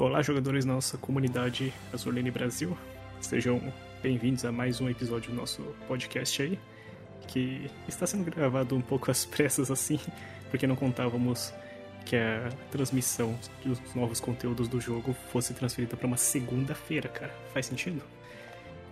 Olá, 0.00 0.22
jogadores 0.22 0.64
da 0.64 0.72
nossa 0.72 0.96
comunidade 0.96 1.74
Azulene 1.92 2.30
Brasil. 2.30 2.74
Sejam 3.20 3.60
bem-vindos 4.02 4.46
a 4.46 4.50
mais 4.50 4.80
um 4.80 4.88
episódio 4.88 5.30
do 5.30 5.36
nosso 5.36 5.60
podcast 5.86 6.40
aí, 6.40 6.58
que 7.28 7.70
está 7.86 8.06
sendo 8.06 8.24
gravado 8.24 8.74
um 8.74 8.80
pouco 8.80 9.10
às 9.10 9.26
pressas 9.28 9.70
assim, 9.70 10.00
porque 10.50 10.66
não 10.66 10.74
contávamos 10.74 11.52
que 12.06 12.16
a 12.16 12.48
transmissão 12.70 13.38
dos 13.62 13.78
novos 13.94 14.20
conteúdos 14.20 14.68
do 14.68 14.80
jogo 14.80 15.14
fosse 15.30 15.52
transferida 15.52 15.98
para 15.98 16.06
uma 16.06 16.16
segunda-feira, 16.16 17.06
cara. 17.06 17.34
Faz 17.52 17.66
sentido? 17.66 18.02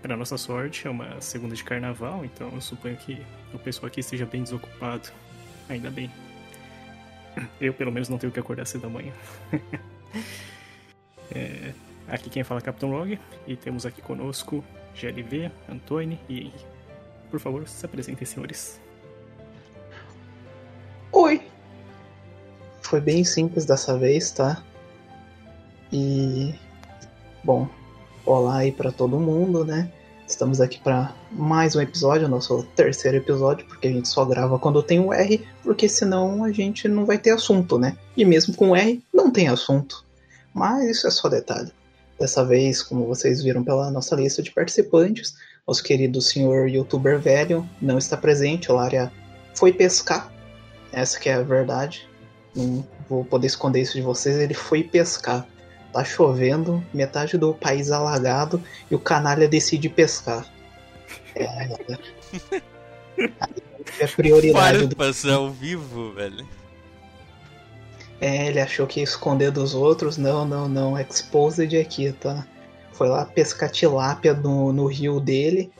Para 0.02 0.14
nossa 0.14 0.36
sorte, 0.36 0.86
é 0.86 0.90
uma 0.90 1.22
segunda 1.22 1.54
de 1.54 1.64
carnaval, 1.64 2.22
então 2.22 2.50
eu 2.52 2.60
suponho 2.60 2.98
que 2.98 3.18
o 3.54 3.58
pessoal 3.58 3.86
aqui 3.86 4.00
esteja 4.00 4.26
bem 4.26 4.42
desocupado. 4.42 5.08
Ainda 5.70 5.90
bem. 5.90 6.10
Eu, 7.58 7.72
pelo 7.72 7.90
menos, 7.90 8.10
não 8.10 8.18
tenho 8.18 8.30
que 8.30 8.38
acordar 8.38 8.66
cedo 8.66 8.82
da 8.82 8.88
manhã. 8.90 9.14
é, 11.34 11.72
aqui 12.06 12.30
quem 12.30 12.42
fala 12.42 12.60
é 12.60 12.62
Capitão 12.62 12.90
Log, 12.90 13.18
e 13.46 13.56
temos 13.56 13.84
aqui 13.84 14.00
conosco 14.00 14.64
GLV, 14.94 15.50
Antônio 15.68 16.18
e 16.28 16.40
Henry. 16.40 16.66
Por 17.30 17.38
favor, 17.38 17.68
se 17.68 17.84
apresentem, 17.84 18.26
senhores. 18.26 18.80
Oi! 21.12 21.42
Foi 22.80 23.00
bem 23.00 23.22
simples 23.22 23.64
dessa 23.66 23.98
vez, 23.98 24.30
tá? 24.30 24.62
E. 25.92 26.54
Bom, 27.44 27.68
olá 28.24 28.58
aí 28.58 28.72
para 28.72 28.90
todo 28.90 29.20
mundo, 29.20 29.64
né? 29.64 29.90
Estamos 30.26 30.60
aqui 30.60 30.78
para 30.78 31.14
mais 31.32 31.74
um 31.74 31.80
episódio, 31.80 32.28
nosso 32.28 32.62
terceiro 32.76 33.16
episódio, 33.16 33.66
porque 33.66 33.88
a 33.88 33.92
gente 33.92 34.08
só 34.08 34.24
grava 34.24 34.58
quando 34.58 34.82
tem 34.82 35.00
o 35.00 35.12
R, 35.12 35.46
porque 35.62 35.88
senão 35.88 36.44
a 36.44 36.52
gente 36.52 36.86
não 36.86 37.06
vai 37.06 37.16
ter 37.16 37.30
assunto, 37.30 37.78
né? 37.78 37.96
E 38.16 38.24
mesmo 38.24 38.54
com 38.54 38.70
o 38.70 38.76
R, 38.76 39.02
não 39.12 39.30
tem 39.30 39.48
assunto. 39.48 40.04
Mas 40.58 40.90
isso 40.90 41.06
é 41.06 41.10
só 41.10 41.28
detalhe. 41.28 41.72
Dessa 42.18 42.44
vez, 42.44 42.82
como 42.82 43.06
vocês 43.06 43.42
viram 43.42 43.62
pela 43.62 43.90
nossa 43.90 44.16
lista 44.16 44.42
de 44.42 44.50
participantes, 44.50 45.34
nosso 45.66 45.82
querido 45.82 46.20
senhor 46.20 46.68
youtuber 46.68 47.18
velho 47.18 47.68
não 47.80 47.96
está 47.96 48.16
presente, 48.16 48.72
o 48.72 48.74
Lária 48.74 49.12
foi 49.54 49.72
pescar, 49.72 50.32
essa 50.92 51.18
que 51.18 51.28
é 51.28 51.34
a 51.34 51.42
verdade. 51.42 52.08
Não 52.54 52.84
vou 53.08 53.24
poder 53.24 53.46
esconder 53.46 53.82
isso 53.82 53.94
de 53.94 54.02
vocês, 54.02 54.36
ele 54.36 54.54
foi 54.54 54.82
pescar 54.82 55.46
tá 55.92 56.04
chovendo, 56.04 56.84
metade 56.92 57.36
do 57.38 57.54
país 57.54 57.90
alagado 57.90 58.62
e 58.90 58.94
o 58.94 58.98
canalha 58.98 59.48
decide 59.48 59.88
pescar. 59.88 60.46
É, 61.34 61.68
é 63.98 64.06
prioridade. 64.06 64.78
Participação 64.78 65.30
do... 65.30 65.46
ao 65.46 65.50
vivo, 65.50 66.12
velho. 66.12 66.46
É, 68.20 68.48
ele 68.48 68.60
achou 68.60 68.86
que 68.86 69.00
ia 69.00 69.04
esconder 69.04 69.50
dos 69.50 69.74
outros. 69.74 70.16
Não, 70.16 70.44
não, 70.44 70.68
não. 70.68 70.98
Exposed 70.98 71.76
aqui, 71.78 72.12
tá? 72.12 72.46
Foi 72.92 73.08
lá 73.08 73.24
pescar 73.24 73.70
tilápia 73.70 74.34
no, 74.34 74.72
no 74.72 74.86
rio 74.86 75.20
dele. 75.20 75.70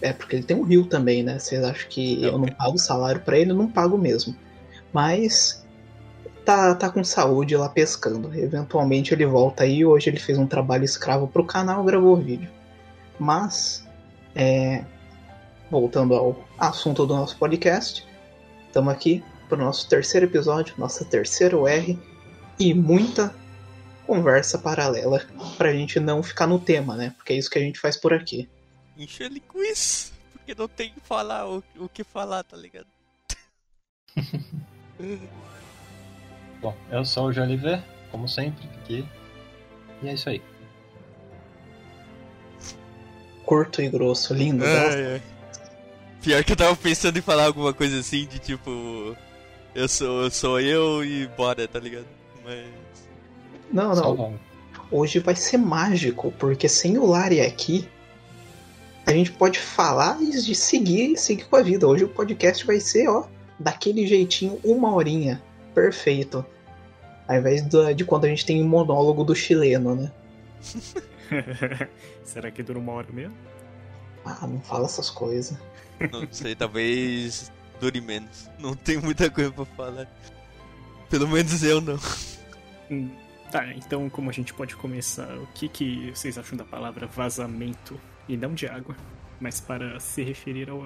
É 0.00 0.12
porque 0.12 0.36
ele 0.36 0.44
tem 0.44 0.56
um 0.56 0.62
rio 0.62 0.86
também, 0.86 1.22
né? 1.22 1.38
Vocês 1.38 1.62
acham 1.64 1.88
que 1.88 2.22
eu 2.22 2.38
não 2.38 2.48
pago 2.48 2.78
salário 2.78 3.20
para 3.20 3.36
ele? 3.36 3.50
Eu 3.50 3.56
não 3.56 3.68
pago 3.68 3.98
mesmo. 3.98 4.34
Mas 4.92 5.66
tá, 6.44 6.74
tá 6.74 6.88
com 6.88 7.02
saúde 7.02 7.56
lá 7.56 7.68
pescando. 7.68 8.32
Eventualmente 8.32 9.12
ele 9.12 9.26
volta 9.26 9.64
aí. 9.64 9.84
Hoje 9.84 10.08
ele 10.08 10.20
fez 10.20 10.38
um 10.38 10.46
trabalho 10.46 10.84
escravo 10.84 11.26
pro 11.26 11.44
canal 11.44 11.82
gravou 11.82 12.16
vídeo. 12.16 12.48
Mas, 13.18 13.84
é, 14.36 14.84
voltando 15.68 16.14
ao 16.14 16.44
assunto 16.56 17.04
do 17.04 17.14
nosso 17.14 17.36
podcast, 17.36 18.06
estamos 18.68 18.92
aqui 18.92 19.24
para 19.48 19.58
o 19.58 19.64
nosso 19.64 19.88
terceiro 19.88 20.26
episódio, 20.26 20.74
nossa 20.78 21.04
terceira 21.04 21.56
R 21.70 21.98
e 22.58 22.74
muita 22.74 23.34
conversa 24.06 24.58
paralela 24.58 25.24
pra 25.56 25.72
gente 25.72 25.98
não 26.00 26.22
ficar 26.22 26.46
no 26.46 26.58
tema, 26.58 26.96
né? 26.96 27.14
Porque 27.16 27.32
é 27.32 27.36
isso 27.36 27.50
que 27.50 27.58
a 27.58 27.62
gente 27.62 27.78
faz 27.78 27.96
por 27.96 28.12
aqui. 28.12 28.48
Enche 28.96 29.22
ele 29.22 29.40
com 29.40 29.62
isso, 29.62 30.12
porque 30.32 30.54
não 30.54 30.68
tem 30.68 30.92
que 30.92 31.00
falar 31.00 31.48
o, 31.48 31.62
o 31.76 31.88
que 31.88 32.02
falar, 32.02 32.42
tá 32.42 32.56
ligado? 32.56 32.86
Bom, 36.60 36.76
eu 36.90 37.04
sou 37.04 37.26
o 37.26 37.32
Joliver, 37.32 37.82
como 38.10 38.28
sempre, 38.28 38.68
aqui. 38.82 39.06
E 40.02 40.08
é 40.08 40.14
isso 40.14 40.28
aí. 40.28 40.42
Curto 43.44 43.80
e 43.80 43.88
grosso, 43.88 44.34
lindo. 44.34 44.64
É, 44.64 45.16
é. 45.16 45.22
Pior 46.20 46.42
que 46.44 46.52
eu 46.52 46.56
tava 46.56 46.76
pensando 46.76 47.18
em 47.18 47.22
falar 47.22 47.44
alguma 47.44 47.72
coisa 47.72 48.00
assim, 48.00 48.26
de 48.26 48.38
tipo. 48.38 49.16
Eu 49.74 49.88
sou, 49.88 50.30
sou 50.30 50.60
eu 50.60 51.04
e 51.04 51.26
bora, 51.28 51.66
tá 51.68 51.78
ligado? 51.78 52.06
Mas. 52.44 52.66
Não, 53.72 53.94
não. 53.94 54.38
Hoje 54.90 55.18
vai 55.18 55.36
ser 55.36 55.58
mágico, 55.58 56.32
porque 56.38 56.68
sem 56.68 56.96
o 56.96 57.04
Lari 57.04 57.40
aqui, 57.40 57.86
a 59.06 59.12
gente 59.12 59.30
pode 59.32 59.58
falar 59.58 60.20
e 60.22 60.54
seguir, 60.54 61.16
seguir 61.16 61.44
com 61.44 61.56
a 61.56 61.62
vida. 61.62 61.86
Hoje 61.86 62.04
o 62.04 62.08
podcast 62.08 62.66
vai 62.66 62.80
ser, 62.80 63.08
ó, 63.08 63.26
daquele 63.58 64.06
jeitinho, 64.06 64.58
uma 64.64 64.94
horinha 64.94 65.42
perfeito. 65.74 66.44
Ao 67.26 67.36
invés 67.36 67.62
de, 67.62 67.94
de 67.94 68.04
quando 68.04 68.24
a 68.24 68.28
gente 68.28 68.46
tem 68.46 68.62
um 68.62 68.68
monólogo 68.68 69.22
do 69.22 69.34
chileno, 69.34 69.94
né? 69.94 70.12
Será 72.24 72.50
que 72.50 72.62
dura 72.62 72.78
uma 72.78 72.92
hora 72.92 73.08
mesmo? 73.12 73.34
Ah, 74.24 74.46
não 74.46 74.60
fala 74.60 74.86
essas 74.86 75.10
coisas. 75.10 75.58
Não 76.10 76.26
sei, 76.30 76.54
talvez 76.54 77.52
dure 77.80 78.00
menos. 78.00 78.48
Não 78.58 78.74
tem 78.74 78.98
muita 78.98 79.30
coisa 79.30 79.50
pra 79.50 79.64
falar. 79.64 80.06
Pelo 81.08 81.28
menos 81.28 81.62
eu 81.62 81.80
não. 81.80 81.98
Hum, 82.90 83.10
tá, 83.50 83.72
então 83.74 84.08
como 84.10 84.30
a 84.30 84.32
gente 84.32 84.52
pode 84.52 84.76
começar? 84.76 85.28
O 85.38 85.46
que, 85.54 85.68
que 85.68 86.10
vocês 86.14 86.38
acham 86.38 86.56
da 86.56 86.64
palavra 86.64 87.06
vazamento? 87.06 87.98
E 88.28 88.36
não 88.36 88.52
de 88.52 88.66
água, 88.66 88.94
mas 89.40 89.60
para 89.60 89.98
se 90.00 90.22
referir 90.22 90.68
ao 90.68 90.82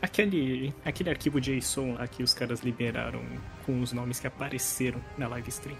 Aquele, 0.00 0.74
aquele 0.84 1.10
arquivo 1.10 1.40
JSON 1.40 1.94
lá 1.94 2.06
que 2.06 2.22
os 2.22 2.34
caras 2.34 2.60
liberaram 2.60 3.22
com 3.64 3.80
os 3.80 3.92
nomes 3.92 4.20
que 4.20 4.26
apareceram 4.26 5.00
na 5.16 5.26
live 5.28 5.48
stream. 5.48 5.76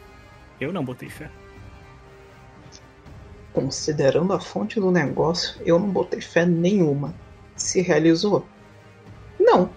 Eu 0.60 0.72
não 0.72 0.84
botei 0.84 1.08
fé. 1.08 1.30
Considerando 3.52 4.32
a 4.32 4.40
fonte 4.40 4.80
do 4.80 4.90
negócio, 4.90 5.60
eu 5.64 5.78
não 5.78 5.88
botei 5.90 6.20
fé 6.20 6.46
nenhuma. 6.46 7.14
Se 7.54 7.80
realizou? 7.82 8.46
Não. 9.46 9.70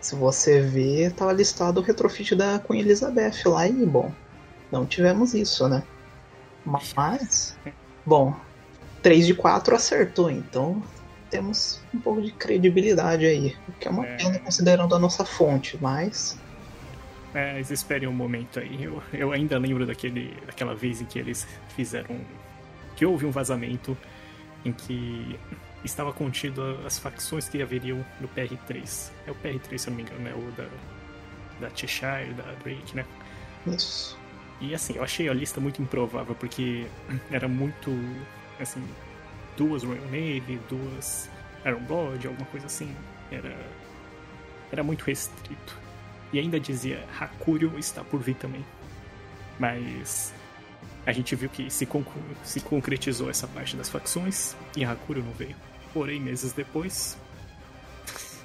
Se 0.00 0.16
você 0.16 0.60
ver, 0.60 1.12
tava 1.12 1.32
listado 1.32 1.80
o 1.80 1.82
retrofit 1.82 2.34
da 2.34 2.58
Queen 2.58 2.80
Elizabeth 2.80 3.46
lá 3.46 3.68
e, 3.68 3.86
bom, 3.86 4.12
não 4.70 4.84
tivemos 4.84 5.32
isso, 5.32 5.68
né? 5.68 5.84
Mas, 6.66 7.56
bom, 8.04 8.34
3 9.00 9.28
de 9.28 9.34
4 9.34 9.76
acertou, 9.76 10.28
então 10.28 10.82
temos 11.30 11.80
um 11.94 12.00
pouco 12.00 12.20
de 12.20 12.32
credibilidade 12.32 13.24
aí. 13.24 13.56
O 13.68 13.72
que 13.72 13.86
é 13.86 13.90
uma 13.92 14.04
é... 14.04 14.16
pena 14.16 14.38
considerando 14.40 14.92
a 14.94 14.98
nossa 14.98 15.24
fonte, 15.24 15.78
mas. 15.80 16.36
É, 17.32 17.54
mas 17.54 17.70
esperem 17.70 18.08
um 18.08 18.12
momento 18.12 18.58
aí. 18.58 18.82
Eu, 18.82 19.00
eu 19.12 19.32
ainda 19.32 19.56
lembro 19.56 19.86
daquele, 19.86 20.36
daquela 20.46 20.74
vez 20.74 21.00
em 21.00 21.04
que 21.04 21.18
eles 21.18 21.46
fizeram. 21.76 22.20
que 22.96 23.06
houve 23.06 23.24
um 23.24 23.30
vazamento 23.30 23.96
em 24.64 24.72
que 24.72 25.38
estava 25.84 26.12
contido 26.12 26.62
as 26.86 26.98
facções 26.98 27.48
que 27.48 27.60
haveriam 27.60 28.04
no 28.20 28.28
PR3. 28.28 29.10
É 29.26 29.30
o 29.30 29.34
PR3, 29.34 29.78
se 29.78 29.88
eu 29.88 29.90
não 29.90 29.96
me 29.96 30.02
engano, 30.02 30.20
né? 30.20 30.34
O 30.34 30.50
da, 30.52 30.66
da 31.60 31.74
Cheshire, 31.74 32.32
da 32.34 32.52
Drake, 32.62 32.96
né? 32.96 33.04
Isso. 33.66 34.18
E 34.60 34.74
assim, 34.74 34.94
eu 34.94 35.02
achei 35.02 35.28
a 35.28 35.34
lista 35.34 35.60
muito 35.60 35.82
improvável, 35.82 36.34
porque 36.34 36.86
era 37.30 37.48
muito. 37.48 37.90
assim, 38.60 38.82
duas 39.56 39.82
Royal 39.82 40.04
Navy, 40.04 40.60
duas 40.68 41.28
Iron 41.64 41.84
God, 41.84 42.24
alguma 42.26 42.46
coisa 42.46 42.66
assim. 42.66 42.94
Era, 43.30 43.56
era 44.70 44.82
muito 44.82 45.02
restrito. 45.04 45.76
E 46.32 46.38
ainda 46.38 46.58
dizia 46.58 47.04
Hakurio 47.18 47.78
está 47.78 48.02
por 48.04 48.20
vir 48.20 48.36
também. 48.36 48.64
Mas 49.58 50.32
a 51.04 51.12
gente 51.12 51.34
viu 51.34 51.48
que 51.48 51.70
se, 51.70 51.84
conc 51.84 52.06
se 52.42 52.60
concretizou 52.60 53.28
essa 53.28 53.46
parte 53.46 53.76
das 53.76 53.88
facções 53.88 54.56
e 54.76 54.84
Hakurio 54.84 55.22
não 55.22 55.32
veio. 55.32 55.56
Porém, 55.92 56.20
meses 56.20 56.52
depois. 56.52 57.16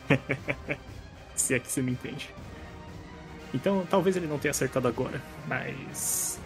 se 1.35 1.53
é 1.53 1.59
que 1.59 1.71
você 1.71 1.81
me 1.81 1.91
entende. 1.91 2.33
Então, 3.53 3.85
talvez 3.89 4.15
ele 4.15 4.27
não 4.27 4.37
tenha 4.37 4.51
acertado 4.51 4.87
agora, 4.87 5.21
mas. 5.47 6.39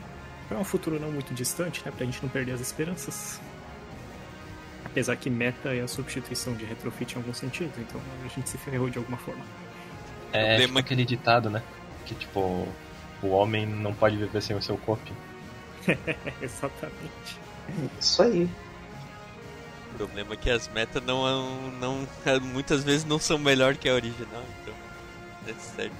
É 0.49 0.55
um 0.55 0.63
futuro 0.63 0.99
não 0.99 1.11
muito 1.11 1.33
distante, 1.33 1.81
né? 1.85 1.91
Pra 1.95 2.05
gente 2.05 2.21
não 2.21 2.29
perder 2.29 2.51
as 2.51 2.61
esperanças. 2.61 3.39
Apesar 4.83 5.15
que 5.15 5.29
meta 5.29 5.73
é 5.73 5.79
a 5.79 5.87
substituição 5.87 6.53
de 6.53 6.65
retrofit 6.65 7.15
em 7.15 7.17
algum 7.17 7.33
sentido, 7.33 7.71
então 7.77 8.01
a 8.25 8.27
gente 8.27 8.49
se 8.49 8.57
ferrou 8.57 8.89
de 8.89 8.97
alguma 8.97 9.17
forma. 9.17 9.43
É 10.33 10.59
tipo 10.59 10.77
aquele 10.77 11.05
ditado, 11.05 11.49
né? 11.49 11.63
Que 12.05 12.13
tipo, 12.13 12.67
o 13.23 13.27
homem 13.29 13.65
não 13.65 13.93
pode 13.93 14.17
viver 14.17 14.41
sem 14.41 14.55
o 14.55 14.61
seu 14.61 14.77
corpo. 14.77 15.11
Exatamente. 16.41 17.39
Isso 17.99 18.21
aí. 18.21 18.49
O 20.01 20.07
problema 20.07 20.33
é 20.33 20.37
que 20.37 20.49
as 20.49 20.67
metas 20.67 21.03
não, 21.03 21.71
não 21.73 22.07
muitas 22.41 22.83
vezes 22.83 23.05
não 23.05 23.19
são 23.19 23.37
melhor 23.37 23.75
que 23.75 23.87
a 23.87 23.93
original, 23.93 24.43
então 24.61 24.73
é 25.47 25.53
certo. 25.53 25.95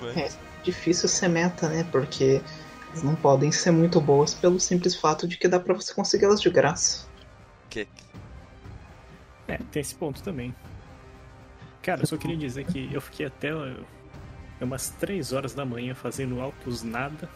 Mas... 0.00 0.16
É 0.16 0.30
difícil 0.62 1.06
ser 1.06 1.28
meta, 1.28 1.68
né? 1.68 1.86
Porque 1.92 2.40
Elas 2.88 3.02
não 3.02 3.14
podem 3.14 3.52
ser 3.52 3.72
muito 3.72 4.00
boas 4.00 4.32
pelo 4.32 4.58
simples 4.58 4.96
fato 4.96 5.28
de 5.28 5.36
que 5.36 5.46
dá 5.46 5.60
pra 5.60 5.74
você 5.74 5.92
conseguir 5.92 6.24
elas 6.24 6.40
de 6.40 6.48
graça. 6.48 7.06
Que? 7.68 7.86
É, 9.46 9.58
tem 9.70 9.82
esse 9.82 9.94
ponto 9.94 10.22
também. 10.22 10.54
Cara, 11.82 12.02
eu 12.02 12.06
só 12.06 12.16
queria 12.16 12.38
dizer 12.38 12.64
que 12.64 12.88
eu 12.90 13.00
fiquei 13.02 13.26
até 13.26 13.50
umas 14.60 14.88
3 14.88 15.34
horas 15.34 15.52
da 15.52 15.66
manhã 15.66 15.94
fazendo 15.94 16.40
altos 16.40 16.82
nada. 16.82 17.28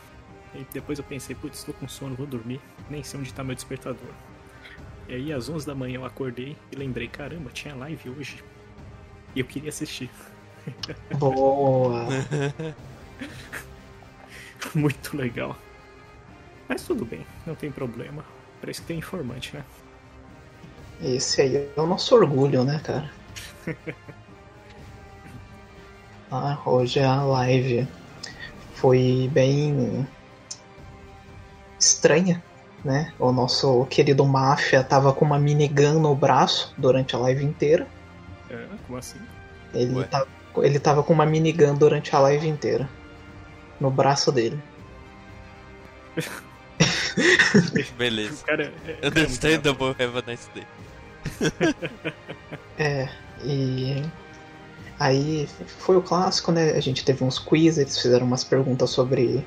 E 0.54 0.66
depois 0.72 0.98
eu 0.98 1.04
pensei, 1.04 1.36
putz, 1.36 1.58
estou 1.58 1.74
com 1.74 1.86
sono, 1.86 2.16
vou 2.16 2.26
dormir. 2.26 2.58
Nem 2.88 3.04
sei 3.04 3.20
onde 3.20 3.34
tá 3.34 3.44
meu 3.44 3.54
despertador. 3.54 4.14
E 5.08 5.14
aí 5.14 5.32
às 5.32 5.48
11 5.48 5.66
da 5.66 5.74
manhã 5.74 5.96
eu 5.96 6.04
acordei 6.04 6.54
e 6.70 6.76
lembrei, 6.76 7.08
caramba, 7.08 7.50
tinha 7.50 7.74
live 7.74 8.10
hoje. 8.10 8.44
E 9.34 9.40
eu 9.40 9.46
queria 9.46 9.70
assistir. 9.70 10.10
Boa! 11.18 12.06
Muito 14.74 15.16
legal. 15.16 15.56
Mas 16.68 16.82
tudo 16.82 17.06
bem, 17.06 17.26
não 17.46 17.54
tem 17.54 17.72
problema. 17.72 18.22
Parece 18.60 18.82
que 18.82 18.88
tem 18.88 18.98
informante, 18.98 19.56
né? 19.56 19.64
Esse 21.00 21.40
aí 21.40 21.56
é 21.56 21.72
o 21.80 21.86
nosso 21.86 22.14
orgulho, 22.14 22.64
né, 22.64 22.80
cara? 22.84 23.10
ah, 26.30 26.60
hoje 26.66 27.00
a 27.00 27.22
live 27.22 27.88
foi 28.74 29.30
bem 29.32 30.06
estranha, 31.78 32.42
né? 32.88 33.12
O 33.18 33.30
nosso 33.30 33.84
querido 33.90 34.24
Máfia 34.24 34.82
tava 34.82 35.12
com 35.12 35.22
uma 35.22 35.38
minigun 35.38 36.00
no 36.00 36.14
braço 36.14 36.72
durante 36.78 37.14
a 37.14 37.18
live 37.18 37.44
inteira. 37.44 37.86
É, 38.48 38.64
como 38.86 38.98
assim? 38.98 39.18
Ele, 39.74 40.04
tá, 40.04 40.26
ele 40.56 40.80
tava 40.80 41.02
com 41.02 41.12
uma 41.12 41.26
minigun 41.26 41.74
durante 41.74 42.16
a 42.16 42.18
live 42.18 42.48
inteira. 42.48 42.88
No 43.78 43.90
braço 43.90 44.32
dele. 44.32 44.58
Beleza. 47.98 48.42
Cara, 48.46 48.72
é, 48.86 49.06
Understandable, 49.06 49.94
have 49.98 50.18
a 50.18 50.22
nice 50.26 50.48
day. 50.54 50.66
é, 52.78 53.06
e. 53.44 54.02
Aí 54.98 55.46
foi 55.66 55.98
o 55.98 56.02
clássico, 56.02 56.50
né? 56.50 56.70
A 56.70 56.80
gente 56.80 57.04
teve 57.04 57.22
uns 57.22 57.38
quiz, 57.38 57.76
eles 57.76 58.00
fizeram 58.00 58.26
umas 58.26 58.44
perguntas 58.44 58.88
sobre. 58.88 59.46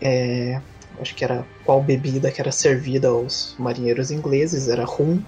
É, 0.00 0.62
acho 1.00 1.14
que 1.14 1.24
era 1.24 1.46
qual 1.64 1.82
bebida 1.82 2.30
que 2.30 2.40
era 2.40 2.52
servida 2.52 3.08
aos 3.08 3.54
marinheiros 3.58 4.10
ingleses, 4.10 4.68
era 4.68 4.84
rum. 4.84 5.22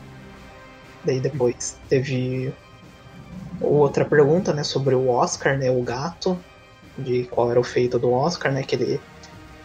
Daí 1.04 1.20
depois 1.20 1.76
teve 1.88 2.52
outra 3.60 4.04
pergunta, 4.04 4.52
né, 4.52 4.62
sobre 4.62 4.94
o 4.94 5.08
Oscar, 5.08 5.56
né, 5.56 5.70
o 5.70 5.82
gato, 5.82 6.38
de 6.98 7.24
qual 7.24 7.50
era 7.50 7.60
o 7.60 7.64
feito 7.64 7.98
do 7.98 8.12
Oscar, 8.12 8.52
né, 8.52 8.62
que 8.62 8.74
ele 8.74 9.00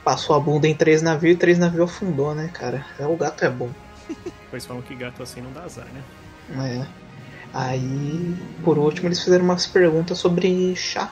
passou 0.04 0.36
a 0.36 0.40
bunda 0.40 0.68
em 0.68 0.76
três 0.76 1.02
navios 1.02 1.36
e 1.36 1.38
três 1.38 1.60
navios 1.60 1.90
afundou, 1.90 2.34
né, 2.34 2.50
cara. 2.54 2.86
É, 2.98 3.06
o 3.06 3.16
gato 3.16 3.44
é 3.44 3.50
bom. 3.50 3.70
Pois 4.50 4.66
falam 4.66 4.82
que 4.82 4.96
gato 4.96 5.22
assim 5.22 5.42
não 5.42 5.52
dá 5.52 5.64
azar, 5.64 5.88
né? 5.88 6.02
É. 6.82 6.88
Aí, 7.54 8.34
por 8.64 8.78
último, 8.78 9.10
eles 9.10 9.22
fizeram 9.22 9.44
umas 9.44 9.68
perguntas 9.68 10.18
sobre 10.18 10.74
chá. 10.74 11.12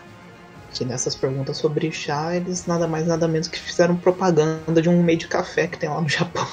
Que 0.76 0.84
nessas 0.84 1.16
perguntas 1.16 1.56
sobre 1.56 1.90
chá, 1.90 2.36
eles 2.36 2.66
nada 2.66 2.86
mais 2.86 3.08
nada 3.08 3.30
menos 3.30 3.48
que 3.48 3.58
fizeram 3.58 3.96
propaganda 3.96 4.82
de 4.82 4.90
um 4.90 5.02
meio 5.02 5.18
de 5.18 5.28
café 5.28 5.68
que 5.68 5.80
tem 5.80 5.88
lá 5.88 6.02
no 6.02 6.10
Japão. 6.10 6.48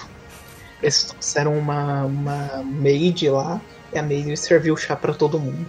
Eles 0.81 1.03
trouxeram 1.05 1.59
uma, 1.59 2.05
uma 2.05 2.63
maid 2.63 3.29
lá, 3.29 3.61
e 3.93 3.99
a 3.99 4.03
maid 4.03 4.37
serviu 4.37 4.77
chá 4.77 4.95
para 4.95 5.13
todo 5.13 5.41
mundo. 5.41 5.67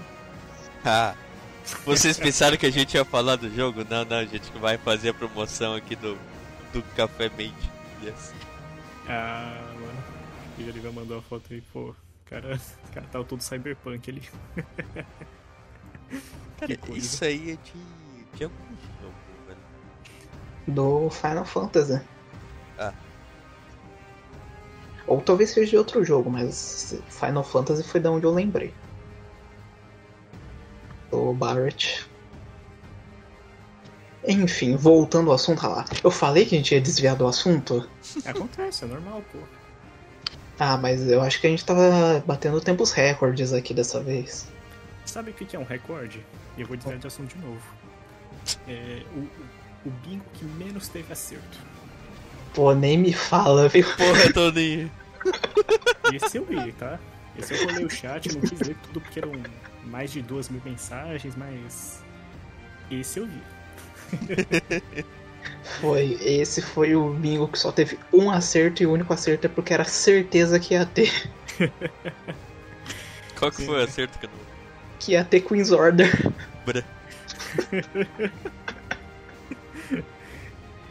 Ah, 0.85 1.15
vocês 1.83 2.17
pensaram 2.17 2.57
que 2.57 2.65
a 2.65 2.71
gente 2.71 2.93
ia 2.93 3.03
falar 3.03 3.37
do 3.37 3.49
jogo? 3.49 3.83
Não, 3.89 4.05
não, 4.05 4.17
a 4.17 4.25
gente 4.25 4.51
vai 4.59 4.77
fazer 4.77 5.09
a 5.09 5.13
promoção 5.13 5.73
aqui 5.75 5.95
do, 5.95 6.17
do 6.71 6.83
Café 6.95 7.31
Maid. 7.35 7.55
Yes. 8.03 8.33
Ah, 9.07 9.73
mano. 9.79 10.03
O 10.59 10.63
Jariva 10.63 10.91
mandou 10.91 11.17
a 11.17 11.21
foto 11.21 11.45
aí, 11.51 11.61
pô. 11.73 11.95
Cara, 12.25 12.59
cara 12.93 13.07
tava 13.11 13.25
todo 13.25 13.41
cyberpunk 13.41 14.09
ali. 14.09 14.21
cara, 16.59 16.79
isso 16.95 17.23
aí 17.25 17.51
é 17.51 17.55
de. 17.55 18.02
Algum 18.41 18.57
jogo, 19.01 19.15
velho. 19.47 19.59
Do 20.67 21.09
Final 21.09 21.45
Fantasy. 21.45 22.01
Ah. 22.79 22.93
Ou 25.05 25.21
talvez 25.21 25.51
seja 25.51 25.71
de 25.71 25.77
outro 25.77 26.03
jogo, 26.03 26.29
mas 26.29 26.99
Final 27.09 27.43
Fantasy 27.43 27.83
foi 27.83 27.99
da 27.99 28.11
onde 28.11 28.25
eu 28.25 28.31
lembrei. 28.31 28.73
Do 31.11 31.33
Barrett. 31.33 32.09
Enfim, 34.25 34.77
voltando 34.77 35.29
ao 35.29 35.35
assunto 35.35 35.67
lá. 35.67 35.85
Eu 36.03 36.09
falei 36.09 36.45
que 36.45 36.55
a 36.55 36.57
gente 36.57 36.73
ia 36.73 36.81
desviar 36.81 37.15
do 37.15 37.27
assunto? 37.27 37.87
Acontece, 38.25 38.85
é 38.85 38.87
normal, 38.87 39.21
pô. 39.31 39.39
Ah, 40.57 40.77
mas 40.77 41.05
eu 41.09 41.21
acho 41.21 41.41
que 41.41 41.47
a 41.47 41.49
gente 41.49 41.65
tava 41.65 42.23
batendo 42.25 42.61
tempos 42.61 42.91
recordes 42.91 43.51
aqui 43.51 43.73
dessa 43.73 43.99
vez. 43.99 44.47
Sabe 45.05 45.31
o 45.31 45.33
que 45.33 45.55
é 45.55 45.59
um 45.59 45.65
recorde? 45.65 46.25
E 46.57 46.61
eu 46.61 46.67
vou 46.67 46.77
dizer 46.77 46.97
de 46.97 47.07
assunto 47.07 47.35
de 47.35 47.43
novo. 47.43 47.61
É 48.67 49.01
o, 49.15 49.19
o 49.87 49.91
bingo 50.05 50.25
que 50.33 50.45
menos 50.45 50.87
teve 50.87 51.11
acerto. 51.11 51.59
Pô, 52.53 52.73
nem 52.73 52.97
me 52.97 53.13
fala, 53.13 53.67
viu? 53.67 53.85
Porra, 53.97 54.31
Tony. 54.33 54.91
Esse 56.13 56.37
eu 56.37 56.45
vi, 56.45 56.71
tá? 56.73 56.99
Esse 57.37 57.53
eu 57.53 57.65
rolei 57.65 57.85
o 57.85 57.89
chat, 57.89 58.31
não 58.33 58.41
quis 58.41 58.59
ler 58.59 58.75
tudo 58.83 59.01
porque 59.01 59.19
eram 59.19 59.31
mais 59.85 60.11
de 60.11 60.21
duas 60.21 60.49
mil 60.49 60.61
mensagens, 60.63 61.35
mas. 61.35 62.03
Esse 62.91 63.19
eu 63.19 63.25
vi. 63.25 63.41
Foi, 65.81 66.17
esse 66.21 66.61
foi 66.61 66.95
o 66.95 67.09
bingo 67.13 67.47
que 67.47 67.57
só 67.57 67.71
teve 67.71 67.97
um 68.13 68.29
acerto 68.29 68.83
e 68.83 68.85
o 68.85 68.93
único 68.93 69.13
acerto 69.13 69.47
é 69.47 69.49
porque 69.49 69.73
era 69.73 69.83
certeza 69.83 70.59
que 70.59 70.73
ia 70.73 70.85
ter. 70.85 71.29
Qual 73.37 73.51
que 73.51 73.65
foi 73.65 73.79
o 73.79 73.83
acerto 73.83 74.19
que 74.19 74.25
eu 74.25 74.29
não... 74.29 74.37
Que 74.99 75.11
ia 75.13 75.25
ter 75.25 75.41
Queen's 75.41 75.71
Order. 75.71 76.31
Bra. 76.65 76.83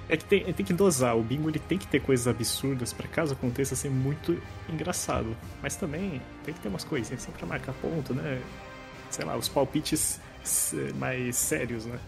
É 0.09 0.17
que 0.17 0.25
tem, 0.27 0.53
tem 0.53 0.67
que 0.67 0.75
dosar, 0.75 1.17
o 1.17 1.23
bingo 1.23 1.49
ele 1.49 1.59
tem 1.59 1.79
que 1.79 1.87
ter 1.87 1.99
coisas 1.99 2.29
absurdas 2.29 2.93
para 2.93 3.09
caso 3.09 3.33
aconteça 3.33 3.75
ser 3.75 3.89
muito 3.89 4.39
engraçado. 4.69 5.35
Mas 5.63 5.75
também 5.75 6.21
tem 6.45 6.53
que 6.53 6.61
ter 6.61 6.69
umas 6.69 6.85
coisinhas 6.85 7.23
assim 7.23 7.33
pra 7.33 7.47
marcar 7.47 7.73
ponto, 7.73 8.13
né? 8.13 8.43
Sei 9.11 9.25
lá, 9.25 9.39
os 9.39 9.49
palpites 9.49 10.21
mais 10.97 11.37
sérios, 11.37 11.87
né? 11.87 11.99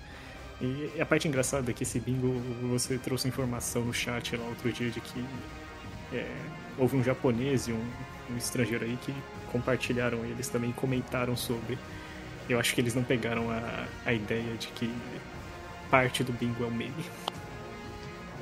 E 0.61 1.01
a 1.01 1.07
parte 1.07 1.27
engraçada 1.27 1.71
é 1.71 1.75
que 1.75 1.83
esse 1.83 1.99
bingo 1.99 2.29
você 2.69 2.99
trouxe 2.99 3.27
informação 3.27 3.87
no 3.87 3.95
chat 3.95 4.37
lá 4.37 4.45
outro 4.49 4.71
dia 4.71 4.91
de 4.91 5.01
que 5.01 5.25
é, 6.13 6.31
houve 6.77 6.97
um 6.97 7.03
japonês 7.03 7.69
e 7.69 7.73
um, 7.73 7.83
um, 8.31 8.37
estrangeiro 8.37 8.85
aí 8.85 8.99
que 9.01 9.15
compartilharam 9.51 10.27
eles 10.27 10.51
também 10.51 10.73
comentaram 10.73 11.35
sobre. 11.35 11.79
Eu 12.49 12.59
acho 12.59 12.75
que 12.75 12.81
eles 12.81 12.95
não 12.95 13.03
pegaram 13.03 13.51
a, 13.51 13.87
a 14.05 14.13
ideia 14.13 14.55
de 14.59 14.69
que 14.69 14.93
parte 15.91 16.23
do 16.23 16.33
bingo 16.33 16.65
é 16.65 16.67
um 16.67 16.71
meme. 16.71 17.05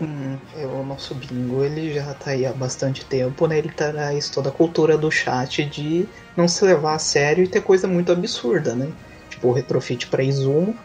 Hum, 0.01 0.37
é, 0.57 0.67
o 0.67 0.83
nosso 0.83 1.15
bingo 1.15 1.63
ele 1.63 1.93
já 1.93 2.15
tá 2.15 2.33
aí 2.33 2.45
há 2.45 2.53
bastante 2.53 3.05
tempo, 3.05 3.47
né? 3.47 3.59
Ele 3.59 3.69
traz 3.69 4.29
toda 4.31 4.49
a 4.49 4.53
cultura 4.53 4.97
do 4.99 5.11
chat 5.11 5.65
de 5.65 6.09
não 6.37 6.49
se 6.49 6.65
levar 6.65 6.95
a 6.95 6.99
sério 6.99 7.45
e 7.45 7.49
ter 7.49 7.61
coisa 7.63 7.87
muito 7.87 8.11
absurda, 8.11 8.75
né? 8.75 8.91
Tipo 9.31 9.49
o 9.49 9.53
retrofit 9.53 10.09
para 10.09 10.23
Izumo, 10.23 10.77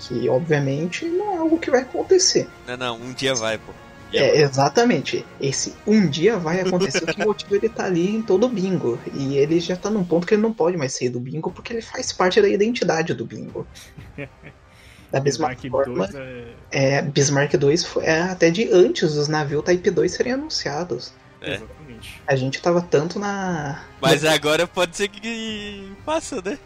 que 0.00 0.28
obviamente 0.28 1.04
não 1.04 1.34
é 1.34 1.36
algo 1.36 1.58
que 1.58 1.70
vai 1.70 1.82
acontecer. 1.82 2.48
Não, 2.66 2.76
não, 2.76 2.96
um 2.96 3.12
dia 3.12 3.34
vai, 3.34 3.58
pô. 3.58 3.72
É, 4.12 4.40
exatamente. 4.40 5.24
Esse 5.40 5.74
um 5.86 6.08
dia 6.08 6.38
vai 6.38 6.60
acontecer 6.60 7.04
o 7.04 7.06
que 7.06 7.24
motiva 7.24 7.56
ele 7.56 7.68
tá 7.68 7.84
ali 7.84 8.16
em 8.16 8.22
todo 8.22 8.46
o 8.46 8.48
bingo. 8.48 8.98
E 9.14 9.36
ele 9.36 9.60
já 9.60 9.76
tá 9.76 9.90
num 9.90 10.04
ponto 10.04 10.26
que 10.26 10.34
ele 10.34 10.42
não 10.42 10.52
pode 10.52 10.76
mais 10.76 10.94
sair 10.96 11.08
do 11.10 11.20
bingo 11.20 11.50
porque 11.50 11.72
ele 11.72 11.82
faz 11.82 12.12
parte 12.12 12.40
da 12.40 12.48
identidade 12.48 13.14
do 13.14 13.24
bingo. 13.24 13.66
Da 15.10 15.20
mesma 15.22 15.48
Bismarck 15.48 15.70
forma, 15.70 16.06
2 16.06 16.14
é... 16.16 16.54
é, 16.70 17.02
Bismarck 17.02 17.56
2 17.56 17.82
foi 17.82 18.04
é, 18.04 18.20
até 18.20 18.50
de 18.50 18.70
antes 18.70 19.14
dos 19.14 19.26
navios 19.26 19.64
Type 19.64 19.90
2 19.90 20.12
serem 20.12 20.34
anunciados. 20.34 21.14
É. 21.40 21.54
Exatamente. 21.54 22.22
A 22.26 22.36
gente 22.36 22.60
tava 22.60 22.82
tanto 22.82 23.18
na. 23.18 23.84
Mas 24.02 24.22
agora 24.24 24.66
pode 24.66 24.96
ser 24.96 25.08
que 25.08 25.90
passa, 26.04 26.42
né? 26.44 26.58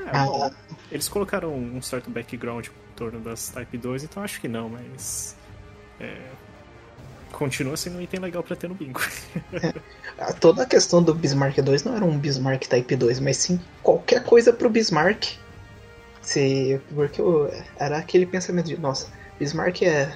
É, 0.00 0.10
Ah. 0.10 0.24
bom, 0.24 0.50
eles 0.90 1.08
colocaram 1.08 1.54
um 1.54 1.80
certo 1.80 2.10
background 2.10 2.66
em 2.66 2.96
torno 2.96 3.20
das 3.20 3.50
Type 3.50 3.78
2, 3.78 4.04
então 4.04 4.22
acho 4.22 4.40
que 4.40 4.48
não, 4.48 4.68
mas. 4.68 5.36
É, 6.00 6.16
continua 7.32 7.76
sendo 7.76 7.98
um 7.98 8.00
item 8.00 8.20
legal 8.20 8.42
pra 8.42 8.54
ter 8.56 8.68
no 8.68 8.74
bingo. 8.74 9.00
a- 10.18 10.32
Toda 10.40 10.62
a 10.62 10.66
questão 10.66 11.02
do 11.02 11.14
Bismarck 11.14 11.58
2 11.60 11.84
não 11.84 11.96
era 11.96 12.04
um 12.04 12.18
Bismarck 12.18 12.66
Type 12.66 12.96
2, 12.96 13.20
mas 13.20 13.36
sim 13.36 13.60
qualquer 13.82 14.22
coisa 14.24 14.52
pro 14.52 14.70
Bismarck. 14.70 15.36
Se, 16.22 16.80
porque 16.94 17.20
eu- 17.20 17.50
era 17.78 17.98
aquele 17.98 18.26
pensamento 18.26 18.66
de, 18.66 18.78
nossa, 18.78 19.08
Bismarck 19.38 19.82
é. 19.82 20.14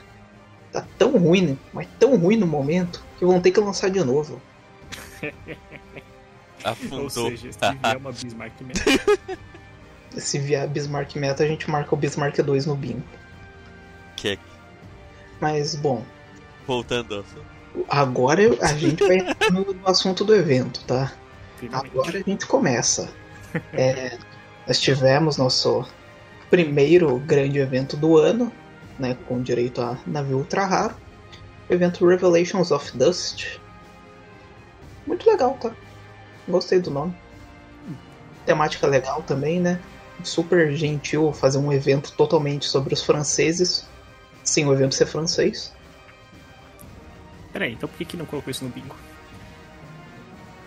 tá 0.72 0.84
tão 0.98 1.16
ruim, 1.18 1.58
mas 1.72 1.86
tão 1.98 2.16
ruim 2.16 2.36
no 2.36 2.46
momento, 2.46 3.02
que 3.18 3.24
vão 3.24 3.40
ter 3.40 3.50
que 3.50 3.60
lançar 3.60 3.90
de 3.90 4.02
novo. 4.04 4.40
Afundou. 6.64 7.02
Ou 7.02 7.10
seja, 7.10 7.52
se 7.52 7.58
vier 7.58 7.96
uma 7.96 8.12
Bismarck 8.12 8.52
mesmo. 8.60 9.38
Se 10.16 10.38
vier 10.38 10.68
Bismarck 10.68 11.16
Meta, 11.16 11.42
a 11.42 11.46
gente 11.48 11.70
marca 11.70 11.94
o 11.94 11.96
Bismarck 11.96 12.36
2 12.42 12.66
no 12.66 12.76
bingo. 12.76 13.02
que 14.14 14.28
é 14.28 14.38
Mas, 15.42 15.74
bom. 15.74 16.04
Voltando 16.68 17.16
ao 17.16 17.24
Agora 17.88 18.42
a 18.60 18.74
gente 18.74 19.04
vai 19.04 19.16
entrar 19.16 19.50
no, 19.50 19.74
no 19.74 19.88
assunto 19.88 20.24
do 20.24 20.32
evento, 20.32 20.84
tá? 20.84 21.12
Finalmente. 21.56 21.98
Agora 21.98 22.18
a 22.18 22.22
gente 22.22 22.46
começa. 22.46 23.12
É, 23.72 24.16
nós 24.66 24.78
tivemos 24.78 25.36
nosso 25.36 25.84
primeiro 26.48 27.18
grande 27.18 27.58
evento 27.58 27.96
do 27.96 28.16
ano, 28.16 28.52
né, 28.98 29.16
com 29.26 29.42
direito 29.42 29.82
a 29.82 29.98
navio 30.06 30.38
ultra 30.38 30.64
raro, 30.64 30.94
o 31.68 31.72
evento 31.74 32.06
Revelations 32.06 32.70
of 32.70 32.96
Dust. 32.96 33.58
Muito 35.06 35.28
legal, 35.28 35.58
tá? 35.60 35.72
Gostei 36.46 36.78
do 36.78 36.90
nome. 36.90 37.14
Temática 38.46 38.86
legal 38.86 39.22
também, 39.22 39.60
né? 39.60 39.80
Super 40.22 40.72
gentil 40.76 41.32
fazer 41.32 41.58
um 41.58 41.72
evento 41.72 42.12
totalmente 42.12 42.66
sobre 42.66 42.94
os 42.94 43.02
franceses, 43.02 43.88
sem 44.44 44.66
o 44.66 44.72
evento 44.72 44.94
ser 44.94 45.06
francês. 45.06 45.72
Peraí, 47.52 47.72
então 47.72 47.88
por 47.88 47.96
que, 47.96 48.04
que 48.04 48.16
não 48.16 48.24
colocou 48.24 48.50
isso 48.50 48.64
no 48.64 48.70
bingo? 48.70 48.96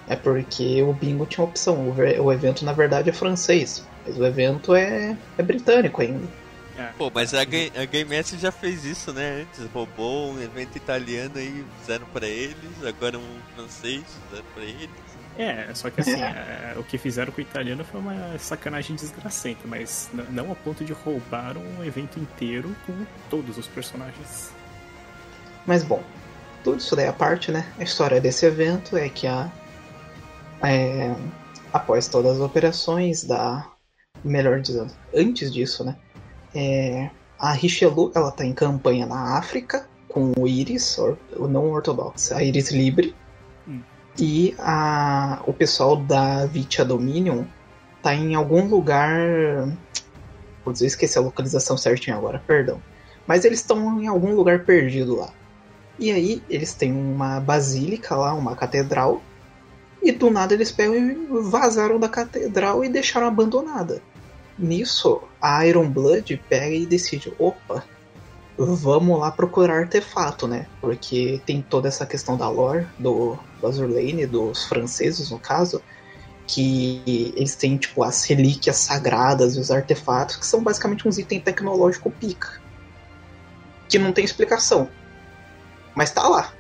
É 0.08 0.16
porque 0.16 0.84
o 0.84 0.94
bingo 0.94 1.26
tinha 1.26 1.44
opção. 1.44 1.90
O, 1.90 2.32
evento, 2.32 2.64
na 2.64 2.74
verdade, 2.74 3.10
é 3.10 3.14
francês. 3.14 3.86
Mas 4.06 4.18
o 4.18 4.26
evento 4.26 4.76
é, 4.76 5.18
é 5.38 5.42
britânico 5.42 6.02
ainda. 6.02 6.28
É. 6.78 6.92
Pô, 6.98 7.10
mas 7.14 7.34
a, 7.34 7.44
Game, 7.44 7.72
a 7.76 7.86
Game 7.86 8.14
S 8.14 8.38
já 8.38 8.52
fez 8.52 8.86
isso, 8.86 9.12
né? 9.14 9.42
Antes 9.42 9.72
roubou 9.72 10.32
um 10.32 10.42
evento 10.42 10.76
italiano 10.76 11.40
e 11.40 11.66
fizeram 11.80 12.06
para 12.08 12.28
eles, 12.28 12.84
agora 12.86 13.18
um 13.18 13.40
francês 13.56 14.04
fizeram 14.28 14.46
para 14.54 14.64
eles. 14.64 15.05
É, 15.38 15.74
só 15.74 15.90
que 15.90 16.02
assim, 16.02 16.16
é, 16.22 16.76
o 16.78 16.84
que 16.84 16.98
fizeram 16.98 17.32
com 17.32 17.40
o 17.40 17.42
italiano 17.42 17.84
foi 17.84 18.00
uma 18.00 18.38
sacanagem 18.38 18.96
desgracenta, 18.96 19.62
mas 19.66 20.10
não 20.30 20.52
a 20.52 20.56
ponto 20.56 20.84
de 20.84 20.94
roubar 20.94 21.58
um 21.58 21.84
evento 21.84 22.20
inteiro 22.20 22.76
com 22.86 22.94
todos 23.30 23.58
os 23.58 23.68
personagens. 23.68 24.52
Mas 25.66 25.84
bom, 25.84 26.02
tudo 26.64 26.78
isso 26.78 26.96
daí 26.96 27.08
à 27.08 27.14
parte, 27.14 27.52
né? 27.52 27.66
A 27.78 27.84
história 27.84 28.22
desse 28.22 28.46
evento 28.46 28.98
é 28.98 29.10
que 29.10 29.28
a. 29.28 29.52
É, 30.64 31.14
após 31.72 32.08
todas 32.08 32.38
as 32.38 32.42
operações 32.42 33.24
da. 33.24 33.70
Melhor 34.24 34.60
dizendo, 34.60 34.92
antes 35.14 35.54
disso, 35.54 35.84
né? 35.84 35.96
É, 36.54 37.10
a 37.38 37.52
Richelieu 37.52 38.12
ela 38.16 38.32
tá 38.32 38.46
em 38.46 38.54
campanha 38.54 39.06
na 39.06 39.38
África 39.38 39.88
com 40.08 40.32
o 40.38 40.48
Iris, 40.48 40.98
or, 40.98 41.18
não 41.38 41.70
ortodoxo, 41.70 42.34
a 42.34 42.42
Iris 42.42 42.72
Libre. 42.72 43.14
E 44.18 44.56
a, 44.60 45.42
o 45.46 45.54
pessoal 45.54 45.98
da 45.98 46.46
Vitia 46.46 46.86
Dominion 46.86 47.44
tá 48.02 48.14
em 48.14 48.36
algum 48.36 48.68
lugar. 48.68 49.20
Putz, 50.64 50.82
eu 50.82 50.88
esqueci 50.88 51.18
a 51.18 51.22
localização 51.22 51.78
certinha 51.78 52.16
agora, 52.16 52.42
perdão. 52.48 52.82
Mas 53.28 53.44
eles 53.44 53.60
estão 53.60 54.02
em 54.02 54.08
algum 54.08 54.34
lugar 54.34 54.64
perdido 54.64 55.16
lá. 55.16 55.32
E 55.98 56.12
aí 56.12 56.42
eles 56.50 56.74
têm 56.74 56.92
uma 56.92 57.40
basílica 57.40 58.16
lá, 58.16 58.34
uma 58.34 58.56
catedral, 58.56 59.22
e 60.02 60.12
do 60.12 60.30
nada 60.30 60.54
eles 60.54 60.72
pegam 60.72 60.96
e 60.96 61.16
vazaram 61.50 62.00
da 62.00 62.08
catedral 62.08 62.84
e 62.84 62.90
deixaram 62.90 63.28
abandonada. 63.28 64.02
Nisso, 64.58 65.22
a 65.42 65.66
Iron 65.66 65.90
Blood 65.90 66.42
pega 66.48 66.76
e 66.76 66.86
decide: 66.86 67.34
opa, 67.40 67.84
vamos 68.58 69.20
lá 69.20 69.32
procurar 69.32 69.80
artefato, 69.80 70.48
né? 70.48 70.68
Porque 70.80 71.42
tem 71.46 71.62
toda 71.62 71.88
essa 71.88 72.06
questão 72.06 72.38
da 72.38 72.50
lore 72.50 72.88
do, 72.98 73.38
do 73.60 73.68
Azurlane, 73.68 74.26
dos 74.26 74.66
franceses 74.66 75.30
no 75.30 75.40
caso, 75.40 75.82
que 76.48 77.34
eles 77.36 77.56
têm 77.56 77.78
tipo 77.78 78.04
as 78.04 78.24
relíquias 78.26 78.78
sagradas 78.78 79.56
e 79.56 79.60
os 79.60 79.72
artefatos, 79.72 80.38
que 80.38 80.46
são 80.46 80.64
basicamente 80.64 81.08
uns 81.08 81.18
itens 81.18 81.44
tecnológicos 81.44 82.14
pica. 82.20 82.62
Que 83.90 84.00
não 84.00 84.12
tem 84.12 84.24
explicação. 84.24 84.90
Mas 85.94 86.12
tá 86.12 86.28
lá. 86.28 86.54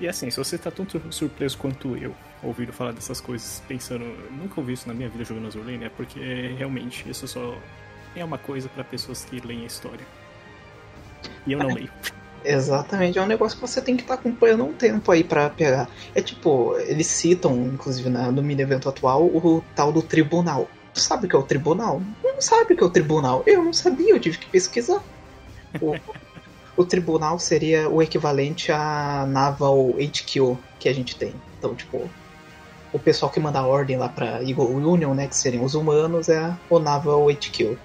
E 0.00 0.08
assim, 0.08 0.30
se 0.30 0.38
você 0.38 0.58
tá 0.58 0.70
tão 0.70 0.86
surpreso 1.10 1.56
quanto 1.56 1.96
eu, 1.96 2.14
ouvindo 2.42 2.72
falar 2.72 2.92
dessas 2.92 3.20
coisas, 3.20 3.62
pensando, 3.66 4.04
nunca 4.30 4.60
ouvi 4.60 4.74
isso 4.74 4.86
na 4.86 4.94
minha 4.94 5.08
vida 5.08 5.24
jogando 5.24 5.48
Azurlane, 5.48 5.84
é 5.84 5.88
porque 5.88 6.54
realmente 6.58 7.08
isso 7.08 7.26
só 7.26 7.56
é 8.14 8.24
uma 8.24 8.38
coisa 8.38 8.68
para 8.68 8.84
pessoas 8.84 9.24
que 9.24 9.40
leem 9.40 9.62
a 9.62 9.66
história. 9.66 10.06
E 11.46 11.52
eu 11.52 11.58
não 11.58 11.72
leio. 11.72 11.90
Exatamente, 12.44 13.18
é 13.18 13.22
um 13.22 13.26
negócio 13.26 13.58
que 13.58 13.66
você 13.66 13.80
tem 13.80 13.96
que 13.96 14.02
estar 14.02 14.14
tá 14.14 14.20
acompanhando 14.20 14.64
um 14.64 14.72
tempo 14.72 15.10
aí 15.10 15.24
para 15.24 15.50
pegar. 15.50 15.88
É 16.14 16.22
tipo, 16.22 16.76
eles 16.78 17.08
citam, 17.08 17.56
inclusive 17.74 18.08
no 18.08 18.40
mini 18.40 18.62
evento 18.62 18.88
atual, 18.88 19.24
o 19.24 19.64
tal 19.74 19.90
do 19.90 20.00
tribunal. 20.00 20.68
Tu 20.94 21.00
sabe 21.00 21.26
o 21.26 21.28
que 21.28 21.34
é 21.34 21.38
o 21.38 21.42
tribunal? 21.42 22.00
Não 22.22 22.40
sabe 22.40 22.72
o 22.72 22.76
que 22.76 22.82
é 22.82 22.86
o 22.86 22.90
tribunal. 22.90 23.42
Eu 23.46 23.64
não 23.64 23.72
sabia, 23.72 24.10
eu 24.10 24.20
tive 24.20 24.38
que 24.38 24.46
pesquisar. 24.46 25.02
O, 25.80 25.96
o 26.76 26.84
tribunal 26.84 27.38
seria 27.40 27.88
o 27.88 28.00
equivalente 28.00 28.70
a 28.70 29.26
Naval 29.26 29.94
HQ 29.98 30.56
que 30.78 30.88
a 30.88 30.94
gente 30.94 31.16
tem. 31.16 31.34
Então, 31.58 31.74
tipo, 31.74 32.08
o 32.92 32.98
pessoal 32.98 33.30
que 33.30 33.40
manda 33.40 33.66
ordem 33.66 33.96
lá 33.96 34.08
pra 34.08 34.42
Eagle 34.42 34.70
Union, 34.70 35.14
né, 35.14 35.26
que 35.26 35.36
seriam 35.36 35.64
os 35.64 35.74
humanos, 35.74 36.28
é 36.28 36.54
o 36.70 36.78
Naval 36.78 37.28
HQ. 37.28 37.76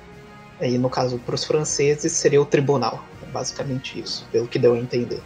Aí, 0.59 0.77
no 0.77 0.89
caso, 0.89 1.17
para 1.17 1.33
os 1.33 1.43
franceses, 1.43 2.11
seria 2.11 2.41
o 2.41 2.45
tribunal. 2.45 3.03
Basicamente 3.31 3.99
isso, 3.99 4.27
pelo 4.31 4.47
que 4.47 4.59
deu 4.59 4.73
a 4.73 4.77
entender. 4.77 5.21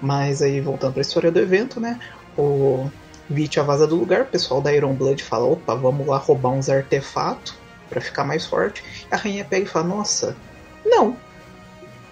Mas 0.00 0.42
aí, 0.42 0.60
voltando 0.60 0.92
para 0.92 1.00
a 1.00 1.02
história 1.02 1.30
do 1.30 1.38
evento, 1.38 1.80
né, 1.80 1.98
o 2.36 2.90
Vitya 3.28 3.62
vaza 3.62 3.86
do 3.86 3.96
lugar, 3.96 4.22
o 4.22 4.26
pessoal 4.26 4.60
da 4.60 4.72
Iron 4.72 4.94
Blood 4.94 5.22
fala, 5.22 5.46
opa, 5.46 5.74
vamos 5.74 6.06
lá 6.06 6.18
roubar 6.18 6.50
uns 6.50 6.68
artefatos 6.68 7.54
para 7.88 8.00
ficar 8.00 8.24
mais 8.24 8.46
forte. 8.46 8.82
A 9.10 9.16
rainha 9.16 9.44
pega 9.44 9.64
e 9.64 9.68
fala, 9.68 9.86
nossa, 9.86 10.36
não, 10.84 11.16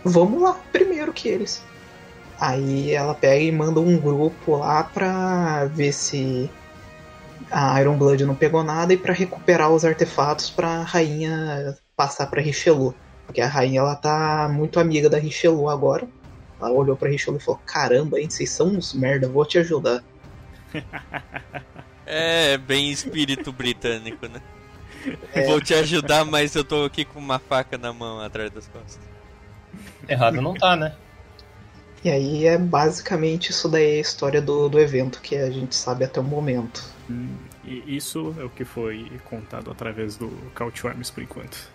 vamos 0.04 0.42
lá 0.42 0.58
primeiro 0.72 1.12
que 1.12 1.28
eles. 1.28 1.62
Aí 2.38 2.92
ela 2.92 3.14
pega 3.14 3.44
e 3.44 3.52
manda 3.52 3.80
um 3.80 3.98
grupo 3.98 4.56
lá 4.56 4.84
pra 4.84 5.66
ver 5.66 5.92
se 5.92 6.50
a 7.50 7.80
Iron 7.80 7.96
Blood 7.96 8.24
não 8.24 8.34
pegou 8.34 8.64
nada 8.64 8.92
e 8.92 8.96
para 8.96 9.12
recuperar 9.12 9.70
os 9.70 9.84
artefatos 9.84 10.50
pra 10.50 10.82
rainha 10.82 11.76
passar 11.96 12.26
pra 12.26 12.42
Richelieu. 12.42 12.94
Porque 13.26 13.40
a 13.40 13.48
rainha 13.48 13.80
ela 13.80 13.96
tá 13.96 14.48
muito 14.52 14.78
amiga 14.78 15.08
da 15.08 15.18
Richelieu 15.18 15.68
agora. 15.68 16.06
Ela 16.60 16.70
olhou 16.70 16.96
pra 16.96 17.08
Richelieu 17.08 17.38
e 17.38 17.42
falou: 17.42 17.60
Caramba, 17.66 18.20
hein, 18.20 18.28
vocês 18.28 18.50
são 18.50 18.68
uns 18.68 18.92
merda, 18.94 19.28
vou 19.28 19.44
te 19.44 19.58
ajudar. 19.58 20.02
é, 22.06 22.56
bem 22.58 22.90
espírito 22.90 23.52
britânico, 23.52 24.26
né? 24.28 24.40
É. 25.32 25.46
Vou 25.46 25.60
te 25.60 25.74
ajudar, 25.74 26.24
mas 26.24 26.54
eu 26.54 26.64
tô 26.64 26.84
aqui 26.84 27.04
com 27.04 27.18
uma 27.18 27.38
faca 27.38 27.76
na 27.76 27.92
mão 27.92 28.20
atrás 28.20 28.50
das 28.50 28.66
costas. 28.68 29.00
Errado 30.08 30.40
não 30.40 30.54
tá, 30.54 30.76
né? 30.76 30.94
E 32.04 32.10
aí 32.10 32.46
é 32.46 32.58
basicamente 32.58 33.50
isso 33.50 33.68
daí 33.68 33.96
a 33.96 34.00
história 34.00 34.40
do, 34.40 34.68
do 34.68 34.78
evento 34.78 35.22
que 35.22 35.36
a 35.36 35.50
gente 35.50 35.74
sabe 35.74 36.04
até 36.04 36.20
o 36.20 36.24
momento. 36.24 36.84
Hum, 37.08 37.34
e 37.64 37.96
isso 37.96 38.34
é 38.38 38.44
o 38.44 38.50
que 38.50 38.64
foi 38.64 39.10
contado 39.24 39.70
através 39.70 40.16
do 40.16 40.28
Couch 40.54 40.86
Arms 40.86 41.10
por 41.10 41.22
enquanto? 41.22 41.72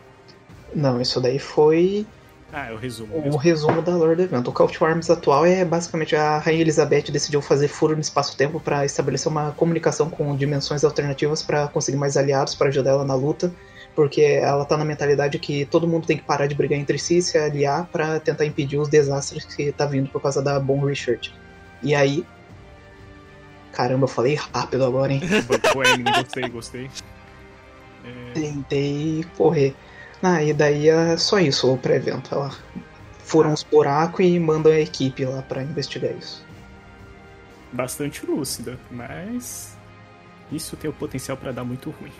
Não, 0.73 1.01
isso 1.01 1.19
daí 1.19 1.39
foi. 1.39 2.05
Ah, 2.51 2.67
é 2.67 2.73
o 2.73 2.77
resumo. 2.77 3.15
O 3.15 3.21
mesmo. 3.21 3.37
resumo 3.37 3.81
da 3.81 3.95
lore 3.95 4.15
do 4.15 4.21
evento. 4.23 4.49
O 4.49 4.53
Couch 4.53 4.83
Arms 4.83 5.09
atual 5.09 5.45
é 5.45 5.63
basicamente 5.63 6.15
a 6.15 6.39
Rainha 6.39 6.61
Elizabeth 6.61 7.11
decidiu 7.11 7.41
fazer 7.41 7.67
furo 7.67 7.93
no 7.93 8.01
espaço-tempo 8.01 8.59
para 8.59 8.83
estabelecer 8.85 9.31
uma 9.31 9.51
comunicação 9.51 10.09
com 10.09 10.35
dimensões 10.35 10.83
alternativas 10.83 11.43
para 11.43 11.67
conseguir 11.67 11.97
mais 11.97 12.17
aliados 12.17 12.55
para 12.55 12.69
ajudar 12.69 12.91
ela 12.91 13.05
na 13.05 13.13
luta 13.13 13.51
porque 13.99 14.21
ela 14.21 14.63
tá 14.63 14.77
na 14.77 14.85
mentalidade 14.85 15.37
que 15.39 15.65
todo 15.65 15.85
mundo 15.85 16.07
tem 16.07 16.15
que 16.15 16.23
parar 16.23 16.47
de 16.47 16.55
brigar 16.55 16.79
entre 16.79 16.97
si 16.97 17.17
e 17.17 17.21
se 17.21 17.37
aliar 17.37 17.85
para 17.87 18.17
tentar 18.17 18.45
impedir 18.45 18.77
os 18.77 18.87
desastres 18.87 19.43
que 19.43 19.73
tá 19.73 19.85
vindo 19.85 20.09
por 20.09 20.21
causa 20.21 20.41
da 20.41 20.57
Bom 20.57 20.85
Richard. 20.85 21.33
E 21.83 21.93
aí. 21.93 22.25
Caramba, 23.73 24.05
eu 24.05 24.07
falei 24.07 24.35
rápido 24.35 24.85
agora, 24.85 25.11
hein? 25.11 25.21
gostei, 26.15 26.49
gostei. 26.49 26.89
É... 28.05 28.33
Tentei 28.33 29.25
correr. 29.37 29.75
Ah, 30.21 30.43
e 30.43 30.53
daí 30.53 30.89
é 30.89 31.17
só 31.17 31.39
isso 31.39 31.71
o 31.71 31.77
pré-evento. 31.77 32.33
Ela 32.33 32.51
fura 33.23 33.47
uns 33.47 33.63
buracos 33.63 34.25
e 34.25 34.39
manda 34.39 34.69
a 34.69 34.79
equipe 34.79 35.23
lá 35.25 35.41
para 35.41 35.63
investigar 35.63 36.11
isso. 36.11 36.43
Bastante 37.71 38.25
lúcida, 38.25 38.77
mas 38.89 39.77
isso 40.51 40.75
tem 40.75 40.89
o 40.89 40.93
potencial 40.93 41.37
para 41.37 41.51
dar 41.51 41.63
muito 41.63 41.91
ruim. 41.91 42.11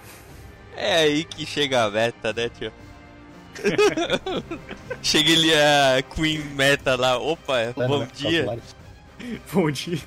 É 0.75 0.98
aí 0.98 1.24
que 1.24 1.46
chega 1.46 1.84
a 1.84 1.89
meta, 1.89 2.32
né, 2.32 2.50
tio? 2.50 2.72
chega 5.01 5.32
ele 5.32 5.51
a 5.53 6.01
Queen 6.03 6.39
Meta 6.56 6.96
lá, 6.96 7.18
opa, 7.18 7.60
é, 7.60 7.74
bom 7.74 8.06
dia. 8.13 8.60
Bom 9.51 9.70
dia. 9.70 10.00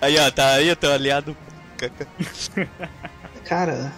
aí, 0.00 0.18
ó, 0.18 0.28
tá 0.28 0.54
aí 0.54 0.72
o 0.72 0.74
teu 0.74 0.92
aliado. 0.92 1.36
Cara, 3.50 3.92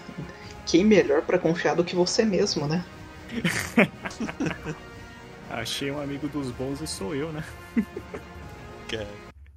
quem 0.64 0.82
melhor 0.82 1.20
para 1.20 1.38
confiar 1.38 1.76
do 1.76 1.84
que 1.84 1.94
você 1.94 2.24
mesmo, 2.24 2.66
né? 2.66 2.82
Achei 5.50 5.90
um 5.90 6.00
amigo 6.00 6.26
dos 6.26 6.50
bons 6.52 6.80
e 6.80 6.86
sou 6.86 7.14
eu, 7.14 7.30
né? 7.30 7.44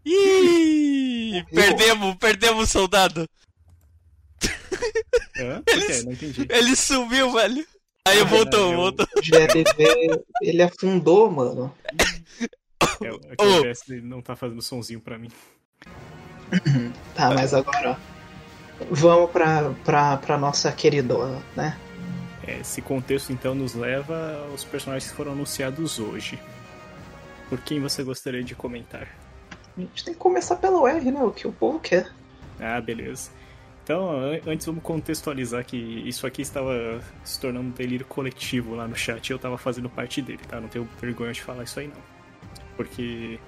Ih, 0.05 1.45
perdemos, 1.49 2.13
perdemos 2.15 2.63
o 2.65 2.67
soldado. 2.69 3.25
Hã? 5.37 5.63
Ele, 5.65 6.03
Não 6.03 6.11
entendi. 6.11 6.45
Ele 6.49 6.75
sumiu, 6.75 7.31
velho. 7.31 7.65
Aí 8.05 8.21
voltou, 8.25 8.73
é, 8.73 8.75
voltou. 8.75 9.07
O 9.15 9.21
GLV, 9.21 10.25
ele 10.41 10.61
afundou, 10.61 11.31
mano. 11.31 11.73
É, 13.01 13.07
é 13.07 13.35
que 13.37 13.45
oh. 13.45 13.61
o 13.61 13.93
ele 13.93 14.01
não 14.01 14.21
tá 14.21 14.35
fazendo 14.35 14.61
sonzinho 14.61 14.99
pra 14.99 15.17
mim. 15.17 15.31
tá, 17.15 17.33
mas 17.33 17.53
agora, 17.53 17.91
ó. 17.91 18.14
Vamos 18.91 19.31
pra, 19.31 19.71
pra, 19.83 20.17
pra 20.17 20.37
nossa 20.37 20.71
queridona, 20.71 21.41
né? 21.55 21.77
É, 22.45 22.59
esse 22.59 22.81
contexto 22.81 23.31
então 23.31 23.55
nos 23.55 23.73
leva 23.73 24.45
aos 24.49 24.63
personagens 24.63 25.09
que 25.09 25.15
foram 25.15 25.31
anunciados 25.31 25.99
hoje. 25.99 26.39
Por 27.49 27.59
quem 27.59 27.79
você 27.79 28.03
gostaria 28.03 28.43
de 28.43 28.55
comentar? 28.55 29.07
A 29.77 29.81
gente 29.81 30.05
tem 30.05 30.13
que 30.13 30.19
começar 30.19 30.55
pelo 30.57 30.87
R, 30.87 31.11
né? 31.11 31.23
O 31.23 31.31
que 31.31 31.47
o 31.47 31.51
povo 31.51 31.79
quer. 31.79 32.11
Ah, 32.59 32.79
beleza. 32.79 33.31
Então, 33.83 34.09
antes 34.47 34.65
vamos 34.65 34.83
contextualizar 34.83 35.63
que 35.63 35.77
isso 35.77 36.25
aqui 36.25 36.41
estava 36.41 36.99
se 37.23 37.39
tornando 37.39 37.67
um 37.67 37.71
delírio 37.71 38.05
coletivo 38.05 38.73
lá 38.73 38.87
no 38.87 38.95
chat 38.95 39.29
e 39.29 39.31
eu 39.33 39.35
estava 39.35 39.59
fazendo 39.59 39.87
parte 39.89 40.21
dele, 40.21 40.39
tá? 40.47 40.59
Não 40.59 40.67
tenho 40.67 40.89
vergonha 40.99 41.31
de 41.31 41.41
falar 41.41 41.63
isso 41.63 41.79
aí 41.79 41.87
não. 41.87 42.01
Porque 42.75 43.39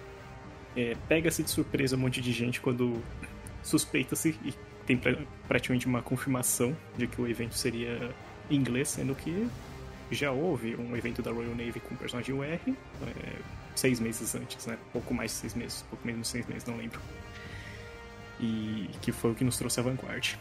é, 0.76 0.96
pega-se 1.08 1.42
de 1.42 1.50
surpresa 1.50 1.96
um 1.96 2.00
monte 2.00 2.22
de 2.22 2.32
gente 2.32 2.62
quando 2.62 3.02
suspeita-se 3.64 4.38
e 4.46 4.54
tem 4.88 5.28
praticamente 5.48 5.86
uma 5.86 6.02
confirmação 6.02 6.76
de 6.98 7.08
que 7.08 7.20
o 7.20 7.28
evento 7.28 7.56
seria 7.56 8.10
em 8.50 8.56
inglês, 8.56 8.88
sendo 8.88 9.14
que 9.14 9.48
já 10.10 10.32
houve 10.32 10.76
um 10.78 10.96
evento 10.96 11.22
da 11.22 11.30
Royal 11.30 11.54
Navy 11.54 11.82
com 11.82 11.94
o 11.94 11.98
personagem 11.98 12.34
UR 12.34 12.46
é, 12.46 12.62
seis 13.76 14.00
meses 14.00 14.34
antes, 14.34 14.66
né? 14.66 14.78
Pouco 14.94 15.14
mais 15.14 15.32
de 15.32 15.38
seis 15.38 15.54
meses, 15.54 15.86
pouco 15.90 16.08
menos 16.08 16.22
de 16.22 16.28
seis 16.30 16.48
meses, 16.48 16.66
não 16.66 16.78
lembro. 16.78 17.02
E 18.40 18.90
que 19.02 19.12
foi 19.12 19.32
o 19.32 19.36
que 19.36 19.44
nos 19.44 19.58
trouxe 19.58 19.82
a 19.82 19.84
Vanguard. 19.84 20.36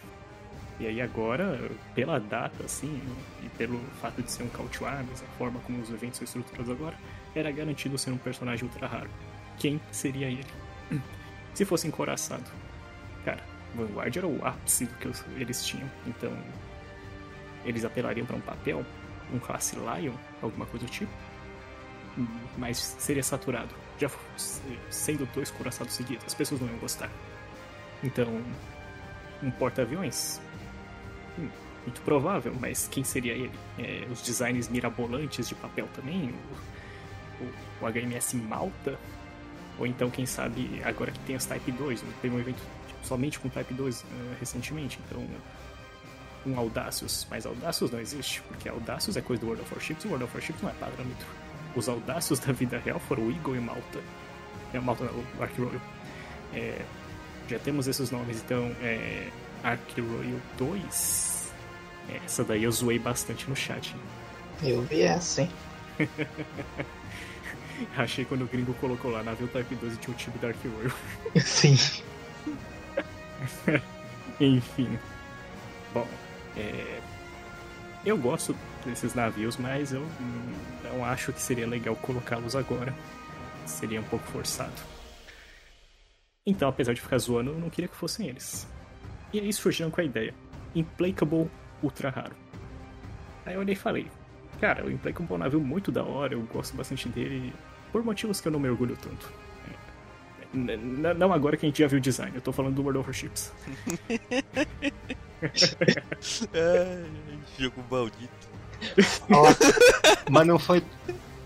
E 0.79 0.87
aí 0.87 1.01
agora, 1.01 1.71
pela 1.95 2.21
data, 2.21 2.65
assim, 2.65 3.01
e 3.43 3.49
pelo 3.51 3.81
fato 4.01 4.23
de 4.23 4.31
ser 4.31 4.45
um 4.45 4.49
Call 4.49 4.69
to 4.69 4.85
Arms, 4.85 5.23
a 5.23 5.39
forma 5.39 5.59
como 5.61 5.81
os 5.81 5.91
eventos 5.91 6.19
são 6.19 6.25
estruturados 6.25 6.71
agora, 6.71 6.97
era 7.35 7.51
garantido 7.51 7.99
ser 7.99 8.11
um 8.11 8.19
personagem 8.19 8.65
ultra 8.65 8.87
raro. 8.87 9.11
Quem 9.59 9.81
seria 9.91 10.29
ele? 10.29 10.47
Se 11.55 11.65
fosse 11.65 11.89
encoraçado. 11.89 12.45
Vanguard 13.77 14.17
era 14.17 14.27
o 14.27 14.45
ápice 14.45 14.87
que 14.87 15.09
eles 15.37 15.65
tinham. 15.65 15.89
Então, 16.07 16.33
eles 17.65 17.85
apelariam 17.85 18.27
para 18.27 18.37
um 18.37 18.41
papel, 18.41 18.85
um 19.33 19.39
classe 19.39 19.77
Lion, 19.77 20.15
alguma 20.41 20.67
coisa 20.67 20.87
do 20.87 20.91
tipo. 20.91 21.13
Mas 22.57 22.79
seria 22.99 23.23
saturado. 23.23 23.75
Já 23.99 24.11
sendo 24.91 25.27
dois 25.35 25.51
coraçados 25.51 25.95
seguidos, 25.95 26.25
as 26.27 26.35
pessoas 26.35 26.61
não 26.61 26.69
iam 26.69 26.79
gostar. 26.79 27.11
Então, 28.03 28.43
um 29.43 29.51
porta-aviões? 29.51 30.41
Hum, 31.39 31.49
muito 31.85 32.01
provável, 32.03 32.55
mas 32.59 32.89
quem 32.89 33.05
seria 33.05 33.33
ele? 33.33 33.53
É, 33.79 34.07
os 34.11 34.23
designs 34.23 34.69
mirabolantes 34.69 35.49
de 35.49 35.55
papel 35.55 35.89
também? 35.95 36.33
O, 37.41 37.45
o, 37.45 37.85
o, 37.85 37.91
HMS 37.91 38.35
Malta? 38.37 38.99
Ou 39.79 39.87
então, 39.87 40.11
quem 40.11 40.25
sabe, 40.25 40.81
agora 40.85 41.11
que 41.11 41.19
tem 41.21 41.37
as 41.37 41.45
Type 41.45 41.71
2, 41.71 42.03
teve 42.23 42.35
um 42.35 42.39
evento 42.39 42.63
somente 43.07 43.39
com 43.39 43.49
Type 43.49 43.73
2 43.73 44.01
uh, 44.01 44.05
recentemente, 44.39 44.99
então 45.07 45.25
um 46.47 46.59
Audacious, 46.59 47.27
mas 47.31 47.45
Audacious 47.45 47.91
não 47.91 48.01
existe, 48.01 48.41
porque 48.43 48.69
Audacious 48.69 49.17
é 49.17 49.21
coisa 49.21 49.41
do 49.41 49.47
World 49.47 49.63
of 49.63 49.75
Warships 49.75 50.05
e 50.05 50.09
World 50.09 50.25
of 50.25 50.35
Warships 50.35 50.63
não 50.63 50.71
é 50.71 50.73
parâmetro. 50.75 51.27
Os 51.75 51.89
Audacious 51.89 52.39
da 52.39 52.53
vida 52.53 52.79
real 52.79 53.01
foram 53.01 53.25
o 53.25 53.31
Eagle 53.31 53.57
e 53.57 53.61
Malta. 53.61 54.01
É, 54.73 54.81
Malta 54.81 55.05
não, 55.05 55.25
o 55.39 55.43
Ark 55.43 55.61
Royal. 55.61 55.81
É, 56.55 56.83
já 57.49 57.59
temos 57.59 57.87
esses 57.87 58.11
nomes, 58.11 58.43
então 58.43 58.75
é, 58.81 59.29
Ark 59.63 60.01
Royal 60.01 60.41
2. 60.57 61.53
Essa 62.25 62.45
daí 62.45 62.63
eu 62.63 62.71
zoei 62.71 62.99
bastante 62.99 63.49
no 63.51 63.57
chat. 63.57 63.95
Eu 64.63 64.83
vi 64.83 65.03
essa, 65.03 65.43
hein? 65.43 65.51
Achei 67.97 68.25
quando 68.25 68.43
o 68.43 68.47
gringo 68.47 68.73
colocou 68.75 69.11
lá 69.11 69.23
navio 69.23 69.49
Type 69.49 69.75
2 69.75 69.95
e 69.95 69.97
tinha 69.97 70.15
o 70.15 70.17
time 70.17 70.39
Dark 70.39 70.57
Royal. 70.65 70.97
Sim. 71.45 71.77
Enfim. 74.41 74.99
Bom, 75.93 76.07
é... 76.57 77.01
eu 78.05 78.17
gosto 78.17 78.57
desses 78.85 79.15
navios, 79.15 79.57
mas 79.57 79.93
eu 79.93 80.07
não 80.85 81.05
acho 81.05 81.33
que 81.33 81.41
seria 81.41 81.67
legal 81.67 81.97
colocá-los 81.97 82.55
agora. 82.55 82.95
Seria 83.65 84.01
um 84.01 84.05
pouco 84.05 84.27
forçado. 84.27 84.73
Então, 86.47 86.69
apesar 86.69 86.93
de 86.93 87.01
ficar 87.01 87.19
zoando, 87.19 87.51
eu 87.51 87.59
não 87.59 87.69
queria 87.69 87.89
que 87.89 87.97
fossem 87.97 88.29
eles. 88.29 88.69
E 89.33 89.41
aí 89.41 89.53
surgiram 89.53 89.91
com 89.91 90.01
a 90.01 90.05
ideia: 90.05 90.33
Implacable 90.75 91.51
Ultra 91.83 92.11
Raro. 92.11 92.37
Aí 93.45 93.55
eu 93.55 93.61
olhei 93.61 93.75
e 93.75 93.79
falei: 93.79 94.07
Cara, 94.61 94.85
o 94.85 94.91
Implacable 94.91 95.33
é 95.33 95.35
um 95.35 95.39
navio 95.39 95.61
muito 95.61 95.91
da 95.91 96.05
hora, 96.05 96.35
eu 96.35 96.43
gosto 96.43 96.77
bastante 96.77 97.09
dele, 97.09 97.53
por 97.91 98.05
motivos 98.05 98.41
que 98.41 98.49
eu 98.49 98.53
não 98.53 98.61
me 98.61 98.69
orgulho 98.69 98.97
tanto. 98.97 99.33
Não 100.53 101.33
agora 101.33 101.57
que 101.57 101.67
a 101.67 101.69
gente 101.69 101.79
já 101.79 101.87
viu 101.87 101.99
o 101.99 102.01
design, 102.01 102.33
eu 102.35 102.41
tô 102.41 102.53
falando 102.53 102.75
do 102.75 102.83
World 102.83 102.99
of 102.99 103.09
Warships. 103.09 103.53
é, 106.53 107.05
jogo 107.59 107.85
maldito. 107.91 108.47
Mas 110.31 110.47
não 110.47 110.59
foi 110.59 110.83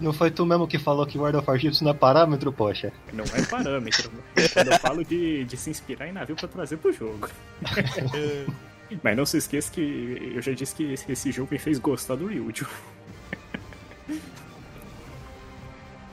não 0.01 0.13
foi 0.15 0.31
tu 0.31 0.47
mesmo 0.47 0.67
que 0.67 0.79
falou 0.79 1.07
que 1.07 1.19
World 1.19 1.37
of 1.39 1.49
Warships 1.49 1.83
não 1.83 1.91
é 1.91 1.95
parâmetro, 1.95 2.51
poxa? 2.51 2.91
Não 3.13 3.25
é 3.35 3.43
parâmetro. 3.45 4.11
Quando 4.53 4.73
eu 4.73 4.79
falo 4.79 5.05
de, 5.05 5.45
de 5.45 5.57
se 5.57 5.69
inspirar 5.69 6.09
em 6.09 6.13
navio 6.13 6.35
pra 6.35 6.49
trazer 6.49 6.79
pro 6.79 6.93
jogo. 6.93 7.29
Mas 9.03 9.17
não 9.17 9.27
se 9.27 9.37
esqueça 9.37 9.71
que 9.71 10.33
eu 10.35 10.43
já 10.43 10.53
disse 10.53 10.75
que 10.75 10.95
esse 11.09 11.31
jogo 11.31 11.49
me 11.53 11.59
fez 11.59 11.79
gostar 11.79 12.17
do 12.17 12.27
Ryujo. 12.27 12.67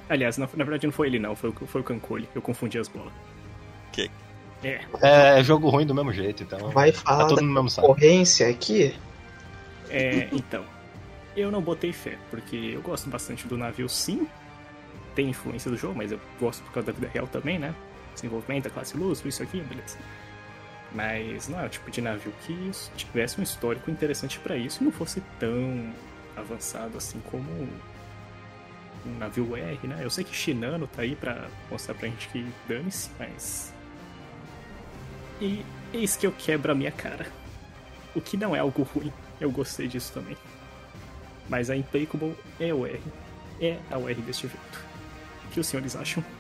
Aliás, 0.10 0.38
na, 0.38 0.48
na, 0.56 0.64
verdade 0.64 0.88
não 0.88 0.94
foi 0.94 1.08
ele 1.08 1.20
não, 1.20 1.36
foi, 1.36 1.52
foi 1.52 1.82
o 1.82 1.84
Cancoli. 1.84 2.28
Eu 2.34 2.42
confundi 2.42 2.80
as 2.80 2.88
bolas. 2.88 3.14
Que? 3.92 4.10
É. 4.64 4.82
é. 5.02 5.40
É 5.40 5.44
jogo 5.44 5.70
ruim 5.70 5.86
do 5.86 5.94
mesmo 5.94 6.14
jeito, 6.14 6.44
então. 6.44 6.70
Vai 6.72 6.92
falar 6.92 7.28
tá 7.28 7.36
da 7.36 7.42
concorrência 7.42 8.48
aqui? 8.48 8.96
É, 9.90 10.30
então. 10.32 10.64
Eu 11.36 11.52
não 11.52 11.62
botei 11.62 11.94
fé, 11.94 12.18
porque 12.32 12.72
eu 12.74 12.82
gosto 12.82 13.10
bastante 13.10 13.48
do 13.48 13.58
navio 13.58 13.88
sim. 13.88 14.28
Tem 15.14 15.30
influência 15.30 15.70
do 15.70 15.78
jogo, 15.78 15.96
mas 15.96 16.12
eu 16.12 16.20
gosto 16.40 16.64
por 16.64 16.74
causa 16.74 16.92
da 16.92 16.94
vida 16.94 17.12
real 17.14 17.28
também, 17.28 17.60
né? 17.60 17.74
Desenvolvimento, 18.14 18.68
a 18.68 18.70
classe 18.70 18.98
luz, 18.98 19.24
isso 19.24 19.44
aqui, 19.44 19.62
beleza. 19.62 19.98
Mas 20.94 21.48
não 21.48 21.60
é 21.60 21.66
o 21.66 21.70
tipo 21.70 21.92
de 21.92 22.02
navio 22.02 22.34
que 22.46 22.72
tivesse 22.96 23.40
um 23.40 23.44
histórico 23.44 23.92
interessante 23.92 24.40
para 24.40 24.56
isso 24.58 24.82
e 24.82 24.86
não 24.86 24.92
fosse 24.92 25.22
tão 25.40 25.94
avançado 26.36 26.98
assim 26.98 27.22
como 27.32 27.68
um 29.06 29.18
navio 29.18 29.56
R, 29.56 29.80
né? 29.88 30.00
Eu 30.02 30.10
sei 30.10 30.24
que 30.24 30.36
Shinano 30.36 30.88
tá 30.88 31.02
aí 31.02 31.16
pra 31.16 31.48
mostrar 31.70 31.94
pra 31.96 32.08
gente 32.08 32.28
que 32.30 32.46
dane-se, 32.68 33.10
mas. 33.20 33.74
E 35.40 35.64
eis 35.94 36.16
que 36.16 36.26
eu 36.26 36.32
quebro 36.32 36.72
a 36.72 36.76
minha 36.76 36.92
cara. 36.92 37.28
O 38.16 38.22
que 38.22 38.36
não 38.36 38.56
é 38.56 38.60
algo 38.60 38.84
ruim. 38.84 39.14
Eu 39.40 39.52
gostei 39.52 39.88
disso 39.88 40.12
também. 40.14 40.36
Mas 41.48 41.70
a 41.70 41.76
Impeccable 41.76 42.36
é 42.60 42.74
o 42.74 42.86
R. 42.86 43.00
É 43.62 43.78
a 43.90 43.98
UR 43.98 44.16
deste 44.16 44.46
evento. 44.46 44.86
O 45.46 45.50
que 45.50 45.60
os 45.60 45.68
senhores 45.68 45.96
acham? 45.96 46.24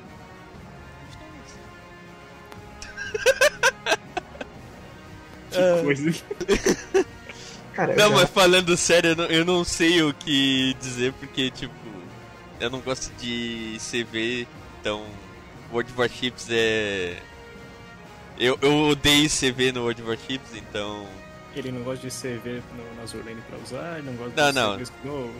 que 5.51 5.83
coisa. 5.83 6.13
Cara, 7.73 7.95
não, 7.95 8.09
já... 8.09 8.15
mas 8.15 8.29
falando 8.29 8.75
sério, 8.75 9.11
eu 9.11 9.15
não, 9.15 9.25
eu 9.25 9.45
não 9.45 9.63
sei 9.63 10.01
o 10.01 10.11
que 10.13 10.75
dizer, 10.79 11.13
porque, 11.13 11.51
tipo, 11.51 11.73
eu 12.59 12.69
não 12.69 12.79
gosto 12.79 13.11
de 13.19 13.77
CV, 13.79 14.47
então 14.79 15.05
World 15.71 15.91
of 15.91 15.99
Warships 15.99 16.47
é. 16.49 17.17
Eu, 18.39 18.57
eu 18.61 18.89
odeio 18.89 19.29
CV 19.29 19.71
no 19.71 19.81
World 19.81 20.01
of 20.01 20.09
Warships, 20.09 20.55
então 20.55 21.07
ele 21.59 21.71
não 21.71 21.81
gosta 21.81 22.07
de 22.07 22.13
CV 22.13 22.61
no, 22.75 22.95
no 22.95 23.01
Azulene 23.01 23.41
pra 23.49 23.57
usar, 23.57 23.97
ele 23.97 24.11
não 24.11 24.15
gosta 24.15 24.51
não, 24.51 24.77
de 24.77 24.91
não. 25.03 25.27
no 25.27 25.33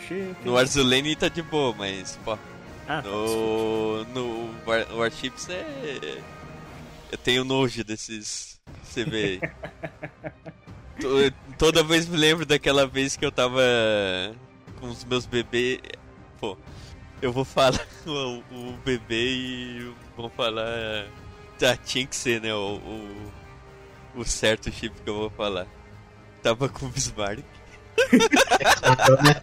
Chip. 0.00 0.36
No 0.44 0.56
Azulene 0.56 1.14
tá 1.14 1.28
de 1.28 1.42
boa, 1.42 1.74
mas, 1.76 2.18
pô. 2.24 2.32
Ah, 2.88 3.02
tá, 3.02 3.08
no, 3.08 4.04
no 4.06 4.54
War, 4.66 4.86
Warships 4.92 5.48
é. 5.48 6.18
Eu 7.12 7.18
tenho 7.18 7.44
nojo 7.44 7.84
desses 7.84 8.60
CV 8.92 9.40
aí. 9.40 9.40
Toda 11.56 11.84
vez 11.84 12.08
me 12.08 12.16
lembro 12.16 12.44
daquela 12.44 12.86
vez 12.86 13.16
que 13.16 13.24
eu 13.24 13.30
tava 13.30 13.62
com 14.80 14.88
os 14.88 15.04
meus 15.04 15.24
bebês. 15.24 15.78
Pô, 16.40 16.56
eu 17.20 17.32
vou 17.32 17.44
falar 17.44 17.86
o, 18.06 18.42
o 18.54 18.72
bebê 18.84 19.30
e 19.32 19.94
vou 20.16 20.30
falar. 20.30 21.06
Ah, 21.62 21.76
tinha 21.84 22.06
que 22.06 22.16
ser, 22.16 22.40
né? 22.40 22.54
O, 22.54 22.76
o 22.76 23.32
o 24.14 24.24
certo 24.24 24.70
chip 24.72 24.94
que 25.02 25.08
eu 25.08 25.14
vou 25.14 25.30
falar. 25.30 25.66
Tava 26.42 26.68
com 26.68 26.86
o 26.86 26.88
Bismarck. 26.88 27.44
É 28.58 28.74
claro, 28.74 29.22
né? 29.22 29.42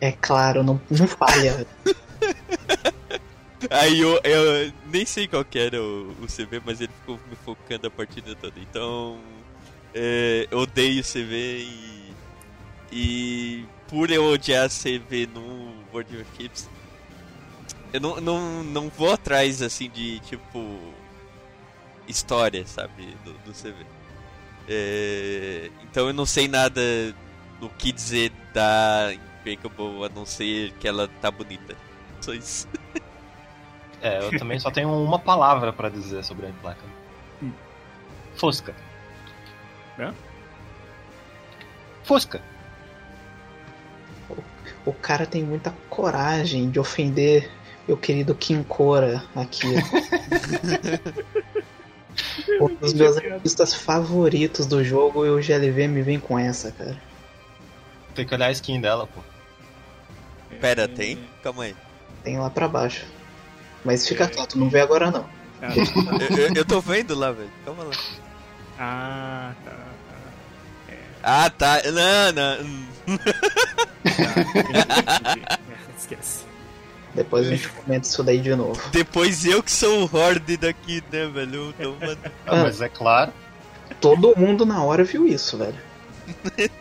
É 0.00 0.12
claro, 0.12 0.62
não, 0.62 0.80
não 0.90 1.06
falha. 1.06 1.66
Aí 3.70 4.00
eu, 4.00 4.20
eu 4.24 4.72
nem 4.86 5.06
sei 5.06 5.28
qual 5.28 5.44
era 5.54 5.80
o, 5.80 6.10
o 6.20 6.26
CV, 6.26 6.60
mas 6.64 6.80
ele 6.80 6.92
ficou 7.00 7.20
me 7.28 7.36
focando 7.44 7.86
a 7.86 7.90
partida 7.90 8.34
toda. 8.34 8.58
Então, 8.58 9.20
é, 9.94 10.48
eu 10.50 10.58
odeio 10.58 11.00
o 11.00 11.04
CV 11.04 11.58
e 11.60 12.14
E 12.90 13.64
por 13.88 14.10
eu 14.10 14.24
odiar 14.24 14.68
CV 14.68 15.28
no 15.32 15.71
World 15.92 16.16
of 16.16 16.24
Warships, 16.24 16.68
eu 17.92 18.00
não, 18.00 18.20
não, 18.20 18.64
não 18.64 18.88
vou 18.88 19.12
atrás 19.12 19.60
assim 19.60 19.90
de 19.90 20.18
tipo 20.20 20.78
história, 22.08 22.66
sabe, 22.66 23.16
do, 23.24 23.32
do 23.44 23.52
CV. 23.52 23.74
É, 24.68 25.70
então 25.82 26.06
eu 26.06 26.12
não 26.12 26.24
sei 26.24 26.48
nada 26.48 26.80
do 27.60 27.68
que 27.68 27.92
dizer 27.92 28.32
da 28.52 29.12
Unbreakable 29.40 30.04
a 30.04 30.08
não 30.08 30.24
ser 30.24 30.72
que 30.74 30.88
ela 30.88 31.08
tá 31.20 31.30
bonita. 31.30 31.76
Só 32.20 32.32
isso. 32.32 32.68
É, 34.00 34.18
eu 34.18 34.36
também 34.36 34.58
só 34.58 34.70
tenho 34.70 34.88
uma 34.90 35.18
palavra 35.18 35.72
para 35.72 35.88
dizer 35.88 36.24
sobre 36.24 36.46
a 36.46 36.50
placa. 36.60 36.82
Hum. 37.40 37.52
Fosca. 38.34 38.74
É? 39.98 40.12
Fosca. 42.02 42.42
O, 44.84 44.92
cara 44.92 45.26
tem 45.26 45.42
muita 45.42 45.72
coragem 45.88 46.70
de 46.70 46.78
ofender 46.80 47.50
meu 47.86 47.96
querido 47.96 48.34
Kim 48.34 48.62
Cora 48.62 49.24
aqui. 49.34 49.66
um 52.60 52.74
dos 52.74 52.92
meus 52.92 53.16
artistas 53.16 53.74
favoritos 53.74 54.66
do 54.66 54.84
jogo 54.84 55.24
e 55.26 55.30
o 55.30 55.40
GLV 55.40 55.88
me 55.88 56.02
vem 56.02 56.20
com 56.20 56.38
essa, 56.38 56.70
cara. 56.72 56.96
Tem 58.14 58.26
que 58.26 58.34
olhar 58.34 58.46
a 58.46 58.52
skin 58.52 58.80
dela, 58.80 59.06
pô. 59.06 59.20
Pera, 60.60 60.86
tem? 60.86 61.18
Calma 61.42 61.64
aí. 61.64 61.74
Tem 62.22 62.38
lá 62.38 62.50
pra 62.50 62.68
baixo. 62.68 63.06
Mas 63.84 64.06
fica 64.06 64.24
é... 64.24 64.28
quieto, 64.28 64.58
não 64.58 64.68
vê 64.68 64.80
agora 64.80 65.10
não. 65.10 65.26
Ah, 65.60 65.72
eu, 65.74 66.36
eu, 66.36 66.54
eu, 66.56 66.64
tô 66.64 66.80
vendo 66.80 67.14
lá, 67.14 67.32
velho. 67.32 67.50
Calma 67.64 67.84
lá. 67.84 67.92
Ah, 68.78 69.54
tá. 69.64 69.81
Ah, 71.22 71.50
tá. 71.50 71.82
Não, 71.84 72.32
não. 72.32 72.56
Esquece. 75.96 76.44
Depois 77.14 77.46
a 77.46 77.50
gente 77.50 77.68
comenta 77.68 78.06
isso 78.06 78.22
daí 78.22 78.40
de 78.40 78.54
novo. 78.54 78.80
Depois 78.90 79.44
eu 79.44 79.62
que 79.62 79.70
sou 79.70 80.04
o 80.04 80.16
Horde 80.16 80.56
daqui, 80.56 81.04
né, 81.12 81.26
velho? 81.26 81.74
Então, 81.78 81.94
ah, 82.46 82.56
mas 82.56 82.80
é 82.80 82.88
claro. 82.88 83.32
Todo 84.00 84.34
mundo 84.36 84.64
na 84.64 84.82
hora 84.82 85.04
viu 85.04 85.26
isso, 85.26 85.58
velho. 85.58 85.78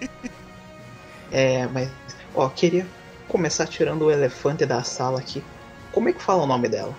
é, 1.32 1.68
mas. 1.68 1.90
Ó, 2.34 2.48
queria 2.48 2.88
começar 3.28 3.68
tirando 3.68 4.06
o 4.06 4.12
elefante 4.12 4.66
da 4.66 4.84
sala 4.84 5.20
aqui. 5.20 5.44
Como 5.92 6.08
é 6.08 6.14
que 6.14 6.22
fala 6.22 6.44
o 6.44 6.48
nome 6.48 6.70
dela? 6.70 6.96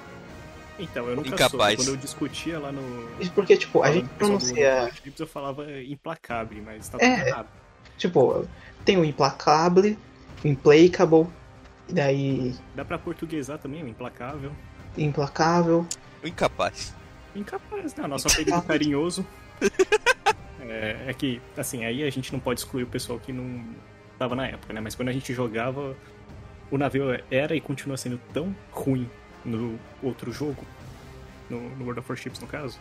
Então, 0.82 1.08
eu 1.08 1.16
nunca 1.16 1.28
Incapaz. 1.28 1.50
soube. 1.50 1.76
Quando 1.76 1.88
eu 1.88 1.96
discutia 1.96 2.58
lá 2.58 2.72
no. 2.72 3.08
Porque, 3.34 3.56
tipo, 3.56 3.82
a 3.82 3.92
gente 3.92 4.08
pronuncia. 4.10 4.90
Eu 5.18 5.26
falava 5.26 5.64
implacável, 5.82 6.62
mas 6.64 6.88
tá 6.88 6.98
tudo 6.98 7.08
é, 7.08 7.28
errado. 7.28 7.48
Tipo, 7.96 8.46
tem 8.84 8.96
o 8.96 9.04
implacável, 9.04 9.96
o 10.44 10.48
implacable, 10.48 11.28
e 11.88 11.92
daí. 11.92 12.54
Dá 12.74 12.84
pra 12.84 12.98
portuguesar 12.98 13.58
também, 13.58 13.82
o 13.84 13.88
implacável. 13.88 14.50
Implacável. 14.98 15.86
O 16.22 16.26
incapaz. 16.26 16.94
Incapaz, 17.34 17.94
né? 17.94 18.06
Nosso 18.06 18.28
apelido 18.28 18.60
carinhoso. 18.62 19.24
é, 20.60 21.04
é 21.06 21.14
que, 21.14 21.40
assim, 21.56 21.84
aí 21.84 22.02
a 22.02 22.10
gente 22.10 22.32
não 22.32 22.40
pode 22.40 22.60
excluir 22.60 22.82
o 22.82 22.88
pessoal 22.88 23.20
que 23.20 23.32
não 23.32 23.64
tava 24.18 24.34
na 24.34 24.48
época, 24.48 24.72
né? 24.72 24.80
Mas 24.80 24.94
quando 24.94 25.08
a 25.08 25.12
gente 25.12 25.32
jogava, 25.32 25.96
o 26.70 26.76
navio 26.76 27.04
era 27.30 27.54
e 27.54 27.60
continua 27.60 27.96
sendo 27.96 28.20
tão 28.32 28.54
ruim 28.70 29.08
no 29.44 29.78
outro 30.02 30.32
jogo, 30.32 30.64
no, 31.48 31.60
no 31.76 31.84
World 31.84 32.00
of 32.00 32.10
Warships 32.10 32.40
no 32.40 32.46
caso, 32.46 32.78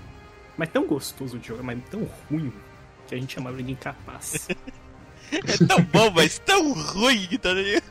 mas 0.58 0.70
tão 0.70 0.86
gostoso 0.86 1.40
de 1.40 1.48
jogar, 1.48 1.64
mas 1.64 1.80
tão 1.90 2.08
ruim, 2.30 2.54
que 3.08 3.16
a 3.16 3.18
gente 3.18 3.34
chamava 3.34 3.56
ele 3.56 3.64
de 3.64 3.72
incapaz. 3.74 4.48
é 5.32 5.66
tão 5.66 5.82
bom, 5.84 6.12
mas 6.12 6.40
tão 6.40 6.74
ruim, 6.74 7.28
tá 7.42 7.54
ligado? 7.54 7.84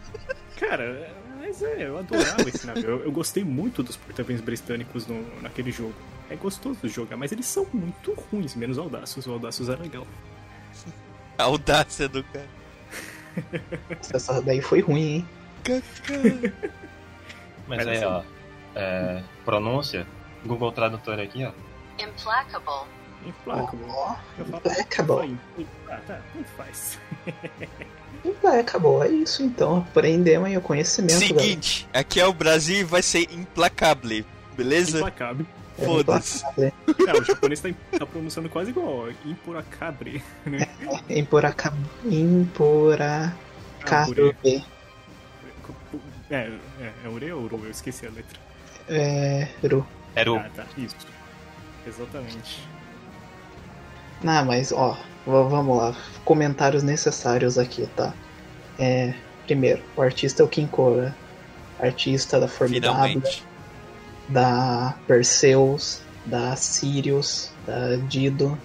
Cara, 0.59 1.11
mas 1.39 1.63
é, 1.63 1.89
eu 1.89 1.99
adorava 1.99 2.49
esse 2.49 2.67
navio. 2.67 2.85
Eu, 2.85 3.05
eu 3.05 3.13
gostei 3.13 3.43
muito 3.43 3.83
dos 3.83 3.97
porta-aviões 3.97 4.41
britânicos 4.41 5.07
no, 5.07 5.25
naquele 5.41 5.73
jogo. 5.73 5.95
É 6.29 6.37
gostoso 6.37 6.79
de 6.83 6.89
jogar, 6.89 7.17
mas 7.17 7.33
eles 7.33 7.47
são 7.47 7.67
muito 7.73 8.15
ruins, 8.15 8.55
menos 8.55 8.79
Audacious. 8.79 9.27
O 9.27 9.33
Audacious 9.33 9.69
é 9.69 9.77
legal. 9.77 10.07
A 11.37 11.45
audácia 11.45 12.09
do 12.09 12.23
cara. 12.25 12.49
Essa 14.13 14.41
daí 14.41 14.61
foi 14.61 14.81
ruim, 14.81 15.03
hein? 15.17 15.29
Mas 17.67 17.87
aí, 17.87 18.05
ó, 18.05 18.23
é, 18.75 19.23
pronúncia, 19.45 20.07
Google 20.45 20.73
Tradutor 20.73 21.19
aqui, 21.19 21.45
ó. 21.45 21.53
Implacable. 22.03 22.87
Implacable. 23.27 23.85
Oh, 23.89 24.15
implacable. 24.41 25.39
Ah, 25.89 26.01
tá, 26.07 26.21
tanto 26.33 26.49
faz. 26.57 26.99
implacable, 28.25 29.03
é 29.03 29.09
isso 29.09 29.43
então. 29.43 29.79
Aprendemos 29.79 30.49
aí 30.49 30.57
o 30.57 30.63
conhecimento. 30.63 31.19
Seguinte, 31.19 31.89
aqui 31.93 32.21
é 32.21 32.27
o 32.27 32.33
Brasil 32.33 32.79
e 32.79 32.85
vai 32.85 33.03
ser 33.03 33.31
implacable, 33.33 34.25
beleza? 34.57 34.99
Implacable. 34.99 35.47
É 35.79 35.85
Foda-se. 35.85 36.45
É, 36.59 36.73
o 37.19 37.25
japonês 37.25 37.61
tá, 37.61 37.69
tá, 37.99 38.05
pronunciando 38.07 38.49
quase 38.49 38.71
igual, 38.71 39.07
ó. 39.07 39.11
Impuracabre. 39.25 40.23
Né? 40.45 40.67
É, 41.09 41.19
impuracabre. 41.19 41.81
Impuracabre. 42.05 43.35
É, 46.31 46.51
é, 46.81 46.93
é 47.05 47.09
Ure 47.09 47.33
ou 47.33 47.43
Uru? 47.43 47.61
Eu 47.65 47.71
esqueci 47.71 48.07
a 48.07 48.11
letra. 48.11 48.39
É. 48.90 49.48
Ru. 49.62 49.87
É 50.16 50.22
Ru. 50.22 50.37
Ah, 50.37 50.50
tá. 50.55 50.66
Isso. 50.76 50.96
Exatamente. 51.87 52.68
Ah, 54.26 54.44
mas 54.44 54.72
ó, 54.72 54.98
vamos 55.24 55.76
lá. 55.79 55.94
Comentários 56.24 56.83
necessários 56.83 57.57
aqui, 57.57 57.88
tá? 57.96 58.12
É, 58.79 59.14
primeiro, 59.46 59.83
o 59.96 60.03
artista 60.03 60.42
é 60.42 60.44
o 60.44 60.48
Kinkora. 60.48 61.14
Artista 61.79 62.38
da 62.38 62.46
Formidável, 62.46 63.22
da 64.29 64.94
Perseus, 65.07 66.03
da 66.26 66.55
Sirius, 66.55 67.50
da 67.66 67.96
Dido. 67.96 68.59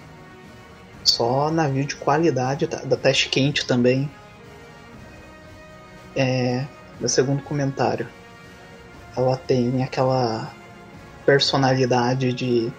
Só 1.02 1.50
navio 1.50 1.86
de 1.86 1.96
qualidade, 1.96 2.66
tá? 2.66 2.78
da 2.78 2.96
Teste 2.96 3.28
Quente 3.30 3.64
também. 3.64 4.10
É, 6.14 6.66
meu 7.00 7.08
segundo 7.08 7.42
comentário. 7.42 8.08
Ela 9.16 9.36
tem 9.36 9.82
aquela 9.82 10.52
personalidade 11.24 12.32
de. 12.32 12.72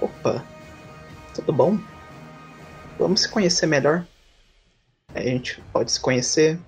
Opa, 0.00 0.44
tudo 1.34 1.52
bom? 1.52 1.78
Vamos 2.98 3.22
se 3.22 3.28
conhecer 3.28 3.66
melhor. 3.66 4.06
A 5.14 5.20
gente 5.20 5.60
pode 5.72 5.90
se 5.90 6.00
conhecer. 6.00 6.58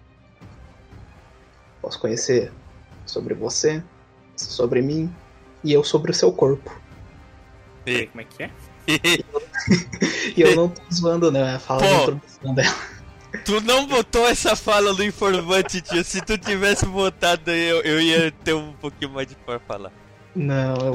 Posso 1.81 2.00
conhecer 2.00 2.50
sobre 3.05 3.35
você, 3.35 3.83
sobre 4.37 4.81
mim 4.81 5.14
e 5.62 5.72
eu 5.72 5.85
sobre 5.85 6.11
o 6.11 6.14
seu 6.14 6.33
corpo. 6.33 6.74
E 7.87 8.07
como 8.07 8.20
é 8.22 8.24
que 8.24 8.42
é? 8.42 8.50
e 10.37 10.40
eu 10.40 10.57
não 10.57 10.68
tô 10.68 10.83
zoando, 10.92 11.31
né? 11.31 11.59
Fala 11.59 11.83
Pô, 11.83 12.03
introdução 12.03 12.55
dela. 12.55 12.93
Tu 13.44 13.61
não 13.62 13.87
botou 13.87 14.27
essa 14.29 14.55
fala 14.55 14.92
no 14.92 15.03
informante, 15.03 15.81
tio. 15.81 16.05
Se 16.05 16.20
tu 16.20 16.38
tivesse 16.38 16.87
botado 16.87 17.51
aí, 17.51 17.68
eu, 17.68 17.83
eu 17.83 18.01
ia 18.01 18.31
ter 18.31 18.55
um 18.55 18.73
pouquinho 18.75 19.11
mais 19.11 19.27
de 19.27 19.35
por 19.35 19.59
falar. 19.61 19.92
Não, 20.35 20.77
eu, 20.77 20.94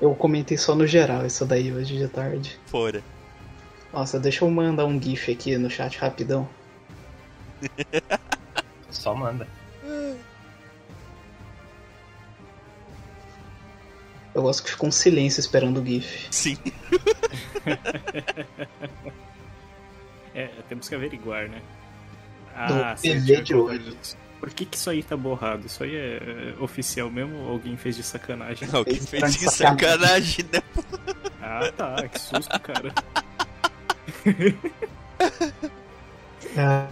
eu 0.00 0.14
comentei 0.14 0.56
só 0.56 0.74
no 0.74 0.86
geral 0.86 1.26
isso 1.26 1.44
daí 1.44 1.72
hoje 1.72 1.96
de 1.96 2.08
tarde. 2.08 2.58
Fora. 2.66 3.02
Nossa, 3.92 4.18
deixa 4.18 4.44
eu 4.44 4.50
mandar 4.50 4.86
um 4.86 5.00
GIF 5.00 5.30
aqui 5.30 5.56
no 5.56 5.70
chat 5.70 5.98
rapidão. 5.98 6.48
Só 8.90 9.14
manda. 9.14 9.46
Eu 14.34 14.42
gosto 14.42 14.62
que 14.62 14.70
ficou 14.70 14.88
um 14.88 14.92
silêncio 14.92 15.40
esperando 15.40 15.80
o 15.80 15.86
GIF. 15.86 16.26
Sim. 16.30 16.56
É, 20.34 20.48
temos 20.68 20.88
que 20.88 20.94
averiguar, 20.94 21.48
né? 21.48 21.60
Ah, 22.54 22.94
hoje. 23.54 24.16
Por 24.40 24.50
que, 24.50 24.64
que 24.64 24.76
isso 24.76 24.90
aí 24.90 25.02
tá 25.02 25.16
borrado? 25.16 25.66
Isso 25.66 25.84
aí 25.84 25.94
é, 25.94 26.54
é 26.58 26.62
oficial 26.62 27.10
mesmo 27.10 27.36
ou 27.44 27.52
alguém 27.52 27.76
fez 27.76 27.96
de 27.96 28.02
sacanagem? 28.02 28.68
Alguém 28.72 29.00
fez 29.00 29.34
de 29.34 29.50
sacanagem, 29.50 30.44
né? 30.52 30.60
Ah 31.40 31.70
tá, 31.76 32.08
que 32.08 32.18
susto, 32.18 32.60
cara. 32.60 32.92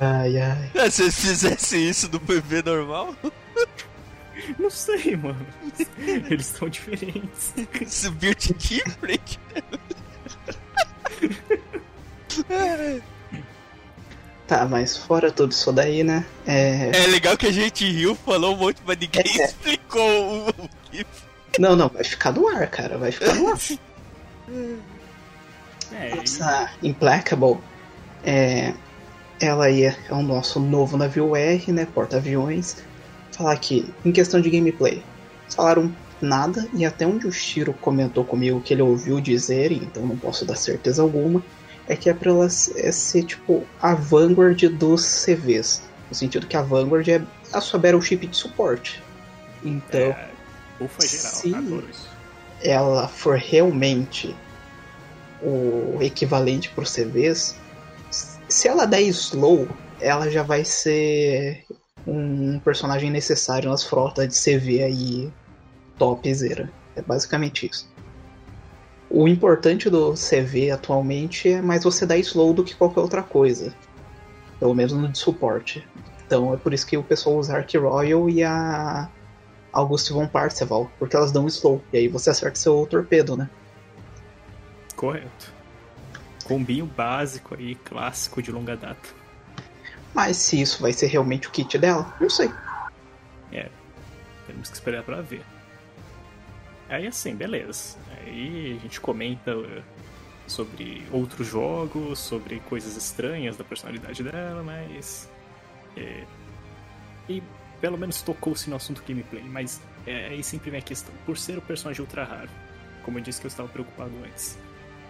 ai, 0.00 0.38
ai. 0.38 0.70
Ah, 0.78 0.90
se 0.90 1.02
eles 1.02 1.20
fizessem 1.20 1.88
isso 1.88 2.08
no 2.10 2.20
PV 2.20 2.62
normal? 2.64 3.14
Não 4.58 4.70
sei, 4.70 5.16
mano. 5.16 5.46
Eles 6.30 6.46
estão 6.46 6.68
diferentes. 6.68 7.52
Subiu 7.86 8.34
de 8.34 8.54
different. 8.54 9.38
Tá, 14.50 14.66
mas 14.66 14.96
fora 14.96 15.30
tudo 15.30 15.52
isso 15.52 15.72
daí, 15.72 16.02
né? 16.02 16.26
É, 16.44 16.90
é 16.92 17.06
legal 17.06 17.36
que 17.36 17.46
a 17.46 17.52
gente 17.52 17.88
riu, 17.88 18.16
falou 18.16 18.56
um 18.56 18.58
monte, 18.58 18.78
mas 18.84 18.98
ninguém 18.98 19.22
é. 19.40 19.44
explicou 19.44 20.02
o, 20.02 20.48
o 20.48 20.68
Não, 21.56 21.76
não, 21.76 21.88
vai 21.88 22.02
ficar 22.02 22.32
no 22.32 22.48
ar, 22.48 22.66
cara, 22.68 22.98
vai 22.98 23.12
ficar 23.12 23.32
no 23.36 23.46
ar. 23.46 23.58
é, 25.94 26.18
Essa 26.18 26.68
Implacable, 26.82 27.58
é, 28.24 28.74
ela 29.38 29.66
aí 29.66 29.84
é 29.84 29.96
o 30.10 30.20
nosso 30.20 30.58
novo 30.58 30.96
navio 30.96 31.36
R, 31.36 31.70
né? 31.70 31.86
Porta-aviões. 31.94 32.78
Falar 33.30 33.52
aqui, 33.52 33.88
em 34.04 34.10
questão 34.10 34.40
de 34.40 34.50
gameplay, 34.50 35.00
falaram 35.48 35.94
nada, 36.20 36.66
e 36.74 36.84
até 36.84 37.06
onde 37.06 37.24
o 37.24 37.32
Shiro 37.32 37.72
comentou 37.72 38.24
comigo 38.24 38.60
que 38.60 38.74
ele 38.74 38.82
ouviu 38.82 39.20
dizer, 39.20 39.70
então 39.70 40.04
não 40.04 40.16
posso 40.16 40.44
dar 40.44 40.56
certeza 40.56 41.02
alguma, 41.02 41.40
é 41.90 41.96
que 41.96 42.08
é 42.08 42.14
pra 42.14 42.30
ela 42.30 42.48
ser 42.48 43.24
tipo 43.24 43.66
a 43.82 43.96
Vanguard 43.96 44.62
dos 44.78 45.24
CVs. 45.24 45.82
No 46.08 46.14
sentido 46.14 46.46
que 46.46 46.56
a 46.56 46.62
Vanguard 46.62 47.08
é 47.08 47.20
a 47.52 47.60
sua 47.60 47.80
Battleship 47.80 48.28
de 48.28 48.36
suporte. 48.36 49.02
Então, 49.64 50.00
é, 50.00 50.30
ufa 50.80 51.04
geral, 51.04 51.32
se 51.32 51.52
ela 52.62 53.08
for 53.08 53.36
realmente 53.36 54.36
o 55.42 55.98
equivalente 56.00 56.70
para 56.70 56.84
os 56.84 56.94
CVs, 56.94 57.56
se 58.48 58.68
ela 58.68 58.86
der 58.86 59.02
slow, 59.02 59.66
ela 60.00 60.30
já 60.30 60.44
vai 60.44 60.64
ser 60.64 61.64
um 62.06 62.60
personagem 62.60 63.10
necessário 63.10 63.68
nas 63.68 63.82
frotas 63.82 64.28
de 64.28 64.34
CV 64.34 64.84
aí 64.84 65.32
topzera. 65.98 66.70
É 66.94 67.02
basicamente 67.02 67.68
isso. 67.68 67.89
O 69.10 69.26
importante 69.26 69.90
do 69.90 70.14
CV 70.14 70.70
atualmente 70.70 71.48
é 71.48 71.60
mais 71.60 71.82
você 71.82 72.06
dar 72.06 72.16
slow 72.18 72.54
do 72.54 72.62
que 72.62 72.76
qualquer 72.76 73.00
outra 73.00 73.24
coisa. 73.24 73.74
Pelo 74.60 74.72
menos 74.72 74.92
no 74.92 75.08
de 75.08 75.18
suporte. 75.18 75.86
Então 76.24 76.54
é 76.54 76.56
por 76.56 76.72
isso 76.72 76.86
que 76.86 76.96
o 76.96 77.02
pessoal 77.02 77.36
usa 77.36 77.56
Ark 77.56 77.76
Royal 77.76 78.30
e 78.30 78.44
a 78.44 79.10
Auguste 79.72 80.12
von 80.12 80.28
Parseval, 80.28 80.88
porque 80.96 81.16
elas 81.16 81.32
dão 81.32 81.48
slow. 81.48 81.82
E 81.92 81.98
aí 81.98 82.08
você 82.08 82.30
acerta 82.30 82.56
seu 82.56 82.86
torpedo, 82.86 83.36
né? 83.36 83.50
Correto. 84.94 85.52
Combinho 86.44 86.86
básico 86.86 87.56
aí, 87.56 87.74
clássico 87.74 88.40
de 88.40 88.52
longa 88.52 88.76
data. 88.76 89.08
Mas 90.14 90.36
se 90.36 90.60
isso 90.60 90.80
vai 90.82 90.92
ser 90.92 91.06
realmente 91.08 91.48
o 91.48 91.50
kit 91.50 91.76
dela, 91.78 92.14
não 92.20 92.30
sei. 92.30 92.50
É, 93.52 93.68
temos 94.46 94.68
que 94.68 94.74
esperar 94.74 95.02
para 95.02 95.20
ver. 95.20 95.42
Aí 96.90 97.06
assim, 97.06 97.36
beleza. 97.36 97.96
Aí 98.18 98.76
a 98.76 98.82
gente 98.82 99.00
comenta 99.00 99.56
uh, 99.56 99.82
sobre 100.46 101.06
outros 101.12 101.46
jogos, 101.46 102.18
sobre 102.18 102.58
coisas 102.60 102.96
estranhas 102.96 103.56
da 103.56 103.62
personalidade 103.62 104.24
dela, 104.24 104.62
mas. 104.62 105.30
É, 105.96 106.24
e 107.28 107.40
pelo 107.80 107.96
menos 107.96 108.20
tocou-se 108.22 108.68
no 108.68 108.76
assunto 108.76 109.02
gameplay, 109.06 109.44
mas 109.44 109.80
é, 110.04 110.26
aí 110.26 110.42
sempre 110.42 110.70
vem 110.70 110.80
a 110.80 110.82
questão. 110.82 111.14
Por 111.24 111.38
ser 111.38 111.56
o 111.56 111.62
personagem 111.62 112.02
ultra 112.02 112.24
raro, 112.24 112.50
como 113.04 113.18
eu 113.18 113.22
disse 113.22 113.40
que 113.40 113.46
eu 113.46 113.50
estava 113.50 113.68
preocupado 113.68 114.12
antes, 114.26 114.58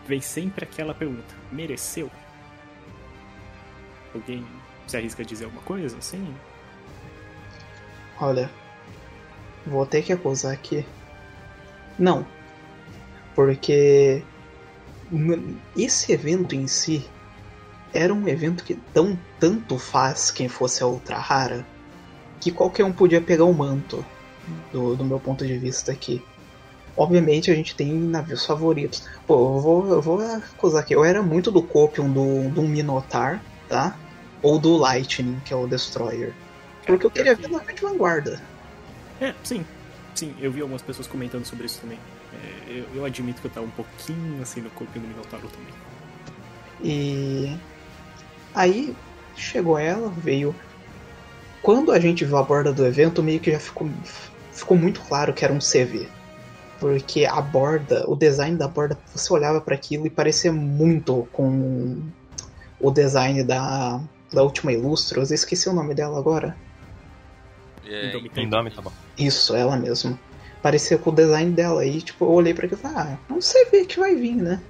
vem 0.07 0.21
sempre 0.21 0.64
aquela 0.66 0.95
pergunta: 0.95 1.35
mereceu? 1.51 2.11
Alguém 4.14 4.47
se 4.87 4.99
arrisca 4.99 5.23
a 5.23 5.25
dizer 5.25 5.47
alguma 5.47 5.62
coisa 5.62 5.97
assim? 5.97 6.35
Olha, 8.21 8.51
vou 9.66 9.87
ter 9.87 10.03
que 10.03 10.12
acusar 10.12 10.53
aqui 10.53 10.85
não. 12.01 12.27
Porque 13.35 14.23
esse 15.77 16.13
evento 16.13 16.55
em 16.55 16.67
si 16.67 17.09
era 17.93 18.13
um 18.15 18.27
evento 18.29 18.65
que 18.65 18.75
tão 18.75 19.19
tanto 19.39 19.79
faz 19.79 20.31
quem 20.31 20.49
fosse 20.49 20.83
a 20.83 20.87
ultra 20.87 21.19
rara 21.19 21.67
que 22.41 22.51
qualquer 22.51 22.85
um 22.85 22.93
podia 22.93 23.21
pegar 23.21 23.45
o 23.45 23.53
manto 23.53 24.05
do, 24.73 24.97
do 24.97 25.05
meu 25.05 25.21
ponto 25.21 25.47
de 25.47 25.59
vista 25.59 25.93
aqui. 25.93 26.25
Obviamente 26.97 27.51
a 27.51 27.55
gente 27.55 27.75
tem 27.75 27.93
navios 27.93 28.45
favoritos. 28.45 29.07
Pô, 29.27 29.57
eu 29.57 29.61
vou, 29.61 29.89
eu 29.89 30.03
vou 30.03 30.21
acusar 30.21 30.83
aqui. 30.83 30.95
Eu 30.95 31.05
era 31.05 31.23
muito 31.23 31.51
do 31.51 31.63
Copium 31.63 32.11
do, 32.11 32.49
do 32.51 32.63
Minotaur, 32.63 33.39
tá? 33.69 33.97
Ou 34.43 34.59
do 34.59 34.77
Lightning, 34.77 35.39
que 35.45 35.53
é 35.53 35.57
o 35.57 35.67
Destroyer. 35.67 36.35
Porque 36.87 37.07
eu 37.07 37.11
queria 37.11 37.35
ver 37.35 37.49
navio 37.49 37.75
de 37.75 37.83
vanguarda. 37.83 38.43
É, 39.21 39.35
sim. 39.45 39.65
Sim, 40.14 40.35
eu 40.40 40.51
vi 40.51 40.61
algumas 40.61 40.83
pessoas 40.83 41.07
comentando 41.07 41.44
sobre 41.44 41.66
isso 41.66 41.81
também. 41.81 41.99
É, 42.33 42.73
eu, 42.73 42.85
eu, 42.94 43.05
admito 43.05 43.40
que 43.40 43.46
eu 43.46 43.51
tava 43.51 43.66
um 43.66 43.70
pouquinho 43.70 44.42
assim 44.42 44.61
no 44.61 44.70
corpo 44.70 44.99
do 44.99 45.07
Minotauro 45.07 45.49
também. 45.49 45.75
E 46.83 47.57
aí 48.55 48.94
chegou 49.37 49.79
ela, 49.79 50.09
veio. 50.11 50.55
Quando 51.62 51.92
a 51.92 52.01
gente 52.01 52.25
viu 52.25 52.37
a 52.37 52.42
borda 52.42 52.73
do 52.73 52.87
evento, 52.87 53.23
meio 53.23 53.40
que 53.40 53.51
já 53.51 53.61
ficou, 53.61 53.90
ficou 54.53 54.77
muito 54.77 55.01
claro 55.01 55.33
que 55.33 55.44
era 55.44 55.53
um 55.53 55.59
CV. 55.59 56.09
Porque 56.79 57.27
a 57.27 57.40
borda, 57.40 58.09
o 58.09 58.16
design 58.16 58.57
da 58.57 58.66
borda, 58.66 58.99
você 59.14 59.31
olhava 59.33 59.61
para 59.61 59.75
aquilo 59.75 60.07
e 60.07 60.11
parecia 60.11 60.51
muito 60.51 61.29
com 61.33 62.01
o 62.81 62.90
design 62.90 63.44
da, 63.44 64.01
da 64.33 64.42
última 64.42 64.73
Ilustros. 64.73 65.31
Eu 65.31 65.35
esqueci 65.35 65.68
o 65.68 65.75
nome 65.75 65.94
dela 65.94 66.18
agora. 66.18 66.57
É, 67.85 68.09
Indomitable. 68.40 68.92
Isso, 69.20 69.54
ela 69.54 69.76
mesma. 69.76 70.18
Parecia 70.62 70.96
com 70.96 71.11
o 71.11 71.14
design 71.14 71.50
dela. 71.52 71.85
E, 71.85 72.00
tipo, 72.00 72.24
eu 72.24 72.30
olhei 72.30 72.54
para 72.54 72.66
aquilo 72.66 72.80
e 72.80 72.83
falei, 72.83 72.96
ah, 72.98 73.18
é 73.28 73.33
um 73.33 73.38
CV 73.38 73.85
que 73.87 74.00
vai 74.00 74.14
vir, 74.14 74.37
né? 74.37 74.61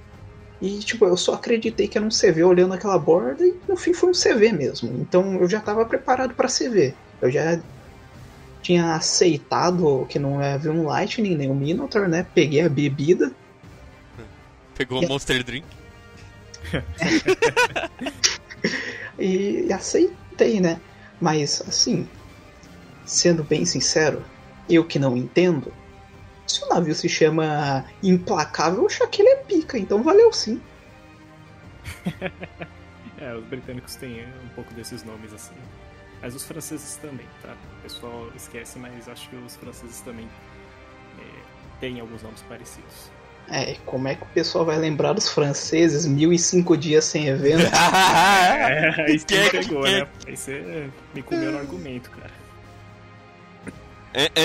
E, 0.61 0.79
tipo, 0.79 1.05
eu 1.05 1.17
só 1.17 1.33
acreditei 1.33 1.87
que 1.87 1.97
era 1.97 2.05
um 2.05 2.09
CV 2.09 2.43
olhando 2.43 2.73
aquela 2.73 2.99
borda 2.99 3.45
e, 3.45 3.55
no 3.67 3.75
fim, 3.75 3.93
foi 3.93 4.09
um 4.09 4.13
CV 4.13 4.51
mesmo. 4.51 4.93
Então, 4.99 5.35
eu 5.35 5.49
já 5.49 5.59
estava 5.59 5.85
preparado 5.85 6.35
para 6.35 6.47
CV. 6.47 6.93
Eu 7.21 7.31
já 7.31 7.59
tinha 8.61 8.93
aceitado 8.93 10.05
que 10.07 10.19
não 10.19 10.39
havia 10.39 10.71
um 10.71 10.85
Lightning 10.85 11.35
nem 11.35 11.49
um 11.49 11.55
Minotaur, 11.55 12.07
né? 12.07 12.25
Peguei 12.35 12.61
a 12.61 12.69
bebida. 12.69 13.31
Pegou 14.75 15.03
o 15.03 15.07
Monster 15.07 15.43
Drink. 15.43 15.65
e, 19.17 19.65
e 19.67 19.73
aceitei, 19.73 20.59
né? 20.59 20.79
Mas, 21.19 21.61
assim, 21.67 22.07
sendo 23.05 23.43
bem 23.43 23.65
sincero, 23.65 24.23
eu 24.75 24.85
que 24.85 24.99
não 24.99 25.15
entendo, 25.15 25.73
se 26.47 26.63
o 26.65 26.69
navio 26.69 26.93
se 26.93 27.07
chama 27.07 27.85
Implacável, 28.03 28.79
eu 28.81 28.85
acho 28.87 29.07
que 29.07 29.21
ele 29.21 29.29
é 29.29 29.35
pica, 29.37 29.77
então 29.77 30.03
valeu 30.03 30.31
sim. 30.33 30.61
é, 33.17 33.33
os 33.35 33.45
britânicos 33.45 33.95
têm 33.95 34.25
um 34.43 34.49
pouco 34.55 34.73
desses 34.73 35.03
nomes 35.03 35.33
assim. 35.33 35.55
Mas 36.21 36.35
os 36.35 36.43
franceses 36.43 36.97
também, 36.97 37.25
tá? 37.41 37.55
O 37.79 37.81
pessoal 37.83 38.29
esquece, 38.35 38.77
mas 38.77 39.09
acho 39.09 39.29
que 39.29 39.35
os 39.37 39.55
franceses 39.55 40.01
também 40.01 40.27
é, 41.19 41.79
têm 41.79 41.99
alguns 41.99 42.21
nomes 42.21 42.41
parecidos. 42.43 43.09
É, 43.49 43.75
como 43.85 44.07
é 44.07 44.15
que 44.15 44.23
o 44.23 44.27
pessoal 44.27 44.63
vai 44.63 44.77
lembrar 44.77 45.13
dos 45.13 45.29
franceses 45.29 46.05
mil 46.05 46.31
e 46.31 46.37
cinco 46.37 46.77
dias 46.77 47.05
sem 47.05 47.27
evento? 47.27 47.63
é, 47.73 49.03
aí 49.07 49.17
você 49.19 49.49
pegou, 49.49 49.83
né? 49.83 50.07
Aí 50.27 50.37
você 50.37 50.89
me 51.13 51.23
comeu 51.23 51.51
no 51.51 51.57
argumento, 51.57 52.11
cara. 52.11 52.40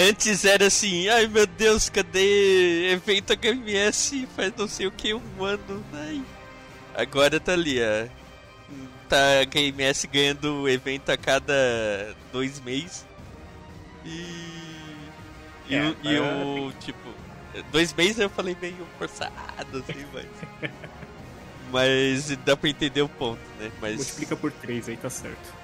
Antes 0.09 0.45
era 0.45 0.67
assim, 0.67 1.09
ai 1.09 1.27
meu 1.27 1.47
Deus, 1.47 1.89
cadê 1.89 2.93
evento 2.93 3.33
HMS 3.33 4.29
faz 4.37 4.53
não 4.57 4.69
sei 4.69 4.87
o 4.87 4.93
que 4.93 5.13
um 5.13 5.45
ano, 5.45 5.85
ai. 5.93 6.23
Agora 6.95 7.41
tá 7.41 7.53
ali, 7.53 7.79
ó. 7.81 8.07
Tá 9.09 9.41
a 9.41 9.45
HMS 9.45 10.07
ganhando 10.07 10.69
evento 10.69 11.11
a 11.11 11.17
cada 11.17 12.15
dois 12.33 12.61
meses. 12.61 13.05
E. 14.05 14.57
E, 15.69 15.75
é, 15.75 16.21
o, 16.21 16.71
e 16.71 16.73
tipo. 16.81 17.15
Dois 17.73 17.93
meses 17.93 18.19
eu 18.21 18.31
falei 18.31 18.57
meio 18.61 18.87
forçado, 18.99 19.33
assim, 19.79 20.07
mas. 20.13 20.27
mas 21.71 22.39
dá 22.45 22.57
pra 22.57 22.71
entender 22.71 23.03
o 23.03 23.09
ponto, 23.09 23.41
né? 23.59 23.71
Mas. 23.81 23.97
Multiplica 23.97 24.37
por 24.37 24.53
três 24.53 24.89
aí 24.89 24.97
tá 24.97 25.11
certo. 25.11 25.55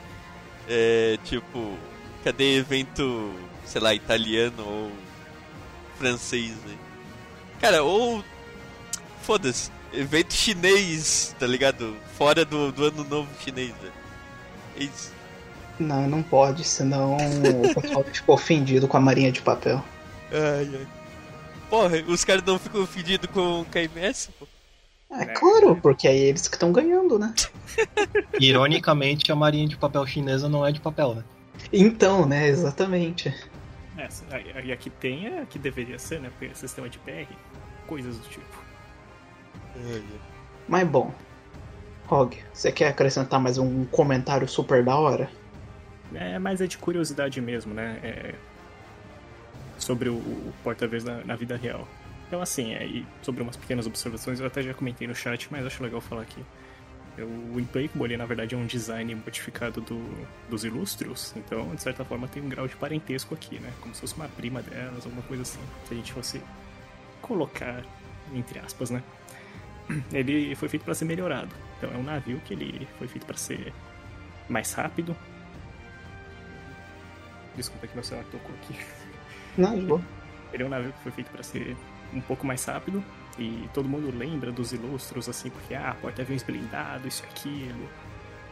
É, 0.68 1.18
tipo. 1.24 1.78
Cadê 2.24 2.56
evento 2.58 3.34
sei 3.64 3.80
lá, 3.80 3.94
italiano 3.94 4.64
ou 4.64 4.92
francês, 5.98 6.52
né? 6.66 6.76
Cara, 7.60 7.82
ou. 7.82 8.24
Foda-se, 9.22 9.70
evento 9.92 10.34
chinês, 10.34 11.34
tá 11.38 11.46
ligado? 11.46 11.96
Fora 12.18 12.44
do, 12.44 12.72
do 12.72 12.84
ano 12.84 13.04
novo 13.04 13.28
chinês, 13.40 13.72
velho. 13.80 13.92
É 14.76 14.82
isso. 14.84 15.12
Não, 15.78 16.08
não 16.08 16.22
pode, 16.22 16.64
senão 16.64 17.16
o 17.16 17.80
pessoal 17.80 18.04
fica 18.04 18.32
ofendido 18.32 18.88
com 18.88 18.96
a 18.96 19.00
marinha 19.00 19.30
de 19.30 19.40
papel. 19.40 19.82
Ai, 20.32 20.70
ai. 20.74 20.86
Porra, 21.70 22.02
os 22.06 22.24
caras 22.24 22.42
não 22.44 22.58
ficam 22.58 22.82
ofendidos 22.82 23.30
com 23.30 23.62
o 23.62 23.64
KMS, 23.64 24.30
pô? 24.38 24.46
É 25.10 25.26
claro, 25.26 25.76
porque 25.76 26.08
é 26.08 26.16
eles 26.16 26.48
que 26.48 26.56
estão 26.56 26.72
ganhando, 26.72 27.18
né? 27.18 27.34
Ironicamente, 28.40 29.30
a 29.30 29.36
marinha 29.36 29.68
de 29.68 29.76
papel 29.76 30.06
chinesa 30.06 30.48
não 30.48 30.66
é 30.66 30.72
de 30.72 30.80
papel, 30.80 31.14
né? 31.14 31.24
Então, 31.72 32.26
né, 32.26 32.48
exatamente. 32.48 33.34
É, 33.96 34.64
e 34.64 34.72
aqui 34.72 34.88
tem 34.88 35.26
é 35.26 35.46
que 35.48 35.58
deveria 35.58 35.98
ser, 35.98 36.20
né? 36.20 36.30
Porque 36.30 36.46
é 36.46 36.54
sistema 36.54 36.88
de 36.88 36.98
PR, 36.98 37.32
coisas 37.86 38.16
do 38.16 38.28
tipo. 38.28 38.62
Mas 40.68 40.88
bom, 40.88 41.12
Rog, 42.06 42.38
você 42.52 42.70
quer 42.70 42.88
acrescentar 42.88 43.40
mais 43.40 43.58
um 43.58 43.84
comentário 43.86 44.48
super 44.48 44.84
da 44.84 44.96
hora? 44.96 45.30
É, 46.14 46.38
mas 46.38 46.60
é 46.60 46.66
de 46.66 46.76
curiosidade 46.78 47.40
mesmo, 47.40 47.72
né? 47.72 47.98
É... 48.02 48.34
Sobre 49.78 50.08
o, 50.08 50.14
o 50.14 50.52
porta-vez 50.62 51.04
na, 51.04 51.24
na, 51.24 51.34
vida 51.34 51.56
real. 51.56 51.88
Então, 52.28 52.40
assim, 52.40 52.74
é, 52.74 53.02
sobre 53.22 53.42
umas 53.42 53.56
pequenas 53.56 53.86
observações, 53.86 54.40
eu 54.40 54.46
até 54.46 54.62
já 54.62 54.72
comentei 54.74 55.06
no 55.08 55.14
chat, 55.14 55.48
mas 55.50 55.66
acho 55.66 55.82
legal 55.82 56.00
falar 56.00 56.22
aqui. 56.22 56.42
O 57.18 57.60
Implacable, 57.60 58.04
ele, 58.04 58.16
na 58.16 58.24
verdade, 58.24 58.54
é 58.54 58.58
um 58.58 58.64
design 58.64 59.14
modificado 59.14 59.82
do, 59.82 60.02
dos 60.48 60.64
Ilustros, 60.64 61.34
então, 61.36 61.74
de 61.74 61.82
certa 61.82 62.04
forma, 62.04 62.26
tem 62.26 62.42
um 62.42 62.48
grau 62.48 62.66
de 62.66 62.74
parentesco 62.74 63.34
aqui, 63.34 63.58
né? 63.58 63.70
Como 63.80 63.94
se 63.94 64.00
fosse 64.00 64.14
uma 64.14 64.28
prima 64.28 64.62
delas, 64.62 65.04
alguma 65.04 65.22
coisa 65.22 65.42
assim. 65.42 65.60
Se 65.86 65.92
a 65.92 65.96
gente 65.96 66.12
fosse 66.12 66.40
colocar, 67.20 67.84
entre 68.32 68.58
aspas, 68.58 68.88
né? 68.88 69.02
Ele 70.10 70.54
foi 70.54 70.70
feito 70.70 70.84
para 70.84 70.94
ser 70.94 71.04
melhorado. 71.04 71.54
Então, 71.76 71.92
é 71.92 71.96
um 71.96 72.02
navio 72.02 72.40
que 72.46 72.54
ele 72.54 72.86
foi 72.96 73.08
feito 73.08 73.26
para 73.26 73.36
ser 73.36 73.74
mais 74.48 74.72
rápido. 74.72 75.16
Desculpa 77.56 77.88
que 77.88 77.94
meu 77.94 78.04
celular 78.04 78.24
tocou 78.30 78.54
aqui. 78.62 78.78
Não, 79.58 79.78
de 79.78 79.84
boa. 79.84 80.00
Ele 80.52 80.62
é 80.62 80.66
um 80.66 80.68
navio 80.68 80.92
que 80.92 81.00
foi 81.00 81.12
feito 81.12 81.30
para 81.30 81.42
ser 81.42 81.76
um 82.14 82.20
pouco 82.20 82.46
mais 82.46 82.64
rápido 82.64 83.04
e 83.38 83.68
todo 83.72 83.88
mundo 83.88 84.16
lembra 84.16 84.52
dos 84.52 84.72
ilustros 84.72 85.28
assim 85.28 85.50
porque 85.50 85.74
ah, 85.74 85.96
porta-aviões 86.00 86.42
blindado, 86.42 87.08
isso 87.08 87.22
aquilo. 87.24 87.88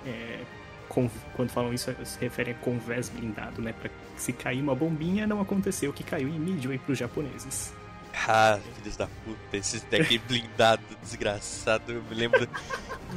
É, 0.07 0.41
com, 0.89 1.09
quando 1.35 1.51
falam 1.51 1.73
isso, 1.73 1.95
se 2.05 2.19
referem 2.19 2.55
a 2.55 2.57
convés 2.57 3.09
blindado, 3.09 3.63
né? 3.63 3.73
Pra 3.73 3.91
se 4.17 4.33
cair 4.33 4.61
uma 4.61 4.75
bombinha, 4.75 5.27
não 5.27 5.41
aconteceu 5.41 5.91
o 5.91 5.93
que 5.93 6.03
caiu 6.03 6.29
em 6.29 6.39
Midway 6.39 6.79
pros 6.79 6.99
japoneses. 6.99 7.73
Ah, 8.27 8.59
filhos 8.77 8.97
da 8.97 9.07
puta, 9.07 9.57
esses 9.57 9.83
deck 9.85 10.19
blindado, 10.27 10.83
desgraçado, 11.01 11.93
eu 11.93 12.03
me 12.03 12.15
lembro. 12.15 12.47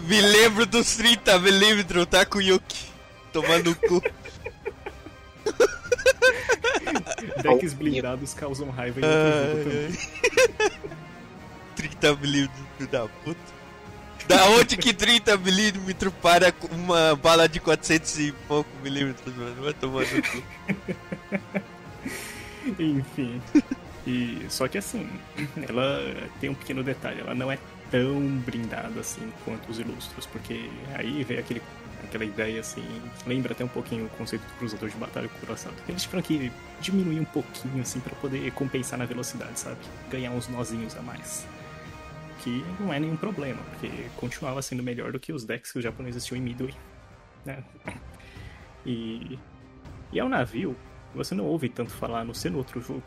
me 0.07 0.21
lembro 0.21 0.67
dos 0.67 0.95
30 0.95 1.39
milímetros, 1.39 2.05
tá 2.05 2.23
com 2.23 2.39
Yuki 2.39 2.93
tomando 3.33 3.71
o 3.71 3.75
cu. 3.75 4.01
Decks 7.41 7.73
blindados 7.73 8.35
causam 8.35 8.69
raiva 8.69 9.01
em 9.01 9.03
outro 9.03 9.63
também. 9.63 9.91
30mm, 12.03 12.49
filho 12.77 12.89
da 12.89 13.07
puta. 13.23 13.53
Da 14.27 14.45
onde 14.49 14.77
que 14.77 14.93
30mm 14.93 16.11
para 16.21 16.53
uma 16.71 17.15
bala 17.15 17.47
de 17.47 17.59
400 17.59 18.19
e 18.19 18.31
pouco 18.47 18.69
milímetros, 18.81 19.35
mano? 19.35 19.63
Vai 19.63 19.73
tomar 19.73 20.05
no 20.05 20.21
cu. 20.21 20.43
Enfim. 22.81 23.41
E, 24.07 24.45
só 24.49 24.67
que 24.67 24.77
assim, 24.77 25.09
ela 25.67 26.29
tem 26.39 26.49
um 26.49 26.53
pequeno 26.53 26.83
detalhe, 26.83 27.21
ela 27.21 27.35
não 27.35 27.51
é 27.51 27.57
tão 27.91 28.19
blindada 28.45 28.99
assim 28.99 29.31
quanto 29.45 29.69
os 29.69 29.79
ilustros, 29.79 30.25
porque 30.25 30.69
aí 30.95 31.23
vem 31.23 31.37
aquele 31.37 31.61
aquela 32.03 32.25
ideia 32.25 32.59
assim, 32.59 32.83
lembra 33.25 33.53
até 33.53 33.63
um 33.63 33.67
pouquinho 33.69 34.05
o 34.05 34.09
conceito 34.09 34.43
do 34.43 34.53
cruzador 34.55 34.89
de 34.89 34.95
batalha 34.97 35.27
com 35.29 35.37
o 35.37 35.39
Kurosawa. 35.39 35.73
Eles 35.87 36.03
tiveram 36.03 36.21
que 36.21 36.51
diminuir 36.81 37.19
um 37.19 37.25
pouquinho 37.25 37.81
assim 37.81 37.99
para 38.01 38.13
poder 38.15 38.51
compensar 38.51 38.99
na 38.99 39.05
velocidade, 39.05 39.59
sabe? 39.59 39.77
Ganhar 40.11 40.31
uns 40.31 40.47
nozinhos 40.49 40.95
a 40.97 41.01
mais. 41.01 41.47
Que 42.43 42.63
não 42.79 42.93
é 42.93 42.99
nenhum 42.99 43.15
problema, 43.15 43.61
porque 43.69 44.09
continuava 44.17 44.61
sendo 44.61 44.83
melhor 44.83 45.11
do 45.11 45.19
que 45.19 45.31
os 45.31 45.45
decks 45.45 45.71
que 45.71 45.77
os 45.77 45.83
japoneses 45.83 46.25
tinham 46.25 46.41
em 46.41 46.43
Midway, 46.43 46.73
né? 47.45 47.63
E, 48.85 49.39
e 50.11 50.19
é 50.19 50.23
um 50.23 50.29
navio 50.29 50.75
que 51.11 51.17
você 51.17 51.33
não 51.33 51.45
ouve 51.45 51.69
tanto 51.69 51.91
falar 51.91 52.25
no 52.25 52.35
ser 52.35 52.51
no 52.51 52.57
outro 52.57 52.81
jogo. 52.81 53.03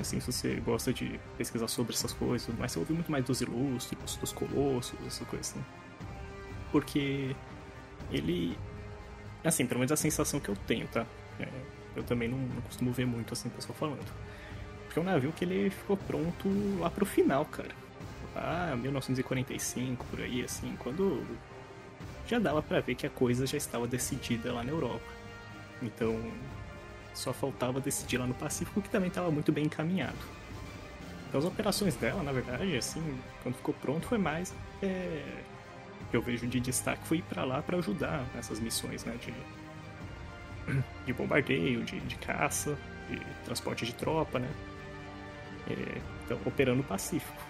Assim, 0.00 0.20
se 0.20 0.32
você 0.32 0.54
gosta 0.56 0.92
de 0.92 1.18
pesquisar 1.36 1.68
sobre 1.68 1.94
essas 1.94 2.12
coisas, 2.12 2.52
mas 2.58 2.72
você 2.72 2.78
ouve 2.78 2.92
muito 2.92 3.10
mais 3.10 3.24
dos 3.24 3.40
ilustros, 3.40 4.16
dos 4.16 4.32
colossos, 4.32 4.98
essas 5.06 5.26
coisas 5.28 5.50
assim. 5.50 5.64
Porque 6.70 7.34
ele. 8.10 8.56
Assim, 9.44 9.66
pelo 9.66 9.80
menos 9.80 9.92
a 9.92 9.96
sensação 9.96 10.40
que 10.40 10.48
eu 10.48 10.56
tenho, 10.66 10.86
tá? 10.88 11.06
É, 11.40 11.48
eu 11.96 12.02
também 12.02 12.28
não, 12.28 12.38
não, 12.38 12.60
costumo 12.62 12.92
ver 12.92 13.06
muito 13.06 13.32
assim, 13.32 13.48
pessoal 13.48 13.76
falando. 13.78 14.12
Porque 14.84 14.98
é 14.98 15.02
um 15.02 15.04
navio 15.04 15.32
que 15.32 15.44
ele 15.44 15.70
ficou 15.70 15.96
pronto 15.96 16.48
lá 16.78 16.90
pro 16.90 17.06
final, 17.06 17.44
cara. 17.46 17.70
Ah, 18.38 18.76
1945, 18.76 20.04
por 20.06 20.20
aí, 20.20 20.42
assim, 20.42 20.74
quando 20.78 21.26
já 22.26 22.38
dava 22.38 22.62
para 22.62 22.80
ver 22.80 22.94
que 22.94 23.06
a 23.06 23.10
coisa 23.10 23.46
já 23.46 23.56
estava 23.56 23.86
decidida 23.86 24.52
lá 24.52 24.62
na 24.62 24.70
Europa. 24.70 25.04
Então, 25.82 26.20
só 27.14 27.32
faltava 27.32 27.80
decidir 27.80 28.18
lá 28.18 28.26
no 28.26 28.34
Pacífico, 28.34 28.82
que 28.82 28.88
também 28.88 29.08
estava 29.08 29.30
muito 29.30 29.50
bem 29.50 29.64
encaminhado. 29.64 30.18
Então, 31.28 31.40
as 31.40 31.46
operações 31.46 31.94
dela, 31.96 32.22
na 32.22 32.32
verdade, 32.32 32.76
assim, 32.76 33.18
quando 33.42 33.56
ficou 33.56 33.74
pronto, 33.74 34.06
foi 34.06 34.18
mais 34.18 34.54
é, 34.82 35.22
que 36.10 36.16
eu 36.16 36.22
vejo 36.22 36.46
de 36.46 36.60
destaque 36.60 37.06
foi 37.06 37.18
ir 37.18 37.22
para 37.22 37.44
lá 37.44 37.62
para 37.62 37.78
ajudar 37.78 38.24
nessas 38.34 38.60
missões, 38.60 39.04
né? 39.04 39.16
De, 39.16 39.34
de 41.06 41.12
bombardeio, 41.12 41.82
de, 41.82 42.00
de 42.00 42.16
caça, 42.16 42.78
de 43.10 43.18
transporte 43.44 43.84
de 43.84 43.94
tropa, 43.94 44.38
né? 44.38 44.48
É, 45.70 45.98
então, 46.24 46.38
operando 46.44 46.78
no 46.78 46.84
Pacífico. 46.84 47.47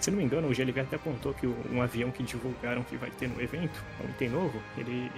Se 0.00 0.10
não 0.10 0.18
me 0.18 0.24
engano, 0.24 0.48
o 0.48 0.54
GLV 0.54 0.80
até 0.80 0.96
apontou 0.96 1.34
que 1.34 1.46
um 1.46 1.82
avião 1.82 2.10
que 2.10 2.22
divulgaram 2.22 2.82
que 2.84 2.96
vai 2.96 3.10
ter 3.10 3.28
no 3.28 3.40
evento, 3.40 3.82
um 4.04 4.08
item 4.10 4.28
novo, 4.28 4.62
ele. 4.76 5.10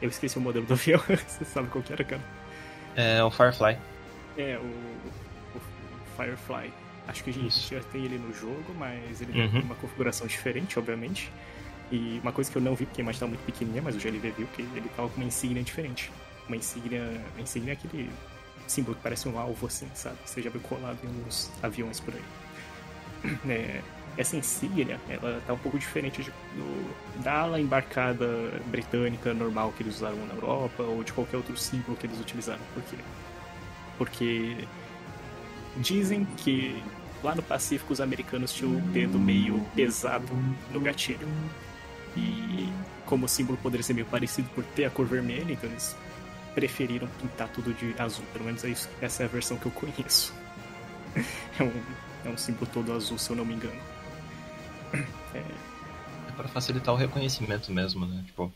Eu 0.00 0.08
esqueci 0.08 0.38
o 0.38 0.40
modelo 0.40 0.64
do 0.66 0.72
avião, 0.74 1.00
você 1.00 1.44
sabe 1.44 1.68
qual 1.68 1.82
que 1.82 1.92
era, 1.92 2.04
cara? 2.04 2.22
É 2.96 3.22
o 3.22 3.30
Firefly. 3.30 3.78
É, 4.36 4.58
o, 4.58 5.58
o 5.58 5.60
Firefly. 6.16 6.72
Acho 7.06 7.22
que 7.22 7.30
a 7.30 7.32
gente 7.32 7.48
Isso. 7.48 7.74
já 7.74 7.80
tem 7.80 8.04
ele 8.04 8.18
no 8.18 8.32
jogo, 8.32 8.64
mas 8.78 9.20
ele 9.20 9.38
uhum. 9.38 9.50
tem 9.50 9.62
uma 9.62 9.74
configuração 9.74 10.26
diferente, 10.26 10.78
obviamente. 10.78 11.30
E 11.92 12.18
uma 12.22 12.32
coisa 12.32 12.50
que 12.50 12.56
eu 12.56 12.62
não 12.62 12.74
vi, 12.74 12.86
porque 12.86 13.02
a 13.02 13.04
imagem 13.04 13.20
tá 13.20 13.26
muito 13.26 13.44
pequenininha, 13.44 13.82
mas 13.82 13.94
o 13.94 13.98
GLV 13.98 14.30
viu 14.30 14.46
que 14.54 14.62
ele 14.62 14.88
tava 14.96 15.08
com 15.10 15.16
uma 15.16 15.26
insígnia 15.26 15.62
diferente. 15.62 16.10
Uma 16.48 16.56
insígnia. 16.56 17.02
Uma 17.34 17.42
insígnia 17.42 17.72
é 17.72 17.74
aquele 17.74 18.10
símbolo 18.66 18.96
que 18.96 19.02
parece 19.02 19.28
um 19.28 19.38
alvo, 19.38 19.66
assim, 19.66 19.88
sabe? 19.94 20.16
Você 20.24 20.40
já 20.40 20.48
viu 20.48 20.60
colado 20.62 20.98
em 21.04 21.06
alguns 21.06 21.50
aviões 21.62 22.00
por 22.00 22.14
aí. 22.14 22.22
É, 23.48 23.80
essa 24.16 24.36
insígnia, 24.36 25.00
ela 25.08 25.42
tá 25.44 25.54
um 25.54 25.58
pouco 25.58 25.76
diferente 25.76 26.22
de, 26.22 26.30
do, 26.30 27.22
da 27.22 27.40
ala 27.40 27.60
embarcada 27.60 28.26
britânica 28.66 29.34
normal 29.34 29.72
que 29.72 29.82
eles 29.82 29.96
usaram 29.96 30.24
na 30.26 30.34
Europa, 30.34 30.84
ou 30.84 31.02
de 31.02 31.12
qualquer 31.12 31.36
outro 31.36 31.56
símbolo 31.56 31.96
que 31.96 32.06
eles 32.06 32.20
utilizaram. 32.20 32.60
Por 32.74 32.82
quê? 32.84 32.96
Porque 33.98 34.56
Dizem 35.76 36.24
que 36.36 36.82
lá 37.22 37.34
no 37.34 37.42
Pacífico 37.42 37.92
os 37.92 38.00
americanos 38.00 38.52
tinham 38.52 38.76
o 38.76 38.80
dedo 38.80 39.18
meio 39.18 39.60
pesado 39.74 40.28
no 40.70 40.80
gatilho. 40.80 41.26
E 42.16 42.68
como 43.06 43.26
o 43.26 43.28
símbolo 43.28 43.58
poderia 43.58 43.82
ser 43.82 43.92
meio 43.92 44.06
parecido 44.06 44.48
por 44.54 44.62
ter 44.64 44.84
a 44.84 44.90
cor 44.90 45.04
vermelha, 45.04 45.52
então 45.52 45.68
eles 45.68 45.96
preferiram 46.54 47.08
pintar 47.20 47.48
tudo 47.48 47.74
de 47.74 47.94
azul. 48.00 48.24
Pelo 48.32 48.44
menos 48.44 48.64
é 48.64 48.68
isso, 48.68 48.88
essa 49.00 49.24
é 49.24 49.26
a 49.26 49.28
versão 49.28 49.56
que 49.56 49.66
eu 49.66 49.72
conheço. 49.72 50.32
É 51.56 51.62
um, 51.62 51.70
é 52.24 52.28
um 52.28 52.36
símbolo 52.36 52.66
todo 52.72 52.92
azul, 52.92 53.18
se 53.18 53.30
eu 53.30 53.36
não 53.36 53.44
me 53.44 53.54
engano. 53.54 53.80
É, 55.34 55.38
é 55.38 56.32
para 56.36 56.48
facilitar 56.48 56.94
o 56.94 56.96
reconhecimento 56.96 57.72
mesmo, 57.72 58.06
né? 58.06 58.22
Tipo, 58.26 58.52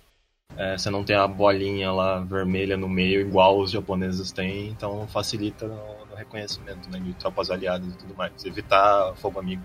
é, 0.56 0.76
você 0.76 0.90
não 0.90 1.04
tem 1.04 1.16
a 1.16 1.26
bolinha 1.26 1.92
lá 1.92 2.20
vermelha 2.20 2.76
no 2.76 2.88
meio, 2.88 3.20
igual 3.20 3.60
os 3.60 3.70
japoneses 3.70 4.32
têm, 4.32 4.68
então 4.68 5.06
facilita 5.08 5.66
no, 5.66 6.06
no 6.06 6.14
reconhecimento 6.14 6.88
né, 6.90 6.98
de 6.98 7.12
tropas 7.14 7.50
aliadas 7.50 7.92
e 7.94 7.96
tudo 7.96 8.14
mais. 8.14 8.44
Evitar 8.44 9.14
fogo 9.16 9.38
amigo. 9.38 9.62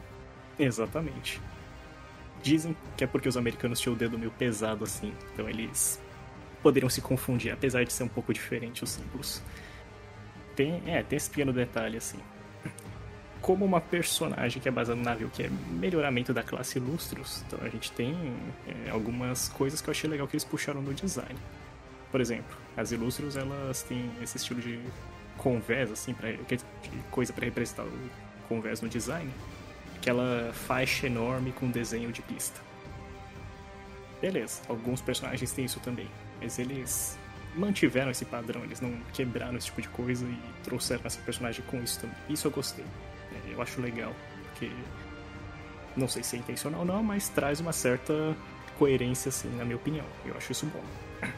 Exatamente. 0.59 1.41
Dizem 2.41 2.75
que 2.97 3.03
é 3.03 3.07
porque 3.07 3.29
os 3.29 3.37
americanos 3.37 3.79
tinham 3.79 3.95
o 3.95 3.97
dedo 3.97 4.19
meio 4.19 4.31
pesado 4.31 4.83
assim, 4.83 5.13
então 5.33 5.47
eles 5.47 6.01
poderiam 6.61 6.89
se 6.89 7.01
confundir, 7.01 7.51
apesar 7.51 7.83
de 7.83 7.93
ser 7.93 8.03
um 8.03 8.09
pouco 8.09 8.33
diferente 8.33 8.83
os 8.83 8.89
símbolos. 8.89 9.41
Tem, 10.55 10.83
é, 10.85 11.01
tem 11.01 11.17
esse 11.17 11.29
pequeno 11.29 11.53
detalhe 11.53 11.97
assim 11.97 12.19
como 13.43 13.65
uma 13.65 13.81
personagem 13.81 14.61
que 14.61 14.69
é 14.69 14.71
baseada 14.71 14.97
no 14.97 15.03
navio, 15.03 15.29
que 15.29 15.43
é 15.43 15.49
melhoramento 15.69 16.33
da 16.33 16.41
classe 16.41 16.79
Ilustros, 16.79 17.43
então 17.45 17.59
a 17.61 17.67
gente 17.67 17.91
tem 17.91 18.15
é, 18.65 18.89
algumas 18.89 19.49
coisas 19.49 19.81
que 19.81 19.89
eu 19.89 19.91
achei 19.91 20.09
legal 20.09 20.25
que 20.29 20.33
eles 20.33 20.45
puxaram 20.45 20.81
no 20.81 20.93
design. 20.93 21.37
Por 22.09 22.21
exemplo, 22.21 22.55
as 22.77 22.93
Ilustros 22.93 23.35
elas 23.35 23.83
têm 23.83 24.09
esse 24.21 24.37
estilo 24.37 24.61
de 24.61 24.79
convés, 25.37 25.91
assim, 25.91 26.13
pra, 26.13 26.31
de 26.31 26.57
coisa 27.11 27.33
para 27.33 27.43
representar 27.43 27.83
o 27.83 27.91
convés 28.47 28.79
no 28.79 28.87
design, 28.87 29.29
aquela 29.97 30.53
faixa 30.53 31.07
enorme 31.07 31.51
com 31.51 31.69
desenho 31.69 32.13
de 32.13 32.21
pista. 32.21 32.61
Beleza, 34.21 34.61
alguns 34.69 35.01
personagens 35.01 35.51
têm 35.51 35.65
isso 35.65 35.81
também, 35.81 36.07
mas 36.41 36.57
eles 36.59 37.19
mantiveram 37.57 38.09
esse 38.09 38.23
padrão, 38.23 38.63
eles 38.63 38.79
não 38.79 38.97
quebraram 39.11 39.57
esse 39.57 39.65
tipo 39.65 39.81
de 39.81 39.89
coisa 39.89 40.25
e 40.25 40.63
trouxeram 40.63 41.01
essa 41.03 41.19
personagem 41.23 41.61
com 41.65 41.83
isso 41.83 41.99
também. 41.99 42.15
Isso 42.29 42.47
eu 42.47 42.51
gostei 42.51 42.85
eu 43.47 43.61
acho 43.61 43.81
legal, 43.81 44.13
porque 44.49 44.71
não 45.95 46.07
sei 46.07 46.23
se 46.23 46.35
é 46.35 46.39
intencional 46.39 46.81
ou 46.81 46.85
não, 46.85 47.03
mas 47.03 47.29
traz 47.29 47.59
uma 47.59 47.73
certa 47.73 48.35
coerência, 48.77 49.29
assim, 49.29 49.49
na 49.55 49.63
minha 49.63 49.75
opinião. 49.75 50.05
Eu 50.25 50.35
acho 50.35 50.51
isso 50.51 50.65
bom. 50.65 50.83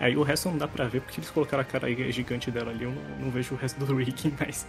Aí 0.00 0.16
o 0.16 0.22
resto 0.22 0.48
não 0.50 0.58
dá 0.58 0.68
pra 0.68 0.86
ver 0.86 1.00
porque 1.00 1.20
eles 1.20 1.30
colocaram 1.30 1.62
a 1.62 1.64
cara 1.64 1.90
gigante 2.12 2.50
dela 2.50 2.70
ali, 2.70 2.84
eu 2.84 2.92
não, 2.92 3.02
não 3.18 3.30
vejo 3.30 3.54
o 3.54 3.58
resto 3.58 3.82
do 3.84 3.96
Rick, 3.96 4.32
mas 4.38 4.66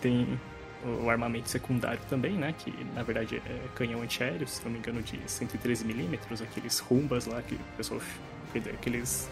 tem 0.00 0.38
o 0.84 1.08
armamento 1.08 1.48
secundário 1.48 2.00
também, 2.08 2.32
né? 2.32 2.54
Que 2.58 2.72
na 2.94 3.02
verdade 3.02 3.36
é 3.36 3.60
canhão 3.74 4.02
antiaéreo, 4.02 4.46
se 4.48 4.64
não 4.64 4.72
me 4.72 4.78
engano, 4.78 5.02
de 5.02 5.16
113mm, 5.18 6.42
aqueles 6.42 6.78
rumbas 6.80 7.26
lá 7.26 7.40
que 7.42 7.54
o 7.54 7.76
pessoal. 7.76 8.00
aqueles 8.72 9.30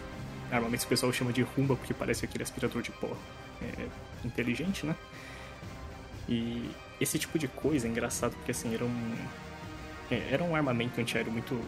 armamentos 0.51 0.85
que 0.85 0.89
o 0.89 0.91
pessoal 0.91 1.13
chama 1.13 1.33
de 1.33 1.43
rumba 1.43 1.77
porque 1.77 1.95
parece 1.95 2.25
aquele 2.25 2.43
aspirador 2.43 2.83
de 2.83 2.91
pó 2.93 3.17
é, 3.63 3.87
inteligente, 4.25 4.87
né? 4.87 4.95
E 6.31 6.71
esse 7.01 7.19
tipo 7.19 7.39
de 7.39 7.49
coisa 7.49 7.89
é 7.89 7.91
engraçado 7.91 8.35
porque 8.37 8.53
assim, 8.53 8.73
era 8.73 8.85
um. 8.85 9.17
É, 10.11 10.29
era 10.33 10.45
um 10.45 10.55
armamento 10.55 11.01
antiaéreo 11.01 11.33
muito 11.33 11.61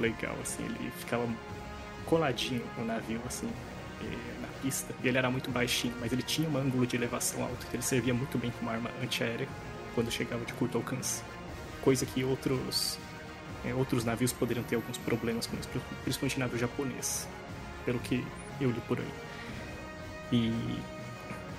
legal, 0.00 0.36
assim, 0.42 0.64
ele 0.64 0.90
ficava 0.98 1.26
coladinho 2.06 2.62
no 2.78 2.84
navio, 2.84 3.20
assim, 3.26 3.48
é, 4.02 4.40
na 4.40 4.48
pista. 4.62 4.94
E 5.02 5.08
ele 5.08 5.18
era 5.18 5.30
muito 5.30 5.50
baixinho, 5.50 5.94
mas 6.00 6.12
ele 6.12 6.22
tinha 6.22 6.48
um 6.48 6.56
ângulo 6.56 6.86
de 6.86 6.96
elevação 6.96 7.42
alto, 7.42 7.66
que 7.66 7.76
ele 7.76 7.82
servia 7.82 8.14
muito 8.14 8.38
bem 8.38 8.50
como 8.58 8.70
arma 8.70 8.90
antiaérea 9.02 9.48
quando 9.94 10.10
chegava 10.10 10.44
de 10.44 10.52
curto 10.54 10.78
alcance. 10.78 11.22
Coisa 11.82 12.04
que 12.04 12.24
outros, 12.24 12.98
é, 13.64 13.74
outros 13.74 14.04
navios 14.04 14.32
poderiam 14.32 14.64
ter 14.64 14.76
alguns 14.76 14.98
problemas 14.98 15.46
com 15.46 15.56
isso, 15.58 15.68
principalmente 16.02 16.38
navio 16.38 16.58
japonês, 16.58 17.28
pelo 17.84 17.98
que 17.98 18.24
eu 18.60 18.70
li 18.70 18.80
por 18.86 18.98
aí. 18.98 19.12
E 20.32 20.80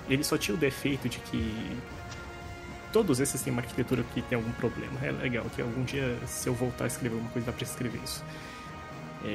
ele 0.08 0.22
só 0.22 0.38
tinha 0.38 0.54
o 0.54 0.58
defeito 0.58 1.08
de 1.08 1.18
que 1.18 1.76
todos 2.92 3.20
esses 3.20 3.40
têm 3.42 3.52
uma 3.52 3.62
arquitetura 3.62 4.02
que 4.14 4.22
tem 4.22 4.36
algum 4.36 4.52
problema. 4.52 4.98
É 5.02 5.10
legal 5.10 5.44
que 5.54 5.62
algum 5.62 5.84
dia, 5.84 6.18
se 6.26 6.48
eu 6.48 6.54
voltar 6.54 6.84
a 6.84 6.86
escrever 6.86 7.16
uma 7.16 7.30
coisa, 7.30 7.46
dá 7.46 7.52
pra 7.52 7.64
escrever 7.64 8.00
isso. 8.02 8.24
É, 9.24 9.28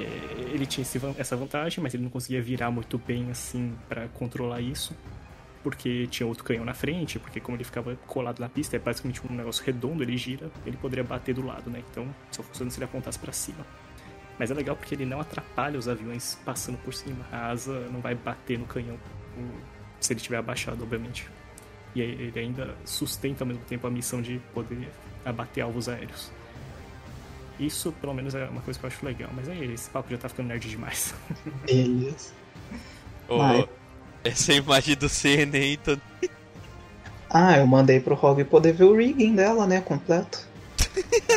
ele 0.54 0.66
tinha 0.66 0.86
essa 1.18 1.36
vantagem, 1.36 1.84
mas 1.84 1.94
ele 1.94 2.04
não 2.04 2.10
conseguia 2.10 2.42
virar 2.42 2.72
muito 2.72 2.98
bem 2.98 3.30
assim 3.30 3.74
para 3.90 4.08
controlar 4.10 4.62
isso, 4.62 4.96
porque 5.62 6.08
tinha 6.08 6.26
outro 6.26 6.44
canhão 6.44 6.64
na 6.64 6.74
frente, 6.74 7.20
porque 7.20 7.40
como 7.40 7.58
ele 7.58 7.64
ficava 7.64 7.96
colado 8.08 8.40
na 8.40 8.48
pista, 8.48 8.76
é 8.76 8.80
basicamente 8.80 9.22
um 9.30 9.36
negócio 9.36 9.64
redondo, 9.66 10.02
ele 10.02 10.16
gira, 10.18 10.50
ele 10.66 10.78
poderia 10.78 11.04
bater 11.04 11.36
do 11.36 11.46
lado, 11.46 11.70
né? 11.70 11.84
Então 11.92 12.08
só 12.32 12.42
funciona 12.44 12.72
se 12.72 12.78
ele 12.78 12.86
apontasse 12.86 13.20
para 13.20 13.34
cima. 13.34 13.66
Mas 14.40 14.50
é 14.50 14.54
legal 14.54 14.76
porque 14.76 14.96
ele 14.96 15.06
não 15.06 15.20
atrapalha 15.20 15.78
os 15.78 15.88
aviões 15.88 16.40
passando 16.44 16.78
por 16.80 16.94
cima. 16.94 17.24
A 17.32 17.50
asa 17.52 17.88
não 17.92 18.02
vai 18.02 18.16
bater 18.16 18.58
no 18.58 18.66
canhão 18.66 18.98
se 20.00 20.12
ele 20.12 20.20
estiver 20.20 20.38
abaixado, 20.38 20.82
obviamente. 20.82 21.30
E 21.96 22.02
ele 22.02 22.40
ainda 22.40 22.76
sustenta 22.86 23.44
ao 23.44 23.48
mesmo 23.48 23.64
tempo 23.66 23.86
a 23.86 23.90
missão 23.90 24.22
de 24.22 24.40
poder 24.54 24.90
abater 25.24 25.64
alvos 25.64 25.88
aéreos. 25.88 26.32
Isso, 27.60 27.92
pelo 27.94 28.14
menos, 28.14 28.34
é 28.34 28.46
uma 28.46 28.62
coisa 28.62 28.80
que 28.80 28.86
eu 28.86 28.88
acho 28.88 29.06
legal. 29.06 29.30
Mas 29.34 29.48
aí, 29.48 29.72
esse 29.72 29.90
papo 29.90 30.10
já 30.10 30.18
tá 30.18 30.28
ficando 30.28 30.48
nerd 30.48 30.68
demais. 30.68 31.14
Beleza. 31.66 32.32
Oh, 33.30 33.68
essa 34.24 34.52
é 34.52 34.56
a 34.56 34.58
imagem 34.58 34.96
do 34.96 35.08
CN, 35.08 35.74
então. 35.74 36.00
Ah, 37.30 37.58
eu 37.58 37.68
mandei 37.68 38.00
pro 38.00 38.16
Rogue 38.16 38.44
poder 38.44 38.74
ver 38.74 38.86
o 38.86 38.96
rigging 38.96 39.36
dela, 39.36 39.66
né? 39.68 39.82
Completo. 39.82 40.48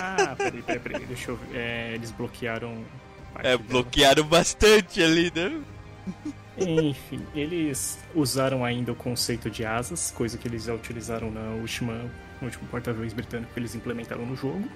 Ah, 0.00 0.34
peraí, 0.36 0.62
peraí, 0.62 0.80
peraí. 0.80 1.06
Deixa 1.06 1.30
eu 1.30 1.36
ver. 1.36 1.56
É, 1.56 1.92
eles 1.94 2.10
bloquearam. 2.10 2.84
É, 3.42 3.56
bloquearam 3.56 4.22
dela. 4.22 4.28
bastante 4.28 5.02
ali, 5.02 5.32
né? 5.34 5.60
Enfim, 6.58 7.22
eles 7.34 7.98
usaram 8.14 8.64
ainda 8.64 8.92
o 8.92 8.94
conceito 8.94 9.50
de 9.50 9.64
asas, 9.64 10.10
coisa 10.10 10.38
que 10.38 10.48
eles 10.48 10.64
já 10.64 10.74
utilizaram 10.74 11.30
na 11.30 11.50
última, 11.60 11.92
no 12.40 12.46
último 12.46 12.66
porta-aviões 12.68 13.12
britânico 13.12 13.52
que 13.52 13.60
eles 13.60 13.74
implementaram 13.74 14.24
no 14.24 14.34
jogo. 14.34 14.66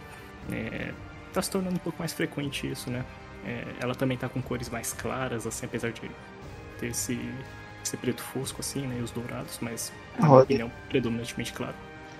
É, 0.52 0.92
tá 1.32 1.40
se 1.40 1.50
tornando 1.50 1.76
um 1.76 1.78
pouco 1.78 1.98
mais 1.98 2.12
frequente 2.12 2.70
isso, 2.70 2.90
né? 2.90 3.04
É, 3.46 3.64
ela 3.80 3.94
também 3.94 4.18
tá 4.18 4.28
com 4.28 4.42
cores 4.42 4.68
mais 4.68 4.92
claras, 4.92 5.46
assim, 5.46 5.64
apesar 5.64 5.90
de 5.90 6.02
ter 6.78 6.88
esse, 6.88 7.18
esse 7.82 7.96
preto 7.96 8.22
fosco, 8.22 8.60
assim, 8.60 8.86
né? 8.86 8.98
E 9.00 9.02
os 9.02 9.10
dourados, 9.10 9.58
mas 9.62 9.92
na 10.18 10.28
minha 10.28 10.42
opinião, 10.42 10.72
predominantemente 10.88 11.52
claro. 11.52 11.74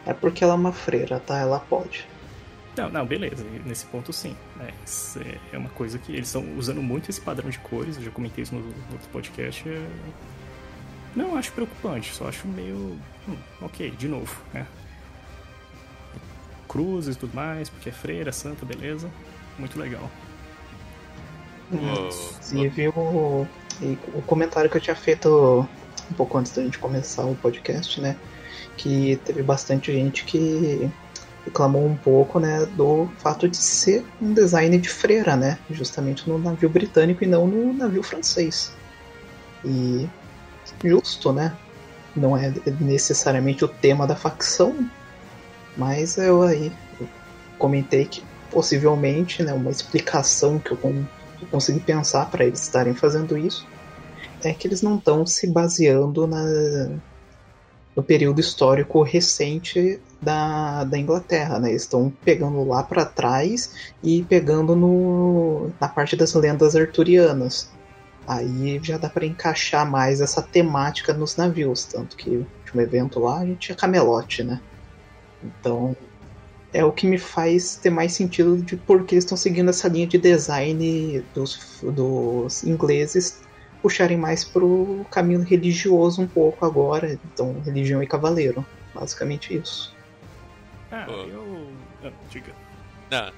É 0.06 0.14
porque 0.14 0.42
ela 0.42 0.54
é 0.54 0.56
uma 0.56 0.72
freira, 0.72 1.20
tá? 1.20 1.38
Ela 1.38 1.60
pode. 1.60 2.08
Não, 2.80 2.88
não, 2.88 3.04
beleza. 3.04 3.44
Nesse 3.66 3.84
ponto 3.84 4.10
sim. 4.10 4.34
É, 4.58 4.72
é 5.52 5.58
uma 5.58 5.68
coisa 5.68 5.98
que 5.98 6.12
eles 6.12 6.28
estão 6.28 6.44
usando 6.56 6.80
muito 6.80 7.10
esse 7.10 7.20
padrão 7.20 7.50
de 7.50 7.58
cores. 7.58 7.96
Eu 7.96 8.04
já 8.04 8.10
comentei 8.10 8.42
isso 8.42 8.54
no, 8.54 8.62
no 8.62 8.92
outro 8.92 9.08
podcast. 9.12 9.68
É... 9.68 9.86
Não 11.14 11.36
acho 11.36 11.52
preocupante, 11.52 12.14
só 12.14 12.28
acho 12.28 12.48
meio. 12.48 12.96
Hum, 13.28 13.36
ok, 13.60 13.90
de 13.90 14.08
novo, 14.08 14.40
né? 14.54 14.66
Cruzes 16.66 17.16
e 17.16 17.18
tudo 17.18 17.34
mais, 17.34 17.68
porque 17.68 17.90
é 17.90 17.92
freira, 17.92 18.32
santa, 18.32 18.64
beleza. 18.64 19.10
Muito 19.58 19.78
legal. 19.78 20.08
Inclusive 21.70 22.88
o, 22.88 23.46
o 24.14 24.22
comentário 24.22 24.70
que 24.70 24.76
eu 24.76 24.80
tinha 24.80 24.96
feito 24.96 25.68
um 26.10 26.14
pouco 26.14 26.38
antes 26.38 26.52
da 26.52 26.62
gente 26.62 26.78
começar 26.78 27.24
o 27.24 27.34
podcast, 27.36 28.00
né? 28.00 28.16
Que 28.76 29.20
teve 29.24 29.42
bastante 29.42 29.92
gente 29.92 30.24
que 30.24 30.90
reclamou 31.44 31.86
um 31.86 31.96
pouco, 31.96 32.38
né, 32.38 32.66
do 32.66 33.08
fato 33.18 33.48
de 33.48 33.56
ser 33.56 34.04
um 34.20 34.32
design 34.32 34.76
de 34.78 34.88
freira, 34.88 35.36
né, 35.36 35.58
justamente 35.70 36.28
no 36.28 36.38
navio 36.38 36.68
britânico 36.68 37.24
e 37.24 37.26
não 37.26 37.46
no 37.46 37.72
navio 37.72 38.02
francês. 38.02 38.72
E 39.64 40.08
justo, 40.84 41.32
né? 41.32 41.56
Não 42.14 42.36
é 42.36 42.52
necessariamente 42.80 43.64
o 43.64 43.68
tema 43.68 44.06
da 44.06 44.16
facção, 44.16 44.74
mas 45.76 46.18
eu 46.18 46.42
aí 46.42 46.72
comentei 47.58 48.04
que 48.04 48.22
possivelmente, 48.50 49.42
né, 49.42 49.52
uma 49.52 49.70
explicação 49.70 50.58
que 50.58 50.72
eu, 50.72 50.78
consegui 51.50 51.80
pensar 51.80 52.30
para 52.30 52.44
eles 52.44 52.62
estarem 52.62 52.94
fazendo 52.94 53.38
isso 53.38 53.66
é 54.42 54.52
que 54.52 54.66
eles 54.66 54.82
não 54.82 54.96
estão 54.96 55.24
se 55.26 55.46
baseando 55.46 56.26
na, 56.26 56.44
no 57.94 58.02
período 58.02 58.40
histórico 58.40 59.02
recente 59.02 60.00
da, 60.20 60.84
da 60.84 60.98
Inglaterra, 60.98 61.58
né? 61.58 61.70
Eles 61.70 61.82
estão 61.82 62.12
pegando 62.24 62.62
lá 62.64 62.82
para 62.82 63.04
trás 63.04 63.92
e 64.02 64.22
pegando 64.24 64.76
no, 64.76 65.70
na 65.80 65.88
parte 65.88 66.16
das 66.16 66.34
lendas 66.34 66.76
arturianas. 66.76 67.70
Aí 68.26 68.78
já 68.82 68.98
dá 68.98 69.08
para 69.08 69.26
encaixar 69.26 69.88
mais 69.90 70.20
essa 70.20 70.42
temática 70.42 71.12
nos 71.12 71.36
navios, 71.36 71.84
tanto 71.84 72.16
que 72.16 72.30
no 72.30 72.46
último 72.60 72.80
evento 72.80 73.18
lá 73.18 73.40
a 73.40 73.46
gente 73.46 73.58
tinha 73.58 73.76
camelote, 73.76 74.44
né? 74.44 74.60
Então 75.42 75.96
é 76.72 76.84
o 76.84 76.92
que 76.92 77.06
me 77.06 77.18
faz 77.18 77.76
ter 77.76 77.90
mais 77.90 78.12
sentido 78.12 78.56
de 78.58 78.76
por 78.76 79.04
que 79.04 79.14
eles 79.14 79.24
estão 79.24 79.36
seguindo 79.36 79.70
essa 79.70 79.88
linha 79.88 80.06
de 80.06 80.18
design 80.18 81.24
dos, 81.34 81.80
dos 81.82 82.62
ingleses 82.62 83.40
puxarem 83.82 84.16
mais 84.16 84.44
pro 84.44 85.04
caminho 85.10 85.40
religioso 85.42 86.22
um 86.22 86.26
pouco 86.26 86.64
agora, 86.64 87.18
então 87.24 87.60
religião 87.64 88.02
e 88.02 88.06
cavaleiro, 88.06 88.64
basicamente 88.94 89.56
isso. 89.56 89.92
Ah, 90.90 91.04
Pô. 91.06 91.12
eu. 91.12 91.72
Ah, 92.04 92.10
diga. 92.30 92.52
Não. 93.10 93.32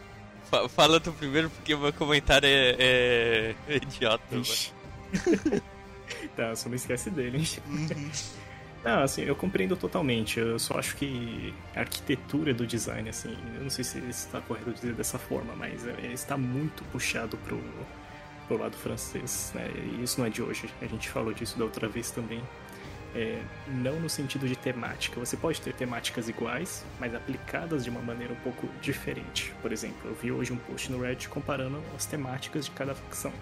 Fa 0.44 0.68
fala 0.68 1.00
tu 1.00 1.12
primeiro 1.12 1.48
porque 1.50 1.74
o 1.74 1.78
meu 1.78 1.92
comentário 1.92 2.46
é, 2.46 2.76
é... 2.78 3.54
é 3.68 3.76
idiota. 3.76 4.24
tá, 6.36 6.54
só 6.56 6.68
não 6.68 6.76
esquece 6.76 7.10
dele, 7.10 7.38
hein? 7.38 7.46
Uhum. 7.66 8.10
Não, 8.84 9.02
assim, 9.02 9.22
eu 9.22 9.36
compreendo 9.36 9.76
totalmente. 9.76 10.40
Eu 10.40 10.58
só 10.58 10.78
acho 10.78 10.96
que 10.96 11.54
a 11.74 11.80
arquitetura 11.80 12.52
do 12.52 12.66
design, 12.66 13.08
assim, 13.08 13.36
eu 13.54 13.62
não 13.62 13.70
sei 13.70 13.84
se 13.84 13.98
está 14.08 14.40
correto 14.40 14.72
dizer 14.72 14.94
dessa 14.94 15.18
forma, 15.18 15.54
mas 15.54 15.86
é, 15.86 16.12
está 16.12 16.36
muito 16.36 16.82
puxado 16.84 17.36
pro, 17.38 17.62
pro 18.48 18.58
lado 18.58 18.76
francês, 18.76 19.52
né? 19.54 19.70
E 19.76 20.02
isso 20.02 20.18
não 20.18 20.26
é 20.26 20.30
de 20.30 20.42
hoje. 20.42 20.68
A 20.80 20.86
gente 20.86 21.08
falou 21.08 21.32
disso 21.32 21.56
da 21.58 21.64
outra 21.64 21.88
vez 21.88 22.10
também. 22.10 22.42
É, 23.14 23.42
não 23.68 24.00
no 24.00 24.08
sentido 24.08 24.48
de 24.48 24.56
temática. 24.56 25.20
Você 25.20 25.36
pode 25.36 25.60
ter 25.60 25.74
temáticas 25.74 26.28
iguais, 26.30 26.82
mas 26.98 27.14
aplicadas 27.14 27.84
de 27.84 27.90
uma 27.90 28.00
maneira 28.00 28.32
um 28.32 28.36
pouco 28.36 28.66
diferente. 28.80 29.52
Por 29.60 29.70
exemplo, 29.70 29.98
eu 30.04 30.14
vi 30.14 30.32
hoje 30.32 30.52
um 30.52 30.56
post 30.56 30.90
no 30.90 30.98
Reddit 30.98 31.28
comparando 31.28 31.82
as 31.94 32.06
temáticas 32.06 32.64
de 32.64 32.70
cada 32.70 32.94
facção. 32.94 33.32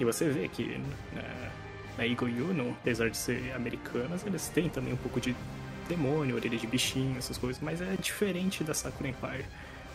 E 0.00 0.04
você 0.04 0.30
vê 0.30 0.48
que 0.48 0.80
na, 1.12 1.50
na 1.98 2.06
Eagle 2.06 2.28
Union, 2.28 2.70
apesar 2.70 3.10
de 3.10 3.16
ser 3.16 3.52
americanas, 3.54 4.24
eles 4.26 4.48
têm 4.48 4.70
também 4.70 4.94
um 4.94 4.96
pouco 4.96 5.20
de 5.20 5.36
demônio, 5.88 6.36
orelha 6.36 6.56
de 6.56 6.66
bichinho, 6.66 7.16
essas 7.18 7.36
coisas, 7.36 7.62
mas 7.62 7.80
é 7.80 7.96
diferente 8.00 8.64
da 8.64 8.72
Sakura 8.72 9.10
Empire. 9.10 9.44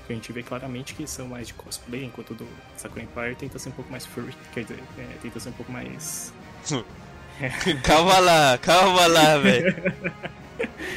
A 0.09 0.13
gente 0.13 0.31
vê 0.31 0.41
claramente 0.41 0.93
que 0.93 1.05
são 1.05 1.27
mais 1.27 1.47
de 1.47 1.53
cosplay, 1.53 2.05
enquanto 2.05 2.33
do 2.33 2.47
Sakura 2.77 3.03
Empire 3.03 3.35
tenta 3.35 3.59
ser 3.59 3.69
um 3.69 3.73
pouco 3.73 3.91
mais 3.91 4.05
furry, 4.05 4.33
quer 4.53 4.61
dizer, 4.61 4.79
é, 4.97 5.17
tenta 5.21 5.39
ser 5.39 5.49
um 5.49 5.53
pouco 5.53 5.71
mais 5.71 6.31
calma 7.83 8.19
lá, 8.19 8.57
calma 8.57 9.07
lá, 9.07 9.37
velho. 9.37 9.75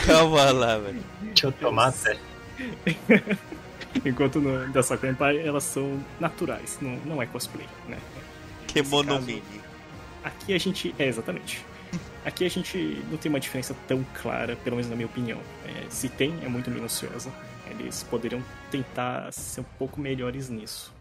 Calma 0.07 0.51
lá, 0.51 0.79
velho. 0.79 1.05
Deixa 1.23 1.47
eu 1.47 1.53
tomar 1.53 1.89
até. 1.89 2.17
Enquanto 4.05 4.41
no, 4.41 4.73
da 4.73 4.83
Sakura 4.83 5.13
Empire 5.13 5.47
elas 5.47 5.65
são 5.65 6.03
naturais, 6.19 6.79
não, 6.81 6.97
não 7.05 7.23
é 7.23 7.27
cosplay, 7.27 7.67
né? 7.89 7.99
Kemono 8.69 9.19
caso, 9.19 9.43
Aqui 10.23 10.55
a 10.55 10.59
gente. 10.59 10.95
É, 10.99 11.07
exatamente. 11.07 11.65
Aqui 12.25 12.45
a 12.45 12.51
gente 12.51 13.03
não 13.11 13.17
tem 13.17 13.31
uma 13.31 13.41
diferença 13.41 13.75
tão 13.89 14.05
clara, 14.21 14.55
pelo 14.57 14.77
menos 14.77 14.91
na 14.91 14.97
minha 14.97 15.07
opinião. 15.07 15.41
É, 15.67 15.87
se 15.89 16.09
tem, 16.09 16.39
é 16.43 16.49
muito 16.49 16.71
minuciosa. 16.71 17.33
Eles 17.71 18.03
poderiam 18.03 18.43
tentar 18.71 19.33
ser 19.33 19.63
um 19.63 19.67
pouco 19.79 20.01
melhores 20.01 20.49
nisso. 20.49 20.93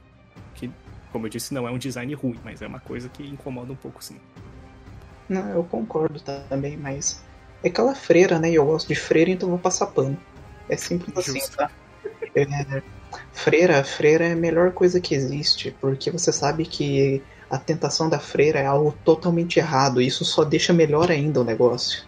Que, 0.56 0.72
como 1.12 1.26
eu 1.26 1.30
disse, 1.30 1.54
não 1.54 1.68
é 1.68 1.72
um 1.72 1.78
design 1.78 2.14
ruim, 2.14 2.40
mas 2.44 2.62
é 2.62 2.68
uma 2.68 2.80
coisa 2.80 3.10
que 3.10 3.24
incomoda 3.24 3.74
um 3.74 3.76
pouco 3.76 4.04
sim. 4.04 4.18
Não, 5.30 5.48
eu 5.50 5.64
concordo 5.64 6.20
também, 6.20 6.76
mas 6.76 7.22
é 7.64 7.68
aquela 7.70 7.94
freira, 7.94 8.40
né? 8.40 8.50
E 8.50 8.56
eu 8.56 8.66
gosto 8.66 8.88
de 8.88 8.96
freira, 8.96 9.30
então 9.30 9.48
vou 9.48 9.60
passar 9.60 9.86
pano. 9.88 10.18
É 10.68 10.76
simples 10.76 11.16
assim, 11.16 11.40
Justo. 11.40 11.62
assim, 11.62 11.72
tá? 11.72 11.72
É, 12.36 12.82
freira, 13.32 13.84
freira 13.84 14.28
é 14.28 14.34
a 14.34 14.36
melhor 14.36 14.72
coisa 14.72 15.00
que 15.00 15.14
existe, 15.16 15.76
porque 15.80 16.12
você 16.12 16.32
sabe 16.32 16.66
que 16.66 17.22
a 17.50 17.58
tentação 17.58 18.10
da 18.10 18.20
freira 18.20 18.60
é 18.60 18.66
algo 18.66 18.96
totalmente 19.04 19.58
errado, 19.58 20.02
e 20.02 20.08
isso 20.08 20.24
só 20.26 20.44
deixa 20.44 20.74
melhor 20.74 21.10
ainda 21.12 21.42
o 21.42 21.44
negócio. 21.44 22.08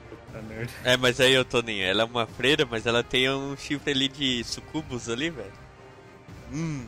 É, 0.84 0.96
mas 0.98 1.20
aí, 1.20 1.34
eu 1.34 1.44
Toninho, 1.44 1.84
ela 1.84 2.04
é 2.04 2.06
uma 2.06 2.28
freira, 2.28 2.68
mas 2.70 2.86
ela 2.86 3.04
tem 3.04 3.30
um 3.32 3.58
chifre 3.58 3.92
ali 3.92 4.08
de 4.08 4.44
sucubus 4.44 5.10
ali, 5.10 5.30
velho. 5.30 5.52
Hum. 6.54 6.86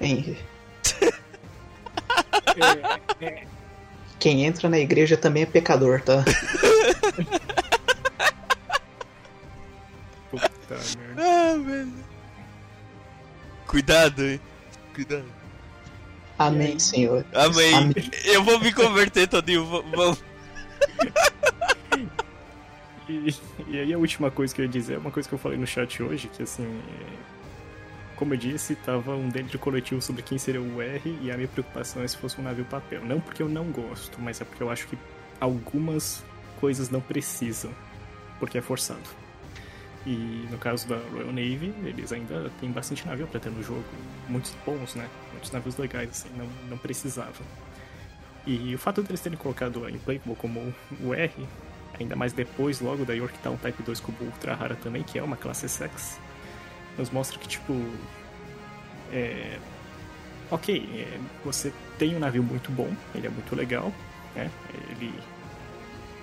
Henry. 0.00 0.38
é, 3.20 3.24
é. 3.24 3.55
Quem 4.18 4.44
entra 4.44 4.68
na 4.68 4.78
igreja 4.78 5.16
também 5.16 5.42
é 5.42 5.46
pecador, 5.46 6.00
tá? 6.02 6.24
Puta 10.30 10.48
merda. 10.70 11.22
Ah, 11.22 11.56
velho. 11.58 11.92
Cuidado, 13.66 14.24
hein? 14.24 14.40
Cuidado. 14.94 15.26
Amém, 16.38 16.78
Senhor. 16.78 17.24
Amém. 17.34 17.74
Amém. 17.74 18.10
Eu 18.24 18.44
vou 18.44 18.60
me 18.60 18.72
converter, 18.72 19.26
Todinho. 19.28 19.64
Vamos. 19.64 20.22
E, 23.08 23.32
e, 23.68 23.78
aí 23.78 23.92
a 23.92 23.98
última 23.98 24.32
coisa 24.32 24.52
que 24.52 24.60
eu 24.60 24.64
ia 24.64 24.70
dizer 24.70 24.94
é 24.94 24.98
uma 24.98 25.12
coisa 25.12 25.28
que 25.28 25.34
eu 25.34 25.38
falei 25.38 25.56
no 25.56 25.64
chat 25.64 26.02
hoje, 26.02 26.26
que 26.26 26.42
assim, 26.42 26.80
como 28.16 28.32
eu 28.32 28.38
disse, 28.38 28.74
tava 28.74 29.14
um 29.14 29.28
dentro 29.28 29.58
coletivo 29.58 30.00
sobre 30.00 30.22
quem 30.22 30.38
seria 30.38 30.60
o 30.60 30.80
R 30.80 31.18
e 31.22 31.30
a 31.30 31.36
minha 31.36 31.48
preocupação 31.48 32.02
é 32.02 32.08
se 32.08 32.16
fosse 32.16 32.40
um 32.40 32.44
navio 32.44 32.64
papel. 32.64 33.04
Não 33.04 33.20
porque 33.20 33.42
eu 33.42 33.48
não 33.48 33.70
gosto, 33.70 34.20
mas 34.20 34.40
é 34.40 34.44
porque 34.44 34.62
eu 34.62 34.70
acho 34.70 34.88
que 34.88 34.98
algumas 35.38 36.24
coisas 36.58 36.88
não 36.88 37.00
precisam, 37.00 37.70
porque 38.40 38.56
é 38.56 38.62
forçado. 38.62 39.08
E 40.06 40.46
no 40.50 40.56
caso 40.56 40.88
da 40.88 40.96
Royal 41.12 41.28
Navy, 41.28 41.74
eles 41.84 42.12
ainda 42.12 42.50
tem 42.60 42.70
bastante 42.70 43.06
navio 43.06 43.26
para 43.26 43.40
ter 43.40 43.50
no 43.50 43.62
jogo, 43.62 43.84
muitos 44.28 44.56
bons, 44.64 44.94
né? 44.94 45.08
Muitos 45.32 45.50
navios 45.50 45.76
legais, 45.76 46.08
assim, 46.10 46.30
não, 46.36 46.48
não 46.70 46.78
precisava. 46.78 47.42
E 48.46 48.74
o 48.74 48.78
fato 48.78 49.02
deles 49.02 49.20
terem 49.20 49.36
colocado 49.36 49.84
a 49.84 49.90
Implacable 49.90 50.36
como 50.36 50.72
o 51.02 51.12
R, 51.12 51.48
ainda 51.98 52.14
mais 52.14 52.32
depois, 52.32 52.80
logo 52.80 53.04
da 53.04 53.12
Yorktown 53.12 53.56
Type 53.56 53.82
2 53.82 54.00
com 54.00 54.12
o 54.12 54.24
Ultra 54.24 54.54
Rara 54.54 54.76
também, 54.76 55.02
que 55.02 55.18
é 55.18 55.22
uma 55.22 55.36
classe 55.36 55.68
sex, 55.68 56.18
nos 56.98 57.10
mostra 57.10 57.38
que, 57.38 57.48
tipo. 57.48 57.74
É... 59.12 59.58
Ok, 60.50 60.88
é... 60.94 61.18
você 61.44 61.72
tem 61.98 62.14
um 62.14 62.18
navio 62.18 62.42
muito 62.42 62.70
bom, 62.70 62.90
ele 63.14 63.26
é 63.26 63.30
muito 63.30 63.54
legal, 63.54 63.92
né? 64.34 64.50
Ele. 64.90 65.12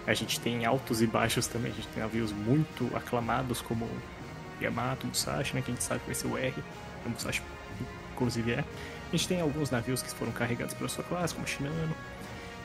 A 0.05 0.13
gente 0.13 0.39
tem 0.39 0.65
altos 0.65 1.01
e 1.01 1.07
baixos 1.07 1.47
também, 1.47 1.71
a 1.71 1.75
gente 1.75 1.87
tem 1.87 2.03
navios 2.03 2.31
muito 2.31 2.89
aclamados 2.95 3.61
como 3.61 3.89
Yamato, 4.61 5.07
Musashi, 5.07 5.55
né? 5.55 5.61
Que 5.61 5.71
a 5.71 5.73
gente 5.73 5.83
sabe 5.83 6.01
que 6.01 6.07
vai 6.07 6.15
ser 6.15 6.27
o 6.27 6.37
R, 6.37 6.53
o 7.05 7.09
Musashi 7.09 7.41
inclusive 8.13 8.53
é. 8.53 8.59
A 8.59 9.15
gente 9.15 9.27
tem 9.27 9.41
alguns 9.41 9.69
navios 9.69 10.01
que 10.01 10.09
foram 10.11 10.31
carregados 10.31 10.73
pela 10.73 10.89
sua 10.89 11.03
classe, 11.03 11.33
como 11.33 11.45
Shinano. 11.47 11.95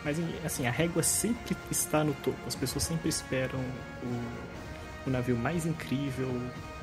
Mas 0.04 0.16
assim, 0.44 0.66
a 0.66 0.70
régua 0.70 1.02
sempre 1.02 1.56
está 1.70 2.04
no 2.04 2.14
topo. 2.14 2.38
As 2.46 2.54
pessoas 2.54 2.84
sempre 2.84 3.08
esperam 3.08 3.60
o, 4.02 5.08
o 5.08 5.10
navio 5.10 5.36
mais 5.36 5.66
incrível 5.66 6.30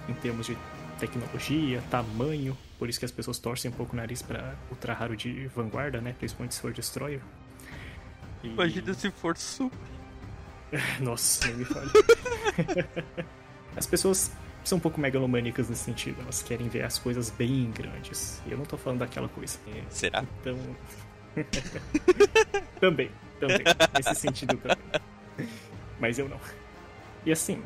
em 0.07 0.13
termos 0.13 0.45
de 0.45 0.57
tecnologia, 0.99 1.83
tamanho, 1.89 2.57
por 2.77 2.89
isso 2.89 2.99
que 2.99 3.05
as 3.05 3.11
pessoas 3.11 3.39
torcem 3.39 3.71
um 3.71 3.73
pouco 3.73 3.93
o 3.93 3.95
nariz 3.95 4.21
para 4.21 4.55
ultra 4.69 4.93
raro 4.93 5.15
de 5.15 5.47
vanguarda, 5.47 6.01
né? 6.01 6.15
Principalmente 6.17 6.55
se 6.55 6.61
for 6.61 6.73
Destroyer. 6.73 7.21
E... 8.43 8.47
Imagina 8.47 8.93
se 8.93 9.11
for 9.11 9.37
Super. 9.37 9.77
Nossa, 10.99 11.47
nem 11.47 11.57
me 11.57 11.65
fale. 11.65 11.89
as 13.75 13.85
pessoas 13.85 14.31
são 14.63 14.77
um 14.77 14.81
pouco 14.81 14.99
megalomaníacas 14.99 15.69
nesse 15.69 15.83
sentido, 15.83 16.21
elas 16.21 16.41
querem 16.41 16.67
ver 16.67 16.83
as 16.83 16.97
coisas 16.97 17.29
bem 17.29 17.71
grandes. 17.71 18.41
E 18.45 18.51
eu 18.51 18.57
não 18.57 18.65
tô 18.65 18.77
falando 18.77 18.99
daquela 18.99 19.29
coisa. 19.29 19.57
Será? 19.89 20.23
Então. 20.41 20.57
também, 22.79 23.11
também. 23.39 23.61
Nesse 23.95 24.15
sentido 24.15 24.57
também. 24.57 25.49
Mas 25.99 26.17
eu 26.17 26.27
não. 26.27 26.39
E 27.25 27.31
assim, 27.31 27.61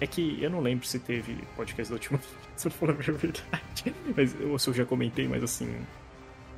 é 0.00 0.06
que 0.06 0.42
eu 0.42 0.50
não 0.50 0.60
lembro 0.60 0.86
se 0.86 0.98
teve 0.98 1.36
podcast 1.56 1.90
do 1.90 1.94
último 1.94 2.20
se 2.56 2.66
eu 2.66 2.72
for 2.72 2.90
a 2.90 2.92
verdade. 2.92 3.94
Mas, 4.16 4.34
ou 4.40 4.58
se 4.58 4.68
eu 4.68 4.74
já 4.74 4.84
comentei, 4.84 5.28
mas 5.28 5.42
assim. 5.42 5.74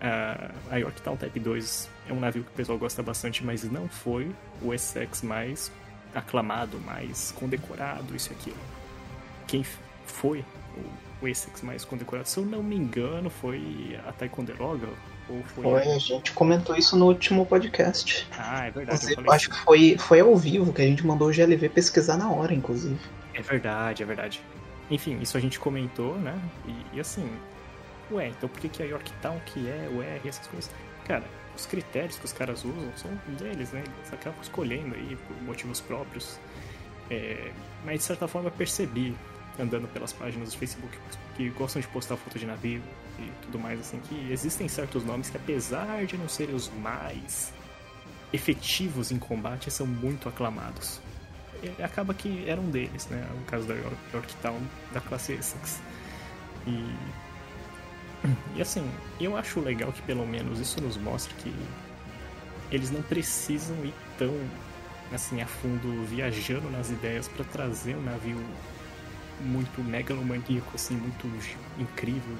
A, 0.01 0.53
a 0.71 0.77
Yorktown 0.77 1.17
Type 1.17 1.41
2 1.41 1.89
é 2.09 2.13
um 2.13 2.21
navio 2.21 2.45
que 2.45 2.51
o 2.51 2.53
pessoal 2.53 2.79
gosta 2.79 3.03
bastante, 3.03 3.45
mas 3.45 3.65
não 3.65 3.89
foi 3.89 4.31
o 4.63 4.73
Essex 4.73 5.23
mais 5.23 5.73
aclamado, 6.15 6.79
mais 6.81 7.33
condecorado, 7.33 8.15
isso 8.15 8.31
e 8.31 8.37
aquilo. 8.37 8.57
Quem 9.49 9.65
foi 10.07 10.45
o, 10.77 11.25
o 11.25 11.29
Essex 11.29 11.63
mais 11.63 11.85
condecorado, 11.85 12.29
se 12.29 12.39
eu 12.39 12.45
não 12.45 12.63
me 12.63 12.77
engano, 12.77 13.29
foi 13.29 13.99
a 14.07 14.13
Ticonderoga, 14.13 14.87
ou 15.29 15.43
foi, 15.43 15.65
foi 15.65 15.83
a... 15.83 15.99
gente 15.99 16.33
comentou 16.33 16.77
isso 16.77 16.97
no 16.97 17.07
último 17.07 17.45
podcast. 17.45 18.27
Ah, 18.39 18.67
é 18.67 18.71
verdade. 18.71 19.15
eu, 19.15 19.25
eu 19.25 19.33
acho 19.33 19.51
que 19.51 19.57
foi, 19.59 19.97
foi 19.99 20.21
ao 20.21 20.35
vivo 20.37 20.73
que 20.73 20.81
a 20.81 20.87
gente 20.87 21.07
mandou 21.07 21.29
o 21.29 21.33
GLV 21.33 21.69
pesquisar 21.69 22.17
na 22.17 22.31
hora, 22.31 22.55
inclusive. 22.55 22.99
É 23.39 23.43
verdade, 23.43 24.03
é 24.03 24.07
verdade. 24.07 24.43
Enfim, 24.91 25.21
isso 25.21 25.37
a 25.37 25.41
gente 25.41 25.61
comentou, 25.61 26.19
né? 26.19 26.37
E, 26.67 26.97
e 26.97 27.01
assim, 27.01 27.31
ué, 28.11 28.29
então 28.29 28.49
por 28.49 28.59
que, 28.59 28.69
que 28.69 28.83
a 28.83 28.87
Yorktown 28.87 29.39
que 29.47 29.69
é 29.69 29.89
o 29.93 30.03
R, 30.03 30.29
essas 30.29 30.49
coisas? 30.49 30.69
Cara, 31.05 31.23
os 31.57 31.65
critérios 31.65 32.19
que 32.19 32.25
os 32.25 32.33
caras 32.33 32.65
usam 32.65 32.93
são 32.97 33.11
deles, 33.37 33.71
né? 33.71 33.85
Eles 33.97 34.13
acabam 34.13 34.41
escolhendo 34.43 34.97
aí 34.97 35.17
por 35.29 35.41
motivos 35.45 35.81
próprios. 35.81 36.37
É, 37.09 37.53
mas 37.85 38.01
de 38.01 38.05
certa 38.07 38.27
forma 38.27 38.49
eu 38.49 38.53
percebi, 38.53 39.17
andando 39.57 39.87
pelas 39.87 40.13
páginas 40.13 40.53
do 40.53 40.59
Facebook, 40.59 40.99
que 41.37 41.49
gostam 41.51 41.81
de 41.81 41.87
postar 41.87 42.17
foto 42.17 42.41
de 42.41 42.45
navio 42.45 42.83
e 43.21 43.31
tudo 43.43 43.61
mais, 43.61 43.79
assim, 43.79 44.01
que 44.01 44.33
existem 44.33 44.67
certos 44.67 45.05
nomes 45.05 45.31
que 45.31 45.37
apesar 45.37 46.05
de 46.07 46.19
não 46.19 46.29
serem 46.29 46.57
os 46.57 46.69
mais 46.71 47.53
efetivos 48.33 49.13
em 49.13 49.19
combate, 49.19 49.71
são 49.71 49.87
muito 49.87 50.29
aclamados 50.29 51.01
acaba 51.83 52.15
que 52.15 52.49
era 52.49 52.61
um 52.61 52.71
deles, 52.71 53.07
né? 53.09 53.27
O 53.41 53.45
caso 53.45 53.67
da 53.67 53.75
York, 53.75 53.97
Yorktown 54.13 54.61
da 54.93 55.01
classe 55.01 55.33
Essex. 55.33 55.81
E, 56.67 56.95
e 58.57 58.63
assim, 58.63 58.89
eu 59.21 59.37
acho 59.37 59.61
legal 59.61 59.93
que 59.93 60.03
pelo 60.03 60.27
menos 60.27 60.61
isso 60.61 60.81
nos 60.81 60.97
mostra 60.97 61.35
que 61.37 61.55
eles 62.71 62.91
não 62.91 63.03
precisam 63.03 63.77
ir 63.85 63.95
tão 64.19 64.35
assim 65.13 65.41
a 65.41 65.47
fundo 65.47 66.05
viajando 66.05 66.71
nas 66.71 66.91
ideias 66.91 67.29
para 67.29 67.45
trazer 67.45 67.97
um 67.97 68.03
navio 68.03 68.39
muito 69.41 69.83
megalomaníaco, 69.83 70.71
assim, 70.75 70.97
muito 70.97 71.27
incrível, 71.79 72.37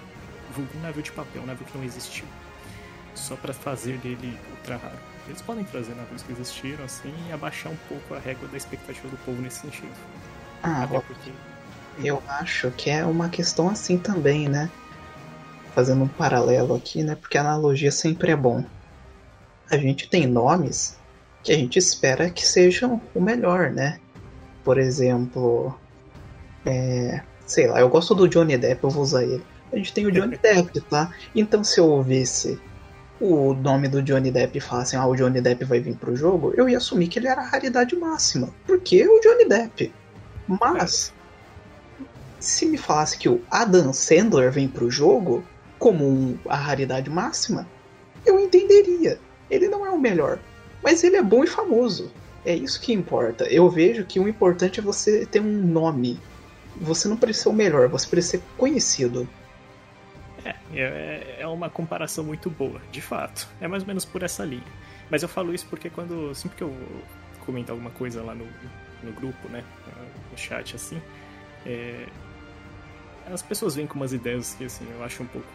um 0.57 0.81
navio 0.81 1.03
de 1.03 1.13
papel, 1.13 1.43
um 1.43 1.47
navio 1.47 1.67
que 1.67 1.79
não 1.79 1.85
existiu, 1.85 2.27
só 3.15 3.37
para 3.37 3.53
fazer 3.53 3.99
dele 3.99 4.37
ultra 4.51 4.77
raro. 4.77 4.99
Eles 5.29 5.43
podem 5.43 5.63
trazer 5.65 5.95
navios 5.95 6.23
que 6.23 6.33
existiram, 6.33 6.85
assim, 6.85 7.13
e 7.29 7.33
abaixar 7.33 7.71
um 7.71 7.77
pouco 7.87 8.15
a 8.15 8.19
régua 8.19 8.49
da 8.49 8.57
expectativa 8.57 9.09
do 9.09 9.17
povo 9.19 9.41
nesse 9.43 9.61
sentido. 9.61 9.93
Ah, 10.63 10.85
Até 10.85 11.01
porque... 11.01 11.31
eu 12.03 12.23
acho 12.27 12.71
que 12.71 12.89
é 12.89 13.05
uma 13.05 13.29
questão 13.29 13.69
assim 13.69 13.99
também, 13.99 14.49
né? 14.49 14.71
Fazendo 15.75 16.05
um 16.05 16.09
paralelo 16.09 16.75
aqui, 16.75 17.03
né? 17.03 17.15
Porque 17.15 17.37
a 17.37 17.43
analogia 17.43 17.93
sempre 17.93 18.33
é 18.33 18.37
bom. 18.37 18.65
A 19.71 19.77
gente 19.77 20.09
tem 20.09 20.27
nomes 20.27 20.99
que 21.43 21.53
a 21.53 21.57
gente 21.57 21.79
espera 21.79 22.31
que 22.31 22.45
sejam 22.45 23.01
o 23.15 23.21
melhor, 23.21 23.71
né? 23.71 24.01
Por 24.65 24.79
exemplo, 24.79 25.79
é, 26.65 27.21
sei 27.47 27.67
lá, 27.67 27.81
eu 27.81 27.89
gosto 27.91 28.15
do 28.15 28.27
Johnny 28.27 28.57
Depp, 28.57 28.83
eu 28.83 28.91
vou 28.91 29.03
usar 29.03 29.25
ele. 29.25 29.45
A 29.71 29.77
gente 29.77 29.93
tem 29.93 30.07
o 30.07 30.13
Johnny 30.13 30.37
Depp, 30.43 30.81
tá? 30.83 31.13
Então 31.35 31.63
se 31.63 31.79
eu 31.79 31.87
ouvisse 31.87 32.59
o 33.21 33.53
nome 33.55 33.89
do 33.89 34.03
Johnny 34.03 34.31
Depp 34.31 34.59
e 34.59 34.61
falassem, 34.61 34.99
ah, 34.99 35.07
o 35.07 35.17
Johnny 35.17 35.41
Depp 35.41 35.65
vai 35.65 35.81
vir 35.81 35.97
pro 35.97 36.17
jogo, 36.17 36.53
eu 36.57 36.69
ia 36.69 36.79
assumir 36.79 37.09
que 37.09 37.19
ele 37.19 37.29
era 37.29 37.41
a 37.41 37.47
raridade 37.47 37.97
máxima. 37.97 38.51
Porque 38.67 39.07
o 39.07 39.21
Johnny 39.21 39.49
Depp. 39.49 39.93
Mas, 40.47 41.13
se 42.39 42.67
me 42.67 42.79
falasse 42.79 43.19
que 43.19 43.29
o 43.29 43.43
Adam 43.51 43.93
Sandler 43.93 44.51
vem 44.51 44.69
pro 44.69 44.91
jogo 44.91 45.45
como 45.79 46.09
um, 46.09 46.39
a 46.49 46.57
raridade 46.57 47.11
máxima, 47.11 47.67
eu 48.25 48.39
entenderia. 48.39 49.19
Ele 49.51 49.69
não 49.69 49.85
é 49.85 49.91
o 49.91 49.99
melhor, 49.99 50.39
mas 50.83 51.03
ele 51.03 51.17
é 51.17 51.23
bom 51.23 51.43
e 51.43 51.47
famoso. 51.47 52.13
É 52.45 52.55
isso 52.55 52.81
que 52.81 52.93
importa. 52.93 53.45
Eu 53.45 53.69
vejo 53.69 54.05
que 54.05 54.21
o 54.21 54.29
importante 54.29 54.81
é 54.81 54.83
você 54.83 55.27
ter 55.27 55.41
um 55.41 55.67
nome. 55.67 56.21
Você 56.81 57.09
não 57.09 57.17
precisa 57.17 57.45
ser 57.45 57.49
o 57.49 57.53
melhor, 57.53 57.89
você 57.89 58.07
precisa 58.07 58.39
ser 58.39 58.43
conhecido. 58.57 59.29
É, 60.73 60.81
é, 60.81 61.37
é 61.41 61.47
uma 61.47 61.69
comparação 61.69 62.25
muito 62.25 62.49
boa, 62.51 62.81
de 62.91 63.01
fato. 63.01 63.49
É 63.61 63.69
mais 63.69 63.83
ou 63.83 63.87
menos 63.87 64.05
por 64.05 64.23
essa 64.23 64.45
linha. 64.45 64.63
Mas 65.11 65.23
eu 65.23 65.29
falo 65.29 65.55
isso 65.55 65.67
porque 65.69 65.91
quando. 65.91 66.35
Sempre 66.35 66.59
que 66.59 66.63
eu 66.65 66.75
comento 67.45 67.73
alguma 67.73 67.91
coisa 67.91 68.23
lá 68.23 68.35
no, 68.35 68.47
no 69.03 69.13
grupo, 69.13 69.49
né? 69.49 69.65
No 70.31 70.39
chat 70.39 70.77
assim. 70.77 71.01
É, 71.67 72.07
as 73.33 73.43
pessoas 73.43 73.75
vêm 73.75 73.87
com 73.87 73.95
umas 73.95 74.13
ideias 74.13 74.55
que 74.55 74.65
assim, 74.65 74.87
eu 74.91 75.05
acho 75.05 75.23
um 75.23 75.27
pouco 75.27 75.49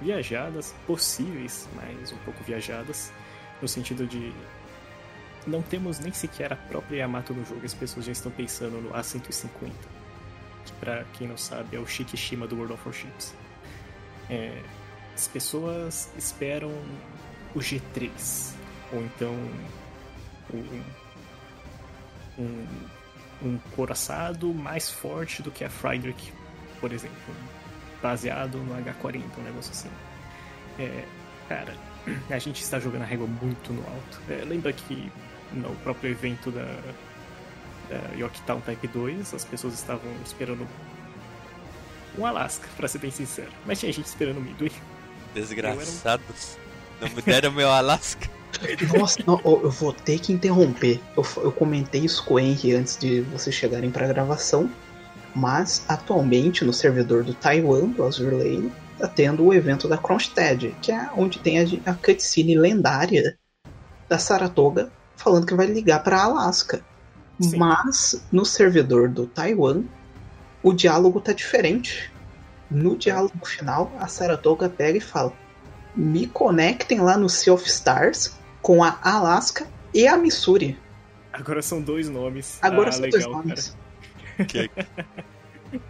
viajadas, 0.00 0.74
possíveis, 0.86 1.68
mas 1.74 2.12
um 2.12 2.18
pouco 2.18 2.42
viajadas, 2.44 3.12
no 3.60 3.66
sentido 3.66 4.06
de 4.06 4.32
não 5.46 5.62
temos 5.62 5.98
nem 5.98 6.12
sequer 6.12 6.52
a 6.52 6.56
própria 6.56 6.98
Yamato 6.98 7.32
no 7.32 7.44
jogo, 7.44 7.64
as 7.64 7.74
pessoas 7.74 8.04
já 8.04 8.12
estão 8.12 8.30
pensando 8.30 8.80
no 8.80 8.90
A150, 8.90 9.70
que 10.64 10.72
pra 10.74 11.04
quem 11.14 11.26
não 11.26 11.36
sabe 11.36 11.76
é 11.76 11.80
o 11.80 11.86
Shikishima 11.86 12.46
do 12.46 12.56
World 12.56 12.74
of 12.74 12.82
Warships. 12.84 13.34
É, 14.30 14.62
as 15.14 15.26
pessoas 15.26 16.10
esperam 16.16 16.70
o 17.54 17.58
G3, 17.58 18.54
ou 18.92 19.02
então 19.02 19.34
um, 20.52 20.82
um, 22.38 22.66
um 23.42 23.58
coraçado 23.74 24.52
mais 24.52 24.90
forte 24.90 25.42
do 25.42 25.50
que 25.50 25.64
a 25.64 25.70
Friedrich, 25.70 26.32
por 26.80 26.92
exemplo, 26.92 27.34
baseado 28.02 28.58
no 28.58 28.74
H40, 28.76 29.22
um 29.38 29.42
negócio 29.42 29.72
assim. 29.72 29.90
É, 30.78 31.04
cara, 31.48 31.74
a 32.30 32.38
gente 32.38 32.62
está 32.62 32.78
jogando 32.78 33.02
a 33.02 33.06
régua 33.06 33.26
muito 33.26 33.72
no 33.72 33.80
alto. 33.80 34.20
É, 34.28 34.44
lembra 34.44 34.72
que 34.72 35.10
no 35.52 35.74
próprio 35.76 36.10
evento 36.10 36.50
da, 36.50 36.80
da 37.88 38.14
Yorktown 38.14 38.60
Type 38.60 38.88
2, 38.88 39.34
as 39.34 39.44
pessoas 39.44 39.74
estavam 39.74 40.10
esperando 40.24 40.66
um 42.18 42.26
Alaska, 42.26 42.68
pra 42.76 42.88
ser 42.88 42.98
bem 42.98 43.10
sincero. 43.10 43.50
Mas 43.66 43.78
tinha 43.80 43.92
gente 43.92 44.06
esperando 44.06 44.38
o 44.38 44.40
Midway. 44.40 44.72
Desgraçados. 45.34 46.56
Um... 47.00 47.06
Não 47.06 47.14
me 47.14 47.22
deram 47.22 47.52
meu 47.52 47.70
Alaska. 47.70 48.28
Nossa, 48.98 49.18
não, 49.26 49.40
eu 49.44 49.70
vou 49.70 49.92
ter 49.92 50.18
que 50.18 50.32
interromper. 50.32 51.00
Eu, 51.16 51.24
eu 51.36 51.52
comentei 51.52 52.04
isso 52.04 52.24
com 52.24 52.34
o 52.34 52.40
Henry 52.40 52.74
antes 52.74 52.96
de 52.96 53.20
vocês 53.22 53.54
chegarem 53.54 53.90
pra 53.90 54.06
gravação. 54.06 54.70
Mas 55.34 55.84
atualmente 55.88 56.64
no 56.64 56.72
servidor 56.72 57.22
do 57.22 57.34
Taiwan, 57.34 57.90
do 57.90 58.04
Azure 58.04 58.34
Lane, 58.34 58.72
tá 58.98 59.06
tendo 59.06 59.44
o 59.44 59.54
evento 59.54 59.86
da 59.86 59.96
Kronstadt, 59.96 60.74
que 60.82 60.90
é 60.90 61.08
onde 61.16 61.38
tem 61.38 61.60
a, 61.60 61.90
a 61.90 61.94
cutscene 61.94 62.56
lendária 62.58 63.38
da 64.08 64.18
Saratoga 64.18 64.90
falando 65.16 65.46
que 65.46 65.54
vai 65.54 65.66
ligar 65.66 66.02
para 66.02 66.22
Alaska. 66.22 66.80
Sim. 67.40 67.56
Mas 67.56 68.24
no 68.32 68.44
servidor 68.44 69.08
do 69.08 69.26
Taiwan, 69.26 69.82
o 70.62 70.72
diálogo 70.72 71.20
tá 71.20 71.32
diferente. 71.32 72.12
No 72.70 72.96
diálogo 72.96 73.46
final, 73.46 73.90
a 73.98 74.08
Saratoga 74.08 74.68
pega 74.68 74.98
e 74.98 75.00
fala: 75.00 75.32
Me 75.96 76.26
conectem 76.26 77.00
lá 77.00 77.16
no 77.16 77.28
Sea 77.28 77.52
of 77.52 77.66
Stars 77.66 78.36
com 78.60 78.84
a 78.84 78.98
Alaska 79.02 79.66
e 79.94 80.06
a 80.06 80.16
Missouri. 80.16 80.78
Agora 81.32 81.62
são 81.62 81.80
dois 81.80 82.08
nomes. 82.08 82.58
Agora 82.60 82.88
ah, 82.88 82.92
são 82.92 83.02
legal, 83.02 83.20
dois 83.20 83.32
nomes. 83.32 83.76
Que... 84.46 84.70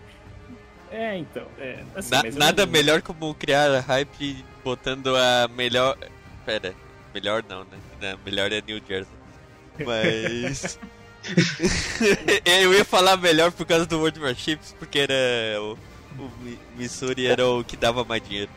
é, 0.90 1.18
então. 1.18 1.46
É, 1.58 1.84
assim, 1.94 2.10
Na, 2.10 2.22
nada 2.22 2.62
eu... 2.62 2.66
melhor 2.66 3.02
como 3.02 3.34
criar 3.34 3.78
hype 3.80 4.42
botando 4.64 5.14
a 5.14 5.46
melhor. 5.48 5.98
Pera, 6.46 6.74
melhor 7.12 7.44
não, 7.46 7.64
né? 7.64 7.78
Não, 8.00 8.18
melhor 8.24 8.50
é 8.50 8.62
New 8.66 8.80
Jersey. 8.88 9.12
Mas. 9.84 10.78
eu 12.44 12.72
ia 12.72 12.84
falar 12.84 13.16
melhor 13.16 13.52
por 13.52 13.66
causa 13.66 13.86
do 13.86 13.98
World 13.98 14.20
Warships, 14.20 14.74
porque 14.78 14.98
era. 14.98 15.14
O, 15.60 15.76
o 16.22 16.30
Missouri 16.76 17.26
era 17.26 17.46
o 17.46 17.62
que 17.64 17.76
dava 17.76 18.04
mais 18.04 18.22
dinheiro. 18.22 18.50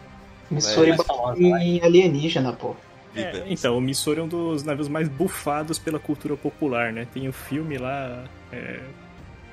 Missouri 0.49 0.91
Mas... 0.97 1.39
em 1.39 1.81
alienígena, 1.81 2.53
pô. 2.53 2.75
É, 3.15 3.43
então, 3.47 3.77
o 3.77 3.81
Missouri 3.81 4.19
é 4.19 4.23
um 4.23 4.27
dos 4.27 4.63
navios 4.63 4.87
mais 4.87 5.09
bufados 5.09 5.77
pela 5.77 5.99
cultura 5.99 6.37
popular, 6.37 6.93
né? 6.93 7.05
Tem 7.13 7.25
o 7.27 7.29
um 7.29 7.33
filme 7.33 7.77
lá 7.77 8.23
é, 8.51 8.79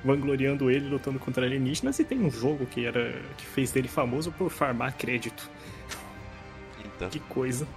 vangloriando 0.03 0.71
ele 0.71 0.87
lutando 0.87 1.19
contra 1.19 1.45
alienígenas 1.45 1.99
e 1.99 2.05
tem 2.05 2.19
um 2.19 2.31
jogo 2.31 2.65
que 2.65 2.85
era 2.85 3.13
que 3.37 3.45
fez 3.45 3.71
dele 3.71 3.87
famoso 3.87 4.31
por 4.31 4.49
farmar 4.49 4.95
crédito. 4.95 5.49
Então. 6.85 7.09
Que 7.09 7.19
coisa. 7.19 7.67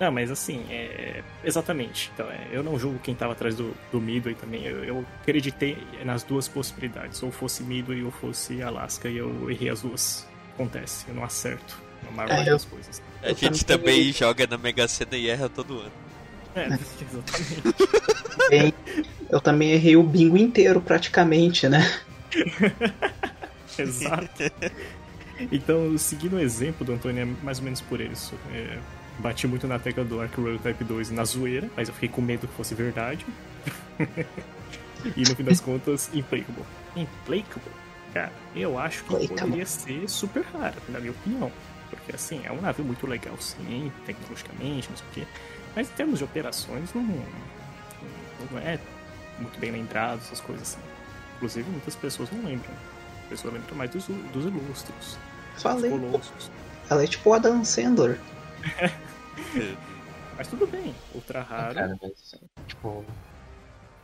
Não, 0.00 0.10
mas 0.10 0.30
assim, 0.30 0.64
é... 0.70 1.22
exatamente. 1.44 2.10
Então, 2.14 2.26
é... 2.30 2.48
eu 2.50 2.62
não 2.62 2.78
julgo 2.78 2.98
quem 2.98 3.12
estava 3.12 3.32
atrás 3.32 3.54
do, 3.54 3.76
do 3.92 4.00
Midway 4.00 4.34
também. 4.34 4.64
Eu, 4.64 4.82
eu, 4.82 5.06
acreditei 5.20 5.76
nas 6.04 6.22
duas 6.22 6.48
possibilidades. 6.48 7.22
Ou 7.22 7.30
fosse 7.30 7.62
Midway 7.62 8.02
ou 8.02 8.10
fosse 8.10 8.62
Alaska. 8.62 9.10
E 9.10 9.18
eu 9.18 9.50
errei 9.50 9.68
as 9.68 9.82
duas. 9.82 10.26
Acontece, 10.54 11.06
eu 11.08 11.14
não 11.14 11.22
acerto. 11.22 11.78
Na 12.04 12.10
maior 12.10 12.30
é, 12.30 12.44
das 12.44 12.64
coisas. 12.64 13.02
A 13.22 13.32
gente 13.34 13.64
também 13.64 14.10
joga 14.12 14.46
na 14.46 14.56
Mega 14.56 14.88
Sena 14.88 15.16
e 15.16 15.28
erra 15.28 15.48
todo 15.50 15.80
ano. 15.80 15.92
É, 16.54 16.66
exatamente. 17.04 18.74
eu 19.30 19.40
também 19.40 19.72
errei 19.72 19.96
o 19.96 20.02
bingo 20.02 20.36
inteiro, 20.36 20.80
praticamente, 20.80 21.68
né? 21.68 21.86
Exato. 23.78 24.28
Então, 25.50 25.96
seguindo 25.96 26.36
o 26.36 26.38
exemplo 26.38 26.84
do 26.84 26.92
Antônio, 26.92 27.22
é 27.22 27.24
mais 27.42 27.60
ou 27.60 27.64
menos 27.64 27.80
por 27.80 27.98
isso. 27.98 28.34
É, 28.52 28.78
bati 29.20 29.46
muito 29.46 29.66
na 29.66 29.78
tecla 29.78 30.04
do 30.04 30.20
Arc 30.20 30.36
Road 30.36 30.58
Type 30.58 30.84
2 30.84 31.10
na 31.10 31.24
zoeira, 31.24 31.70
mas 31.76 31.88
eu 31.88 31.94
fiquei 31.94 32.08
com 32.08 32.20
medo 32.20 32.48
que 32.48 32.54
fosse 32.54 32.74
verdade. 32.74 33.26
e 35.16 35.20
no 35.20 35.36
fim 35.36 35.44
das 35.44 35.60
contas, 35.62 36.10
Implacable. 36.12 36.64
Implacable? 36.96 37.72
Cara, 38.12 38.32
eu 38.56 38.78
acho 38.78 39.04
que 39.04 39.28
poderia 39.28 39.66
ser 39.66 40.08
super 40.08 40.44
raro, 40.52 40.76
na 40.88 40.98
minha 40.98 41.12
opinião. 41.12 41.52
Porque 41.88 42.14
assim, 42.14 42.40
é 42.44 42.52
um 42.52 42.60
navio 42.60 42.84
muito 42.84 43.06
legal, 43.06 43.36
sim, 43.40 43.92
tecnologicamente, 44.06 44.88
não 44.90 44.96
sei 44.96 45.06
o 45.06 45.10
quê. 45.12 45.26
Mas 45.74 45.88
em 45.88 45.92
termos 45.92 46.18
de 46.18 46.24
operações, 46.24 46.92
não, 46.94 47.02
não 47.02 48.58
é 48.58 48.78
muito 49.38 49.58
bem 49.58 49.70
lembrado, 49.70 50.20
essas 50.20 50.40
coisas 50.40 50.68
assim. 50.68 50.80
Inclusive, 51.36 51.68
muitas 51.70 51.96
pessoas 51.96 52.30
não 52.30 52.44
lembram. 52.44 52.72
As 53.22 53.28
pessoas 53.28 53.54
lembram 53.54 53.76
mais 53.76 53.90
dos, 53.90 54.06
dos 54.06 54.44
ilustres. 54.44 55.18
Falei. 55.56 55.90
Dos 55.90 56.50
é 56.90 57.06
tipo 57.06 57.30
o 57.30 57.34
Adam 57.34 57.64
Sandler. 57.64 58.18
mas 60.36 60.48
tudo 60.48 60.66
bem, 60.66 60.94
ultra 61.14 61.42
raro. 61.42 61.74
Cara, 61.74 61.98
mas, 62.00 62.34
tipo, 62.66 63.04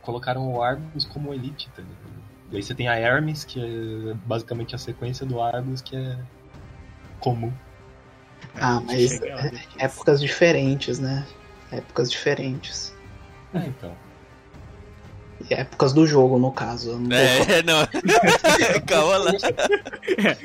colocaram 0.01 0.53
o 0.53 0.61
Argus 0.61 1.05
como 1.05 1.33
elite, 1.33 1.69
tá 1.75 1.81
ligado? 1.81 2.17
E 2.51 2.55
aí 2.55 2.63
você 2.63 2.73
tem 2.73 2.87
a 2.87 2.95
Hermes, 2.95 3.43
que 3.43 3.59
é 3.59 4.13
basicamente 4.25 4.73
a 4.73 4.77
sequência 4.77 5.25
do 5.25 5.41
Argus, 5.41 5.81
que 5.81 5.95
é 5.95 6.17
comum. 7.19 7.51
Ah, 8.55 8.79
mas 8.79 9.21
é, 9.21 9.51
épocas 9.79 10.21
diferentes, 10.21 10.99
né? 10.99 11.27
Épocas 11.71 12.09
diferentes. 12.09 12.95
É, 13.53 13.65
então. 13.67 13.95
E 15.49 15.53
épocas 15.53 15.93
do 15.93 16.05
jogo, 16.05 16.39
no 16.39 16.51
caso. 16.51 16.97
Não 16.99 17.15
é, 17.15 17.63
não. 17.63 17.87
Calma 18.85 19.17
lá. 19.17 19.31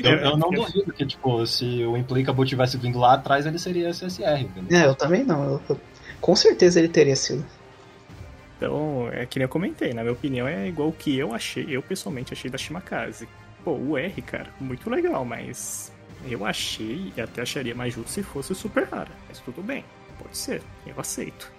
Eu, 0.03 0.13
eu, 0.13 0.37
não 0.37 0.51
duvido 0.51 0.93
que, 0.93 1.07
tipo, 1.07 1.47
se 1.47 1.85
o 1.85 1.97
Implicable 1.97 2.47
tivesse 2.47 2.77
vindo 2.77 2.99
lá 2.99 3.15
atrás, 3.15 3.47
ele 3.47 3.59
seria 3.59 3.91
SSR, 3.91 4.43
entendeu? 4.43 4.79
É, 4.79 4.87
eu 4.87 4.95
também 4.95 5.25
não. 5.25 5.61
Eu, 5.69 5.81
com 6.21 6.37
certeza 6.37 6.79
ele 6.79 6.89
teria 6.89 7.17
sido. 7.17 7.45
Então, 8.57 9.09
é 9.13 9.27
que 9.27 9.41
nem 9.41 9.45
eu 9.45 9.49
comentei, 9.49 9.93
na 9.93 10.03
minha 10.03 10.13
opinião 10.13 10.47
é 10.47 10.69
igual 10.69 10.89
o 10.89 10.93
que 10.93 11.19
eu 11.19 11.35
achei, 11.35 11.67
eu 11.69 11.83
pessoalmente 11.83 12.33
achei 12.33 12.49
da 12.49 12.57
Shimakaze. 12.57 13.29
Pô, 13.65 13.73
o 13.73 13.99
R, 13.99 14.23
cara, 14.23 14.51
muito 14.61 14.89
legal, 14.89 15.25
mas 15.25 15.91
eu 16.29 16.47
achei 16.47 17.13
e 17.17 17.21
até 17.21 17.43
acharia 17.43 17.75
mais 17.75 17.93
justo 17.93 18.11
se 18.11 18.23
fosse 18.23 18.55
super 18.55 18.85
rara. 18.85 19.11
Mas 19.29 19.41
tudo 19.41 19.63
bem, 19.63 19.85
pode 20.17 20.37
ser, 20.37 20.63
eu 20.87 20.95
aceito. 20.97 21.51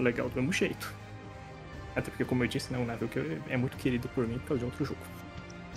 Legal 0.00 0.28
do 0.28 0.34
mesmo 0.34 0.52
jeito. 0.52 0.92
Até 1.96 2.10
porque, 2.10 2.24
como 2.24 2.44
eu 2.44 2.48
disse, 2.48 2.70
né, 2.70 2.78
um 2.78 2.84
navio 2.84 3.08
que 3.08 3.40
é 3.48 3.56
muito 3.56 3.76
querido 3.78 4.06
por 4.10 4.28
mim 4.28 4.38
por 4.40 4.48
causa 4.48 4.58
de 4.58 4.64
outro 4.66 4.84
jogo. 4.84 5.00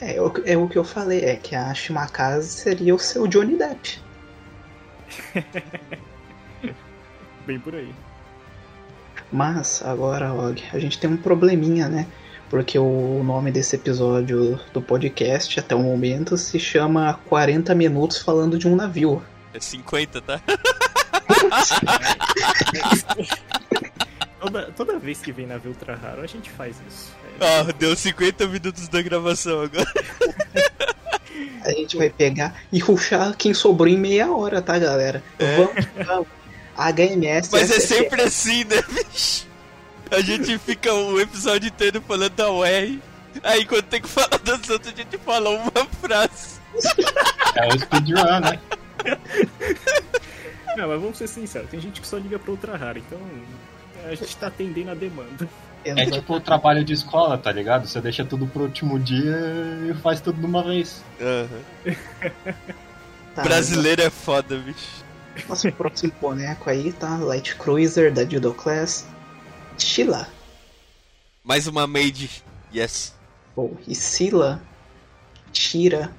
É, 0.02 0.18
é 0.18 0.58
o 0.58 0.68
que 0.68 0.78
eu 0.78 0.84
falei, 0.84 1.22
é 1.22 1.38
que 1.38 1.56
a 1.56 1.74
Shimakaze 1.74 2.50
seria 2.50 2.94
o 2.94 3.00
seu 3.00 3.26
Johnny 3.26 3.58
Depp. 3.58 4.02
Bem 7.48 7.60
por 7.60 7.74
aí. 7.74 7.94
Mas, 9.32 9.82
agora, 9.84 10.34
Og, 10.34 10.62
a 10.74 10.80
gente 10.80 11.00
tem 11.00 11.10
um 11.10 11.18
probleminha, 11.18 11.88
né? 11.88 12.06
Porque 12.50 12.78
o 12.80 13.24
nome 13.24 13.52
desse 13.52 13.76
episódio 13.76 14.60
do 14.74 14.82
podcast, 14.82 15.60
até 15.60 15.76
o 15.76 15.80
momento, 15.80 16.36
se 16.36 16.60
chama 16.60 17.14
40 17.28 17.74
Minutos 17.76 18.20
Falando 18.22 18.58
de 18.58 18.68
um 18.68 18.76
Navio. 18.76 19.22
É 19.54 19.60
50, 19.60 20.22
tá? 20.22 20.42
Toda, 24.52 24.72
toda 24.72 25.00
vez 25.00 25.22
que 25.22 25.32
vem 25.32 25.46
navio 25.46 25.72
ultra 25.72 25.96
raro, 25.96 26.22
a 26.22 26.28
gente 26.28 26.50
faz 26.50 26.76
isso. 26.88 27.12
É, 27.40 27.60
ah, 27.60 27.64
deu 27.78 27.96
50 27.96 28.48
minutos 28.48 28.88
da 28.88 29.02
gravação 29.02 29.62
agora. 29.62 29.94
a 31.64 31.70
gente 31.70 31.96
vai 31.96 32.10
pegar 32.10 32.56
e 32.72 32.80
ruxar 32.80 33.36
quem 33.38 33.54
sobrou 33.54 33.88
em 33.88 33.98
meia 33.98 34.32
hora, 34.32 34.62
tá, 34.62 34.80
galera? 34.80 35.24
É. 35.38 35.56
Vamos, 35.56 35.74
vamos. 36.06 36.28
HMS. 36.76 37.50
Mas 37.52 37.70
é 37.70 37.80
sempre 37.80 38.22
assim, 38.22 38.64
né, 38.64 38.82
bicho? 38.90 39.48
A 40.10 40.22
gente 40.22 40.58
fica 40.58 40.92
o 40.94 41.20
episódio 41.20 41.68
inteiro 41.68 42.02
falando 42.02 42.34
da 42.34 42.50
UR. 42.50 43.00
Aí 43.44 43.66
quando 43.66 43.84
tem 43.84 44.02
que 44.02 44.08
falar 44.08 44.40
das 44.44 44.68
outras, 44.70 44.94
a 44.94 44.98
gente 44.98 45.18
fala 45.20 45.50
uma 45.50 45.86
frase. 46.02 46.60
É 47.56 47.68
o 47.68 47.80
speedrun, 47.80 48.40
né? 48.40 48.60
Não, 50.76 50.88
mas 50.88 51.02
vamos 51.02 51.18
ser 51.18 51.28
sinceros, 51.28 51.70
tem 51.70 51.80
gente 51.80 52.00
que 52.00 52.08
só 52.08 52.18
liga 52.18 52.40
pra 52.40 52.52
ultra 52.52 52.78
rara, 52.78 52.98
então 52.98 53.20
a 54.06 54.16
gente 54.16 54.38
tá 54.38 54.48
atendendo 54.48 54.92
a 54.92 54.96
demanda. 54.96 55.48
É 55.84 56.06
tipo 56.06 56.36
o 56.36 56.42
trabalho 56.42 56.84
de 56.84 56.94
escola, 56.94 57.38
tá 57.38 57.52
ligado? 57.52 57.88
Você 57.88 58.02
deixa 58.02 58.26
tudo 58.26 58.46
pro 58.46 58.64
último 58.64 59.00
dia 59.00 59.38
e 59.90 59.94
faz 60.02 60.20
tudo 60.20 60.40
de 60.40 60.46
uma 60.46 60.64
vez. 60.64 61.04
Uhum. 61.20 61.96
tá, 63.34 63.44
Brasileiro 63.44 64.02
é 64.02 64.10
foda, 64.10 64.58
bicho. 64.58 65.06
Nosso 65.48 65.72
próximo 65.72 66.12
boneco 66.20 66.70
aí 66.70 66.92
tá 66.92 67.18
Light 67.18 67.56
Cruiser 67.56 68.14
da 68.14 68.26
Judo 68.26 68.54
Class. 68.54 69.08
Sheila. 69.78 70.28
Mais 71.44 71.66
uma 71.66 71.88
maid, 71.88 72.44
yes. 72.74 73.16
Bom, 73.56 73.76
e 73.88 73.96
Sila. 73.96 74.62
Tira. 75.52 76.14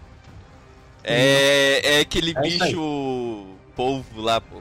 É, 1.05 1.97
é 1.97 2.01
aquele 2.01 2.33
é 2.37 2.41
bicho 2.41 3.47
polvo 3.77 4.21
lá, 4.21 4.41
pô. 4.41 4.61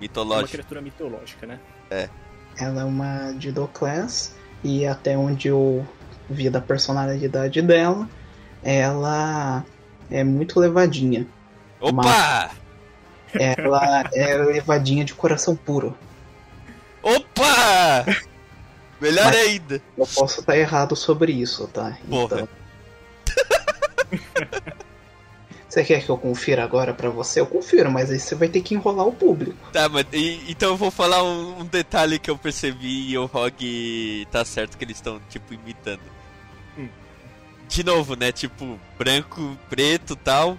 Mitológico. 0.00 0.40
É 0.40 0.42
uma 0.42 0.48
criatura 0.48 0.80
mitológica, 0.82 1.46
né? 1.46 1.60
É. 1.90 2.08
Ela 2.58 2.82
é 2.82 2.84
uma 2.84 3.34
Judo 3.38 3.68
Class 3.72 4.34
e 4.62 4.86
até 4.86 5.16
onde 5.16 5.48
eu 5.48 5.86
vi 6.28 6.48
da 6.48 6.60
personalidade 6.60 7.60
dela, 7.62 8.08
ela 8.62 9.64
é 10.10 10.24
muito 10.24 10.58
levadinha. 10.58 11.26
Opa! 11.80 12.50
Ela 13.34 14.04
é 14.12 14.36
levadinha 14.36 15.04
de 15.04 15.14
coração 15.14 15.56
puro. 15.56 15.96
Opa! 17.02 18.06
Melhor 19.00 19.24
Mas 19.26 19.36
ainda. 19.36 19.82
Eu 19.98 20.06
posso 20.06 20.40
estar 20.40 20.56
errado 20.56 20.96
sobre 20.96 21.32
isso, 21.32 21.66
tá? 21.68 21.98
Porra. 22.08 22.42
Então... 22.42 22.48
Você 25.74 25.82
quer 25.82 26.04
que 26.04 26.08
eu 26.08 26.16
confira 26.16 26.62
agora 26.62 26.94
para 26.94 27.10
você? 27.10 27.40
Eu 27.40 27.46
confiro, 27.48 27.90
mas 27.90 28.08
aí 28.08 28.20
você 28.20 28.36
vai 28.36 28.46
ter 28.46 28.60
que 28.60 28.76
enrolar 28.76 29.08
o 29.08 29.12
público. 29.12 29.58
Tá, 29.72 29.88
mas 29.88 30.06
e, 30.12 30.40
então 30.48 30.70
eu 30.70 30.76
vou 30.76 30.88
falar 30.88 31.24
um, 31.24 31.62
um, 31.62 31.64
detalhe 31.64 32.16
que 32.16 32.30
eu 32.30 32.38
percebi 32.38 33.10
e 33.10 33.18
o 33.18 33.26
Rog 33.26 34.24
tá 34.30 34.44
certo 34.44 34.78
que 34.78 34.84
eles 34.84 34.98
estão, 34.98 35.20
tipo, 35.28 35.52
imitando. 35.52 36.02
Hum. 36.78 36.86
De 37.68 37.82
novo, 37.82 38.14
né? 38.14 38.30
Tipo, 38.30 38.78
branco, 38.96 39.58
preto 39.68 40.14
tal. 40.14 40.56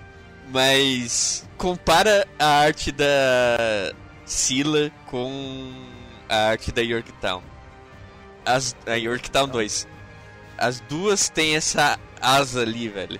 Mas 0.51 1.47
compara 1.57 2.27
a 2.37 2.45
arte 2.45 2.91
da 2.91 3.93
Sila 4.25 4.91
com 5.05 5.71
a 6.27 6.49
arte 6.49 6.73
da 6.73 6.81
Yorktown. 6.81 7.41
As, 8.45 8.75
a 8.85 8.95
Yorktown 8.95 9.47
2. 9.47 9.87
As 10.57 10.81
duas 10.81 11.29
têm 11.29 11.55
essa 11.55 11.97
asa 12.19 12.63
ali, 12.63 12.89
velho. 12.89 13.19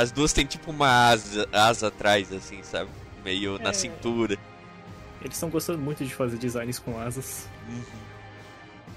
As 0.00 0.10
duas 0.10 0.32
têm 0.32 0.46
tipo 0.46 0.70
uma 0.70 1.10
asa, 1.10 1.46
asa 1.52 1.88
atrás, 1.88 2.32
assim, 2.32 2.62
sabe? 2.62 2.88
Meio 3.22 3.56
é... 3.56 3.62
na 3.62 3.74
cintura. 3.74 4.38
Eles 5.20 5.34
estão 5.34 5.50
gostando 5.50 5.78
muito 5.78 6.02
de 6.02 6.14
fazer 6.14 6.38
designs 6.38 6.78
com 6.78 6.98
asas. 6.98 7.46
Uhum. 7.68 7.84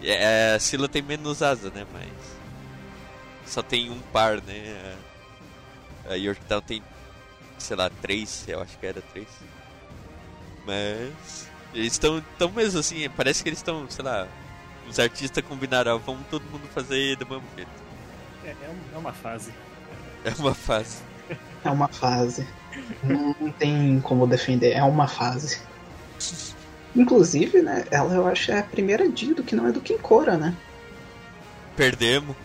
É, 0.01 0.54
a 0.56 0.60
Sila 0.60 0.88
tem 0.88 1.01
menos 1.01 1.43
asa, 1.43 1.70
né? 1.72 1.86
Mas. 1.91 2.10
Só 3.45 3.62
tem 3.62 3.89
um 3.89 3.99
par, 4.14 4.41
né? 4.43 4.95
A 6.10 6.14
Yorktown 6.14 6.62
tem, 6.62 6.82
sei 7.58 7.76
lá, 7.76 7.89
três, 7.89 8.45
eu 8.47 8.62
acho 8.62 8.80
que 8.80 8.86
era 8.86 9.01
três. 9.01 9.28
Mas. 10.66 11.49
Eles 11.74 11.91
estão 11.91 12.24
tão 12.38 12.49
mesmo 12.49 12.80
assim, 12.80 13.10
parece 13.10 13.43
que 13.43 13.49
eles 13.49 13.60
estão, 13.60 13.89
sei 13.89 14.06
lá. 14.06 14.26
Os 14.88 14.97
artistas 14.99 15.43
combinaram, 15.43 15.99
vamos 15.99 16.26
todo 16.28 16.43
mundo 16.45 16.66
fazer 16.74 17.18
do 17.18 17.28
mesmo 17.28 17.43
jeito. 17.58 17.72
É, 18.45 18.51
é, 18.51 18.76
é 18.93 18.97
uma 18.97 19.12
fase. 19.12 19.51
É 20.24 20.34
uma 20.39 20.53
fase. 20.53 21.01
É 21.63 21.69
uma 21.69 21.88
fase. 21.88 22.47
Não 23.03 23.34
tem 23.51 23.99
como 24.01 24.28
defender, 24.28 24.71
é 24.71 24.84
uma 24.84 25.07
fase. 25.07 25.61
Inclusive, 26.95 27.61
né, 27.61 27.86
ela 27.89 28.13
eu 28.13 28.28
acho 28.28 28.51
é 28.51 28.59
a 28.59 28.63
primeira 28.63 29.09
Dido 29.09 29.43
que 29.43 29.55
não 29.55 29.67
é 29.67 29.71
do 29.71 29.82
Kinkora, 29.82 30.38
né? 30.38 30.55
Perdemos. 31.76 32.36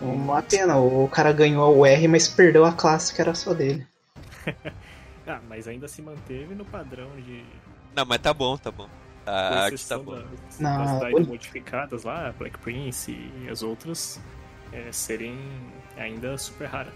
Uma 0.00 0.42
pena, 0.42 0.76
o 0.76 1.08
cara 1.08 1.32
ganhou 1.32 1.78
o 1.78 1.86
R, 1.86 2.08
mas 2.08 2.28
perdeu 2.28 2.64
a 2.64 2.72
classe 2.72 3.14
que 3.14 3.20
era 3.20 3.34
só 3.34 3.54
dele. 3.54 3.86
ah, 5.26 5.40
mas 5.48 5.66
ainda 5.66 5.88
se 5.88 6.02
manteve 6.02 6.54
no 6.54 6.64
padrão 6.64 7.10
de. 7.16 7.44
Não, 7.94 8.04
mas 8.04 8.18
tá 8.18 8.34
bom, 8.34 8.56
tá 8.56 8.70
bom. 8.70 8.88
A 9.26 9.64
arte 9.64 9.86
tá 9.86 9.98
bom. 9.98 10.12
Das, 10.12 10.58
não, 10.58 10.98
das 10.98 11.26
modificadas 11.26 12.04
lá, 12.04 12.34
Black 12.38 12.58
Prince 12.58 13.12
e 13.12 13.48
as 13.48 13.62
outras, 13.62 14.20
é, 14.74 14.90
serem 14.92 15.38
ainda 15.96 16.36
super 16.36 16.66
rara. 16.66 16.92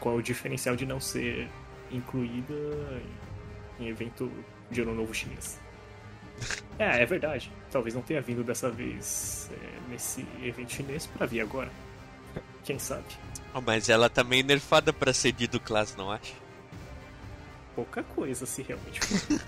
Qual 0.00 0.16
é 0.16 0.18
o 0.18 0.22
diferencial 0.22 0.74
de 0.74 0.84
não 0.84 1.00
ser 1.00 1.48
incluída 1.90 2.54
em 3.78 3.88
evento 3.88 4.30
de 4.70 4.82
Ano 4.82 4.94
Novo 4.94 5.14
Chinês? 5.14 5.60
É, 6.78 7.02
é 7.02 7.06
verdade. 7.06 7.52
Talvez 7.70 7.94
não 7.94 8.02
tenha 8.02 8.20
vindo 8.20 8.42
dessa 8.42 8.70
vez 8.70 9.50
é, 9.52 9.90
nesse 9.90 10.26
evento 10.42 10.72
chinês 10.72 11.06
para 11.06 11.26
vir 11.26 11.40
agora. 11.40 11.70
Quem 12.64 12.78
sabe? 12.78 13.04
Oh, 13.54 13.60
mas 13.60 13.88
ela 13.88 14.08
tá 14.08 14.24
meio 14.24 14.44
nerfada 14.44 14.92
pra 14.92 15.12
ser 15.12 15.32
Dido 15.32 15.60
Class, 15.60 15.94
não 15.96 16.10
acha? 16.10 16.34
Pouca 17.74 18.02
coisa, 18.02 18.46
se 18.46 18.62
realmente 18.62 19.00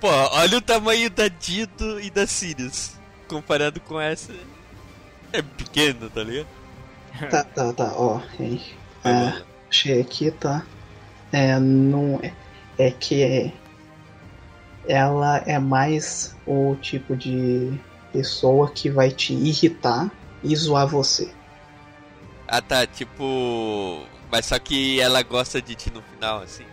Pô, 0.00 0.08
olha 0.08 0.58
o 0.58 0.62
tamanho 0.62 1.10
da 1.10 1.28
Dido 1.28 2.00
e 2.00 2.10
da 2.10 2.26
Sirius. 2.26 2.92
Comparado 3.28 3.80
com 3.80 4.00
essa. 4.00 4.32
É 5.32 5.42
pequeno, 5.42 6.08
tá 6.08 6.22
ligado? 6.22 6.48
Tá, 7.30 7.44
tá, 7.44 7.72
tá, 7.72 7.92
ó. 7.96 8.20
É, 9.04 9.42
achei 9.68 10.00
aqui, 10.00 10.30
tá? 10.30 10.64
É, 11.32 11.58
não 11.58 12.20
é. 12.22 12.32
É 12.78 12.90
que 12.90 13.22
é, 13.22 13.52
ela 14.88 15.38
é 15.46 15.58
mais 15.58 16.34
o 16.46 16.74
tipo 16.76 17.14
de 17.14 17.78
pessoa 18.12 18.70
que 18.70 18.90
vai 18.90 19.10
te 19.10 19.34
irritar 19.34 20.10
e 20.42 20.54
zoar 20.56 20.86
você. 20.86 21.32
Ah 22.48 22.62
tá, 22.62 22.86
tipo. 22.86 24.02
Mas 24.30 24.46
só 24.46 24.58
que 24.58 25.00
ela 25.00 25.22
gosta 25.22 25.60
de 25.60 25.74
ti 25.74 25.90
no 25.92 26.02
final, 26.02 26.40
assim. 26.40 26.64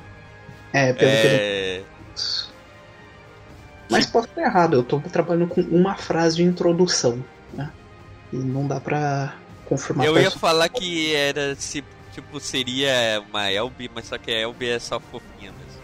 É, 0.73 0.93
pelo 0.93 1.11
é... 1.11 1.21
que. 1.21 1.85
Mas 3.89 4.05
posso 4.05 4.27
estar 4.27 4.41
errado, 4.41 4.75
eu 4.75 4.83
tô 4.83 4.99
trabalhando 4.99 5.47
com 5.47 5.61
uma 5.61 5.95
frase 5.95 6.37
de 6.37 6.43
introdução, 6.43 7.23
né? 7.53 7.71
E 8.33 8.37
não 8.37 8.67
dá 8.67 8.79
pra 8.79 9.33
confirmar. 9.67 10.05
Eu 10.05 10.17
ia 10.17 10.31
falar 10.31 10.69
que 10.69 11.13
era 11.13 11.55
se 11.55 11.83
tipo 12.13 12.39
seria 12.39 13.23
uma 13.29 13.51
Elby, 13.51 13.91
mas 13.93 14.05
só 14.05 14.17
que 14.17 14.31
a 14.31 14.39
Elby 14.39 14.69
é 14.69 14.79
só 14.79 14.99
fofinha 14.99 15.51
mesmo. 15.51 15.81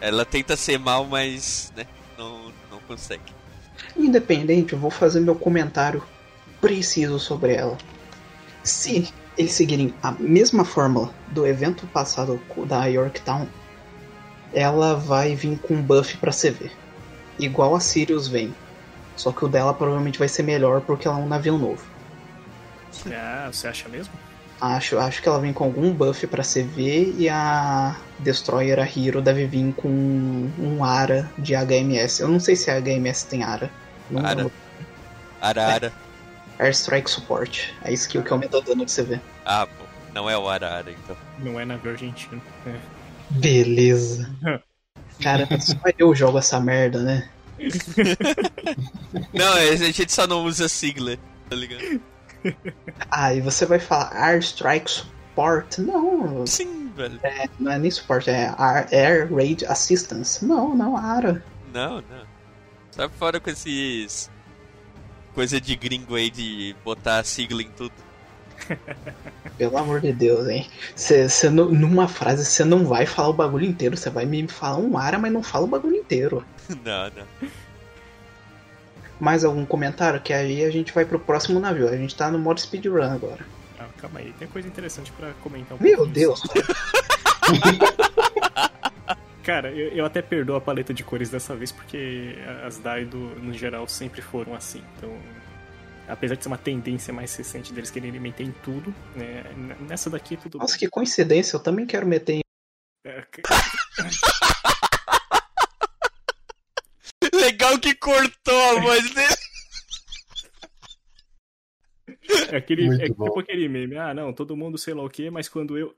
Ela 0.00 0.24
tenta 0.24 0.56
ser 0.56 0.78
mal, 0.78 1.04
mas 1.06 1.72
né, 1.76 1.86
não, 2.18 2.52
não 2.70 2.78
consegue. 2.86 3.32
Independente, 3.96 4.74
eu 4.74 4.78
vou 4.78 4.90
fazer 4.90 5.20
meu 5.20 5.34
comentário 5.34 6.02
preciso 6.60 7.18
sobre 7.18 7.54
ela. 7.54 7.78
Se 8.62 9.12
eles 9.36 9.52
seguirem 9.52 9.92
a 10.02 10.12
mesma 10.12 10.64
fórmula 10.64 11.10
do 11.28 11.46
evento 11.46 11.86
passado 11.86 12.40
da 12.66 12.86
Yorktown, 12.86 13.46
ela 14.52 14.94
vai 14.94 15.34
vir 15.34 15.58
com 15.58 15.74
um 15.74 15.82
buff 15.82 16.16
para 16.18 16.30
CV. 16.30 16.70
Igual 17.38 17.74
a 17.74 17.80
Sirius 17.80 18.28
vem. 18.28 18.54
Só 19.16 19.32
que 19.32 19.44
o 19.44 19.48
dela 19.48 19.74
provavelmente 19.74 20.18
vai 20.18 20.28
ser 20.28 20.42
melhor 20.42 20.80
porque 20.80 21.06
ela 21.06 21.18
é 21.18 21.22
um 21.22 21.28
navio 21.28 21.58
novo. 21.58 21.84
Ah, 23.12 23.48
você 23.52 23.68
acha 23.68 23.88
mesmo? 23.88 24.12
Acho, 24.60 24.98
acho 24.98 25.20
que 25.20 25.28
ela 25.28 25.40
vem 25.40 25.52
com 25.52 25.64
algum 25.64 25.92
buff 25.92 26.26
para 26.26 26.42
CV 26.42 27.12
e 27.18 27.28
a 27.28 27.96
Destroyer, 28.20 28.78
a 28.78 28.84
Hero, 28.86 29.20
deve 29.20 29.46
vir 29.46 29.74
com 29.74 29.88
um 29.88 30.84
ARA 30.84 31.30
de 31.36 31.54
HMS. 31.54 32.20
Eu 32.20 32.28
não 32.28 32.40
sei 32.40 32.56
se 32.56 32.70
a 32.70 32.80
HMS 32.80 33.26
tem 33.26 33.42
ARA. 33.42 33.70
Não 34.10 34.24
ARA. 34.24 34.50
ARA, 35.40 35.60
é. 35.60 35.64
ARA. 35.64 35.92
Airstrike 36.58 37.10
Support. 37.10 37.74
A 37.82 37.90
skill 37.90 38.22
que 38.22 38.32
aumenta 38.32 38.58
o 38.58 38.62
dano 38.62 38.86
de 38.86 38.94
CV. 38.94 39.20
Ah, 39.44 39.66
pô. 39.66 39.84
Não 40.14 40.30
é 40.30 40.38
o 40.38 40.48
ARA, 40.48 40.68
ARA, 40.68 40.92
então. 40.92 41.16
Não 41.40 41.58
é 41.58 41.64
navio 41.64 41.90
argentino. 41.90 42.40
É. 42.66 42.76
Beleza. 43.30 44.30
Cara, 45.20 45.46
só 45.60 45.76
eu 45.98 46.14
jogo 46.14 46.38
essa 46.38 46.60
merda, 46.60 47.00
né? 47.00 47.28
não, 49.32 49.52
a 49.52 49.76
gente 49.76 50.12
só 50.12 50.26
não 50.26 50.44
usa 50.44 50.68
sigla, 50.68 51.16
tá 51.48 51.56
ligado? 51.56 52.00
Ah, 53.10 53.34
e 53.34 53.40
você 53.40 53.66
vai 53.66 53.78
falar 53.78 54.14
Air 54.14 54.38
Strike 54.38 54.90
Support? 54.90 55.78
Não. 55.78 56.46
Sim, 56.46 56.90
velho. 56.94 57.18
É, 57.22 57.48
não 57.58 57.72
é 57.72 57.78
nem 57.78 57.90
suporte, 57.90 58.30
é 58.30 58.54
Air 58.58 59.32
Raid 59.32 59.64
Assistance. 59.66 60.44
Não, 60.44 60.74
não, 60.74 60.96
ARA. 60.96 61.42
Não, 61.72 61.96
não. 61.96 62.34
Sai 62.90 63.08
fora 63.08 63.40
com 63.40 63.50
esses. 63.50 64.30
Coisa 65.34 65.60
de 65.60 65.74
gringo 65.74 66.14
aí 66.14 66.30
de 66.30 66.76
botar 66.84 67.24
sigla 67.24 67.60
em 67.60 67.70
tudo. 67.70 67.94
Pelo 69.58 69.76
amor 69.78 70.00
de 70.00 70.12
Deus, 70.12 70.48
hein? 70.48 70.68
Cê, 70.94 71.28
cê, 71.28 71.50
numa 71.50 72.06
frase 72.06 72.44
você 72.44 72.64
não 72.64 72.84
vai 72.84 73.04
falar 73.06 73.28
o 73.28 73.32
bagulho 73.32 73.66
inteiro, 73.66 73.96
você 73.96 74.10
vai 74.10 74.24
me 74.24 74.46
falar 74.46 74.78
um 74.78 74.96
ara, 74.96 75.18
mas 75.18 75.32
não 75.32 75.42
fala 75.42 75.64
o 75.64 75.68
bagulho 75.68 75.96
inteiro. 75.96 76.44
Não, 76.82 77.10
não. 77.10 77.48
Mais 79.20 79.44
algum 79.44 79.64
comentário? 79.64 80.20
Que 80.20 80.32
aí 80.32 80.64
a 80.64 80.70
gente 80.70 80.92
vai 80.92 81.04
pro 81.04 81.18
próximo 81.18 81.60
navio. 81.60 81.88
A 81.88 81.96
gente 81.96 82.14
tá 82.14 82.30
no 82.30 82.38
modo 82.38 82.60
speedrun 82.60 83.02
agora. 83.02 83.44
Ah, 83.78 83.88
calma 83.98 84.20
aí, 84.20 84.32
tem 84.38 84.48
coisa 84.48 84.66
interessante 84.68 85.12
para 85.12 85.32
comentar 85.42 85.76
um 85.78 85.82
Meu 85.82 86.06
Deus! 86.06 86.42
Cara, 89.44 89.70
eu, 89.70 89.88
eu, 89.88 90.06
até 90.06 90.22
perdoo 90.22 90.56
a 90.56 90.60
paleta 90.60 90.94
de 90.94 91.04
cores 91.04 91.28
dessa 91.28 91.54
vez 91.54 91.70
porque 91.70 92.34
as 92.64 92.78
Daido, 92.78 93.18
no 93.18 93.52
geral, 93.52 93.86
sempre 93.86 94.22
foram 94.22 94.54
assim. 94.54 94.82
Então, 94.96 95.14
apesar 96.08 96.34
de 96.34 96.42
ser 96.44 96.48
uma 96.48 96.56
tendência 96.56 97.12
mais 97.12 97.36
recente 97.36 97.70
deles 97.70 97.90
quererem 97.90 98.18
meter 98.18 98.44
em 98.44 98.54
tudo, 98.62 98.94
né, 99.14 99.44
nessa 99.80 100.08
daqui 100.08 100.38
tudo 100.38 100.56
Nossa, 100.56 100.72
bem. 100.72 100.80
que 100.80 100.88
coincidência, 100.88 101.56
eu 101.56 101.60
também 101.60 101.84
quero 101.84 102.06
meter 102.06 102.36
em. 102.36 102.40
É, 103.06 103.22
Legal 107.74 107.80
que 107.80 107.94
cortou 107.94 108.76
a 108.76 108.80
voz 108.80 109.14
dele. 109.14 109.34
É, 112.50 112.56
aquele, 112.56 113.02
é 113.02 113.06
tipo 113.06 113.38
aquele 113.38 113.68
meme. 113.68 113.96
Ah, 113.96 114.14
não, 114.14 114.32
todo 114.32 114.56
mundo 114.56 114.78
sei 114.78 114.94
lá 114.94 115.02
o 115.02 115.10
que, 115.10 115.30
mas 115.30 115.48
quando 115.48 115.76
eu. 115.76 115.94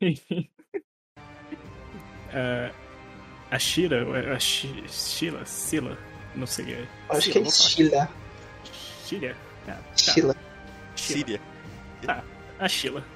Enfim. 0.00 0.50
uh, 2.34 2.74
a 3.50 3.58
Shira, 3.58 4.34
a 4.34 4.38
Shila, 4.38 5.44
Sila, 5.46 5.98
não 6.34 6.46
sei. 6.46 6.86
Acho 7.08 7.30
que 7.32 7.38
é 7.38 7.44
Shila. 7.50 8.10
Shila. 9.06 9.36
Ah, 9.68 9.72
tá. 9.72 9.96
Shila. 9.96 10.36
Síria. 10.96 11.40
Tá. 12.02 12.22
a 12.58 12.68
Sheila. 12.68 13.13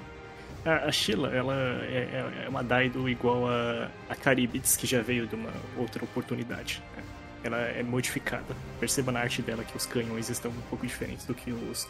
A, 0.65 0.87
a 0.87 0.91
Sheila, 0.91 1.29
ela 1.29 1.55
é, 1.83 2.09
é, 2.11 2.43
é 2.45 2.49
uma 2.49 2.63
Daido 2.63 3.07
igual 3.09 3.47
a, 3.47 3.89
a 4.09 4.15
Caribids, 4.15 4.75
que 4.75 4.85
já 4.85 5.01
veio 5.01 5.25
de 5.27 5.35
uma 5.35 5.51
outra 5.77 6.03
oportunidade. 6.03 6.83
Né? 6.95 7.03
Ela 7.43 7.57
é 7.57 7.83
modificada. 7.83 8.55
Perceba 8.79 9.11
na 9.11 9.21
arte 9.21 9.41
dela 9.41 9.63
que 9.63 9.75
os 9.75 9.85
canhões 9.85 10.29
estão 10.29 10.51
um 10.51 10.61
pouco 10.69 10.85
diferentes 10.85 11.25
do 11.25 11.33
que 11.33 11.51
os 11.51 11.87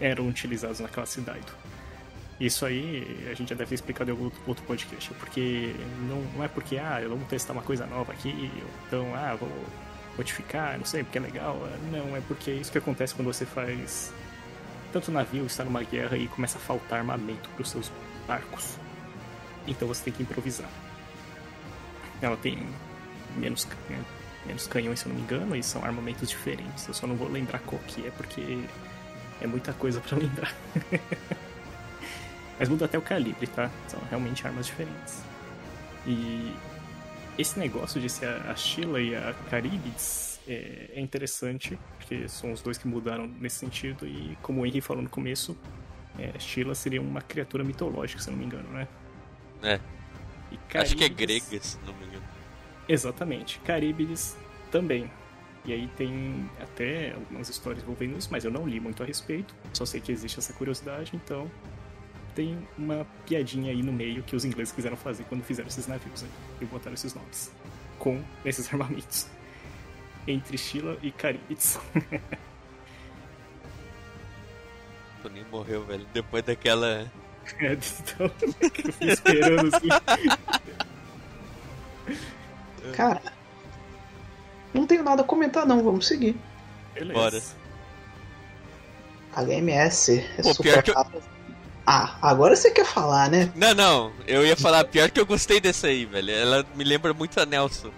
eram 0.00 0.28
utilizados 0.28 0.80
na 0.80 0.88
classe 0.88 1.20
Daido. 1.20 1.52
Isso 2.38 2.66
aí 2.66 3.28
a 3.30 3.34
gente 3.34 3.50
já 3.50 3.54
deve 3.54 3.68
ter 3.68 3.74
explicado 3.76 4.10
em 4.10 4.12
algum 4.12 4.30
outro 4.46 4.64
podcast, 4.64 5.12
porque 5.14 5.74
não, 6.08 6.20
não 6.34 6.44
é 6.44 6.48
porque, 6.48 6.78
ah, 6.78 7.00
vamos 7.08 7.28
testar 7.28 7.52
uma 7.52 7.62
coisa 7.62 7.86
nova 7.86 8.12
aqui, 8.12 8.50
então, 8.86 9.14
ah, 9.14 9.36
vou 9.38 9.48
modificar, 10.16 10.76
não 10.76 10.84
sei, 10.84 11.04
porque 11.04 11.18
é 11.18 11.20
legal. 11.20 11.56
Não, 11.92 12.16
é 12.16 12.20
porque 12.26 12.50
é 12.50 12.54
isso 12.54 12.72
que 12.72 12.78
acontece 12.78 13.14
quando 13.14 13.26
você 13.26 13.46
faz 13.46 14.12
tanto 14.94 15.10
navio 15.10 15.44
está 15.44 15.64
numa 15.64 15.82
guerra 15.82 16.16
e 16.16 16.28
começa 16.28 16.56
a 16.56 16.60
faltar 16.60 17.00
armamento 17.00 17.48
para 17.50 17.62
os 17.62 17.68
seus 17.68 17.90
barcos. 18.28 18.78
Então 19.66 19.88
você 19.88 20.04
tem 20.04 20.12
que 20.12 20.22
improvisar. 20.22 20.68
Ela 22.22 22.36
tem 22.36 22.64
menos, 23.36 23.66
né, 23.90 24.00
menos 24.46 24.68
canhões, 24.68 25.00
se 25.00 25.06
eu 25.06 25.08
não 25.12 25.16
me 25.16 25.22
engano, 25.22 25.56
e 25.56 25.64
são 25.64 25.84
armamentos 25.84 26.28
diferentes. 26.28 26.86
Eu 26.86 26.94
só 26.94 27.08
não 27.08 27.16
vou 27.16 27.28
lembrar 27.28 27.58
qual 27.58 27.82
que 27.82 28.06
é, 28.06 28.10
porque 28.12 28.64
é 29.40 29.48
muita 29.48 29.72
coisa 29.72 30.00
para 30.00 30.14
lembrar. 30.16 30.54
Mas 32.56 32.68
muda 32.68 32.84
até 32.84 32.96
o 32.96 33.02
calibre, 33.02 33.48
tá? 33.48 33.68
São 33.88 34.00
realmente 34.08 34.46
armas 34.46 34.66
diferentes. 34.66 35.24
E 36.06 36.54
esse 37.36 37.58
negócio 37.58 38.00
de 38.00 38.08
ser 38.08 38.28
a 38.28 38.54
Sheila 38.54 39.00
e 39.00 39.16
a 39.16 39.34
Caribes 39.50 40.33
é, 40.46 40.90
é, 40.94 41.00
interessante, 41.00 41.78
porque 41.96 42.28
são 42.28 42.52
os 42.52 42.60
dois 42.60 42.76
que 42.76 42.86
mudaram 42.86 43.26
nesse 43.26 43.56
sentido, 43.56 44.06
e 44.06 44.36
como 44.42 44.60
o 44.60 44.66
Henry 44.66 44.80
falou 44.80 45.02
no 45.02 45.08
começo, 45.08 45.56
é, 46.18 46.38
Sheila 46.38 46.74
seria 46.74 47.00
uma 47.00 47.20
criatura 47.20 47.64
mitológica, 47.64 48.20
se 48.20 48.30
não 48.30 48.38
me 48.38 48.44
engano, 48.44 48.68
né? 48.70 48.88
É. 49.62 49.80
Acho 50.78 50.96
que 50.96 51.04
é 51.04 51.08
grega, 51.08 51.60
se 51.60 51.78
não 51.86 51.94
me 51.94 52.06
engano. 52.06 52.24
Exatamente. 52.88 53.58
Caribes 53.60 54.36
também. 54.70 55.10
E 55.64 55.72
aí 55.72 55.88
tem 55.96 56.48
até 56.60 57.12
algumas 57.12 57.48
histórias 57.48 57.82
envolvendo 57.82 58.18
isso, 58.18 58.28
mas 58.30 58.44
eu 58.44 58.50
não 58.50 58.68
li 58.68 58.78
muito 58.78 59.02
a 59.02 59.06
respeito. 59.06 59.54
Só 59.72 59.86
sei 59.86 60.00
que 60.00 60.12
existe 60.12 60.38
essa 60.38 60.52
curiosidade, 60.52 61.12
então 61.14 61.50
tem 62.34 62.58
uma 62.76 63.06
piadinha 63.26 63.72
aí 63.72 63.82
no 63.82 63.92
meio 63.92 64.22
que 64.22 64.36
os 64.36 64.44
ingleses 64.44 64.72
quiseram 64.72 64.96
fazer 64.96 65.24
quando 65.24 65.42
fizeram 65.42 65.68
esses 65.68 65.86
navios 65.86 66.22
aí, 66.22 66.28
e 66.60 66.64
botaram 66.66 66.94
esses 66.94 67.14
nomes 67.14 67.52
com 67.98 68.22
esses 68.44 68.68
armamentos 68.74 69.28
entre 70.26 70.56
Sheila 70.58 70.96
e 71.02 71.10
Caribes. 71.10 71.78
Toninho 75.22 75.46
morreu, 75.50 75.84
velho, 75.84 76.06
depois 76.12 76.44
daquela. 76.44 77.10
É, 77.58 77.72
então, 77.72 78.30
eu 78.40 78.92
fui 78.92 79.08
esperando 79.08 79.74
assim. 79.74 79.88
Cara, 82.94 83.22
não 84.72 84.86
tenho 84.86 85.02
nada 85.02 85.22
a 85.22 85.24
comentar, 85.24 85.66
não, 85.66 85.82
vamos 85.82 86.06
seguir. 86.06 86.36
Beleza. 86.92 87.14
Bora. 87.14 87.40
HMS 89.36 90.10
é 90.38 90.42
Pô, 90.42 90.54
super 90.54 90.82
que... 90.82 90.92
Ah, 91.86 92.16
agora 92.22 92.56
você 92.56 92.70
quer 92.70 92.86
falar, 92.86 93.28
né? 93.30 93.52
Não, 93.54 93.74
não. 93.74 94.12
Eu 94.26 94.46
ia 94.46 94.56
falar 94.56 94.84
pior 94.84 95.10
que 95.10 95.20
eu 95.20 95.26
gostei 95.26 95.60
dessa 95.60 95.88
aí, 95.88 96.06
velho. 96.06 96.30
Ela 96.30 96.64
me 96.74 96.82
lembra 96.82 97.12
muito 97.12 97.38
a 97.38 97.44
Nelson. 97.44 97.90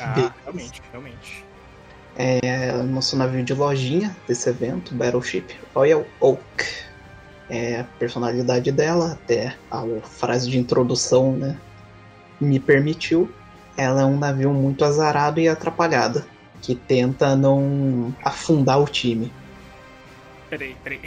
Ah, 0.00 0.32
realmente, 0.44 0.82
realmente. 0.90 1.44
É 2.16 2.72
nosso 2.82 3.16
navio 3.16 3.42
de 3.42 3.52
lojinha 3.54 4.16
desse 4.26 4.48
evento, 4.48 4.94
Battleship 4.94 5.46
Royal 5.74 6.06
Oak. 6.20 6.42
É 7.50 7.80
a 7.80 7.84
personalidade 7.98 8.70
dela, 8.72 9.12
até 9.12 9.56
a 9.70 9.82
frase 10.02 10.48
de 10.48 10.58
introdução, 10.58 11.32
né? 11.32 11.56
Me 12.40 12.58
permitiu. 12.58 13.30
Ela 13.76 14.02
é 14.02 14.04
um 14.04 14.16
navio 14.16 14.52
muito 14.52 14.84
azarado 14.84 15.40
e 15.40 15.48
atrapalhada, 15.48 16.24
que 16.62 16.74
tenta 16.74 17.34
não 17.34 18.14
afundar 18.24 18.80
o 18.80 18.86
time 18.86 19.32
peraí, 20.56 20.76
peraí, 20.82 21.00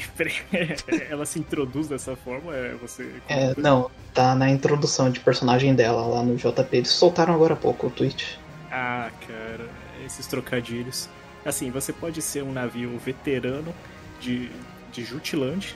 peraí. 0.85 1.07
Ela 1.09 1.25
se 1.25 1.39
introduz 1.39 1.87
dessa 1.87 2.15
forma? 2.15 2.55
É, 2.55 2.73
você... 2.75 3.09
É, 3.27 3.53
não, 3.57 3.89
tá 4.13 4.35
na 4.35 4.49
introdução 4.49 5.09
de 5.09 5.19
personagem 5.19 5.73
dela 5.73 6.05
lá 6.05 6.23
no 6.23 6.35
JP. 6.35 6.67
Eles 6.71 6.89
soltaram 6.89 7.33
agora 7.33 7.53
há 7.53 7.57
pouco 7.57 7.87
o 7.87 7.89
tweet. 7.89 8.39
Ah, 8.79 9.09
cara, 9.27 9.67
esses 10.05 10.27
trocadilhos. 10.27 11.09
Assim, 11.43 11.71
você 11.71 11.91
pode 11.91 12.21
ser 12.21 12.43
um 12.43 12.51
navio 12.51 12.95
veterano 12.99 13.73
de, 14.19 14.51
de 14.91 15.03
Jutland 15.03 15.75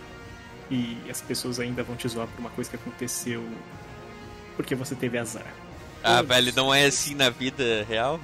e 0.69 0.97
as 1.09 1.19
pessoas 1.19 1.59
ainda 1.59 1.81
vão 1.81 1.95
te 1.95 2.07
zoar 2.07 2.27
por 2.27 2.39
uma 2.39 2.51
coisa 2.51 2.69
que 2.69 2.75
aconteceu 2.75 3.43
porque 4.55 4.75
você 4.75 4.93
teve 4.93 5.17
azar. 5.17 5.45
Ah, 6.03 6.17
Todos. 6.17 6.27
velho, 6.27 6.53
não 6.55 6.73
é 6.73 6.85
assim 6.85 7.15
na 7.15 7.31
vida 7.31 7.83
real? 7.89 8.19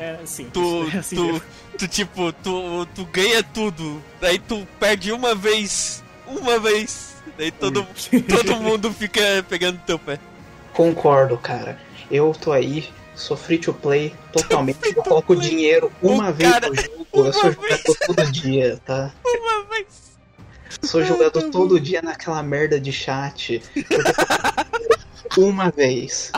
É 0.00 0.18
assim. 0.22 0.48
Tu, 0.50 0.90
é 0.94 0.98
assim 0.98 1.16
tu, 1.16 1.42
tu, 1.78 1.88
tipo, 1.88 2.32
tu, 2.32 2.86
tu 2.94 3.04
ganha 3.06 3.42
tudo. 3.42 4.02
Daí 4.18 4.38
tu 4.38 4.66
perde 4.80 5.12
uma 5.12 5.34
vez. 5.34 6.02
Uma 6.26 6.58
vez. 6.58 7.16
Daí 7.36 7.50
todo, 7.50 7.86
todo 8.28 8.56
mundo 8.56 8.90
fica 8.92 9.20
pegando 9.46 9.78
teu 9.86 9.98
pé. 9.98 10.18
Concordo, 10.72 11.36
cara. 11.36 11.78
Eu 12.10 12.32
tô 12.32 12.52
aí, 12.52 12.88
sou 13.18 13.36
free 13.36 13.58
to 13.58 13.74
play 13.74 14.14
totalmente. 14.32 14.78
eu 14.84 15.02
coloco 15.02 15.34
play. 15.34 15.48
dinheiro 15.48 15.92
uma 16.00 16.30
o 16.30 16.32
vez 16.32 16.50
cara, 16.50 16.68
no 16.68 16.76
jogo. 16.76 17.06
Eu 17.12 17.32
sou 17.32 17.52
jogador 17.52 17.96
todo 18.06 18.32
dia, 18.32 18.80
tá? 18.84 19.12
Uma 19.24 19.64
vez. 19.64 20.18
Sou 20.82 21.04
jogador 21.04 21.50
todo 21.50 21.80
dia 21.80 22.00
naquela 22.00 22.42
merda 22.42 22.80
de 22.80 22.92
chat. 22.92 23.60
uma 25.36 25.70
vez. 25.70 26.30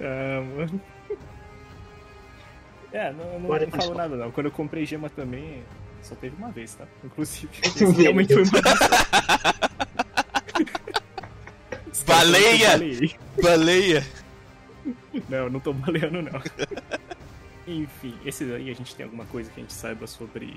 Ah, 0.00 0.42
mano. 0.56 0.80
É, 2.92 3.12
não, 3.12 3.38
não, 3.38 3.48
não 3.48 3.70
falo 3.70 3.94
nada 3.94 4.16
não. 4.16 4.32
Quando 4.32 4.46
eu 4.46 4.52
comprei 4.52 4.84
gema 4.84 5.08
também, 5.10 5.62
só 6.02 6.14
teve 6.14 6.34
uma 6.36 6.50
vez, 6.50 6.74
tá? 6.74 6.86
Inclusive, 7.04 7.48
realmente 8.02 8.32
foi 8.32 8.44
uma 8.44 8.50
Baleia! 12.06 12.78
Baleia! 13.42 14.06
Não, 15.28 15.50
não 15.50 15.60
tô 15.60 15.72
baleando 15.72 16.22
não. 16.22 16.40
Enfim, 17.66 18.14
esses 18.24 18.50
aí 18.52 18.70
a 18.70 18.74
gente 18.74 18.94
tem 18.94 19.04
alguma 19.04 19.24
coisa 19.26 19.50
que 19.50 19.60
a 19.60 19.62
gente 19.62 19.72
saiba 19.72 20.06
sobre 20.06 20.56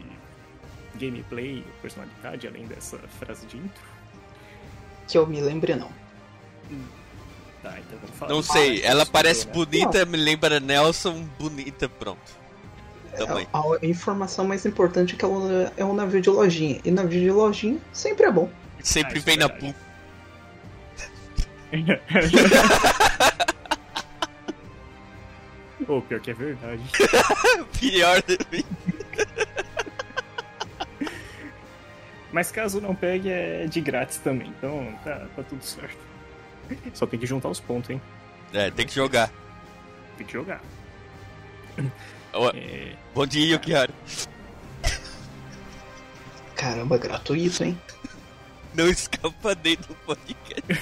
gameplay, 0.95 1.63
personalidade, 1.81 2.47
além 2.47 2.65
dessa 2.65 2.97
frase 3.19 3.45
de 3.45 3.57
intro? 3.57 3.83
Que 5.07 5.17
eu 5.17 5.27
me 5.27 5.41
lembre 5.41 5.75
não. 5.75 5.89
Hum. 6.71 6.83
Tá, 7.61 7.77
então 7.79 7.99
vamos 7.99 8.17
falar. 8.17 8.33
Não 8.33 8.41
sei, 8.41 8.81
ela 8.83 9.05
parece 9.05 9.47
bonita, 9.47 10.05
me 10.05 10.17
lembra 10.17 10.59
Nelson, 10.59 11.25
bonita, 11.39 11.87
pronto. 11.87 12.43
Também. 13.15 13.47
A, 13.53 13.59
a, 13.59 13.85
informação 13.85 14.45
mais 14.45 14.65
importante 14.65 15.13
é 15.13 15.17
que 15.17 15.23
ela 15.23 15.71
é 15.77 15.85
um 15.85 15.93
navio 15.93 16.19
de 16.19 16.29
lojinha. 16.29 16.79
E 16.83 16.91
navio 16.91 17.21
de 17.21 17.31
lojinha 17.31 17.79
sempre 17.93 18.25
é 18.25 18.31
bom. 18.31 18.49
Sempre 18.81 19.19
ah, 19.19 19.21
vem 19.23 19.35
é 19.35 19.37
na 19.37 19.49
pu. 19.49 19.73
Pô, 25.85 26.01
pior 26.01 26.21
que 26.21 26.31
é 26.31 26.33
verdade. 26.33 26.81
pior 27.79 28.21
de 28.21 28.37
mim. 28.51 28.63
Mas 32.31 32.51
caso 32.51 32.79
não 32.79 32.95
pegue, 32.95 33.29
é 33.29 33.67
de 33.67 33.81
grátis 33.81 34.17
também. 34.17 34.47
Então 34.57 34.97
tá, 35.03 35.27
tá 35.35 35.43
tudo 35.43 35.63
certo. 35.63 35.97
Só 36.93 37.05
tem 37.05 37.19
que 37.19 37.25
juntar 37.25 37.49
os 37.49 37.59
pontos, 37.59 37.89
hein? 37.89 38.01
É, 38.53 38.71
tem 38.71 38.85
que 38.85 38.93
jogar. 38.93 39.29
Tem 40.17 40.25
que 40.25 40.33
jogar. 40.33 40.61
É... 42.55 42.95
Bom 43.13 43.27
dia, 43.27 43.53
Yukihara. 43.53 43.93
Caramba, 46.55 46.97
gratuito, 46.97 47.63
hein? 47.63 47.79
Não 48.73 48.87
escapa 48.87 49.55
nem 49.63 49.75
do 49.75 49.93
podcast. 50.03 50.81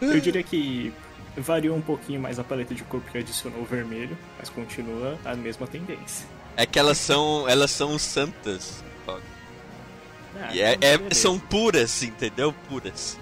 Eu 0.00 0.20
diria 0.20 0.42
que 0.42 0.92
variou 1.36 1.76
um 1.76 1.80
pouquinho 1.80 2.20
mais 2.20 2.38
a 2.38 2.44
paleta 2.44 2.74
de 2.74 2.82
cor 2.84 3.00
que 3.00 3.18
adicionou 3.18 3.60
o 3.60 3.64
vermelho, 3.64 4.16
mas 4.38 4.48
continua 4.48 5.18
a 5.24 5.34
mesma 5.34 5.66
tendência. 5.66 6.26
É 6.56 6.66
que 6.66 6.78
elas 6.78 6.98
são, 6.98 7.48
elas 7.48 7.70
são 7.70 7.98
santas. 7.98 8.82
Ah, 10.40 10.50
e 10.52 10.60
é, 10.60 10.78
é, 10.80 11.14
são 11.14 11.38
puras, 11.38 12.02
entendeu? 12.02 12.54
Puras. 12.68 13.18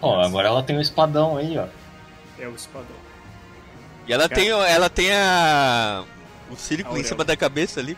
Ó, 0.00 0.20
agora 0.20 0.48
ela 0.48 0.62
tem 0.62 0.76
o 0.76 0.78
um 0.78 0.82
espadão 0.82 1.36
aí, 1.36 1.56
ó. 1.56 1.66
É 2.38 2.46
o 2.46 2.54
espadão. 2.54 2.96
E 4.06 4.12
ela 4.12 4.28
tem, 4.28 4.48
ela 4.48 4.90
tem 4.90 5.12
a. 5.12 6.04
o 6.50 6.56
círculo 6.56 6.98
em 6.98 7.04
cima 7.04 7.24
da 7.24 7.36
cabeça 7.36 7.80
ali. 7.80 7.96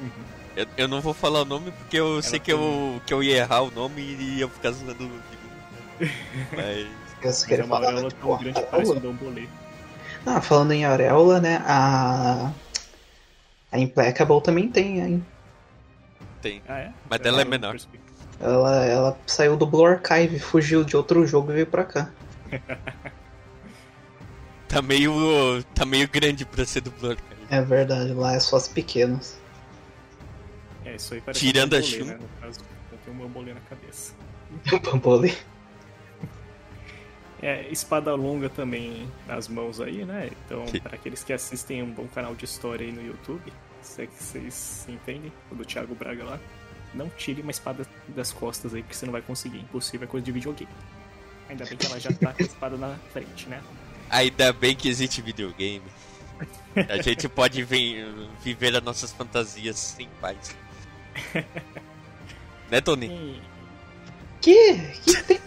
Uhum. 0.00 0.10
Eu, 0.56 0.66
eu, 0.76 0.88
não 0.88 1.00
vou 1.00 1.14
falar 1.14 1.42
o 1.42 1.44
nome 1.44 1.70
porque 1.72 1.98
eu 1.98 2.14
ela 2.14 2.22
sei 2.22 2.38
que, 2.38 2.52
eu, 2.52 3.00
que 3.06 3.12
eu 3.12 3.22
ia 3.22 3.38
errar 3.38 3.62
o 3.62 3.70
nome 3.70 4.02
e 4.02 4.38
ia 4.38 4.48
ficar 4.48 4.70
zoando. 4.72 5.10
Mas. 6.56 6.86
Eu 7.22 7.46
queria 7.46 7.64
falar 7.64 7.92
tão 7.92 8.38
grande 8.38 8.60
que 8.60 8.66
parece 8.66 8.92
um 8.92 9.48
Ah, 10.24 10.40
falando 10.40 10.72
em 10.72 10.84
auréola, 10.84 11.40
né? 11.40 11.62
A 11.66 12.50
A 13.70 13.78
Implacable 13.78 14.40
também 14.42 14.68
tem, 14.68 15.00
hein? 15.00 15.26
Tem. 16.40 16.62
Ah, 16.66 16.78
é? 16.78 16.92
Mas 17.08 17.20
dela 17.20 17.42
é 17.42 17.44
menor. 17.44 17.76
Ela, 18.40 18.84
ela 18.86 19.18
saiu 19.26 19.56
do 19.56 19.66
Blue 19.66 19.84
Archive, 19.84 20.38
fugiu 20.38 20.82
de 20.82 20.96
outro 20.96 21.26
jogo 21.26 21.50
e 21.52 21.54
veio 21.56 21.66
pra 21.66 21.84
cá. 21.84 22.10
tá 24.66 24.80
meio. 24.80 25.62
tá 25.74 25.84
meio 25.84 26.08
grande 26.08 26.46
pra 26.46 26.64
ser 26.64 26.80
do 26.80 26.90
Blue 26.90 27.10
Archive. 27.10 27.28
É 27.50 27.60
verdade, 27.60 28.14
lá 28.14 28.32
é 28.34 28.40
só 28.40 28.56
as 28.56 28.66
pequenas. 28.66 29.38
É, 30.84 30.94
isso 30.94 31.12
aí 31.12 31.20
parece 31.20 31.40
Tirando 31.40 31.74
um 31.74 31.76
a 31.76 31.80
bambolê, 31.80 31.98
Shun. 31.98 32.04
né? 32.06 32.18
No 32.18 32.40
caso, 32.40 32.60
eu 32.92 32.98
tenho 33.04 33.16
um 33.16 33.20
bambolê 33.20 33.52
na 33.52 33.60
cabeça. 33.60 34.14
O 34.72 34.78
Bambolê. 34.90 35.34
É, 37.42 37.66
espada 37.70 38.14
longa 38.14 38.48
também 38.50 39.10
nas 39.26 39.48
mãos 39.48 39.80
aí, 39.80 40.04
né? 40.04 40.30
Então, 40.44 40.66
para 40.82 40.94
aqueles 40.96 41.24
que 41.24 41.32
assistem 41.32 41.82
um 41.82 41.90
bom 41.90 42.06
canal 42.08 42.34
de 42.34 42.44
história 42.44 42.84
aí 42.86 42.92
no 42.92 43.02
YouTube, 43.04 43.50
se 43.80 44.02
é 44.02 44.06
que 44.06 44.22
vocês 44.22 44.84
entendem, 44.88 45.32
o 45.50 45.54
do 45.54 45.64
Thiago 45.64 45.94
Braga 45.94 46.22
lá, 46.24 46.40
não 46.92 47.08
tire 47.08 47.40
uma 47.40 47.50
espada 47.50 47.86
das 48.08 48.30
costas 48.32 48.74
aí, 48.74 48.82
porque 48.82 48.94
você 48.94 49.06
não 49.06 49.12
vai 49.12 49.22
conseguir. 49.22 49.58
Impossível, 49.58 50.06
é 50.06 50.10
coisa 50.10 50.24
de 50.24 50.32
videogame. 50.32 50.70
Ainda 51.48 51.64
bem 51.64 51.78
que 51.78 51.86
ela 51.86 51.98
já 51.98 52.12
tá 52.12 52.32
com 52.32 52.42
a 52.42 52.46
espada 52.46 52.76
na 52.76 52.94
frente, 53.12 53.48
né? 53.48 53.62
Ainda 54.10 54.52
bem 54.52 54.76
que 54.76 54.88
existe 54.88 55.22
videogame. 55.22 55.82
A 56.88 57.00
gente 57.00 57.28
pode 57.28 57.62
vi- 57.64 58.04
viver 58.42 58.76
as 58.76 58.82
nossas 58.82 59.12
fantasias 59.12 59.78
sem 59.78 60.08
paz. 60.20 60.54
Né, 62.70 62.80
Tony? 62.80 63.42
Que? 64.40 64.76
Que 65.04 65.22
tem? 65.24 65.40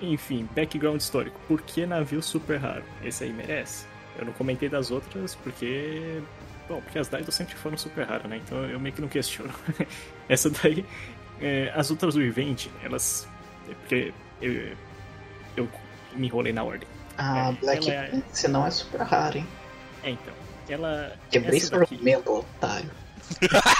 Enfim, 0.00 0.48
background 0.54 1.00
histórico. 1.00 1.38
Por 1.46 1.60
que 1.62 1.84
navio 1.86 2.22
super 2.22 2.58
raro? 2.58 2.84
Esse 3.04 3.24
aí 3.24 3.32
merece. 3.32 3.84
Eu 4.18 4.24
não 4.26 4.32
comentei 4.32 4.68
das 4.68 4.90
outras 4.90 5.34
porque. 5.36 6.20
Bom, 6.68 6.80
porque 6.80 6.98
as 6.98 7.08
Daido 7.08 7.30
sempre 7.32 7.54
foram 7.56 7.76
super 7.76 8.06
raras, 8.06 8.28
né? 8.30 8.40
Então 8.44 8.58
eu 8.64 8.78
meio 8.80 8.94
que 8.94 9.00
não 9.00 9.08
questiono. 9.08 9.52
Essa 10.28 10.48
daí. 10.50 10.84
é, 11.40 11.72
as 11.74 11.90
outras 11.90 12.14
do 12.14 12.22
Event, 12.22 12.66
elas. 12.82 13.28
é 13.68 13.74
Porque 13.74 14.14
eu, 14.40 14.76
eu 15.56 15.68
me 16.14 16.26
enrolei 16.28 16.52
na 16.52 16.62
ordem. 16.64 16.88
A 17.18 17.50
É, 17.50 17.52
Black 17.52 17.90
ela 17.90 18.04
é- 18.04 18.08
Prince 18.08 18.48
não 18.48 18.66
é 18.66 18.70
super 18.70 19.00
rara, 19.02 19.36
hein? 19.38 19.46
É, 20.02 20.10
então. 20.10 20.34
Ela. 20.68 21.16
Quebrei 21.30 21.60
seu 21.60 21.78
argumento, 21.80 22.32
otário. 22.32 22.90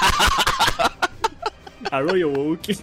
A 1.91 2.01
Royal 2.01 2.33
Oak. 2.39 2.79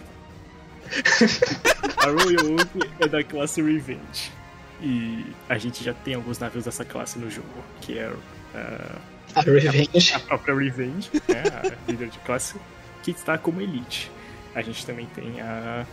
a 1.98 2.06
Royal 2.06 2.54
Oak 2.54 2.90
é 3.00 3.08
da 3.08 3.22
classe 3.22 3.62
Revenge. 3.62 4.32
E 4.80 5.26
a 5.48 5.58
gente 5.58 5.82
já 5.82 5.92
tem 5.92 6.14
alguns 6.14 6.38
navios 6.38 6.64
dessa 6.64 6.84
classe 6.84 7.18
no 7.18 7.30
jogo, 7.30 7.64
que 7.80 7.98
é 7.98 8.12
ah, 8.54 8.98
A 9.34 9.40
Revenge. 9.42 10.14
a 10.14 10.20
própria 10.20 10.54
Revenge, 10.54 11.10
né, 11.28 11.42
a 11.52 11.90
líder 11.90 12.08
de 12.08 12.18
classe, 12.20 12.56
que 13.02 13.10
está 13.10 13.36
como 13.36 13.60
Elite. 13.60 14.10
A 14.54 14.62
gente 14.62 14.86
também 14.86 15.06
tem 15.14 15.40
a, 15.40 15.84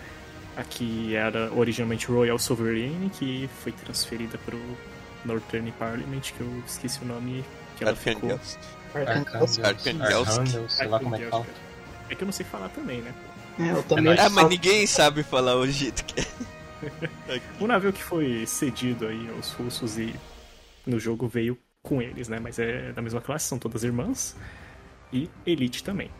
a 0.55 0.63
que 0.63 1.15
era 1.15 1.51
originalmente 1.53 2.07
Royal 2.07 2.37
Sovereign, 2.37 3.09
que 3.09 3.49
foi 3.63 3.71
transferida 3.71 4.37
para 4.37 4.55
o 4.55 4.77
Northern 5.25 5.71
Parliament, 5.73 6.21
que 6.21 6.41
eu 6.41 6.63
esqueci 6.65 7.01
o 7.01 7.05
nome 7.05 7.43
que 7.77 7.83
ela 7.83 7.95
ficou. 7.95 8.31
Arcangels. 8.31 8.59
Arcangels. 8.93 9.59
Arcangels. 9.59 10.29
Arcangels, 10.29 10.73
sei 10.73 10.87
lá 10.87 10.99
como 10.99 11.15
é 11.15 11.19
que 11.19 11.25
fala. 11.25 11.47
É 12.09 12.15
que 12.15 12.23
eu 12.23 12.25
não 12.25 12.33
sei 12.33 12.45
falar 12.45 12.69
também, 12.69 13.01
né? 13.01 13.13
É, 13.59 13.71
eu 13.71 13.83
também 13.83 14.17
Ah, 14.17 14.29
mas 14.29 14.49
ninguém 14.49 14.85
sabe 14.85 15.23
falar 15.23 15.55
o 15.55 15.67
jeito 15.67 16.03
que 16.05 16.21
é. 16.21 16.25
O 17.59 17.67
navio 17.67 17.93
que 17.93 18.03
foi 18.03 18.45
cedido 18.45 19.07
aí 19.07 19.29
aos 19.35 19.51
russos 19.51 19.97
e 19.97 20.13
no 20.85 20.99
jogo 20.99 21.27
veio 21.27 21.57
com 21.81 22.01
eles, 22.01 22.27
né? 22.27 22.39
Mas 22.39 22.59
é 22.59 22.91
da 22.91 23.01
mesma 23.01 23.21
classe, 23.21 23.47
são 23.47 23.57
todas 23.57 23.83
irmãs. 23.83 24.35
E 25.13 25.29
Elite 25.45 25.83
também. 25.83 26.11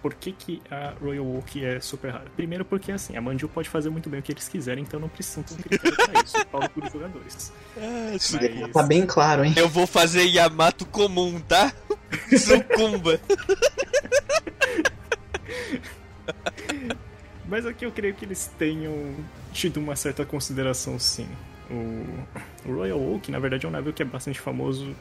Por 0.00 0.14
que, 0.14 0.32
que 0.32 0.62
a 0.70 0.92
Royal 1.00 1.26
Oak 1.36 1.64
é 1.64 1.80
super 1.80 2.12
rara? 2.12 2.26
Primeiro 2.36 2.62
porque, 2.62 2.92
assim, 2.92 3.16
a 3.16 3.22
Mandiu 3.22 3.48
pode 3.48 3.70
fazer 3.70 3.88
muito 3.88 4.10
bem 4.10 4.20
o 4.20 4.22
que 4.22 4.32
eles 4.32 4.46
quiserem, 4.46 4.84
então 4.84 5.00
não 5.00 5.08
precisam 5.08 5.42
ter 5.42 5.54
um 5.54 5.56
critério 5.56 5.96
pra 5.96 6.22
isso. 6.22 6.46
Paulo 6.46 6.68
por 6.68 6.90
jogadores. 6.90 7.52
Mas... 7.74 8.36
Tá 8.70 8.82
bem 8.82 9.06
claro, 9.06 9.44
hein? 9.44 9.54
Eu 9.56 9.66
vou 9.66 9.86
fazer 9.86 10.24
Yamato 10.24 10.84
comum, 10.84 11.40
tá? 11.40 11.72
Sucumba. 12.36 13.18
Mas 17.46 17.66
aqui 17.66 17.84
eu 17.84 17.92
creio 17.92 18.14
que 18.14 18.24
eles 18.24 18.50
tenham 18.58 19.14
tido 19.52 19.78
uma 19.78 19.94
certa 19.96 20.24
consideração, 20.24 20.98
sim. 20.98 21.28
O, 21.70 22.72
Royal 22.72 23.00
Oak, 23.00 23.30
na 23.30 23.38
verdade, 23.38 23.66
é 23.66 23.68
um 23.68 23.72
navio 23.72 23.92
que 23.92 24.02
é 24.02 24.04
bastante 24.04 24.40
famoso 24.40 24.94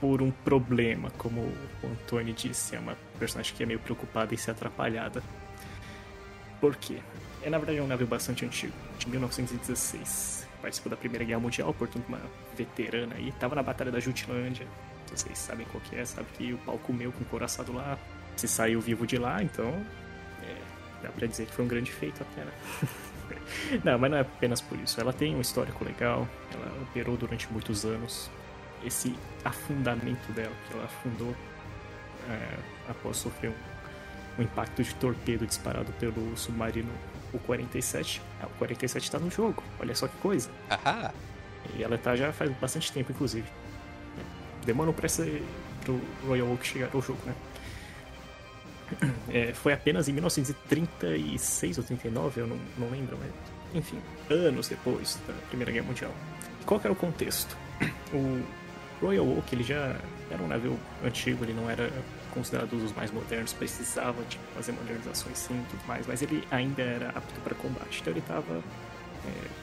por 0.00 0.22
um 0.22 0.30
problema, 0.30 1.10
como 1.18 1.40
o 1.40 1.86
Antônio 1.86 2.34
disse, 2.34 2.76
é 2.76 2.78
uma 2.78 2.96
personagem 3.18 3.54
que 3.54 3.62
é 3.62 3.66
meio 3.66 3.78
preocupada 3.78 4.34
em 4.34 4.36
ser 4.36 4.52
atrapalhada. 4.52 5.22
Por 6.60 6.76
quê? 6.76 6.98
É, 7.42 7.50
na 7.50 7.58
verdade, 7.58 7.78
é 7.78 7.82
um 7.82 7.86
navio 7.86 8.06
bastante 8.06 8.44
antigo, 8.44 8.72
de 8.98 9.08
1916. 9.08 10.46
Participou 10.62 10.90
da 10.90 10.96
Primeira 10.96 11.24
Guerra 11.24 11.40
Mundial, 11.40 11.74
portanto, 11.74 12.04
uma 12.08 12.20
veterana 12.56 13.16
aí. 13.16 13.32
Tava 13.32 13.54
na 13.54 13.62
Batalha 13.62 13.90
da 13.90 14.00
Jutlândia. 14.00 14.66
Vocês 15.12 15.38
sabem 15.38 15.66
qual 15.70 15.82
que 15.82 15.96
é, 15.96 16.04
sabe 16.04 16.26
que 16.36 16.52
o 16.52 16.58
pau 16.58 16.78
comeu 16.78 17.12
com 17.12 17.22
o 17.22 17.26
coraçado 17.26 17.72
lá. 17.72 17.98
Se 18.36 18.48
saiu 18.48 18.80
vivo 18.80 19.06
de 19.06 19.16
lá, 19.16 19.42
então 19.42 19.84
dá 21.04 21.10
pra 21.10 21.26
dizer 21.26 21.46
que 21.46 21.52
foi 21.52 21.64
um 21.64 21.68
grande 21.68 21.92
feito 21.92 22.22
até, 22.22 22.44
né? 22.44 22.52
não, 23.84 23.98
mas 23.98 24.10
não 24.10 24.18
é 24.18 24.20
apenas 24.22 24.60
por 24.60 24.78
isso. 24.78 25.00
Ela 25.00 25.12
tem 25.12 25.34
um 25.36 25.40
histórico 25.40 25.84
legal, 25.84 26.26
ela 26.52 26.82
operou 26.82 27.16
durante 27.16 27.50
muitos 27.52 27.84
anos. 27.84 28.30
Esse 28.84 29.14
afundamento 29.44 30.32
dela, 30.32 30.52
que 30.68 30.74
ela 30.74 30.84
afundou 30.84 31.34
é, 32.28 32.58
após 32.90 33.16
sofrer 33.18 33.50
um, 33.50 34.40
um 34.40 34.42
impacto 34.42 34.82
de 34.82 34.94
torpedo 34.96 35.46
disparado 35.46 35.92
pelo 35.94 36.36
submarino 36.36 36.90
U-47. 37.32 38.20
Ah, 38.42 38.46
o 38.46 38.58
47 38.58 39.10
tá 39.10 39.18
no 39.18 39.30
jogo, 39.30 39.62
olha 39.78 39.94
só 39.94 40.08
que 40.08 40.16
coisa. 40.18 40.50
Ahá. 40.68 41.12
E 41.76 41.82
ela 41.82 41.96
tá 41.96 42.14
já 42.14 42.32
faz 42.32 42.50
bastante 42.52 42.92
tempo, 42.92 43.12
inclusive. 43.12 43.46
Demorou 44.64 44.92
pra 44.92 45.06
esse, 45.06 45.42
pro 45.82 46.00
Royal 46.26 46.50
Oak 46.52 46.66
chegar 46.66 46.90
ao 46.92 47.00
jogo, 47.00 47.20
né? 47.24 47.34
É, 49.32 49.52
foi 49.52 49.72
apenas 49.72 50.08
em 50.08 50.12
1936 50.12 51.78
ou 51.78 51.84
39, 51.84 52.40
eu 52.40 52.46
não, 52.46 52.58
não 52.78 52.90
lembro, 52.90 53.18
mas 53.18 53.30
enfim, 53.74 53.98
anos 54.30 54.68
depois 54.68 55.18
da 55.26 55.34
Primeira 55.48 55.72
Guerra 55.72 55.86
Mundial. 55.86 56.12
Qual 56.64 56.80
era 56.82 56.92
o 56.92 56.96
contexto? 56.96 57.56
O 58.12 58.42
Royal 59.00 59.26
Oak 59.36 59.54
ele 59.54 59.64
já 59.64 59.96
era 60.30 60.42
um 60.42 60.46
navio 60.46 60.78
antigo, 61.04 61.44
ele 61.44 61.52
não 61.52 61.68
era 61.68 61.90
considerado 62.30 62.72
um 62.74 62.78
dos 62.78 62.92
mais 62.92 63.10
modernos, 63.10 63.52
precisava 63.52 64.22
de 64.24 64.38
fazer 64.54 64.72
modernizações 64.72 65.38
sim 65.38 65.54
e 65.54 65.70
tudo 65.70 65.86
mais, 65.86 66.06
mas 66.06 66.22
ele 66.22 66.46
ainda 66.50 66.82
era 66.82 67.08
apto 67.10 67.40
para 67.40 67.54
combate. 67.54 68.00
Então 68.00 68.12
ele 68.12 68.20
estava 68.20 68.62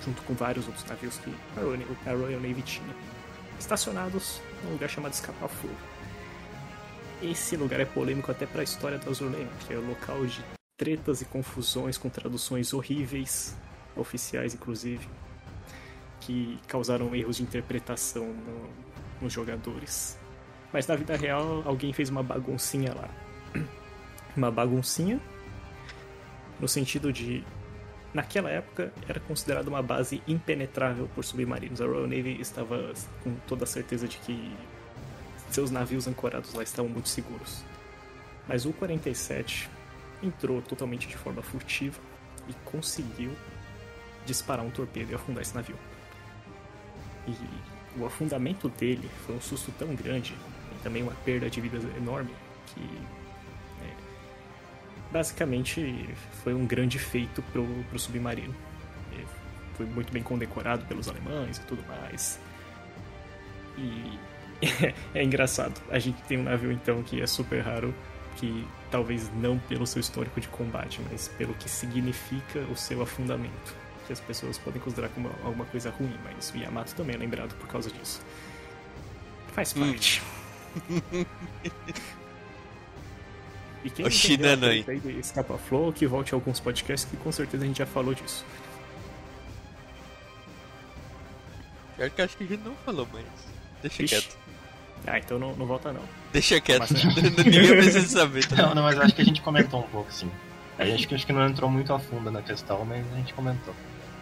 junto 0.03 0.21
com 0.23 0.33
vários 0.33 0.67
outros 0.67 0.85
navios 0.85 1.17
que 1.19 1.33
a 1.57 2.11
Royal, 2.11 2.39
Navy 2.39 2.61
tinha, 2.61 2.95
estacionados 3.59 4.41
num 4.63 4.71
lugar 4.71 4.89
chamado 4.89 5.13
Escapa-Fogo. 5.13 5.90
Esse 7.21 7.55
lugar 7.55 7.79
é 7.79 7.85
polêmico 7.85 8.31
até 8.31 8.47
para 8.47 8.61
a 8.61 8.63
história 8.63 8.97
da 8.97 9.11
Azulema, 9.11 9.51
que 9.67 9.73
é 9.73 9.77
o 9.77 9.85
local 9.85 10.25
de 10.25 10.43
tretas 10.75 11.21
e 11.21 11.25
confusões 11.25 11.95
com 11.95 12.09
traduções 12.09 12.73
horríveis, 12.73 13.55
oficiais 13.95 14.55
inclusive, 14.55 15.07
que 16.19 16.57
causaram 16.67 17.13
erros 17.15 17.37
de 17.37 17.43
interpretação 17.43 18.25
no, 18.25 18.69
nos 19.21 19.31
jogadores. 19.31 20.17
Mas 20.73 20.87
na 20.87 20.95
vida 20.95 21.15
real, 21.15 21.61
alguém 21.63 21.93
fez 21.93 22.09
uma 22.09 22.23
baguncinha 22.23 22.91
lá. 22.95 23.09
Uma 24.35 24.49
baguncinha 24.49 25.19
no 26.57 26.65
sentido 26.65 27.11
de 27.11 27.43
naquela 28.13 28.49
época 28.49 28.93
era 29.05 29.19
considerada 29.19 29.69
uma 29.69 29.81
base 29.81 30.23
impenetrável 30.25 31.09
por 31.13 31.25
submarinos. 31.25 31.81
A 31.81 31.85
Royal 31.85 32.07
Navy 32.07 32.39
estava 32.39 32.93
com 33.25 33.35
toda 33.45 33.65
a 33.65 33.67
certeza 33.67 34.07
de 34.07 34.17
que 34.19 34.55
seus 35.55 35.71
navios 35.71 36.07
ancorados 36.07 36.53
lá 36.53 36.63
estavam 36.63 36.89
muito 36.89 37.09
seguros. 37.09 37.63
Mas 38.47 38.65
o 38.65 38.73
47 38.73 39.69
entrou 40.23 40.61
totalmente 40.61 41.07
de 41.07 41.17
forma 41.17 41.41
furtiva 41.41 41.99
e 42.47 42.53
conseguiu 42.65 43.31
disparar 44.25 44.65
um 44.65 44.69
torpedo 44.69 45.11
e 45.11 45.15
afundar 45.15 45.41
esse 45.41 45.55
navio. 45.55 45.75
E 47.27 47.99
o 47.99 48.05
afundamento 48.05 48.69
dele 48.69 49.09
foi 49.25 49.35
um 49.35 49.41
susto 49.41 49.71
tão 49.77 49.95
grande 49.95 50.33
e 50.75 50.83
também 50.83 51.03
uma 51.03 51.13
perda 51.25 51.49
de 51.49 51.59
vidas 51.59 51.83
enorme 51.95 52.31
que 52.67 52.81
é, 53.83 53.93
basicamente 55.11 56.09
foi 56.43 56.53
um 56.53 56.65
grande 56.65 56.97
feito 56.97 57.41
pro, 57.51 57.65
pro 57.89 57.99
submarino. 57.99 58.55
Ele 59.11 59.27
foi 59.75 59.85
muito 59.85 60.11
bem 60.11 60.23
condecorado 60.23 60.85
pelos 60.85 61.07
alemães 61.07 61.57
e 61.57 61.61
tudo 61.61 61.83
mais. 61.87 62.39
E 63.77 64.19
é 65.13 65.23
engraçado. 65.23 65.81
A 65.89 65.99
gente 65.99 66.21
tem 66.23 66.37
um 66.37 66.43
navio 66.43 66.71
então 66.71 67.01
que 67.03 67.21
é 67.21 67.27
super 67.27 67.61
raro, 67.61 67.93
que 68.35 68.65
talvez 68.89 69.31
não 69.35 69.57
pelo 69.59 69.85
seu 69.87 69.99
histórico 69.99 70.39
de 70.39 70.47
combate, 70.47 71.01
mas 71.09 71.27
pelo 71.29 71.53
que 71.55 71.69
significa 71.69 72.59
o 72.71 72.75
seu 72.75 73.01
afundamento. 73.01 73.75
que 74.07 74.13
as 74.13 74.19
pessoas 74.19 74.57
podem 74.57 74.81
considerar 74.81 75.09
como 75.09 75.29
alguma 75.43 75.65
coisa 75.65 75.89
ruim, 75.91 76.15
mas 76.23 76.51
o 76.51 76.57
Yamato 76.57 76.95
também 76.95 77.15
é 77.15 77.19
lembrado 77.19 77.55
por 77.55 77.67
causa 77.67 77.89
disso. 77.89 78.21
Faz 79.53 79.75
hum. 79.75 79.85
parte. 79.85 80.21
Hum. 80.89 81.01
e 83.83 83.89
quem 83.89 84.05
o 84.05 84.11
Shinanai. 84.11 84.85
Escapa 85.19 85.57
Flow, 85.57 85.91
que 85.93 86.07
volte 86.07 86.33
a 86.33 86.37
alguns 86.37 86.59
podcasts 86.59 87.09
que 87.09 87.17
com 87.17 87.31
certeza 87.31 87.63
a 87.63 87.67
gente 87.67 87.77
já 87.77 87.85
falou 87.85 88.13
disso. 88.13 88.45
Pior 91.95 92.09
que 92.09 92.21
acho 92.21 92.37
que 92.37 92.43
a 92.43 92.47
gente 92.47 92.63
não 92.63 92.75
falou, 92.77 93.07
mas 93.13 93.25
deixa 93.81 94.03
Ixi. 94.03 94.15
quieto. 94.15 94.40
Ah, 95.07 95.17
então 95.17 95.39
não, 95.39 95.55
não 95.55 95.65
volta 95.65 95.91
não. 95.91 96.03
Deixa 96.31 96.61
quieto, 96.61 96.93
ninguém 97.43 97.67
precisa 97.67 98.07
saber. 98.07 98.47
Tá? 98.47 98.55
Não, 98.55 98.75
não, 98.75 98.83
mas 98.83 98.99
acho 98.99 99.15
que 99.15 99.21
a 99.21 99.25
gente 99.25 99.41
comentou 99.41 99.81
um 99.81 99.87
pouco, 99.87 100.11
sim. 100.11 100.29
A 100.77 100.85
gente 100.85 101.13
acho 101.13 101.25
que 101.25 101.33
não 101.33 101.47
entrou 101.47 101.69
muito 101.69 101.93
a 101.93 101.99
fundo 101.99 102.31
na 102.31 102.41
questão, 102.41 102.85
mas 102.85 103.05
a 103.11 103.15
gente 103.17 103.33
comentou. 103.33 103.73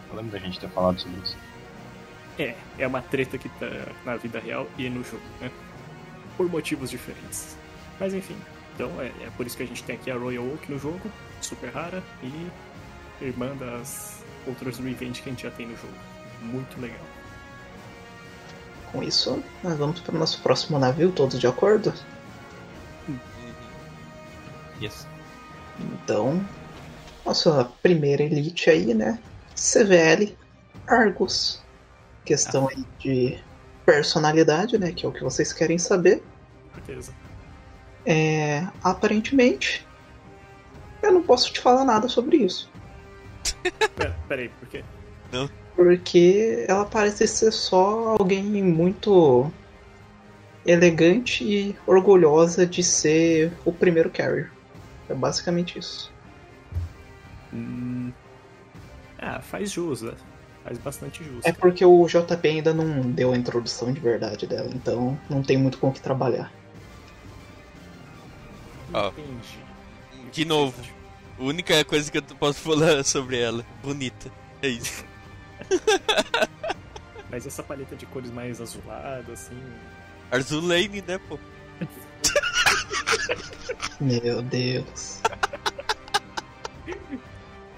Eu 0.10 0.16
lembro 0.16 0.32
da 0.32 0.40
gente 0.40 0.60
ter 0.60 0.70
falado 0.70 1.00
sobre 1.00 1.22
isso. 1.22 1.38
É, 2.38 2.56
é 2.78 2.88
uma 2.88 3.02
treta 3.02 3.38
que 3.38 3.50
tá 3.50 3.68
na 4.06 4.16
vida 4.16 4.40
real 4.40 4.68
e 4.78 4.90
no 4.90 5.04
jogo, 5.04 5.22
né? 5.42 5.52
Por 6.38 6.50
motivos 6.50 6.90
diferentes. 6.90 7.58
Mas 8.00 8.14
enfim, 8.14 8.36
então 8.74 8.90
é, 9.02 9.08
é 9.08 9.30
por 9.36 9.46
isso 9.46 9.58
que 9.58 9.64
a 9.64 9.66
gente 9.66 9.84
tem 9.84 9.96
aqui 9.96 10.10
a 10.10 10.16
Royal 10.16 10.46
Oak 10.46 10.72
no 10.72 10.80
jogo, 10.80 11.12
super 11.42 11.70
rara, 11.70 12.02
e 12.24 12.50
irmã 13.22 13.56
das 13.58 14.24
outras 14.48 14.80
Revenge 14.80 15.22
que 15.22 15.30
a 15.30 15.32
gente 15.34 15.44
já 15.44 15.52
tem 15.52 15.68
no 15.68 15.76
jogo. 15.76 15.94
Muito 16.42 16.80
legal. 16.80 17.19
Com 18.92 19.04
isso, 19.04 19.44
nós 19.64 19.78
vamos 19.78 20.00
para 20.00 20.16
o 20.16 20.20
nosso 20.20 20.42
próximo 20.42 20.80
navio, 20.80 21.12
todos 21.12 21.40
de 21.40 21.48
acordo? 21.48 21.94
Yes. 24.82 25.08
Então, 25.80 26.44
nossa 27.26 27.70
primeira 27.84 28.24
elite 28.24 28.70
aí, 28.70 28.94
né? 28.94 29.20
CVL 29.56 30.36
Argus. 30.88 31.62
Questão 32.26 32.68
ah. 32.68 32.72
aí 32.72 32.86
de 33.00 33.40
personalidade, 33.86 34.78
né? 34.78 34.92
Que 34.92 35.06
é 35.06 35.10
o 35.10 35.12
que 35.12 35.24
vocês 35.24 35.54
querem 35.54 35.78
saber. 35.78 36.24
Certeza. 36.74 37.14
É, 38.06 38.68
aparentemente, 38.84 39.86
eu 41.02 41.12
não 41.12 41.22
posso 41.22 41.52
te 41.52 41.60
falar 41.60 41.84
nada 41.84 42.08
sobre 42.08 42.38
isso. 42.38 42.70
Pera, 43.96 44.18
peraí, 44.28 44.50
por 44.50 44.68
quê? 44.68 44.84
Não. 45.32 45.50
Porque 45.80 46.66
ela 46.68 46.84
parece 46.84 47.26
ser 47.26 47.54
só 47.54 48.18
alguém 48.20 48.44
muito 48.44 49.50
elegante 50.66 51.42
e 51.46 51.76
orgulhosa 51.88 52.68
de 52.68 52.84
ser 52.84 53.54
o 53.64 53.72
primeiro 53.72 54.10
carrier. 54.10 54.52
É 55.08 55.14
basicamente 55.14 55.80
isso. 55.80 56.12
Hum... 57.54 58.12
Ah, 59.18 59.40
faz 59.40 59.72
jus, 59.72 60.02
né? 60.02 60.12
Faz 60.66 60.78
bastante 60.80 61.24
jus. 61.24 61.46
É 61.46 61.54
porque 61.54 61.86
o 61.86 62.06
JP 62.06 62.46
ainda 62.46 62.74
não 62.74 63.00
deu 63.00 63.32
a 63.32 63.38
introdução 63.38 63.94
de 63.94 64.02
verdade 64.02 64.46
dela, 64.46 64.70
então 64.76 65.18
não 65.30 65.42
tem 65.42 65.58
muito 65.58 65.78
com 65.78 65.88
o 65.88 65.94
que 65.94 66.02
trabalhar. 66.02 66.52
Oh. 68.94 69.14
De 70.30 70.44
novo, 70.44 70.76
a 71.40 71.42
única 71.42 71.86
coisa 71.86 72.12
que 72.12 72.18
eu 72.18 72.24
posso 72.38 72.60
falar 72.60 73.02
sobre 73.06 73.40
ela, 73.40 73.66
bonita. 73.82 74.30
É 74.62 74.68
isso. 74.68 75.08
Mas 77.30 77.46
essa 77.46 77.62
paleta 77.62 77.96
de 77.96 78.06
cores 78.08 78.32
mais 78.32 78.60
azulada, 78.60 79.32
assim. 79.32 79.58
Arzulane, 80.32 81.04
né, 81.08 81.20
pô? 81.28 81.38
Meu 84.00 84.42
Deus. 84.42 85.20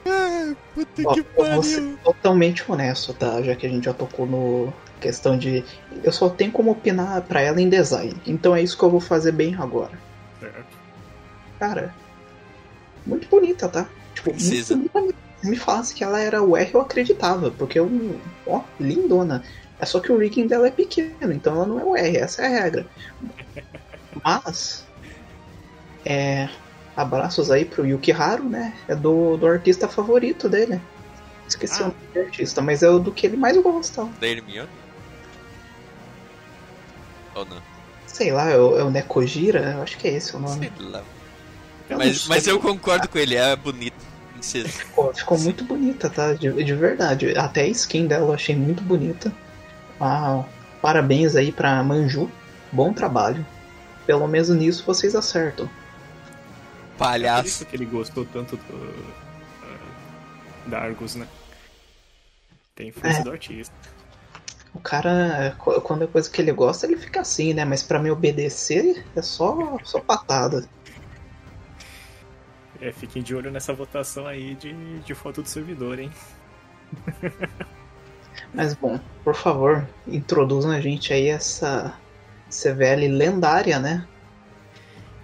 Ah, 0.05 0.53
puta 0.73 1.01
Ó, 1.05 1.13
que 1.13 1.23
pariu. 1.23 1.53
vou 1.53 1.63
ser 1.63 1.97
totalmente 2.03 2.69
honesto, 2.69 3.13
tá? 3.13 3.41
Já 3.41 3.55
que 3.55 3.65
a 3.65 3.69
gente 3.69 3.85
já 3.85 3.93
tocou 3.93 4.25
no 4.25 4.73
questão 4.99 5.37
de. 5.37 5.63
Eu 6.03 6.11
só 6.11 6.29
tenho 6.29 6.51
como 6.51 6.71
opinar 6.71 7.21
pra 7.23 7.41
ela 7.41 7.61
em 7.61 7.69
design. 7.69 8.15
Então 8.25 8.55
é 8.55 8.61
isso 8.61 8.77
que 8.77 8.83
eu 8.83 8.89
vou 8.89 8.99
fazer 9.01 9.31
bem 9.31 9.55
agora. 9.55 9.99
Cara, 11.59 11.93
muito 13.05 13.27
bonita, 13.27 13.67
tá? 13.67 13.87
Tipo, 14.15 14.31
Precisa. 14.31 14.75
muito 14.75 14.91
bonita. 14.91 15.17
Me 15.43 15.55
falasse 15.55 15.93
que 15.93 16.03
ela 16.03 16.19
era 16.19 16.41
o 16.41 16.55
R, 16.55 16.71
eu 16.73 16.81
acreditava, 16.81 17.51
porque 17.51 17.79
eu. 17.79 17.89
Ó, 18.45 18.61
lindona. 18.79 19.43
É 19.79 19.85
só 19.85 19.99
que 19.99 20.11
o 20.11 20.17
rigging 20.17 20.45
dela 20.45 20.67
é 20.67 20.71
pequeno, 20.71 21.31
então 21.33 21.55
ela 21.55 21.65
não 21.65 21.79
é 21.79 21.83
o 21.83 21.95
R, 21.95 22.17
essa 22.17 22.43
é 22.43 22.45
a 22.45 22.61
regra. 22.61 22.87
Mas. 24.23 24.85
É, 26.05 26.49
abraços 26.95 27.49
aí 27.49 27.65
pro 27.65 27.85
Yukiharo, 27.85 28.43
né? 28.43 28.75
É 28.87 28.95
do, 28.95 29.37
do 29.37 29.47
artista 29.47 29.87
favorito 29.87 30.47
dele. 30.47 30.79
Esqueci 31.47 31.81
ah. 31.81 31.85
o 31.85 31.87
nome 31.87 31.99
do 32.13 32.19
artista, 32.19 32.61
mas 32.61 32.83
é 32.83 32.89
o 32.89 32.99
do 32.99 33.11
que 33.11 33.25
ele 33.25 33.37
mais 33.37 33.57
gosta. 33.57 34.05
Da 34.19 34.27
Hermione? 34.27 34.69
Ou 37.35 37.45
não? 37.45 37.61
Sei 38.05 38.31
lá, 38.31 38.49
é 38.49 38.57
o, 38.57 38.77
é 38.77 38.83
o 38.83 38.91
Nekojira? 38.91 39.73
Eu 39.75 39.83
acho 39.83 39.97
que 39.97 40.07
é 40.07 40.13
esse 40.13 40.35
o 40.35 40.39
nome. 40.39 40.71
Sei 40.77 40.85
lá. 40.85 41.03
Eu 41.89 41.97
mas, 41.97 42.27
mas 42.27 42.47
eu 42.47 42.59
concordo 42.59 43.07
com 43.07 43.17
ele, 43.17 43.35
é 43.35 43.55
bonito. 43.55 44.10
Ficou, 44.41 45.13
ficou 45.13 45.37
muito 45.39 45.63
bonita, 45.63 46.09
tá? 46.09 46.33
De, 46.33 46.51
de, 46.63 46.73
verdade. 46.73 47.37
Até 47.37 47.61
a 47.61 47.67
skin 47.67 48.07
dela 48.07 48.25
eu 48.25 48.33
achei 48.33 48.55
muito 48.55 48.83
bonita. 48.83 49.31
Ah, 49.99 50.43
parabéns 50.81 51.35
aí 51.35 51.51
pra 51.51 51.83
Manju. 51.83 52.29
Bom 52.71 52.91
trabalho. 52.91 53.45
Pelo 54.05 54.27
menos 54.27 54.49
nisso 54.49 54.83
vocês 54.85 55.15
acertam. 55.15 55.69
Palhaço. 56.97 57.39
É 57.39 57.41
por 57.41 57.47
isso 57.47 57.65
que 57.65 57.75
ele 57.75 57.85
gostou 57.85 58.25
tanto 58.25 58.57
do, 58.57 58.73
uh, 58.73 60.69
da 60.69 60.79
Argus, 60.79 61.15
né? 61.15 61.27
Tem 62.75 62.91
força 62.91 63.19
é. 63.19 63.23
do 63.23 63.31
artista. 63.31 63.75
O 64.73 64.79
cara, 64.79 65.55
quando 65.57 66.05
é 66.05 66.07
coisa 66.07 66.29
que 66.29 66.41
ele 66.41 66.51
gosta, 66.51 66.85
ele 66.85 66.97
fica 66.97 67.21
assim, 67.21 67.53
né? 67.53 67.65
Mas 67.65 67.83
para 67.83 67.99
me 67.99 68.09
obedecer 68.09 69.05
é 69.15 69.21
só, 69.21 69.77
só 69.83 69.99
patada. 69.99 70.65
É, 72.81 72.91
fiquem 72.91 73.21
de 73.21 73.35
olho 73.35 73.51
nessa 73.51 73.71
votação 73.71 74.25
aí 74.25 74.55
de, 74.55 74.99
de 75.01 75.13
foto 75.13 75.43
do 75.43 75.47
servidor, 75.47 75.99
hein? 75.99 76.11
Mas 78.53 78.73
bom, 78.73 78.99
por 79.23 79.35
favor, 79.35 79.87
introduzam 80.07 80.71
a 80.71 80.81
gente 80.81 81.13
aí 81.13 81.27
essa 81.27 81.95
CVL 82.49 83.07
lendária, 83.07 83.79
né? 83.79 84.07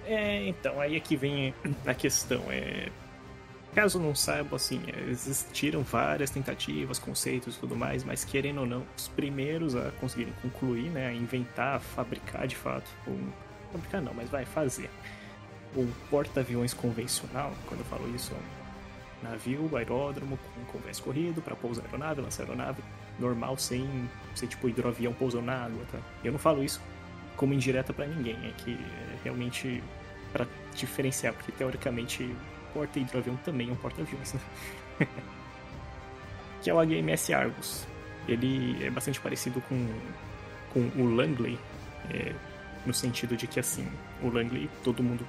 É, 0.06 0.48
então, 0.48 0.80
aí 0.80 0.96
aqui 0.96 1.16
vem 1.16 1.54
a 1.86 1.94
questão. 1.96 2.44
É, 2.50 2.90
caso 3.74 4.00
não 4.00 4.14
saibam, 4.14 4.56
assim, 4.56 4.82
existiram 5.10 5.82
várias 5.82 6.30
tentativas, 6.30 7.00
conceitos 7.00 7.58
e 7.58 7.60
tudo 7.60 7.76
mais, 7.76 8.04
mas 8.04 8.24
querendo 8.24 8.62
ou 8.62 8.66
não, 8.68 8.84
os 8.96 9.08
primeiros 9.08 9.76
a 9.76 9.92
conseguirem 10.00 10.34
concluir, 10.44 10.90
né, 10.90 11.08
a 11.08 11.14
inventar, 11.14 11.76
a 11.76 11.80
fabricar 11.80 12.48
de 12.48 12.56
fato, 12.56 12.90
um, 13.08 13.30
fabricar 13.72 14.02
não, 14.02 14.14
mas 14.14 14.30
vai 14.30 14.46
fazer 14.46 14.90
um 15.76 15.88
porta-aviões 16.10 16.74
convencional, 16.74 17.54
quando 17.68 17.82
eu 17.82 17.86
falo 17.86 18.14
isso, 18.16 18.34
é 18.34 19.26
um 19.26 19.30
navio, 19.30 19.70
aeródromo, 19.76 20.38
com 20.38 20.78
convés 20.78 21.00
corrido 21.00 21.42
para 21.42 21.56
pousar 21.56 21.84
aeronave, 21.86 22.22
lançar 22.22 22.44
aeronave, 22.44 22.82
normal, 23.20 23.58
sem 23.58 24.10
ser 24.36 24.48
tipo 24.48 24.70
hidroavião 24.70 25.14
pousando 25.14 25.46
na 25.46 25.66
água, 25.66 25.84
tá? 25.92 26.00
Eu 26.24 26.32
não 26.32 26.40
falo 26.40 26.64
isso 26.64 26.82
como 27.36 27.54
indireta 27.54 27.94
para 27.94 28.06
ninguém, 28.06 28.36
é 28.48 28.52
que 28.58 28.74
é 28.74 29.18
realmente 29.24 29.84
para 30.34 30.46
diferenciar, 30.76 31.34
porque 31.34 31.52
teoricamente 31.52 32.36
porta 32.74 33.00
hidroavião 33.00 33.36
também 33.38 33.70
é 33.70 33.72
um 33.72 33.76
porta-aviões, 33.76 34.34
né? 34.34 34.40
que 36.62 36.70
é 36.70 36.74
o 36.74 36.78
HMS 36.84 37.34
Argus. 37.34 37.88
Ele 38.28 38.84
é 38.84 38.90
bastante 38.90 39.22
parecido 39.22 39.62
com, 39.62 39.88
com 40.74 40.80
o 41.02 41.16
Langley, 41.16 41.58
é, 42.12 42.34
no 42.86 42.94
sentido 42.94 43.38
de 43.38 43.48
que 43.48 43.60
assim, 43.60 43.88
o 44.22 44.28
Langley 44.28 44.70
todo 44.84 45.02
mundo, 45.02 45.26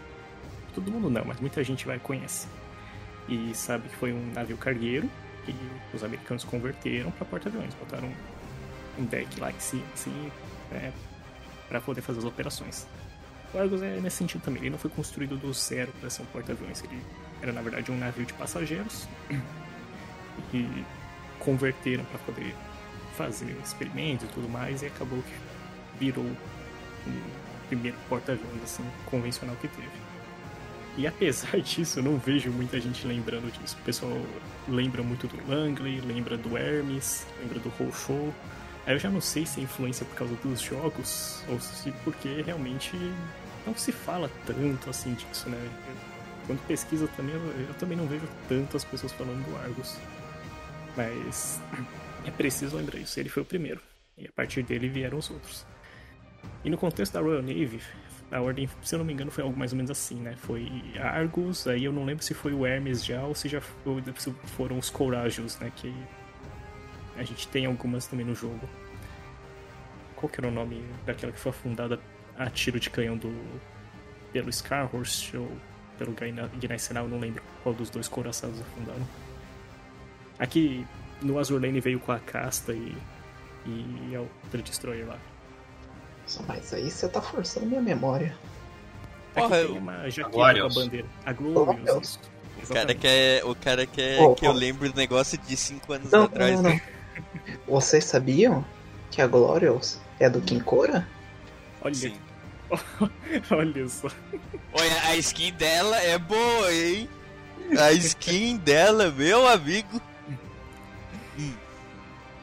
todo 0.78 0.92
mundo 0.92 1.10
não, 1.10 1.24
mas 1.24 1.40
muita 1.40 1.62
gente 1.64 1.86
vai 1.86 1.98
conhece 1.98 2.46
e 3.28 3.52
sabe 3.54 3.88
que 3.88 3.96
foi 3.96 4.12
um 4.12 4.32
navio 4.32 4.56
cargueiro 4.56 5.10
que 5.44 5.54
os 5.94 6.04
americanos 6.04 6.44
converteram 6.44 7.10
para 7.10 7.24
porta-aviões, 7.24 7.74
botaram 7.74 8.12
um 8.98 9.04
deck 9.04 9.40
lá 9.40 9.50
em 9.50 9.58
cima, 9.58 9.84
assim, 9.94 10.30
é, 10.70 10.92
para 11.68 11.80
poder 11.80 12.02
fazer 12.02 12.18
as 12.18 12.24
operações. 12.24 12.86
O 13.54 13.58
Argus 13.58 13.82
é 13.82 13.98
nesse 13.98 14.16
sentido 14.16 14.42
também. 14.42 14.62
Ele 14.62 14.70
não 14.70 14.78
foi 14.78 14.90
construído 14.90 15.38
do 15.38 15.52
zero 15.54 15.90
para 16.00 16.10
ser 16.10 16.20
um 16.20 16.26
porta-aviões. 16.26 16.84
Ele 16.84 17.02
era, 17.40 17.50
na 17.50 17.62
verdade, 17.62 17.90
um 17.90 17.96
navio 17.96 18.26
de 18.26 18.34
passageiros 18.34 19.08
e 20.52 20.84
converteram 21.38 22.04
para 22.04 22.18
poder 22.18 22.54
fazer 23.16 23.56
experimentos 23.64 24.28
e 24.28 24.32
tudo 24.32 24.48
mais 24.50 24.82
e 24.82 24.86
acabou 24.86 25.22
que 25.22 25.98
virou 25.98 26.24
o 26.26 26.36
primeiro 27.68 27.96
porta-aviões 28.06 28.62
assim, 28.62 28.84
convencional 29.06 29.56
que 29.56 29.68
teve. 29.68 30.07
E 30.98 31.06
apesar 31.06 31.58
disso, 31.62 32.00
eu 32.00 32.02
não 32.02 32.18
vejo 32.18 32.50
muita 32.50 32.78
gente 32.78 33.06
lembrando 33.06 33.50
disso. 33.50 33.76
O 33.80 33.84
pessoal 33.84 34.12
lembra 34.68 35.02
muito 35.02 35.26
do 35.26 35.50
Langley, 35.50 36.00
lembra 36.00 36.36
do 36.36 36.58
Hermes, 36.58 37.26
lembra 37.40 37.58
do 37.58 37.70
Rochot, 37.70 38.34
Aí 38.84 38.94
eu 38.94 38.98
já 38.98 39.10
não 39.10 39.20
sei 39.20 39.44
se 39.44 39.60
é 39.60 39.62
influência 39.62 40.06
por 40.06 40.14
causa 40.16 40.34
dos 40.36 40.60
jogos 40.62 41.44
ou 41.46 41.60
se 41.60 41.92
porque 42.04 42.40
realmente 42.40 42.96
não 43.66 43.76
se 43.76 43.92
fala 43.92 44.30
tanto 44.46 44.88
assim 44.88 45.12
disso, 45.12 45.48
né? 45.50 45.58
quando 46.48 46.66
pesquisa 46.66 47.06
também, 47.08 47.34
eu, 47.34 47.42
eu, 47.68 47.74
também 47.74 47.96
não 47.96 48.06
vejo 48.06 48.26
tantas 48.48 48.82
pessoas 48.82 49.12
falando 49.12 49.44
do 49.44 49.56
Argus. 49.58 49.98
Mas 50.96 51.60
é 52.24 52.30
preciso 52.30 52.78
lembrar 52.78 52.98
isso, 52.98 53.20
ele 53.20 53.28
foi 53.28 53.42
o 53.42 53.46
primeiro. 53.46 53.80
E 54.16 54.26
a 54.26 54.32
partir 54.32 54.62
dele 54.62 54.88
vieram 54.88 55.18
os 55.18 55.30
outros. 55.30 55.66
E 56.64 56.70
no 56.70 56.78
contexto 56.78 57.12
da 57.12 57.20
Royal 57.20 57.42
Navy, 57.42 57.82
a 58.30 58.40
ordem, 58.40 58.68
se 58.82 58.94
eu 58.94 58.98
não 58.98 59.06
me 59.06 59.12
engano, 59.12 59.30
foi 59.30 59.42
algo 59.42 59.58
mais 59.58 59.72
ou 59.72 59.76
menos 59.76 59.90
assim, 59.90 60.16
né? 60.16 60.34
Foi 60.36 60.70
Argus, 60.98 61.66
aí 61.66 61.84
eu 61.84 61.92
não 61.92 62.04
lembro 62.04 62.22
se 62.22 62.34
foi 62.34 62.52
o 62.52 62.66
Hermes 62.66 63.04
já 63.04 63.22
ou 63.22 63.34
se 63.34 63.48
já 63.48 63.60
foi, 63.60 64.02
se 64.16 64.30
foram 64.56 64.78
os 64.78 64.90
Courageous, 64.90 65.58
né? 65.58 65.72
Que 65.74 65.94
a 67.16 67.22
gente 67.22 67.48
tem 67.48 67.66
algumas 67.66 68.06
também 68.06 68.26
no 68.26 68.34
jogo. 68.34 68.68
Qual 70.14 70.28
que 70.28 70.40
era 70.40 70.48
o 70.48 70.50
nome 70.50 70.84
daquela 71.06 71.32
que 71.32 71.38
foi 71.38 71.50
afundada 71.50 71.98
a 72.36 72.50
tiro 72.50 72.78
de 72.78 72.90
canhão 72.90 73.16
do 73.16 73.32
pelo 74.32 74.52
Scarhorse 74.52 75.36
ou 75.36 75.50
pelo 75.96 76.14
Guinai 76.58 76.78
Senal, 76.78 77.04
eu 77.04 77.10
não 77.10 77.18
lembro 77.18 77.42
qual 77.62 77.74
dos 77.74 77.90
dois 77.90 78.06
couraçados 78.06 78.60
afundaram. 78.60 79.06
Aqui 80.38 80.86
no 81.20 81.38
Azur 81.38 81.60
Lane 81.60 81.80
veio 81.80 81.98
com 81.98 82.12
a 82.12 82.20
casta 82.20 82.72
e, 82.72 82.96
e 83.66 84.14
é 84.14 84.20
o 84.20 84.28
Destroyer 84.62 85.06
lá. 85.06 85.18
Mas 86.46 86.72
aí 86.72 86.90
você 86.90 87.08
tá 87.08 87.20
forçando 87.20 87.66
minha 87.66 87.80
memória. 87.80 88.36
Porra, 89.34 89.58
Aqui 89.58 89.66
tem 89.68 89.78
uma 89.78 90.10
jaqueta 90.10 90.30
com 90.30 90.42
a 90.42 90.68
bandeira. 90.68 91.06
A 91.24 91.32
Glorious. 91.32 92.18
O 92.62 92.74
cara 92.74 92.94
quer, 92.94 93.44
o 93.44 93.54
cara 93.54 93.86
quer 93.86 94.20
oh, 94.20 94.34
que 94.34 94.46
eu 94.46 94.52
lembre 94.52 94.88
do 94.88 94.96
negócio 94.96 95.38
de 95.38 95.56
5 95.56 95.92
anos 95.92 96.10
não, 96.10 96.24
atrás. 96.24 96.56
Não, 96.56 96.62
não. 96.62 96.70
Né? 96.70 96.82
Vocês 97.66 98.04
sabiam 98.04 98.64
que 99.10 99.22
a 99.22 99.26
Glorious 99.26 100.00
é 100.18 100.28
do 100.28 100.40
Kinkora? 100.40 101.06
Olha. 101.80 101.94
Sim. 101.94 102.16
Olha 103.50 103.88
só. 103.88 104.08
Olha, 104.72 105.02
a 105.04 105.16
skin 105.16 105.52
dela 105.52 105.96
é 105.98 106.18
boa, 106.18 106.72
hein? 106.72 107.08
A 107.78 107.92
skin 107.92 108.56
dela, 108.56 109.10
meu 109.10 109.46
amigo. 109.46 110.00
Hum. 111.38 111.54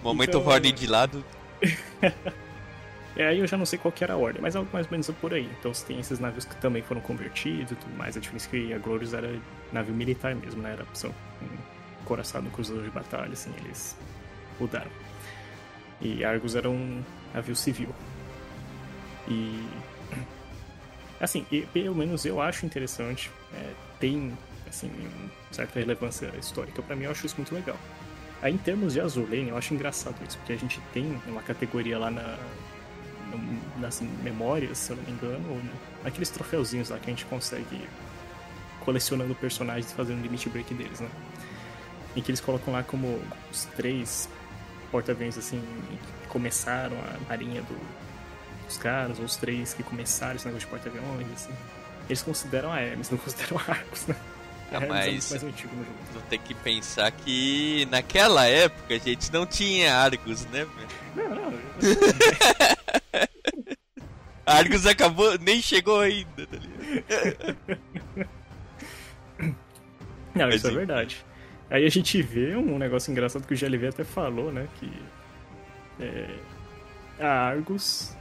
Momento 0.03 0.37
então... 0.37 0.47
Horny 0.47 0.71
de 0.71 0.87
lado. 0.87 1.23
É, 3.15 3.27
aí 3.27 3.39
eu 3.39 3.47
já 3.47 3.57
não 3.57 3.65
sei 3.65 3.79
qual 3.79 3.91
que 3.91 4.03
era 4.03 4.13
a 4.13 4.17
ordem, 4.17 4.41
mas 4.41 4.55
algo 4.55 4.69
mais 4.73 4.85
ou 4.87 4.91
menos 4.91 5.09
por 5.21 5.33
aí. 5.33 5.49
Então 5.59 5.73
você 5.73 5.85
tem 5.85 5.99
esses 5.99 6.19
navios 6.19 6.43
que 6.43 6.55
também 6.57 6.81
foram 6.81 6.99
convertidos 6.99 7.71
e 7.71 7.75
tudo 7.75 7.95
mais. 7.95 8.17
A 8.17 8.19
diferença 8.19 8.47
é 8.47 8.49
que 8.49 8.73
a 8.73 8.77
Glorious 8.77 9.13
era 9.13 9.39
navio 9.71 9.95
militar 9.95 10.35
mesmo, 10.35 10.61
né? 10.61 10.73
Era 10.73 10.83
um 10.83 12.03
coraçado 12.03 12.43
no 12.43 12.51
cruzador 12.51 12.83
de 12.83 12.89
batalha, 12.89 13.31
assim, 13.31 13.53
eles 13.63 13.97
mudaram. 14.59 14.91
E 16.01 16.25
Argus 16.25 16.55
era 16.55 16.69
um 16.69 17.01
navio 17.33 17.55
civil. 17.55 17.89
E. 19.27 19.65
Assim, 21.17 21.45
e, 21.49 21.61
pelo 21.61 21.95
menos 21.95 22.25
eu 22.25 22.41
acho 22.41 22.65
interessante. 22.65 23.31
É, 23.53 23.71
tem, 24.01 24.37
assim, 24.67 24.91
certa 25.49 25.79
relevância 25.79 26.29
histórica. 26.37 26.81
para 26.81 26.93
mim 26.93 27.05
eu 27.05 27.11
acho 27.11 27.25
isso 27.25 27.37
muito 27.37 27.55
legal. 27.55 27.77
Aí 28.41 28.53
em 28.53 28.57
termos 28.57 28.93
de 28.93 28.99
Azulane, 28.99 29.47
eu 29.47 29.57
acho 29.57 29.73
engraçado 29.73 30.15
isso, 30.27 30.37
porque 30.39 30.51
a 30.51 30.57
gente 30.57 30.81
tem 30.93 31.19
uma 31.25 31.41
categoria 31.41 31.97
lá 31.97 32.11
na, 32.11 32.37
nas 33.77 34.01
memórias, 34.23 34.77
se 34.77 34.91
eu 34.91 34.97
não 34.97 35.03
me 35.03 35.11
engano, 35.11 35.49
ou 35.49 35.61
aqueles 36.07 36.29
troféuzinhos 36.29 36.89
lá 36.89 36.97
que 36.99 37.09
a 37.09 37.13
gente 37.13 37.25
consegue 37.25 37.87
colecionando 38.81 39.33
personagens 39.35 39.91
e 39.91 39.95
fazendo 39.95 40.21
limit 40.21 40.47
break 40.49 40.73
deles, 40.73 40.99
né? 40.99 41.09
Em 42.15 42.21
que 42.21 42.31
eles 42.31 42.39
colocam 42.39 42.73
lá 42.73 42.83
como 42.83 43.19
os 43.51 43.65
três 43.75 44.29
porta-aviões 44.91 45.37
assim 45.37 45.61
que 46.21 46.27
começaram 46.27 46.95
a 46.97 47.29
marinha 47.29 47.61
do, 47.63 47.77
dos 48.65 48.77
caras, 48.77 49.19
ou 49.19 49.25
os 49.25 49.35
três 49.35 49.73
que 49.73 49.83
começaram 49.83 50.35
esse 50.35 50.45
negócio 50.45 50.67
de 50.67 50.71
porta-aviões, 50.71 51.27
assim. 51.33 51.53
Eles 52.07 52.21
consideram 52.21 52.71
a 52.71 52.79
Hermes, 52.79 53.09
não 53.09 53.17
consideram 53.17 53.57
Arcos, 53.67 54.07
né? 54.07 54.15
Ah, 54.77 54.83
é 54.83 54.87
mas 54.87 55.31
é 55.31 55.39
tu 55.39 56.21
tem 56.29 56.39
que 56.39 56.53
pensar 56.53 57.11
que 57.11 57.87
naquela 57.89 58.45
época 58.45 58.95
a 58.95 58.97
gente 58.97 59.31
não 59.31 59.45
tinha 59.45 59.95
Argos, 59.95 60.45
né? 60.45 60.67
Não, 61.15 61.29
não. 61.29 61.53
Argus 64.45 64.85
acabou, 64.85 65.37
nem 65.39 65.61
chegou 65.61 66.01
ainda, 66.01 66.45
tá 66.45 66.57
ligado? 66.57 67.57
Não, 70.35 70.49
isso 70.49 70.67
é 70.67 70.71
verdade. 70.71 71.25
Aí 71.69 71.85
a 71.85 71.89
gente 71.89 72.21
vê 72.21 72.55
um 72.55 72.77
negócio 72.77 73.09
engraçado 73.09 73.47
que 73.47 73.53
o 73.53 73.57
GLV 73.57 73.87
até 73.87 74.03
falou, 74.03 74.51
né? 74.51 74.67
Que 74.79 74.91
é, 75.99 76.27
a 77.19 77.47
Argus 77.47 78.15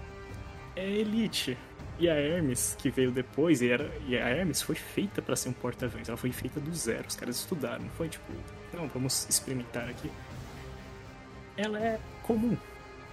é 0.76 0.88
elite. 0.88 1.58
E 1.98 2.08
a 2.08 2.14
Hermes, 2.14 2.76
que 2.78 2.90
veio 2.90 3.12
depois, 3.12 3.62
e, 3.62 3.68
era, 3.70 3.90
e 4.06 4.16
a 4.16 4.28
Hermes 4.28 4.60
foi 4.60 4.74
feita 4.74 5.22
para 5.22 5.36
ser 5.36 5.48
um 5.48 5.52
porta-aviões. 5.52 6.08
Ela 6.08 6.16
foi 6.16 6.32
feita 6.32 6.58
do 6.58 6.74
zero. 6.74 7.04
Os 7.06 7.14
caras 7.14 7.36
estudaram. 7.36 7.84
Não 7.84 7.90
foi 7.90 8.08
tipo, 8.08 8.32
não, 8.72 8.88
vamos 8.88 9.28
experimentar 9.28 9.88
aqui. 9.88 10.10
Ela 11.56 11.78
é 11.78 12.00
comum, 12.22 12.56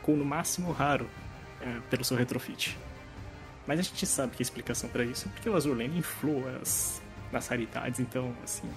com 0.02 0.16
no 0.16 0.26
máximo 0.26 0.72
raro, 0.72 1.08
é, 1.62 1.80
pelo 1.90 2.03
seu 2.03 2.18
retrofit. 2.18 2.78
Mas 3.68 3.80
a 3.80 3.84
gente 3.84 4.06
sabe 4.08 4.36
que 4.36 4.41
a 4.41 4.45
explicação 4.45 4.90
para 4.90 5.03
isso 5.03 5.28
é 5.28 5.32
porque 5.32 5.48
o 5.48 5.56
Azur 5.56 5.80
inflou 5.82 6.44
as, 6.60 7.02
as 7.32 7.48
raridades, 7.48 7.99
então, 7.99 8.36
assim, 8.44 8.68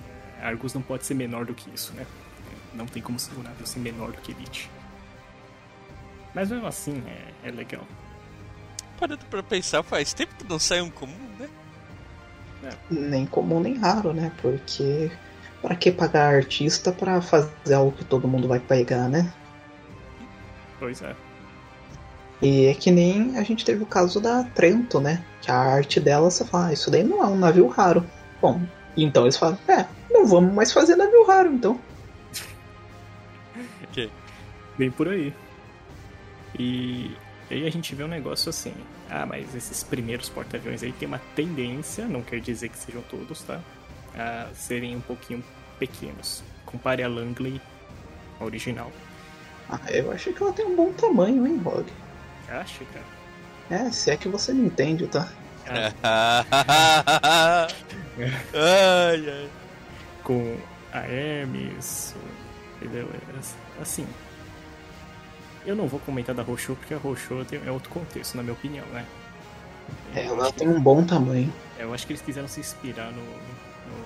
Argus 0.40 0.74
não 0.74 0.82
pode 0.82 1.06
ser 1.06 1.14
menor 1.14 1.46
do 1.46 1.54
que 1.54 1.70
isso, 1.74 1.94
né? 1.94 2.06
Não 2.74 2.86
tem 2.86 3.02
como 3.02 3.16
navio 3.42 3.66
ser 3.66 3.78
menor 3.78 4.12
do 4.12 4.20
que 4.20 4.32
Elite. 4.32 4.70
Mas 6.34 6.50
mesmo 6.50 6.66
assim, 6.66 7.02
é, 7.06 7.48
é 7.48 7.50
legal. 7.50 7.86
Parando 9.04 9.26
pra 9.26 9.42
pensar, 9.42 9.82
faz 9.82 10.14
tempo 10.14 10.34
que 10.34 10.48
não 10.48 10.58
sai 10.58 10.80
um 10.80 10.88
comum, 10.88 11.12
né? 11.38 11.46
É. 12.62 12.70
Nem 12.90 13.26
comum 13.26 13.60
nem 13.60 13.76
raro, 13.76 14.14
né? 14.14 14.32
Porque 14.40 15.10
para 15.60 15.76
que 15.76 15.92
pagar 15.92 16.34
artista 16.34 16.90
para 16.90 17.20
fazer 17.20 17.74
algo 17.74 17.92
que 17.92 18.02
todo 18.02 18.26
mundo 18.26 18.48
vai 18.48 18.58
pegar, 18.58 19.06
né? 19.10 19.30
Pois 20.78 21.02
é. 21.02 21.14
E 22.40 22.64
é 22.64 22.72
que 22.72 22.90
nem 22.90 23.36
a 23.36 23.42
gente 23.42 23.62
teve 23.62 23.82
o 23.82 23.86
caso 23.86 24.22
da 24.22 24.42
Trento, 24.42 24.98
né? 24.98 25.22
Que 25.42 25.50
a 25.50 25.54
arte 25.54 26.00
dela, 26.00 26.30
você 26.30 26.42
fala, 26.42 26.68
ah, 26.68 26.72
isso 26.72 26.90
daí 26.90 27.04
não 27.04 27.22
é 27.22 27.26
um 27.26 27.36
navio 27.36 27.68
raro. 27.68 28.06
Bom, 28.40 28.62
então 28.96 29.24
eles 29.24 29.36
falam, 29.36 29.58
é, 29.68 29.84
não 30.10 30.26
vamos 30.26 30.54
mais 30.54 30.72
fazer 30.72 30.96
navio 30.96 31.26
raro, 31.26 31.52
então. 31.52 31.78
ok. 33.84 34.10
Bem 34.78 34.90
por 34.90 35.08
aí. 35.08 35.30
E, 36.58 37.14
e 37.50 37.54
aí 37.54 37.66
a 37.66 37.70
gente 37.70 37.94
vê 37.94 38.02
um 38.02 38.08
negócio 38.08 38.48
assim. 38.48 38.72
Ah, 39.10 39.26
mas 39.26 39.54
esses 39.54 39.82
primeiros 39.82 40.28
porta-aviões 40.28 40.82
aí 40.82 40.92
tem 40.92 41.06
uma 41.06 41.20
tendência, 41.34 42.06
não 42.06 42.22
quer 42.22 42.40
dizer 42.40 42.68
que 42.68 42.78
sejam 42.78 43.02
todos, 43.02 43.42
tá? 43.42 43.60
A 44.16 44.48
serem 44.54 44.96
um 44.96 45.00
pouquinho 45.00 45.44
pequenos. 45.78 46.42
Compare 46.64 47.02
a 47.02 47.08
Langley 47.08 47.60
original. 48.40 48.90
Ah, 49.68 49.80
eu 49.90 50.10
achei 50.12 50.32
que 50.32 50.42
ela 50.42 50.52
tem 50.52 50.66
um 50.66 50.76
bom 50.76 50.92
tamanho, 50.92 51.46
hein, 51.46 51.60
Rogue? 51.62 51.92
Acha, 52.48 52.84
cara? 52.92 53.04
É, 53.70 53.90
se 53.90 54.10
é 54.10 54.16
que 54.16 54.28
você 54.28 54.52
me 54.52 54.66
entende, 54.66 55.06
tá? 55.06 55.28
ai, 58.54 59.30
ai. 59.30 59.50
Com 60.22 60.56
a 60.92 61.00
Hermes, 61.00 62.14
entendeu? 62.76 63.08
Assim, 63.80 64.06
eu 65.66 65.74
não 65.74 65.86
vou 65.86 66.00
comentar 66.00 66.34
da 66.34 66.42
Rochou 66.42 66.76
porque 66.76 66.94
a 66.94 66.98
Rochou 66.98 67.44
é 67.64 67.70
outro 67.70 67.90
contexto, 67.90 68.36
na 68.36 68.42
minha 68.42 68.52
opinião, 68.52 68.86
né? 68.86 69.06
É, 70.14 70.26
ela 70.26 70.52
tem 70.52 70.68
um 70.68 70.80
bom 70.80 71.04
tamanho. 71.04 71.52
Eu 71.78 71.92
acho 71.92 72.06
que 72.06 72.12
eles 72.12 72.22
quiseram 72.22 72.48
se 72.48 72.60
inspirar 72.60 73.10
no. 73.10 73.22
no 73.22 74.04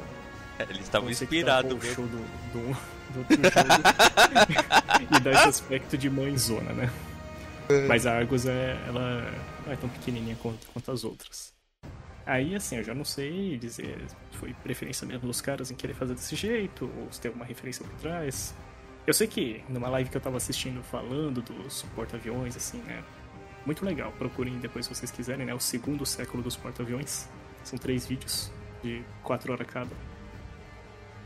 é, 0.59 0.63
eles 0.65 0.81
estavam 0.81 1.11
inspirados 1.11 1.73
mesmo. 1.83 2.07
Do, 2.07 2.19
do, 2.53 2.77
do, 3.13 3.25
do 3.25 5.17
e 5.17 5.21
dar 5.21 5.33
esse 5.33 5.49
aspecto 5.49 5.97
de 5.97 6.09
mãezona, 6.11 6.73
né? 6.73 6.91
Mas 7.87 8.07
a 8.07 8.17
Argus 8.17 8.47
é, 8.47 8.79
ela 8.87 9.31
não 9.67 9.73
é 9.73 9.77
tão 9.77 9.89
pequenininha 9.89 10.37
quanto, 10.41 10.67
quanto 10.73 10.91
as 10.91 11.05
outras. 11.05 11.53
Aí, 12.25 12.55
assim, 12.55 12.77
eu 12.77 12.85
já 12.85 12.95
não 12.95 13.05
sei 13.05 13.57
dizer 13.57 14.07
foi 14.33 14.55
preferência 14.55 15.07
mesmo 15.07 15.27
dos 15.27 15.41
caras 15.41 15.71
em 15.71 15.75
querer 15.75 15.95
fazer 15.95 16.15
desse 16.15 16.37
jeito, 16.37 16.91
ou 16.99 17.09
se 17.11 17.21
tem 17.21 17.29
alguma 17.29 17.45
referência 17.45 17.85
por 17.85 17.95
trás. 18.01 18.55
Eu 19.09 19.15
sei 19.15 19.27
que 19.27 19.65
numa 19.71 19.89
live 19.89 20.11
que 20.11 20.19
eu 20.19 20.21
tava 20.21 20.37
assistindo 20.37 20.83
falando 20.83 21.41
dos 21.41 21.81
porta-aviões, 21.95 22.55
assim, 22.55 22.77
né? 22.83 23.03
Muito 23.65 23.83
legal, 23.83 24.13
procurem 24.19 24.59
depois 24.59 24.85
se 24.85 24.95
vocês 24.95 25.11
quiserem, 25.11 25.47
né? 25.47 25.55
O 25.55 25.59
segundo 25.59 26.05
século 26.05 26.43
dos 26.43 26.57
porta-aviões. 26.57 27.27
São 27.65 27.79
três 27.79 28.07
vídeos 28.07 28.53
de 28.83 29.03
quatro 29.23 29.51
horas 29.51 29.67
cada. 29.67 29.97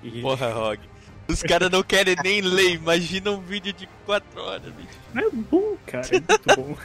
E... 0.00 0.22
Porra, 0.22 0.52
Rog. 0.52 0.78
Os 1.26 1.42
caras 1.42 1.70
não 1.70 1.82
querem 1.82 2.14
nem 2.22 2.40
ler, 2.40 2.74
imagina 2.74 3.32
um 3.32 3.40
vídeo 3.40 3.72
de 3.72 3.88
4 4.06 4.40
horas, 4.40 4.72
bicho. 4.74 4.88
É 5.16 5.28
bom, 5.30 5.76
cara, 5.84 6.06
é 6.06 6.20
muito 6.20 6.56
bom. 6.56 6.76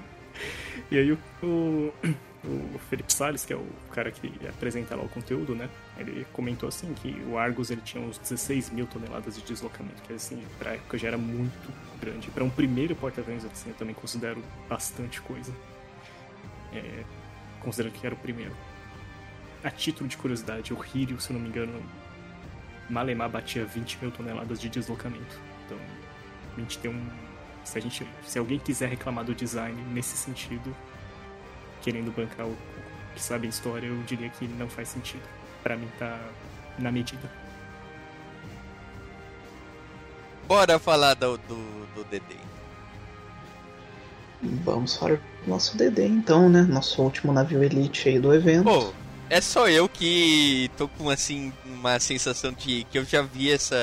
e 0.90 0.98
aí 0.98 1.12
o, 1.12 1.92
o, 2.48 2.78
Felipe 2.90 3.12
Salles, 3.12 3.44
que 3.44 3.52
é 3.52 3.56
o 3.56 3.66
cara 3.92 4.10
que 4.10 4.32
apresenta 4.48 4.96
lá 4.96 5.02
o 5.02 5.08
conteúdo, 5.08 5.54
né? 5.54 5.68
Ele 5.96 6.26
comentou 6.32 6.68
assim 6.68 6.92
que 6.94 7.22
o 7.28 7.36
Argus 7.36 7.70
ele 7.70 7.80
tinha 7.82 8.02
uns 8.02 8.18
16 8.18 8.70
mil 8.70 8.86
toneladas 8.86 9.36
de 9.36 9.42
deslocamento, 9.42 10.02
que 10.02 10.12
assim, 10.12 10.42
pra 10.58 10.74
época 10.74 10.96
já 10.98 11.08
era 11.08 11.18
muito 11.18 11.72
grande. 12.00 12.30
Para 12.30 12.44
um 12.44 12.50
primeiro 12.50 12.96
porta-aviões 12.96 13.44
assim, 13.44 13.70
eu 13.70 13.76
também 13.76 13.94
considero 13.94 14.42
bastante 14.68 15.20
coisa. 15.20 15.52
É, 16.72 17.04
considerando 17.60 17.92
que 17.92 18.06
era 18.06 18.14
o 18.14 18.18
primeiro. 18.18 18.56
A 19.62 19.70
título 19.70 20.08
de 20.08 20.16
curiosidade, 20.16 20.72
o 20.72 20.78
Hirio, 20.94 21.20
se 21.20 21.32
não 21.32 21.40
me 21.40 21.48
engano, 21.48 21.82
Malemar 22.88 23.28
batia 23.28 23.64
20 23.64 23.98
mil 24.00 24.10
toneladas 24.10 24.60
de 24.60 24.68
deslocamento. 24.68 25.38
Então, 25.66 25.78
a 26.56 26.60
gente 26.60 26.78
tem 26.78 26.90
um. 26.90 27.06
Se, 27.64 27.76
a 27.76 27.82
gente, 27.82 28.06
se 28.24 28.38
alguém 28.38 28.58
quiser 28.58 28.88
reclamar 28.88 29.24
do 29.24 29.34
design 29.34 29.80
nesse 29.92 30.16
sentido, 30.16 30.74
querendo 31.82 32.14
bancar 32.14 32.46
o 32.46 32.56
que 33.14 33.22
sabe 33.22 33.46
a 33.46 33.50
história, 33.50 33.86
eu 33.86 34.02
diria 34.04 34.28
que 34.28 34.46
não 34.46 34.68
faz 34.68 34.88
sentido. 34.88 35.22
Para 35.62 35.76
mim 35.76 35.88
tá 35.98 36.18
na 36.78 36.92
medida. 36.92 37.30
Bora 40.46 40.78
falar 40.78 41.14
do, 41.14 41.36
do, 41.36 41.86
do 41.94 42.04
Dedê. 42.04 42.36
Vamos 44.64 44.96
falar 44.96 45.16
do 45.16 45.22
nosso 45.46 45.76
Dedê 45.76 46.06
então, 46.06 46.48
né? 46.48 46.62
Nosso 46.62 47.02
último 47.02 47.32
navio 47.32 47.62
elite 47.62 48.08
aí 48.08 48.18
do 48.18 48.32
evento. 48.32 48.64
Pô, 48.64 48.92
é 49.28 49.40
só 49.40 49.68
eu 49.68 49.88
que 49.88 50.70
tô 50.76 50.88
com 50.88 51.10
assim 51.10 51.52
uma 51.66 51.98
sensação 52.00 52.52
de 52.52 52.86
que 52.90 52.98
eu 52.98 53.04
já 53.04 53.20
vi 53.20 53.50
essa 53.50 53.76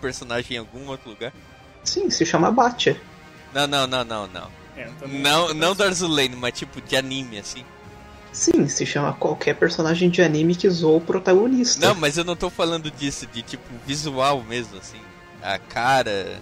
personagem 0.00 0.56
em 0.56 0.60
algum 0.60 0.88
outro 0.88 1.08
lugar. 1.08 1.32
Sim, 1.84 2.10
se 2.10 2.26
chama 2.26 2.50
Batia. 2.50 3.00
Não, 3.54 3.66
não, 3.66 3.86
não, 3.86 4.04
não, 4.04 4.26
não. 4.26 4.57
É, 4.78 4.88
não, 5.08 5.52
não 5.52 5.74
do 5.74 5.82
Arzulane, 5.82 6.36
mas 6.36 6.52
tipo 6.52 6.80
de 6.80 6.96
anime, 6.96 7.38
assim. 7.38 7.64
Sim, 8.32 8.68
se 8.68 8.86
chama 8.86 9.12
qualquer 9.14 9.54
personagem 9.56 10.08
de 10.08 10.22
anime 10.22 10.54
que 10.54 10.70
zoou 10.70 10.98
o 10.98 11.00
protagonista. 11.00 11.84
Não, 11.84 11.94
mas 11.94 12.16
eu 12.16 12.24
não 12.24 12.36
tô 12.36 12.48
falando 12.48 12.90
disso, 12.90 13.26
de 13.26 13.42
tipo 13.42 13.64
visual 13.84 14.42
mesmo, 14.42 14.78
assim. 14.78 15.00
A 15.42 15.58
cara. 15.58 16.40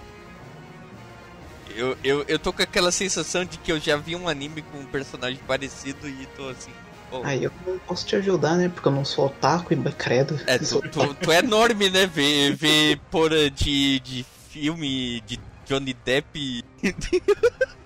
Eu, 1.75 1.97
eu, 2.03 2.25
eu 2.29 2.39
tô 2.39 2.53
com 2.53 2.63
aquela 2.63 2.91
sensação 2.91 3.45
de 3.45 3.59
que 3.59 3.71
eu 3.71 3.79
já 3.79 3.97
vi 3.97 4.15
um 4.17 4.29
anime 4.29 4.63
com 4.63 4.79
um 4.79 4.87
personagem 4.87 5.41
parecido 5.47 6.09
e 6.09 6.27
tô 6.37 6.49
assim. 6.49 6.73
Oh. 7.11 7.23
Aí 7.23 7.45
eu 7.45 7.53
não 7.67 7.79
posso 7.79 8.05
te 8.05 8.17
ajudar, 8.17 8.57
né? 8.57 8.69
Porque 8.69 8.89
eu 8.89 8.93
não 8.93 9.05
sou 9.05 9.27
otaku 9.27 9.73
e 9.73 9.93
credo. 9.93 10.41
É, 10.47 10.59
tu, 10.59 10.81
tu, 10.83 11.15
tu, 11.15 11.33
é 11.33 11.39
enorme, 11.39 11.89
né? 11.89 12.07
Ver, 12.07 12.55
ver 12.55 12.99
porra 13.11 13.49
de, 13.51 14.01
de 14.01 14.27
filme 14.51 15.23
de 15.27 15.39
Johnny 15.67 15.95
Depp. 15.95 16.65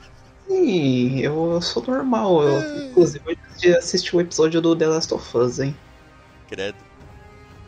Sim, 0.51 1.21
eu 1.21 1.63
sou 1.63 1.81
normal. 1.87 2.43
Eu, 2.43 2.59
é. 2.59 2.85
inclusive, 2.87 3.39
eu 3.63 3.79
assisti 3.79 4.17
o 4.17 4.21
episódio 4.21 4.61
do 4.61 4.75
The 4.75 4.89
Last 4.89 5.15
of 5.15 5.37
Us, 5.37 5.61
hein? 5.61 5.77
Credo. 6.49 6.77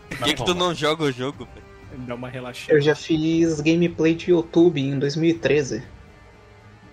Por 0.08 0.18
que, 0.18 0.34
que 0.34 0.44
tu 0.44 0.52
não 0.52 0.74
joga 0.74 1.04
o 1.04 1.12
jogo, 1.12 1.46
velho? 1.54 2.06
Dá 2.08 2.16
uma 2.16 2.28
relaxada. 2.28 2.72
Eu 2.72 2.80
já 2.80 2.96
fiz 2.96 3.60
gameplay 3.60 4.16
de 4.16 4.32
YouTube 4.32 4.80
em 4.80 4.98
2013. 4.98 5.78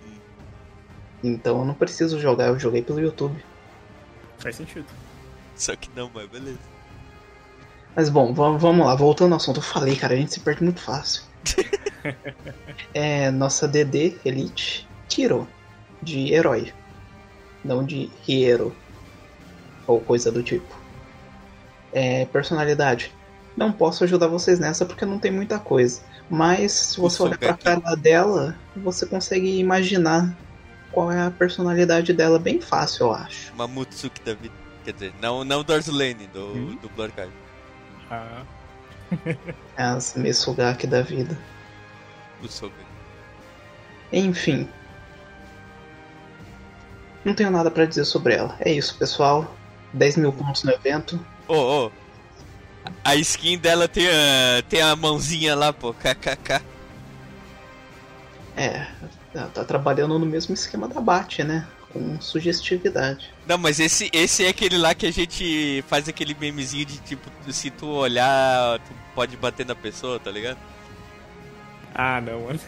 Hum. 0.05 0.17
Então 1.23 1.57
eu 1.57 1.65
não 1.65 1.73
preciso 1.73 2.19
jogar, 2.19 2.49
eu 2.49 2.59
joguei 2.59 2.83
pelo 2.83 2.99
YouTube. 2.99 3.43
Faz 4.37 4.57
sentido. 4.57 4.85
Só 5.55 5.75
que 5.75 5.89
não, 5.95 6.11
mas 6.13 6.29
beleza. 6.29 6.59
Mas 7.95 8.09
bom, 8.09 8.31
vamos 8.31 8.85
lá, 8.85 8.93
voltando 8.93 9.31
ao 9.31 9.37
assunto. 9.37 9.57
Eu 9.57 9.63
falei, 9.63 9.95
cara, 9.95 10.13
a 10.13 10.17
gente 10.17 10.33
se 10.33 10.39
perde 10.39 10.63
muito 10.63 10.81
fácil. 10.81 11.23
é 12.93 13.31
nossa 13.31 13.67
DD 13.67 14.17
Elite 14.23 14.87
Kiro, 15.07 15.47
de 16.01 16.33
herói. 16.33 16.73
Não 17.63 17.83
de 17.83 18.09
hero. 18.27 18.75
Ou 19.85 19.99
coisa 19.99 20.31
do 20.31 20.43
tipo. 20.43 20.77
É, 21.91 22.25
personalidade. 22.25 23.13
Não 23.57 23.71
posso 23.71 24.03
ajudar 24.03 24.27
vocês 24.27 24.59
nessa 24.59 24.85
porque 24.85 25.05
não 25.05 25.19
tem 25.19 25.31
muita 25.31 25.59
coisa. 25.59 26.01
Mas 26.29 26.71
se 26.71 26.99
você 26.99 27.23
olhar 27.23 27.37
pra 27.37 27.53
cara 27.55 27.95
dela, 27.95 28.55
você 28.75 29.05
consegue 29.05 29.59
imaginar 29.59 30.37
qual 30.91 31.11
é 31.11 31.21
a 31.21 31.31
personalidade 31.31 32.13
dela 32.13 32.39
bem 32.39 32.61
fácil, 32.61 33.07
eu 33.07 33.13
acho. 33.13 33.53
Mamutsuki 33.55 34.21
da 34.21 34.33
vida. 34.33 34.53
Quer 34.83 34.93
dizer, 34.93 35.13
não, 35.21 35.43
não 35.43 35.63
do 35.63 35.73
Arzulane, 35.73 36.27
do, 36.27 36.45
hum? 36.45 36.77
do 36.81 36.89
Blood 36.89 37.13
Card. 37.13 37.31
Ah. 38.09 38.43
é 39.77 39.83
as 39.83 40.15
Mitsugaki 40.15 40.87
da 40.87 41.01
vida. 41.01 41.37
O 42.43 42.47
Soga. 42.47 42.73
Enfim. 44.11 44.67
Não 47.29 47.35
tenho 47.35 47.51
nada 47.51 47.69
para 47.69 47.85
dizer 47.85 48.05
sobre 48.05 48.33
ela. 48.33 48.55
É 48.59 48.71
isso, 48.71 48.97
pessoal. 48.97 49.55
10 49.93 50.17
mil 50.17 50.33
pontos 50.33 50.63
no 50.63 50.71
evento. 50.71 51.23
Ô, 51.47 51.53
oh, 51.53 51.85
oh. 51.85 51.91
A 53.03 53.15
skin 53.17 53.59
dela 53.59 53.87
tem 53.87 54.07
a, 54.07 54.63
tem 54.67 54.81
a 54.81 54.95
mãozinha 54.95 55.55
lá, 55.55 55.71
pô. 55.71 55.93
KKK. 55.93 56.59
É, 58.57 58.87
ela 59.31 59.47
tá 59.49 59.63
trabalhando 59.63 60.17
no 60.17 60.25
mesmo 60.25 60.55
esquema 60.55 60.87
da 60.87 60.99
Bat, 60.99 61.43
né? 61.43 61.67
Com 61.93 62.19
sugestividade. 62.19 63.31
Não, 63.45 63.59
mas 63.59 63.79
esse, 63.79 64.09
esse 64.11 64.43
é 64.43 64.49
aquele 64.49 64.79
lá 64.79 64.95
que 64.95 65.05
a 65.05 65.13
gente 65.13 65.83
faz 65.87 66.09
aquele 66.09 66.33
memezinho 66.33 66.87
de 66.87 66.97
tipo, 66.97 67.29
se 67.51 67.69
tu 67.69 67.85
olhar, 67.85 68.79
tu 68.79 68.91
pode 69.13 69.37
bater 69.37 69.67
na 69.67 69.75
pessoa, 69.75 70.19
tá 70.19 70.31
ligado? 70.31 70.57
Ah, 71.93 72.19
não, 72.21 72.45
mano. 72.45 72.59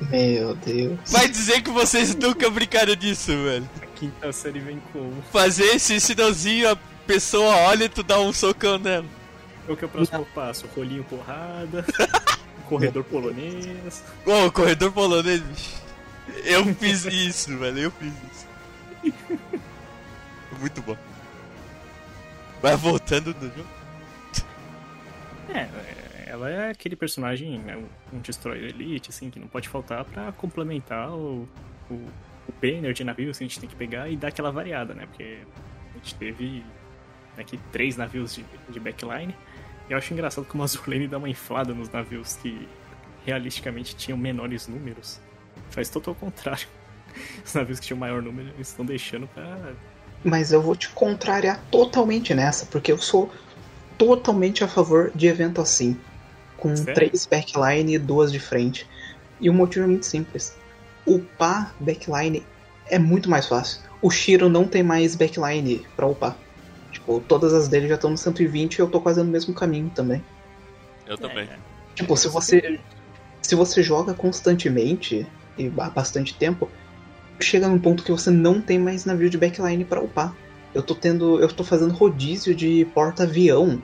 Meu 0.00 0.54
Deus. 0.54 0.98
Vai 1.06 1.28
dizer 1.28 1.62
que 1.62 1.70
vocês 1.70 2.14
nunca 2.14 2.50
brincaram 2.50 2.94
disso, 2.94 3.32
velho. 3.44 3.68
A 3.82 3.86
quinta 3.86 4.32
série 4.32 4.60
vem 4.60 4.80
como? 4.92 5.22
Fazer 5.32 5.64
esse 5.74 5.98
sinalzinho, 6.00 6.70
a 6.70 6.76
pessoa 7.06 7.54
olha 7.68 7.84
e 7.84 7.88
tu 7.88 8.02
dá 8.02 8.20
um 8.20 8.32
socão 8.32 8.78
nela. 8.78 9.06
O 9.68 9.76
que 9.76 9.84
é 9.84 9.86
o 9.86 9.90
próximo 9.90 10.26
passo? 10.34 10.66
Rolinho 10.74 11.04
porrada. 11.04 11.84
corredor 12.68 13.04
polonês. 13.04 14.04
Ô, 14.24 14.46
oh, 14.46 14.52
corredor 14.52 14.92
polonês, 14.92 15.40
bicho. 15.40 15.86
Eu 16.44 16.64
fiz 16.74 17.04
isso, 17.06 17.56
velho. 17.58 17.78
Eu 17.78 17.90
fiz 17.90 18.12
isso. 18.32 19.14
Muito 20.60 20.82
bom. 20.82 20.96
Vai 22.62 22.76
voltando 22.76 23.32
do 23.34 23.46
jogo. 23.46 23.68
É, 25.48 25.68
ela 26.36 26.50
é 26.50 26.70
aquele 26.70 26.96
personagem, 26.96 27.58
né, 27.58 27.76
um 28.12 28.18
Destroyer 28.20 28.70
Elite, 28.70 29.10
assim, 29.10 29.30
que 29.30 29.38
não 29.38 29.48
pode 29.48 29.68
faltar 29.68 30.04
para 30.04 30.32
complementar 30.32 31.10
o, 31.10 31.48
o, 31.90 31.94
o 31.94 32.52
banner 32.60 32.92
de 32.92 33.04
navios 33.04 33.38
que 33.38 33.44
a 33.44 33.46
gente 33.46 33.60
tem 33.60 33.68
que 33.68 33.76
pegar 33.76 34.08
e 34.08 34.16
dar 34.16 34.28
aquela 34.28 34.50
variada, 34.50 34.94
né? 34.94 35.06
Porque 35.06 35.38
a 35.94 35.98
gente 35.98 36.14
teve 36.14 36.64
aqui 37.36 37.58
três 37.72 37.96
navios 37.96 38.34
de, 38.34 38.44
de 38.68 38.80
backline 38.80 39.34
eu 39.88 39.96
acho 39.96 40.12
engraçado 40.12 40.44
como 40.44 40.62
a 40.64 40.66
Zulene 40.66 41.06
dá 41.06 41.16
uma 41.18 41.28
inflada 41.28 41.72
nos 41.72 41.88
navios 41.88 42.36
que 42.36 42.68
realisticamente 43.24 43.94
tinham 43.94 44.18
menores 44.18 44.66
números. 44.66 45.20
Faz 45.70 45.94
o 45.94 46.14
contrário. 46.14 46.66
Os 47.44 47.54
navios 47.54 47.80
que 47.80 47.86
tinham 47.86 47.98
maior 47.98 48.20
número 48.20 48.52
estão 48.58 48.84
deixando 48.84 49.26
pra. 49.28 49.72
Mas 50.24 50.52
eu 50.52 50.60
vou 50.60 50.74
te 50.74 50.88
contrariar 50.90 51.60
totalmente 51.70 52.34
nessa, 52.34 52.66
porque 52.66 52.90
eu 52.90 52.98
sou 52.98 53.32
totalmente 53.96 54.64
a 54.64 54.68
favor 54.68 55.10
de 55.14 55.28
evento 55.28 55.60
assim. 55.60 55.96
Com 56.56 56.74
Sério? 56.74 56.94
três 56.94 57.26
backline 57.26 57.94
e 57.94 57.98
duas 57.98 58.32
de 58.32 58.40
frente. 58.40 58.86
E 59.40 59.50
o 59.50 59.54
motivo 59.54 59.84
é 59.84 59.88
muito 59.88 60.06
simples. 60.06 60.56
Upar 61.06 61.74
backline 61.78 62.44
é 62.88 62.98
muito 62.98 63.28
mais 63.28 63.46
fácil. 63.46 63.80
O 64.00 64.10
Shiro 64.10 64.48
não 64.48 64.66
tem 64.66 64.82
mais 64.82 65.14
backline 65.14 65.86
pra 65.94 66.06
upar. 66.06 66.36
Tipo, 66.92 67.20
todas 67.20 67.52
as 67.52 67.68
dele 67.68 67.88
já 67.88 67.96
estão 67.96 68.10
no 68.10 68.16
120 68.16 68.76
e 68.76 68.80
eu 68.80 68.88
tô 68.88 69.00
quase 69.00 69.22
no 69.22 69.30
mesmo 69.30 69.52
caminho 69.52 69.90
também. 69.94 70.24
Eu 71.06 71.18
também. 71.18 71.44
É. 71.44 71.58
Tipo, 71.94 72.16
se 72.16 72.28
você. 72.28 72.80
Se 73.42 73.54
você 73.54 73.82
joga 73.82 74.12
constantemente 74.12 75.26
e 75.56 75.72
há 75.78 75.90
bastante 75.90 76.34
tempo, 76.34 76.68
chega 77.38 77.68
num 77.68 77.78
ponto 77.78 78.02
que 78.02 78.10
você 78.10 78.30
não 78.30 78.60
tem 78.60 78.78
mais 78.78 79.04
navio 79.04 79.30
de 79.30 79.38
backline 79.38 79.84
para 79.84 80.00
upar. 80.00 80.34
Eu 80.74 80.82
tô 80.82 80.94
tendo. 80.94 81.40
Eu 81.40 81.48
tô 81.48 81.62
fazendo 81.62 81.92
rodízio 81.92 82.54
de 82.54 82.86
porta-avião 82.94 83.80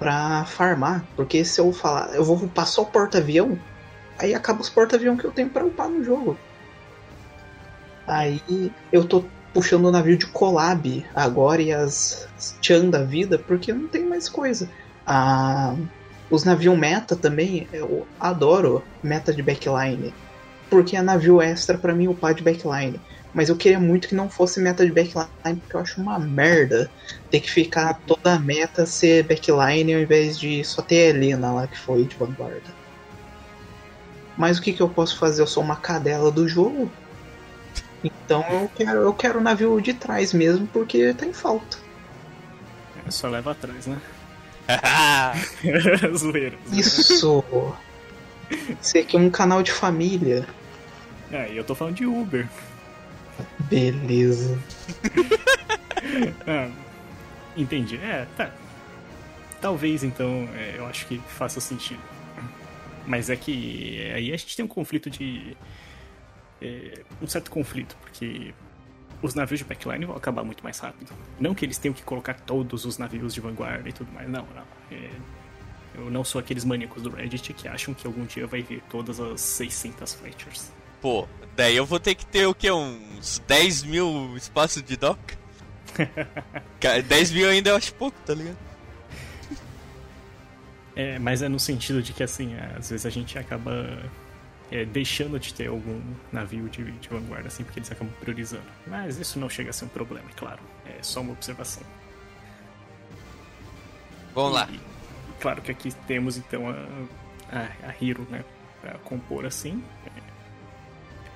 pra 0.00 0.44
farmar. 0.46 1.04
Porque 1.14 1.44
se 1.44 1.60
eu 1.60 1.72
falar, 1.72 2.12
eu 2.14 2.24
vou 2.24 2.36
upar 2.36 2.66
só 2.66 2.84
porta-avião, 2.84 3.56
aí 4.18 4.34
acaba 4.34 4.62
os 4.62 4.70
porta-avião 4.70 5.16
que 5.16 5.24
eu 5.24 5.30
tenho 5.30 5.50
para 5.50 5.64
upar 5.64 5.88
no 5.88 6.02
jogo. 6.02 6.36
Aí 8.06 8.72
eu 8.90 9.04
tô 9.04 9.24
puxando 9.52 9.84
o 9.84 9.90
navio 9.92 10.16
de 10.16 10.26
collab 10.26 11.06
agora 11.14 11.60
e 11.62 11.72
as 11.72 12.26
Chan 12.62 12.88
da 12.88 13.04
vida, 13.04 13.38
porque 13.38 13.72
não 13.72 13.86
tem 13.86 14.06
mais 14.06 14.28
coisa. 14.28 14.68
Ah, 15.06 15.76
os 16.30 16.44
navios 16.44 16.78
meta 16.78 17.14
também, 17.14 17.68
eu 17.72 18.06
adoro 18.18 18.82
meta 19.02 19.32
de 19.32 19.42
backline, 19.42 20.14
porque 20.68 20.96
é 20.96 21.02
navio 21.02 21.42
extra 21.42 21.76
para 21.76 21.94
mim 21.94 22.08
upar 22.08 22.34
de 22.34 22.42
backline. 22.42 23.00
Mas 23.32 23.48
eu 23.48 23.56
queria 23.56 23.78
muito 23.78 24.08
que 24.08 24.14
não 24.14 24.28
fosse 24.28 24.60
meta 24.60 24.84
de 24.84 24.90
backline, 24.90 25.60
porque 25.60 25.76
eu 25.76 25.80
acho 25.80 26.00
uma 26.00 26.18
merda 26.18 26.90
ter 27.30 27.40
que 27.40 27.50
ficar 27.50 27.94
toda 28.06 28.34
a 28.34 28.38
meta 28.38 28.84
ser 28.84 29.22
backline 29.24 29.94
ao 29.94 30.00
invés 30.00 30.38
de 30.38 30.64
só 30.64 30.82
ter 30.82 31.06
a 31.06 31.08
Helena 31.10 31.52
lá 31.52 31.66
que 31.66 31.78
foi 31.78 32.04
de 32.04 32.16
vanguarda. 32.16 32.80
Mas 34.36 34.58
o 34.58 34.62
que, 34.62 34.72
que 34.72 34.80
eu 34.80 34.88
posso 34.88 35.18
fazer? 35.18 35.42
Eu 35.42 35.46
sou 35.46 35.62
uma 35.62 35.76
cadela 35.76 36.30
do 36.30 36.48
jogo. 36.48 36.90
Então 38.02 38.44
eu 38.50 38.70
quero, 38.74 38.98
eu 39.00 39.12
quero 39.12 39.38
o 39.38 39.42
navio 39.42 39.80
de 39.80 39.92
trás 39.94 40.32
mesmo, 40.32 40.66
porque 40.66 41.12
tá 41.14 41.26
em 41.26 41.32
falta. 41.32 41.76
É, 43.06 43.10
só 43.10 43.28
leva 43.28 43.52
atrás, 43.52 43.86
né? 43.86 43.98
zoeira, 46.16 46.56
Isso! 46.72 47.44
Isso 48.80 48.98
aqui 48.98 49.16
é 49.16 49.20
um 49.20 49.30
canal 49.30 49.62
de 49.62 49.70
família. 49.70 50.46
É, 51.30 51.52
e 51.52 51.56
eu 51.56 51.64
tô 51.64 51.74
falando 51.74 51.94
de 51.94 52.06
Uber. 52.06 52.48
Beleza. 53.70 54.58
ah, 56.46 56.68
entendi. 57.56 57.96
É, 57.96 58.26
tá. 58.36 58.52
talvez 59.60 60.02
então 60.02 60.48
é, 60.54 60.74
eu 60.76 60.86
acho 60.86 61.06
que 61.06 61.18
faça 61.18 61.60
sentido. 61.60 62.02
Mas 63.06 63.30
é 63.30 63.36
que 63.36 64.10
aí 64.12 64.32
a 64.32 64.36
gente 64.36 64.56
tem 64.56 64.64
um 64.64 64.68
conflito 64.68 65.08
de. 65.08 65.56
É, 66.60 67.02
um 67.22 67.26
certo 67.26 67.50
conflito, 67.50 67.96
porque 68.00 68.52
os 69.22 69.34
navios 69.34 69.60
de 69.60 69.64
backline 69.64 70.04
vão 70.04 70.16
acabar 70.16 70.44
muito 70.44 70.62
mais 70.62 70.78
rápido. 70.78 71.12
Não 71.38 71.54
que 71.54 71.64
eles 71.64 71.78
tenham 71.78 71.94
que 71.94 72.02
colocar 72.02 72.34
todos 72.34 72.84
os 72.84 72.98
navios 72.98 73.32
de 73.32 73.40
vanguarda 73.40 73.88
e 73.88 73.92
tudo 73.92 74.12
mais, 74.12 74.28
não, 74.28 74.46
não. 74.54 74.64
É, 74.90 75.10
eu 75.94 76.10
não 76.10 76.24
sou 76.24 76.40
aqueles 76.40 76.64
maníacos 76.64 77.02
do 77.02 77.10
Reddit 77.10 77.52
que 77.52 77.68
acham 77.68 77.94
que 77.94 78.06
algum 78.06 78.24
dia 78.24 78.46
vai 78.46 78.62
ver 78.62 78.82
todas 78.90 79.20
as 79.20 79.40
600 79.40 80.14
Fletchers. 80.14 80.72
Pô, 81.00 81.26
daí 81.56 81.76
eu 81.76 81.86
vou 81.86 81.98
ter 81.98 82.14
que 82.14 82.26
ter 82.26 82.46
o 82.46 82.54
que? 82.54 82.70
Uns 82.70 83.40
10 83.46 83.82
mil 83.84 84.36
espaços 84.36 84.82
de 84.82 84.96
dock? 84.96 85.38
10 87.06 87.30
mil 87.32 87.48
ainda 87.48 87.70
eu 87.70 87.76
acho 87.76 87.94
pouco, 87.94 88.18
tá 88.24 88.34
ligado? 88.34 88.58
É, 90.94 91.18
mas 91.18 91.40
é 91.40 91.48
no 91.48 91.58
sentido 91.58 92.02
de 92.02 92.12
que, 92.12 92.22
assim, 92.22 92.54
às 92.76 92.90
vezes 92.90 93.06
a 93.06 93.10
gente 93.10 93.38
acaba 93.38 94.02
é, 94.70 94.84
deixando 94.84 95.38
de 95.38 95.54
ter 95.54 95.68
algum 95.68 96.00
navio 96.30 96.68
de, 96.68 96.84
de, 96.92 97.08
vanguarda, 97.08 97.48
assim, 97.48 97.64
porque 97.64 97.78
eles 97.78 97.90
acabam 97.90 98.12
priorizando. 98.20 98.64
Mas 98.86 99.18
isso 99.18 99.38
não 99.38 99.48
chega 99.48 99.70
a 99.70 99.72
ser 99.72 99.86
um 99.86 99.88
problema, 99.88 100.28
é 100.28 100.38
claro. 100.38 100.60
É 100.86 101.02
só 101.02 101.20
uma 101.20 101.32
observação. 101.32 101.82
Vamos 104.34 104.52
e, 104.52 104.54
lá. 104.54 104.68
Claro 105.40 105.62
que 105.62 105.70
aqui 105.70 105.92
temos, 106.06 106.36
então, 106.36 106.68
a, 106.68 106.74
a, 107.50 107.88
a 107.88 107.94
Hiro, 108.00 108.26
né, 108.30 108.44
pra 108.80 108.98
compor 108.98 109.46
assim. 109.46 109.82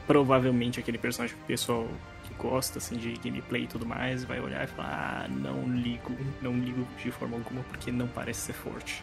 É, 0.05 0.07
provavelmente 0.07 0.81
aquele 0.81 0.99
personagem 0.99 1.37
que 1.37 1.43
o 1.43 1.47
pessoal 1.47 1.87
que 2.25 2.35
gosta, 2.35 2.79
assim, 2.79 2.97
de 2.97 3.15
gameplay 3.23 3.65
e 3.65 3.67
tudo 3.67 3.87
mais, 3.87 4.25
vai 4.25 4.41
olhar 4.41 4.65
e 4.65 4.67
falar, 4.67 5.25
ah, 5.25 5.29
não 5.29 5.67
ligo, 5.75 6.17
não 6.41 6.53
ligo 6.59 6.87
de 7.03 7.11
forma 7.11 7.37
alguma, 7.37 7.63
porque 7.65 7.91
não 7.91 8.09
parece 8.09 8.41
ser 8.41 8.53
forte. 8.53 9.03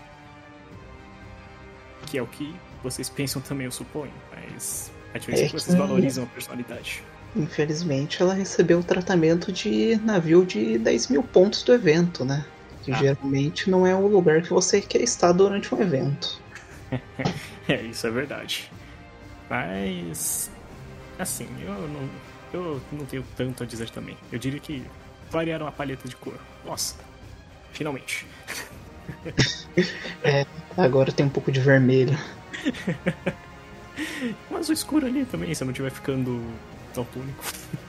Que 2.07 2.18
é 2.18 2.22
o 2.22 2.28
que 2.28 2.53
vocês 2.84 3.10
pensam 3.10 3.41
também, 3.41 3.65
eu 3.65 3.72
suponho. 3.72 4.14
Mas 4.32 4.91
a 5.14 5.18
diferença 5.18 5.44
é, 5.44 5.45
é 5.45 5.49
que 5.49 5.53
vocês 5.53 5.78
valorizam 5.78 6.23
a 6.23 6.28
personalidade. 6.28 7.03
Infelizmente, 7.36 8.22
ela 8.22 8.34
recebeu 8.34 8.80
o 8.80 8.84
tratamento 8.84 9.52
de 9.52 9.95
navio 10.03 10.45
de 10.45 10.78
10 10.78 11.07
mil 11.07 11.23
pontos 11.23 11.64
do 11.64 11.73
evento, 11.73 12.26
né? 12.26 12.45
Que 12.84 12.91
ah. 12.91 12.95
geralmente 12.95 13.69
não 13.69 13.86
é 13.88 13.95
o 13.95 14.07
lugar 14.07 14.41
que 14.41 14.49
você 14.49 14.82
quer 14.82 15.02
estar 15.02 15.32
durante 15.32 15.73
um 15.73 15.82
evento. 15.82 16.41
é, 17.69 17.82
isso 17.84 18.06
é 18.06 18.11
verdade. 18.11 18.72
Mas. 19.49 20.51
Assim, 21.22 21.48
eu 21.61 21.88
não, 21.88 22.10
eu 22.52 22.81
não 22.91 23.06
tenho 23.06 23.23
tanto 23.38 23.61
a 23.61 23.65
dizer 23.65 23.91
também. 23.91 24.18
Eu 24.31 24.39
diria 24.39 24.60
que 24.60 24.84
variaram 25.30 25.68
a 25.68 25.72
paleta 25.72 26.10
de 26.10 26.15
cor. 26.15 26.34
Nossa, 26.65 26.95
finalmente. 27.72 28.26
é, 30.23 30.48
agora 30.76 31.11
tem 31.11 31.23
um 31.23 31.30
pouco 31.30 31.52
de 31.52 31.60
vermelho. 31.60 32.18
Mas 34.49 34.68
o 34.69 34.73
escuro 34.73 35.06
ali 35.06 35.23
também, 35.26 35.53
se 35.53 35.64
não 35.64 35.69
estiver 35.69 35.91
ficando 35.91 36.43
daltônico. 36.95 37.43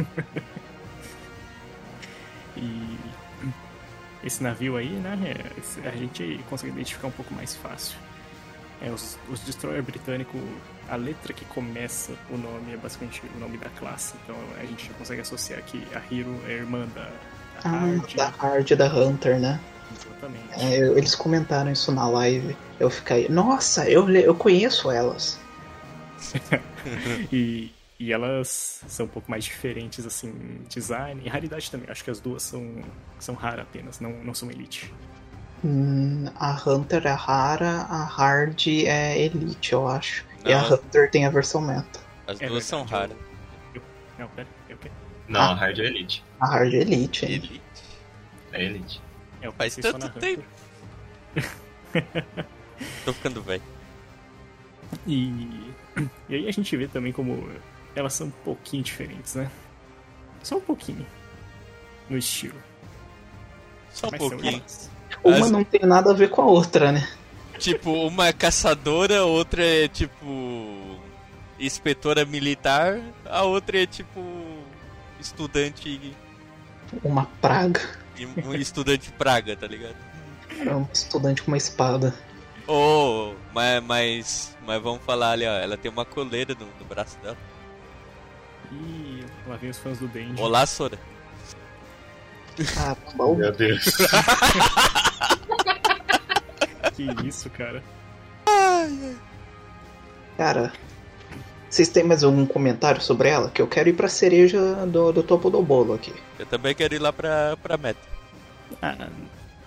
e 2.54 2.98
esse 4.22 4.42
navio 4.42 4.76
aí, 4.76 4.90
né, 4.90 5.16
a 5.86 5.96
gente 5.96 6.38
consegue 6.50 6.74
identificar 6.74 7.06
um 7.06 7.12
pouco 7.12 7.32
mais 7.32 7.56
fácil. 7.56 7.96
É, 8.82 8.90
os, 8.90 9.18
os 9.30 9.40
Destroyer 9.40 9.82
britânico, 9.82 10.36
a 10.88 10.96
letra 10.96 11.32
que 11.32 11.44
começa 11.46 12.12
o 12.30 12.36
nome 12.36 12.72
é 12.72 12.76
basicamente 12.76 13.22
o 13.34 13.38
nome 13.38 13.59
da 13.59 13.68
classe, 13.70 14.14
então 14.22 14.36
a 14.59 14.64
gente 14.64 14.86
já 14.86 14.92
consegue 14.94 15.20
associar 15.20 15.62
que 15.62 15.82
a 15.94 16.14
Hero 16.14 16.38
é 16.46 16.52
irmã 16.52 16.86
da, 16.94 17.04
da 17.04 17.10
ah, 17.64 17.68
Hard. 17.68 18.14
Da 18.14 18.28
Hard 18.28 18.72
da 18.72 18.86
Hunter, 18.86 19.40
né? 19.40 19.60
Exatamente. 19.94 20.44
É, 20.52 20.78
eles 20.78 21.14
comentaram 21.14 21.70
isso 21.70 21.92
na 21.92 22.09
live. 22.09 22.56
Eu 22.78 22.90
fiquei, 22.90 23.28
nossa, 23.28 23.88
eu, 23.88 24.09
eu 24.10 24.34
conheço 24.34 24.90
elas. 24.90 25.38
e, 27.32 27.72
e 27.98 28.12
elas 28.12 28.82
são 28.88 29.06
um 29.06 29.09
pouco 29.09 29.30
mais 29.30 29.44
diferentes, 29.44 30.06
assim, 30.06 30.32
design 30.68 31.20
e 31.24 31.28
raridade 31.28 31.70
também. 31.70 31.90
Acho 31.90 32.04
que 32.04 32.10
as 32.10 32.20
duas 32.20 32.42
são, 32.42 32.82
são 33.18 33.34
raras 33.34 33.60
apenas, 33.60 34.00
não, 34.00 34.10
não 34.24 34.34
são 34.34 34.50
elite. 34.50 34.92
Hum, 35.64 36.26
a 36.34 36.60
Hunter 36.66 37.06
é 37.06 37.12
rara, 37.12 37.86
a 37.88 38.02
Hard 38.04 38.66
é 38.66 39.20
elite, 39.20 39.72
eu 39.72 39.86
acho. 39.86 40.24
Não, 40.44 40.51
e 40.51 40.55
a 40.55 40.66
Hunter 40.66 41.10
tem 41.10 41.27
a 41.27 41.31
versão 41.31 41.60
meta. 41.60 42.01
As 42.27 42.40
é 42.40 42.47
duas 42.47 42.64
verdade, 42.64 42.64
são 42.64 42.85
raras. 42.85 43.16
Eu, 43.74 43.82
não, 44.19 44.28
pera, 44.28 44.48
eu, 44.69 44.78
Não, 45.28 45.40
a, 45.40 45.51
a 45.51 45.55
Hard 45.55 45.78
é 45.78 45.85
elite. 45.85 46.24
A 46.40 46.47
Hard 46.47 46.74
é 46.74 46.77
elite, 46.78 47.24
hein? 47.24 47.32
Elite? 47.32 47.62
É 48.52 48.64
elite. 48.64 49.02
É, 49.40 49.51
Faz 49.52 49.77
tanto 49.77 50.09
tempo. 50.20 50.44
Tô 53.05 53.12
ficando 53.12 53.43
velho. 53.43 53.62
E... 55.06 55.73
e 56.28 56.35
aí 56.35 56.48
a 56.48 56.52
gente 56.52 56.77
vê 56.77 56.86
também 56.86 57.12
como 57.12 57.48
elas 57.94 58.12
são 58.12 58.28
um 58.28 58.32
pouquinho 58.44 58.82
diferentes, 58.82 59.35
né? 59.35 59.51
Só 60.43 60.56
um 60.56 60.60
pouquinho. 60.60 61.06
No 62.09 62.16
estilo. 62.16 62.59
Só 63.90 64.09
um 64.09 64.10
pouquinho. 64.10 64.62
Uma 65.23 65.36
As... 65.36 65.51
não 65.51 65.64
tem 65.64 65.81
nada 65.82 66.10
a 66.10 66.14
ver 66.14 66.31
com 66.31 66.43
a 66.43 66.47
outra, 66.47 66.93
né? 66.93 67.09
Tipo, 67.62 67.93
uma 68.06 68.28
é 68.28 68.32
caçadora, 68.32 69.24
outra 69.24 69.64
é 69.64 69.89
tipo. 69.89 70.98
inspetora 71.59 72.24
militar, 72.24 73.01
a 73.24 73.43
outra 73.43 73.82
é 73.82 73.86
tipo. 73.86 74.20
estudante. 75.20 76.14
Uma 77.05 77.26
praga. 77.40 77.80
Um 78.44 78.55
estudante 78.55 79.10
praga, 79.12 79.56
tá 79.56 79.66
ligado? 79.66 79.97
É 80.59 80.74
um 80.74 80.86
estudante 80.93 81.43
com 81.43 81.51
uma 81.51 81.56
espada. 81.56 82.14
Oh, 82.66 83.32
mas, 83.52 83.82
mas, 83.82 84.56
mas 84.64 84.82
vamos 84.82 85.02
falar 85.05 85.32
ali, 85.32 85.47
ó. 85.47 85.52
Ela 85.52 85.76
tem 85.76 85.90
uma 85.90 86.05
coleira 86.05 86.55
no, 86.55 86.66
no 86.78 86.84
braço 86.84 87.18
dela. 87.18 87.36
Ih, 88.70 89.24
lá 89.47 89.56
vem 89.56 89.70
os 89.70 89.78
fãs 89.78 89.98
do 89.98 90.09
Denji. 90.09 90.40
Olá, 90.40 90.66
Sora. 90.66 90.98
Ah, 92.76 92.94
tá 92.94 93.12
bom. 93.14 93.34
Meu 93.34 93.52
Deus. 93.52 93.84
que 96.94 97.04
isso, 97.26 97.48
cara. 97.50 97.82
Cara, 100.36 100.72
vocês 101.72 101.88
têm 101.88 102.04
mais 102.04 102.22
algum 102.22 102.44
comentário 102.44 103.00
sobre 103.00 103.28
ela? 103.28 103.50
Que 103.50 103.62
eu 103.62 103.66
quero 103.66 103.88
ir 103.88 103.94
pra 103.94 104.09
cereja 104.09 104.60
do, 104.86 105.12
do 105.12 105.22
topo 105.22 105.48
do 105.48 105.62
bolo 105.62 105.94
aqui. 105.94 106.12
Eu 106.38 106.46
também 106.46 106.74
quero 106.74 106.94
ir 106.94 106.98
lá 106.98 107.12
pra, 107.12 107.56
pra 107.62 107.76
meta. 107.76 108.00
Ah, 108.80 109.09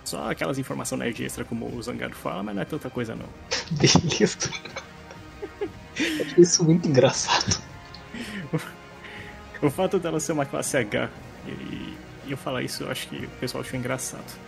só 0.03 0.29
aquelas 0.29 0.59
informações 0.59 0.99
nerd 0.99 1.23
extra 1.23 1.43
como 1.43 1.65
o 1.65 1.81
Zangado 1.81 2.15
fala, 2.15 2.43
mas 2.43 2.55
não 2.55 2.61
é 2.61 2.65
tanta 2.65 2.89
coisa 2.91 3.15
não. 3.15 3.25
Beleza. 3.71 4.51
isso 6.37 6.63
muito 6.63 6.87
engraçado. 6.87 7.59
o 9.61 9.69
fato 9.71 9.97
dela 9.97 10.19
ser 10.19 10.33
uma 10.33 10.45
classe 10.45 10.77
H 10.77 11.09
e, 11.47 11.95
e 12.27 12.31
eu 12.31 12.37
falar 12.37 12.61
isso, 12.61 12.83
eu 12.83 12.91
acho 12.91 13.07
que 13.07 13.25
o 13.25 13.29
pessoal 13.39 13.63
achou 13.63 13.79
engraçado. 13.79 14.44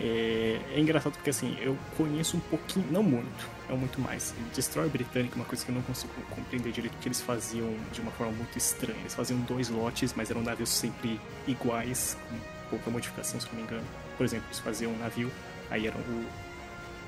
É, 0.00 0.60
é, 0.74 0.80
engraçado 0.80 1.14
porque 1.14 1.30
assim, 1.30 1.56
eu 1.60 1.76
conheço 1.96 2.36
um 2.36 2.40
pouquinho, 2.40 2.86
não 2.90 3.02
muito, 3.02 3.48
é 3.68 3.72
muito 3.72 4.00
mais. 4.00 4.34
Destroyer 4.54 4.90
britânico 4.90 5.34
é 5.34 5.36
uma 5.36 5.44
coisa 5.44 5.64
que 5.64 5.70
eu 5.70 5.74
não 5.74 5.82
consigo 5.82 6.12
compreender 6.30 6.70
direito, 6.70 6.92
porque 6.92 7.08
eles 7.08 7.20
faziam 7.20 7.74
de 7.92 8.00
uma 8.00 8.12
forma 8.12 8.32
muito 8.32 8.56
estranha. 8.56 8.98
Eles 9.00 9.14
faziam 9.14 9.40
dois 9.40 9.68
lotes, 9.68 10.14
mas 10.14 10.30
eram 10.30 10.42
navios 10.42 10.68
sempre 10.68 11.20
iguais, 11.46 12.16
com 12.28 12.70
pouca 12.70 12.90
modificação, 12.90 13.40
se 13.40 13.46
não 13.48 13.56
me 13.56 13.62
engano. 13.62 13.84
Por 14.16 14.24
exemplo, 14.24 14.46
eles 14.46 14.60
faziam 14.60 14.92
um 14.92 14.98
navio, 14.98 15.30
aí 15.70 15.86
eram 15.86 15.98
o 15.98 16.26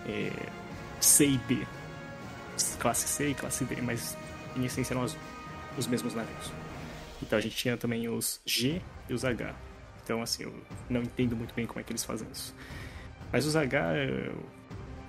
é, 0.06 0.32
C 1.00 1.26
e 1.26 1.38
B, 1.38 1.66
classe 2.78 3.06
C 3.06 3.28
e 3.28 3.34
classe 3.34 3.64
D, 3.64 3.80
mas 3.82 4.16
em 4.56 4.64
essência 4.64 4.94
eram 4.94 5.06
os 5.78 5.86
mesmos 5.86 6.14
navios. 6.14 6.52
Então 7.22 7.38
a 7.38 7.42
gente 7.42 7.54
tinha 7.54 7.76
também 7.76 8.08
os 8.08 8.40
G 8.44 8.80
e 9.08 9.14
os 9.14 9.24
H. 9.24 9.54
Então, 10.02 10.22
assim, 10.22 10.42
eu 10.42 10.54
não 10.88 11.02
entendo 11.02 11.36
muito 11.36 11.54
bem 11.54 11.66
como 11.66 11.78
é 11.78 11.84
que 11.84 11.92
eles 11.92 12.02
fazem 12.02 12.26
isso. 12.32 12.52
Mas 13.32 13.46
os 13.46 13.56
H 13.56 13.96
eu 13.96 14.36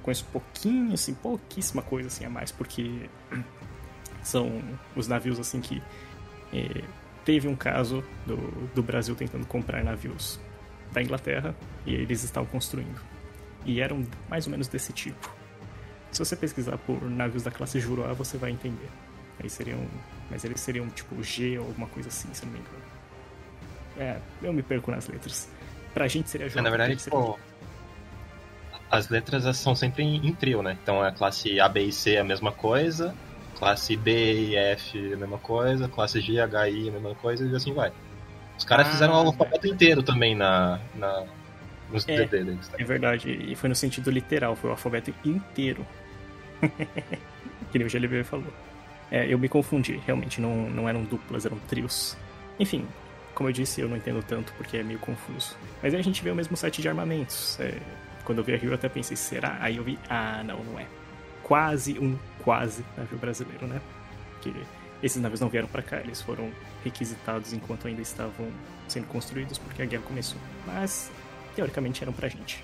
conheço 0.03 0.25
pouquinho, 0.31 0.93
assim, 0.93 1.13
pouquíssima 1.13 1.81
coisa 1.81 2.07
assim 2.07 2.25
a 2.25 2.29
mais, 2.29 2.51
porque 2.51 3.09
são 4.23 4.61
os 4.95 5.07
navios 5.07 5.39
assim 5.39 5.61
que 5.61 5.81
é, 6.53 6.83
teve 7.25 7.47
um 7.47 7.55
caso 7.55 8.03
do, 8.25 8.37
do 8.73 8.83
Brasil 8.83 9.15
tentando 9.15 9.45
comprar 9.45 9.83
navios 9.83 10.39
da 10.91 11.01
Inglaterra 11.01 11.55
e 11.85 11.93
eles 11.93 12.23
estavam 12.23 12.49
construindo. 12.49 13.01
E 13.65 13.79
eram 13.79 14.05
mais 14.29 14.45
ou 14.45 14.51
menos 14.51 14.67
desse 14.67 14.91
tipo. 14.91 15.33
Se 16.11 16.19
você 16.19 16.35
pesquisar 16.35 16.77
por 16.79 17.01
navios 17.09 17.43
da 17.43 17.51
classe 17.51 17.79
Juroa, 17.79 18.13
você 18.13 18.37
vai 18.37 18.51
entender. 18.51 18.89
Aí 19.41 19.49
seriam. 19.49 19.79
Mas 20.29 20.43
eles 20.43 20.59
seriam 20.59 20.89
tipo 20.89 21.21
G 21.23 21.57
ou 21.57 21.67
alguma 21.67 21.87
coisa 21.87 22.09
assim, 22.09 22.33
se 22.33 22.45
não 22.45 22.53
me 22.53 22.59
engano. 22.59 22.83
É, 23.97 24.17
eu 24.41 24.51
me 24.51 24.63
perco 24.63 24.91
nas 24.91 25.07
letras. 25.07 25.49
Pra 25.93 26.07
gente 26.07 26.29
seria 26.29 26.49
J. 26.49 26.59
É, 26.59 26.61
na 26.61 26.69
verdade, 26.69 26.95
tipo, 26.95 27.39
as 28.91 29.07
letras 29.07 29.57
são 29.57 29.73
sempre 29.73 30.03
em, 30.03 30.27
em, 30.27 30.33
trio, 30.33 30.61
né? 30.61 30.77
Então 30.83 31.01
a 31.01 31.11
classe 31.11 31.59
A, 31.59 31.69
B 31.69 31.85
e 31.85 31.91
C 31.93 32.15
é 32.15 32.19
a 32.19 32.23
mesma 32.23 32.51
coisa, 32.51 33.15
classe 33.57 33.95
D 33.95 34.49
e 34.49 34.55
F 34.55 35.11
é 35.11 35.13
a 35.13 35.17
mesma 35.17 35.37
coisa, 35.37 35.87
classe 35.87 36.19
G, 36.19 36.39
H 36.39 36.69
e 36.69 36.73
I 36.73 36.85
é 36.87 36.89
a 36.89 36.93
mesma 36.93 37.15
coisa, 37.15 37.47
e 37.47 37.55
assim 37.55 37.73
vai. 37.73 37.91
Os 38.57 38.65
caras 38.65 38.87
ah, 38.87 38.91
fizeram 38.91 39.13
o 39.13 39.27
alfabeto 39.27 39.65
inteiro 39.65 40.03
também 40.03 40.35
na, 40.35 40.79
na, 40.93 41.23
nos 41.89 42.07
é, 42.07 42.25
DD 42.25 42.57
É 42.77 42.83
verdade, 42.83 43.31
e 43.31 43.55
foi 43.55 43.69
no 43.69 43.75
sentido 43.75 44.11
literal, 44.11 44.55
foi 44.55 44.69
o 44.69 44.73
alfabeto 44.73 45.13
inteiro. 45.23 45.87
que 47.71 47.79
nem 47.79 47.87
o 47.87 47.89
GLB 47.89 48.23
falou. 48.23 48.53
É, 49.09 49.25
eu 49.25 49.39
me 49.39 49.49
confundi, 49.49 50.01
realmente, 50.05 50.39
não, 50.39 50.69
não 50.69 50.87
eram 50.87 51.03
duplas, 51.03 51.45
eram 51.45 51.57
trios. 51.59 52.17
Enfim, 52.59 52.85
como 53.33 53.49
eu 53.49 53.53
disse, 53.53 53.81
eu 53.81 53.89
não 53.89 53.97
entendo 53.97 54.21
tanto 54.21 54.53
porque 54.53 54.77
é 54.77 54.83
meio 54.83 54.99
confuso. 54.99 55.55
Mas 55.81 55.93
aí 55.93 55.99
a 55.99 56.03
gente 56.03 56.21
vê 56.23 56.29
o 56.29 56.35
mesmo 56.35 56.55
site 56.55 56.81
de 56.81 56.87
armamentos. 56.87 57.59
É, 57.59 57.77
quando 58.23 58.39
eu 58.39 58.43
vi 58.43 58.53
a 58.53 58.57
Rio, 58.57 58.71
eu 58.71 58.75
até 58.75 58.89
pensei, 58.89 59.15
será? 59.17 59.57
Aí 59.59 59.77
eu 59.77 59.83
vi, 59.83 59.97
ah, 60.09 60.43
não, 60.43 60.63
não 60.63 60.79
é. 60.79 60.85
Quase 61.43 61.99
um 61.99 62.17
quase 62.43 62.83
navio 62.97 63.17
brasileiro, 63.17 63.67
né? 63.67 63.81
Porque 64.33 64.53
esses 65.01 65.21
navios 65.21 65.39
não 65.39 65.49
vieram 65.49 65.67
para 65.67 65.81
cá, 65.81 65.99
eles 65.99 66.21
foram 66.21 66.51
requisitados 66.83 67.53
enquanto 67.53 67.87
ainda 67.87 68.01
estavam 68.01 68.51
sendo 68.87 69.07
construídos 69.07 69.57
porque 69.57 69.81
a 69.81 69.85
guerra 69.85 70.03
começou. 70.03 70.39
Mas, 70.65 71.11
teoricamente, 71.55 72.03
eram 72.03 72.13
pra 72.13 72.27
gente. 72.27 72.63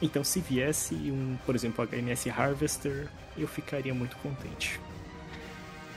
Então, 0.00 0.22
se 0.22 0.40
viesse 0.40 0.94
um, 0.94 1.36
por 1.44 1.54
exemplo, 1.54 1.84
HMS 1.84 2.30
Harvester, 2.30 3.08
eu 3.36 3.48
ficaria 3.48 3.92
muito 3.92 4.16
contente. 4.18 4.80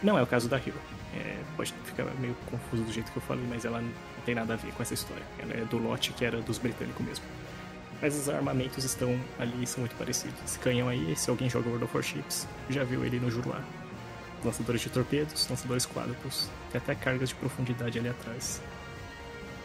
Não 0.01 0.17
é 0.17 0.23
o 0.23 0.27
caso 0.27 0.49
da 0.49 0.57
Hero. 0.57 0.79
É, 1.15 1.37
pode 1.55 1.73
ficar 1.85 2.05
meio 2.19 2.35
confuso 2.49 2.83
do 2.83 2.91
jeito 2.91 3.11
que 3.11 3.17
eu 3.17 3.21
falei, 3.21 3.45
mas 3.47 3.65
ela 3.65 3.81
não 3.81 3.91
tem 4.25 4.33
nada 4.33 4.53
a 4.53 4.57
ver 4.57 4.71
com 4.73 4.81
essa 4.81 4.93
história. 4.93 5.23
Ela 5.37 5.53
é 5.53 5.65
do 5.65 5.77
lote 5.77 6.13
que 6.13 6.25
era 6.25 6.41
dos 6.41 6.57
britânicos 6.57 7.05
mesmo. 7.05 7.25
Mas 8.01 8.15
os 8.15 8.27
armamentos 8.27 8.83
estão 8.83 9.19
ali 9.37 9.65
são 9.67 9.81
muito 9.81 9.95
parecidos. 9.95 10.35
Esse 10.43 10.57
canhão 10.57 10.89
aí, 10.89 11.15
se 11.15 11.29
alguém 11.29 11.49
joga 11.49 11.67
World 11.69 11.85
of 11.85 11.95
Warships, 11.95 12.47
já 12.69 12.83
viu 12.83 13.05
ele 13.05 13.19
no 13.19 13.29
Juruá. 13.29 13.61
Lançadores 14.43 14.81
de 14.81 14.89
torpedos, 14.89 15.47
lançadores 15.47 15.85
quádruplos, 15.85 16.49
tem 16.71 16.81
até 16.81 16.95
cargas 16.95 17.29
de 17.29 17.35
profundidade 17.35 17.99
ali 17.99 18.09
atrás. 18.09 18.59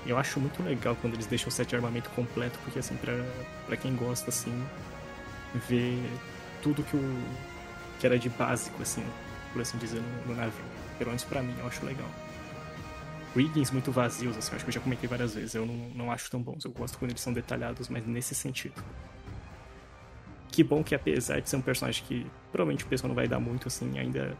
Eu 0.06 0.18
acho 0.18 0.38
muito 0.38 0.62
legal 0.62 0.94
quando 1.00 1.14
eles 1.14 1.26
deixam 1.26 1.48
o 1.48 1.50
set 1.50 1.68
de 1.68 1.76
armamento 1.76 2.10
completo, 2.10 2.58
porque 2.62 2.78
assim, 2.78 2.94
pra, 2.96 3.14
pra 3.66 3.76
quem 3.76 3.96
gosta, 3.96 4.28
assim, 4.28 4.52
ver 5.68 5.98
tudo 6.62 6.82
que 6.82 6.96
o. 6.96 7.18
que 7.98 8.06
era 8.06 8.18
de 8.18 8.28
básico, 8.28 8.82
assim, 8.82 9.04
por 9.52 9.62
assim 9.62 9.78
dizer, 9.78 10.00
no, 10.00 10.34
no 10.34 10.36
navio. 10.36 10.64
Pelo 10.98 11.10
menos 11.10 11.24
pra 11.24 11.42
mim, 11.42 11.54
eu 11.58 11.66
acho 11.66 11.84
legal. 11.84 12.08
Riggings 13.36 13.70
muito 13.70 13.92
vazios, 13.92 14.34
assim, 14.36 14.56
acho 14.56 14.64
que 14.64 14.70
eu 14.70 14.74
já 14.74 14.80
comentei 14.80 15.06
várias 15.06 15.34
vezes, 15.34 15.54
eu 15.54 15.66
não, 15.66 15.74
não 15.90 16.10
acho 16.10 16.30
tão 16.30 16.40
bons. 16.40 16.64
Eu 16.64 16.70
gosto 16.70 16.98
quando 16.98 17.10
eles 17.10 17.20
são 17.20 17.34
detalhados, 17.34 17.90
mas 17.90 18.06
nesse 18.06 18.34
sentido. 18.34 18.82
Que 20.48 20.64
bom 20.64 20.82
que 20.82 20.94
apesar 20.94 21.40
de 21.40 21.50
ser 21.50 21.56
um 21.56 21.60
personagem 21.60 22.02
que 22.04 22.26
provavelmente 22.50 22.84
o 22.84 22.86
pessoal 22.86 23.08
não 23.08 23.14
vai 23.14 23.28
dar 23.28 23.38
muito, 23.38 23.68
assim, 23.68 23.98
ainda 23.98 24.34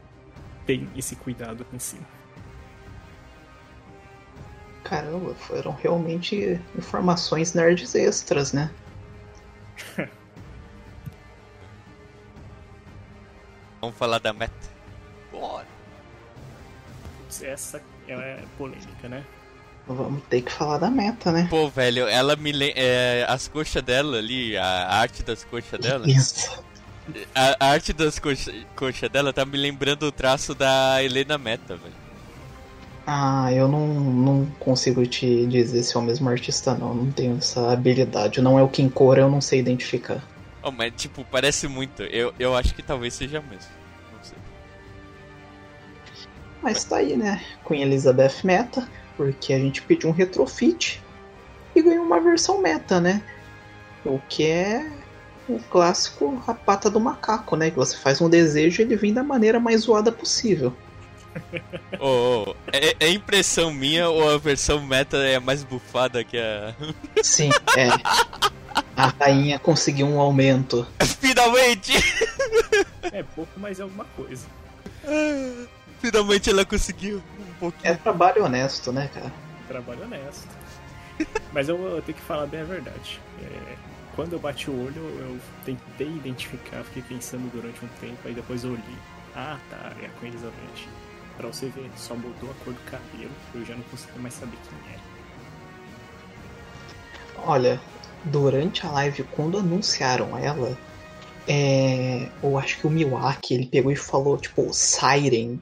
tem 0.65 0.89
esse 0.97 1.15
cuidado 1.15 1.67
em 1.73 1.79
cima. 1.79 2.07
Caramba, 4.83 5.35
foram 5.35 5.73
realmente 5.73 6.59
informações 6.77 7.53
nerds 7.53 7.95
extras, 7.95 8.55
né? 8.55 8.71
Vamos 13.81 13.99
falar 13.99 14.21
da 14.21 14.33
meta. 14.33 14.55
Bora! 15.31 15.67
Essa 17.43 17.83
é 18.09 18.39
polêmica, 18.57 19.09
né? 19.09 19.25
Vamos 19.87 20.23
ter 20.29 20.43
que 20.43 20.51
falar 20.51 20.79
da 20.79 20.91
meta, 20.91 21.31
né? 21.31 21.47
Pô, 21.49 21.69
velho, 21.69 22.09
ela 22.09 22.35
me 22.35 22.51
lembra. 22.51 22.75
É, 22.77 23.25
as 23.29 23.47
coxas 23.47 23.83
dela 23.83 24.19
ali, 24.19 24.57
a 24.57 24.89
arte 24.99 25.23
das 25.23 25.45
coxas 25.45 25.79
dela. 25.79 26.09
Isso. 26.09 26.65
A, 27.33 27.57
a 27.67 27.71
arte 27.71 27.93
das 27.93 28.19
coxas 28.19 28.53
coxa 28.75 29.09
dela 29.09 29.33
tá 29.33 29.45
me 29.45 29.57
lembrando 29.57 30.03
o 30.05 30.13
traço 30.13 30.55
da 30.55 31.03
Helena 31.03 31.39
Meta, 31.39 31.77
velho. 31.77 31.95
Ah, 33.07 33.53
eu 33.53 33.69
não, 33.69 33.87
não 33.87 34.47
consigo 34.59 35.07
te 35.07 35.47
dizer 35.47 35.85
se 35.85 35.97
é 35.97 36.01
o 36.01 36.03
mesmo 36.03 36.29
artista, 36.29 36.75
não. 36.75 36.93
Não 36.93 37.13
tenho 37.13 37.39
essa 37.39 37.73
habilidade. 37.73 38.43
Não 38.43 38.59
é 38.59 38.63
o 38.65 38.69
Kim 38.69 38.89
Cora, 38.89 39.21
eu 39.21 39.31
não 39.31 39.41
sei 39.41 39.61
identificar. 39.61 40.21
Oh, 40.61 40.73
mas, 40.73 40.93
tipo, 40.97 41.25
parece 41.31 41.69
muito. 41.69 42.03
Eu, 42.03 42.35
eu 42.41 42.57
acho 42.57 42.75
que 42.75 42.83
talvez 42.83 43.15
seja 43.15 43.41
mesmo. 43.41 43.71
Mas 46.67 46.83
tá 46.83 46.97
aí, 46.97 47.17
né? 47.17 47.41
Queen 47.65 47.83
Elizabeth 47.83 48.43
Meta, 48.43 48.89
porque 49.17 49.53
a 49.53 49.59
gente 49.59 49.81
pediu 49.83 50.11
um 50.11 50.13
retrofit 50.13 51.01
e 51.77 51.81
ganhou 51.81 52.05
uma 52.05 52.21
versão 52.21 52.61
meta, 52.61 53.01
né? 53.01 53.23
O 54.05 54.19
que 54.29 54.45
é 54.45 54.91
o 55.49 55.61
clássico 55.71 56.43
a 56.45 56.53
pata 56.53 56.91
do 56.91 56.99
macaco, 56.99 57.55
né? 57.55 57.71
Que 57.71 57.77
você 57.77 57.97
faz 57.97 58.21
um 58.21 58.29
desejo 58.29 58.83
e 58.83 58.85
ele 58.85 58.97
vem 58.97 59.15
da 59.15 59.23
maneira 59.23 59.61
mais 59.61 59.83
zoada 59.83 60.11
possível. 60.11 60.75
oh, 62.01 62.47
oh, 62.49 62.57
é, 62.73 62.97
é, 62.99 63.11
impressão 63.11 63.73
minha 63.73 64.09
ou 64.09 64.29
a 64.29 64.37
versão 64.37 64.85
meta 64.85 65.19
é 65.19 65.39
mais 65.39 65.63
bufada 65.63 66.25
que 66.25 66.37
a. 66.37 66.75
Sim, 67.23 67.51
é. 67.77 67.91
A 68.97 69.07
rainha 69.21 69.61
conseguiu 69.61 70.09
um 70.09 70.19
aumento. 70.19 70.85
Finalmente! 71.21 71.93
É 73.13 73.23
pouco, 73.23 73.53
mas 73.57 73.79
é 73.79 73.85
alguma 73.85 74.05
coisa. 74.17 74.47
Finalmente 76.01 76.51
ela 76.51 76.65
conseguiu 76.65 77.23
um 77.39 77.55
pouquinho. 77.59 77.93
É 77.93 77.97
trabalho 77.97 78.45
honesto, 78.45 78.93
né, 78.93 79.09
cara? 79.13 79.33
Trabalho 79.67 80.03
honesto. 80.03 80.49
Mas 81.53 81.69
eu, 81.69 81.83
eu 81.83 82.03
tenho 82.03 82.17
que 82.19 82.25
falar 82.25 82.47
bem 82.47 82.61
a 82.61 82.65
verdade. 82.65 83.21
É, 83.43 83.77
quando 84.15 84.33
eu 84.35 84.39
bati 84.39 84.71
o 84.71 84.85
olho, 84.85 85.03
eu 85.21 85.39
tentei 85.65 86.09
identificar, 86.09 86.83
fiquei 86.85 87.03
pensando 87.03 87.51
durante 87.53 87.85
um 87.85 87.89
tempo, 88.01 88.19
aí 88.25 88.35
depois 88.35 88.65
eu 88.65 88.75
li. 88.75 88.99
Ah, 89.35 89.59
tá, 89.71 89.93
é 90.01 90.07
a 90.07 90.11
Queen 90.21 90.33
Elizabeth. 90.33 90.89
Pra 91.37 91.49
você 91.49 91.69
ver, 91.69 91.91
só 91.97 92.15
mudou 92.15 92.51
a 92.51 92.65
cor 92.65 92.73
do 92.73 92.81
cabelo, 92.91 93.31
eu 93.55 93.65
já 93.65 93.75
não 93.75 93.83
consegui 93.85 94.19
mais 94.19 94.35
saber 94.35 94.57
quem 94.69 94.93
era. 94.93 95.03
Olha, 97.45 97.81
durante 98.25 98.87
a 98.87 98.91
live, 98.91 99.23
quando 99.25 99.59
anunciaram 99.59 100.37
ela, 100.39 100.77
é, 101.47 102.29
eu 102.43 102.59
acho 102.59 102.79
que 102.79 102.87
o 102.87 102.91
Miwaki 102.91 103.55
ele 103.55 103.67
pegou 103.67 103.93
e 103.93 103.97
falou, 103.97 104.39
tipo, 104.39 104.73
Siren 104.73 105.61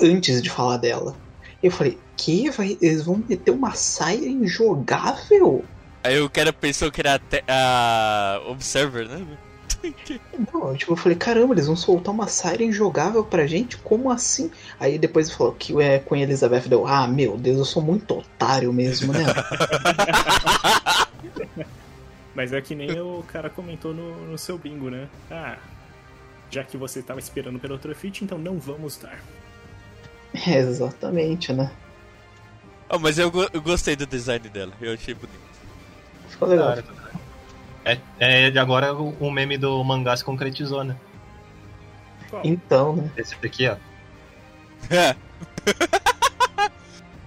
antes 0.00 0.42
de 0.42 0.50
falar 0.50 0.76
dela. 0.76 1.14
Eu 1.62 1.70
falei, 1.70 1.98
que? 2.16 2.50
Vai, 2.50 2.78
eles 2.80 3.04
vão 3.04 3.22
meter 3.28 3.50
uma 3.50 3.74
Siren 3.74 4.46
jogável? 4.46 5.64
Aí 6.02 6.20
o 6.20 6.30
cara 6.30 6.52
pensou 6.52 6.90
que 6.90 7.00
era 7.00 7.20
a 7.48 8.40
Observer, 8.46 9.08
né? 9.08 9.26
Não, 10.52 10.74
tipo, 10.74 10.92
eu 10.92 10.96
falei, 10.96 11.16
caramba, 11.16 11.54
eles 11.54 11.66
vão 11.66 11.76
soltar 11.76 12.14
uma 12.14 12.26
Siren 12.26 12.72
jogável 12.72 13.24
pra 13.24 13.46
gente? 13.46 13.76
Como 13.78 14.10
assim? 14.10 14.50
Aí 14.78 14.98
depois 14.98 15.28
ele 15.28 15.36
falou 15.36 15.52
que 15.52 15.80
é 15.80 15.98
com 15.98 16.16
Elizabeth 16.16 16.68
deu, 16.68 16.86
ah, 16.86 17.06
meu 17.06 17.36
Deus, 17.36 17.58
eu 17.58 17.64
sou 17.64 17.82
muito 17.82 18.18
otário 18.18 18.72
mesmo, 18.72 19.12
né? 19.12 19.24
Mas 22.34 22.52
é 22.52 22.60
que 22.60 22.74
nem 22.74 23.00
o 23.00 23.24
cara 23.26 23.50
comentou 23.50 23.92
no, 23.92 24.30
no 24.30 24.38
seu 24.38 24.56
bingo, 24.56 24.90
né? 24.90 25.08
Ah, 25.30 25.56
já 26.50 26.62
que 26.62 26.76
você 26.76 27.02
tava 27.02 27.18
esperando 27.18 27.58
pelo 27.58 27.78
Trofit, 27.78 28.24
então 28.24 28.38
não 28.38 28.58
vamos 28.58 28.96
dar. 28.96 29.18
É, 30.34 30.54
exatamente, 30.58 31.52
né? 31.52 31.70
Oh, 32.90 32.98
mas 32.98 33.18
eu, 33.18 33.30
eu 33.52 33.60
gostei 33.60 33.94
do 33.94 34.06
design 34.06 34.48
dela, 34.48 34.72
eu 34.80 34.94
achei 34.94 35.12
bonito. 35.14 35.38
Ficou 36.28 36.48
legal. 36.48 36.78
É, 37.84 37.98
é, 38.18 38.50
de 38.50 38.58
agora 38.58 38.94
o 38.94 39.30
meme 39.30 39.58
do 39.58 39.84
mangá 39.84 40.16
se 40.16 40.24
concretizou, 40.24 40.84
né? 40.84 40.96
Então, 42.44 42.96
né? 42.96 43.10
Esse 43.16 43.34
daqui, 43.40 43.68
ó. 43.68 43.76
É. 44.90 45.16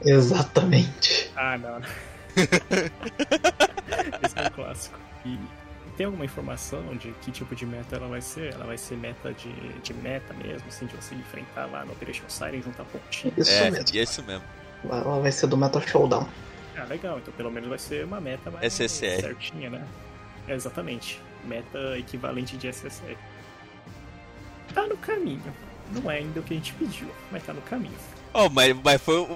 Exatamente. 0.05 1.31
Ah, 1.35 1.57
não. 1.57 1.77
Esse 4.23 4.39
é 4.39 4.47
um 4.47 4.49
clássico. 4.51 4.99
E 5.25 5.39
tem 5.91 6.05
alguma 6.05 6.25
informação 6.25 6.95
de 6.95 7.11
que 7.21 7.31
tipo 7.31 7.55
de 7.55 7.65
meta 7.65 7.95
ela 7.95 8.07
vai 8.07 8.21
ser? 8.21 8.53
Ela 8.53 8.65
vai 8.65 8.77
ser 8.77 8.97
meta 8.97 9.33
de, 9.33 9.51
de 9.79 9.93
meta 9.93 10.33
mesmo, 10.33 10.67
assim, 10.67 10.85
de 10.85 10.95
você 10.95 11.15
enfrentar 11.15 11.65
lá 11.65 11.85
no 11.85 11.91
Operation 11.93 12.27
Siren 12.27 12.61
juntar 12.61 12.83
pontinho? 12.85 13.33
Isso 13.37 13.51
é, 13.51 13.71
mesmo. 13.71 13.97
isso 13.97 14.23
mesmo. 14.23 14.43
Ela 14.89 15.19
vai 15.19 15.31
ser 15.31 15.47
do 15.47 15.57
Metal 15.57 15.81
Showdown. 15.81 16.27
Ah, 16.77 16.83
legal. 16.85 17.19
Então 17.19 17.33
pelo 17.33 17.51
menos 17.51 17.69
vai 17.69 17.79
ser 17.79 18.05
uma 18.05 18.19
meta 18.19 18.49
mais 18.49 18.73
SSR. 18.73 19.21
certinha, 19.21 19.69
né? 19.69 19.85
É, 20.47 20.53
exatamente. 20.53 21.21
Meta 21.43 21.97
equivalente 21.97 22.57
de 22.57 22.67
SSR. 22.67 23.17
Tá 24.73 24.87
no 24.87 24.97
caminho. 24.97 25.41
Não 25.91 26.09
é 26.09 26.17
ainda 26.17 26.39
o 26.39 26.43
que 26.43 26.53
a 26.53 26.57
gente 26.57 26.73
pediu, 26.73 27.09
mas 27.31 27.43
tá 27.43 27.53
no 27.53 27.61
caminho. 27.61 27.97
Oh, 28.33 28.49
mas, 28.49 28.75
mas 28.81 29.01
foi 29.01 29.27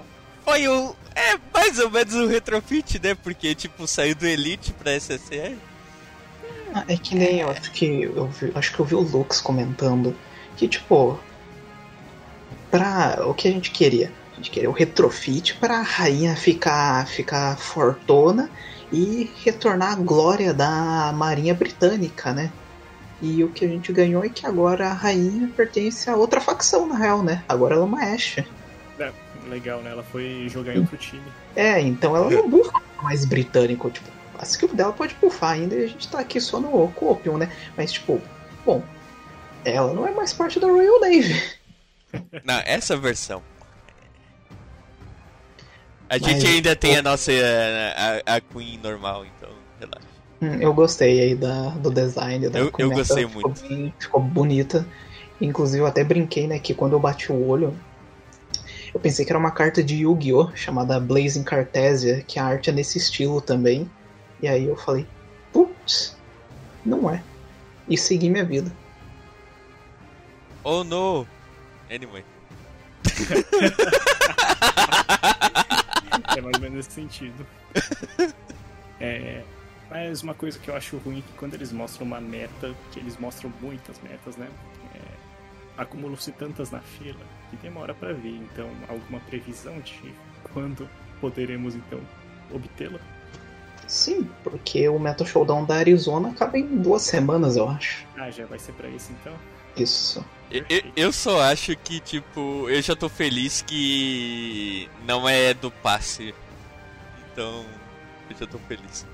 Foi 0.44 0.68
o. 0.68 0.95
É 1.14 1.38
mais 1.53 1.80
ou 1.80 1.90
menos 1.90 2.14
o 2.14 2.27
retrofit, 2.27 2.99
né? 3.02 3.15
Porque, 3.15 3.53
tipo, 3.56 3.88
saiu 3.88 4.15
do 4.15 4.26
Elite 4.26 4.72
pra 4.73 4.98
SSR. 4.98 5.57
É 6.88 6.98
que 6.98 7.16
nem 7.16 7.40
eu 7.40 7.50
acho 7.50 7.72
que 7.72 8.04
eu 8.04 8.28
vi, 8.28 8.52
acho 8.54 8.74
que 8.74 8.80
eu 8.80 8.86
vi 8.86 8.96
o 8.96 9.00
Lux 9.00 9.40
comentando 9.40 10.16
que, 10.58 10.68
tipo, 10.68 11.18
pra 12.70 13.26
o 13.26 13.34
que 13.34 13.48
a 13.48 13.52
gente 13.52 13.72
queria? 13.72 14.12
A 14.34 14.36
gente 14.36 14.52
queria 14.52 14.70
o 14.70 14.74
retrofit 14.74 15.56
pra 15.56 15.82
rainha 15.82 16.36
ficar, 16.36 17.08
ficar 17.08 17.58
fortona 17.58 18.50
e 18.92 19.32
retornar 19.44 19.94
à 19.94 19.96
glória 19.96 20.54
da 20.54 21.14
Marinha 21.16 21.54
Britânica, 21.54 22.34
né? 22.34 22.52
E 23.22 23.44
o 23.44 23.50
que 23.50 23.64
a 23.64 23.68
gente 23.68 23.94
ganhou 23.94 24.24
é 24.26 24.30
que 24.30 24.46
agora 24.46 24.90
a 24.90 24.94
rainha 24.94 25.50
pertence 25.56 26.10
a 26.10 26.16
outra 26.18 26.42
facção, 26.42 26.86
na 26.86 26.98
real, 26.98 27.24
né? 27.24 27.44
Agora 27.48 27.76
ela 27.76 27.84
é 27.84 27.88
uma 27.88 28.02
Ashe. 28.14 28.46
É, 29.00 29.12
legal, 29.48 29.82
né? 29.82 29.92
Ela 29.92 30.04
foi 30.04 30.48
jogar 30.50 30.76
em 30.76 30.80
outro 30.80 30.98
time. 30.98 31.24
É, 31.56 31.80
então 31.80 32.16
ela 32.16 32.30
não 32.30 32.50
busca 32.50 32.82
mais 33.02 33.24
britânico, 33.24 33.90
tipo. 33.90 34.15
A 34.40 34.44
skill 34.44 34.74
dela 34.74 34.94
pode 34.94 35.16
buffar 35.16 35.52
ainda 35.53 35.76
e 35.76 35.86
a 35.86 35.88
gente 35.88 36.07
tá 36.07 36.20
aqui 36.20 36.40
só 36.40 36.60
no 36.60 36.88
Copium, 36.94 37.38
né? 37.38 37.52
Mas, 37.78 37.91
tipo, 37.91 38.22
bom, 38.66 38.84
ela 39.64 39.94
não 39.94 40.07
é 40.07 40.12
mais 40.12 40.34
parte 40.34 40.60
da 40.60 40.68
Royal 40.68 40.99
Navy. 40.99 41.41
Não, 42.45 42.62
essa 42.66 42.95
versão. 42.95 43.44
A 46.10 46.18
Mas, 46.18 46.22
gente 46.22 46.48
ainda 46.48 46.76
tem 46.76 46.95
a 46.95 47.02
nossa. 47.02 47.32
A, 48.26 48.36
a 48.36 48.41
Queen 48.41 48.80
normal, 48.82 49.26
então 49.26 49.49
relaxa. 49.80 50.07
Hum, 50.41 50.62
eu 50.62 50.74
gostei 50.74 51.20
aí 51.20 51.36
da, 51.36 51.70
do 51.72 51.90
design 51.90 52.48
da 52.48 52.60
Eu, 52.60 52.72
eu 52.78 52.91
gostei 52.91 53.28
ficou 53.28 53.41
muito. 53.41 53.68
Bem, 53.68 53.94
ficou 53.99 54.22
bonita. 54.22 54.88
Inclusive, 55.41 55.82
eu 55.82 55.88
até 55.88 56.03
brinquei, 56.03 56.48
né, 56.48 56.60
que 56.60 56.74
quando 56.74 56.94
eu 56.94 56.99
bati 56.99 57.32
o 57.32 57.48
olho, 57.48 57.78
eu 58.94 58.99
pensei 58.99 59.26
que 59.26 59.32
era 59.32 59.40
uma 59.40 59.52
carta 59.52 59.84
de 59.84 60.03
Yu-Gi-Oh! 60.03 60.56
chamada 60.56 60.99
Blazing 60.99 61.44
Cartesia, 61.44 62.24
que 62.26 62.40
a 62.40 62.45
arte 62.45 62.70
é 62.70 62.74
nesse 62.74 62.98
estilo 62.98 63.41
também. 63.41 63.90
E 64.41 64.48
aí 64.48 64.66
eu 64.66 64.76
falei, 64.76 65.07
putz, 65.52 66.18
não 66.86 67.10
é. 67.10 67.24
E 67.88 67.98
segui 67.98 68.30
minha 68.30 68.45
vida. 68.45 68.72
Oh 70.64 70.84
no! 70.84 71.28
Anyway. 71.90 72.24
é 76.36 76.41
mais 76.41 76.56
ou 76.56 76.62
menos 76.62 76.78
nesse 76.78 76.91
sentido. 76.91 77.45
É, 78.99 79.44
mas 79.90 80.24
uma 80.24 80.34
coisa 80.34 80.57
que 80.57 80.70
eu 80.70 80.76
acho 80.76 80.98
ruim 80.98 81.20
é 81.20 81.22
que 81.22 81.34
quando 81.38 81.53
eles 81.53 81.72
mostram 81.72 82.07
uma 82.07 82.20
meta, 82.20 82.74
que 82.91 82.99
eles 82.99 83.18
mostram 83.18 83.52
muitas 83.62 83.99
metas, 84.02 84.36
né? 84.36 84.49
É, 84.95 85.02
Acumulam-se 85.78 86.32
tantas 86.32 86.72
na 86.72 86.80
fila 86.80 87.20
que 87.49 87.57
demora 87.57 87.94
para 87.94 88.14
vir. 88.14 88.36
Então, 88.36 88.70
alguma 88.88 89.20
previsão 89.22 89.80
de 89.82 90.14
quando 90.53 90.90
poderemos 91.20 91.76
então 91.76 91.99
obtê-la? 92.52 92.99
Sim, 93.88 94.30
porque 94.44 94.88
o 94.90 94.99
Metal 94.99 95.26
Showdown 95.26 95.66
da 95.66 95.76
Arizona 95.76 96.30
acaba 96.30 96.57
em 96.57 96.78
duas 96.78 97.03
semanas, 97.03 97.56
eu 97.56 97.70
acho. 97.70 98.06
Ah, 98.18 98.32
já 98.32 98.45
vai 98.45 98.57
ser 98.57 98.72
para 98.74 98.90
isso 98.90 99.12
então? 99.12 99.34
Isso. 99.78 100.26
Eu, 100.49 100.66
eu, 100.95 101.12
só 101.12 101.41
acho 101.41 101.76
que, 101.76 101.99
tipo, 101.99 102.70
eu 102.70 102.82
já 102.82 102.95
tô 102.95 103.10
feliz 103.10 103.62
que 103.62 104.90
não 105.06 105.28
é 105.28 105.53
do 105.53 105.70
passe. 105.70 106.34
Então, 107.32 107.66
eu 108.30 108.36
já 108.38 108.48
tô 108.48 108.57
feliz. 108.60 109.06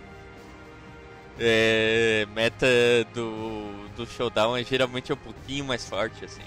É, 1.40 2.28
meta 2.36 2.68
do, 3.14 3.88
do 3.96 4.06
showdown 4.06 4.56
é 4.56 4.64
geralmente 4.64 5.12
um 5.12 5.18
pouquinho 5.18 5.66
mais 5.66 5.88
forte, 5.88 6.24
assim. 6.24 6.44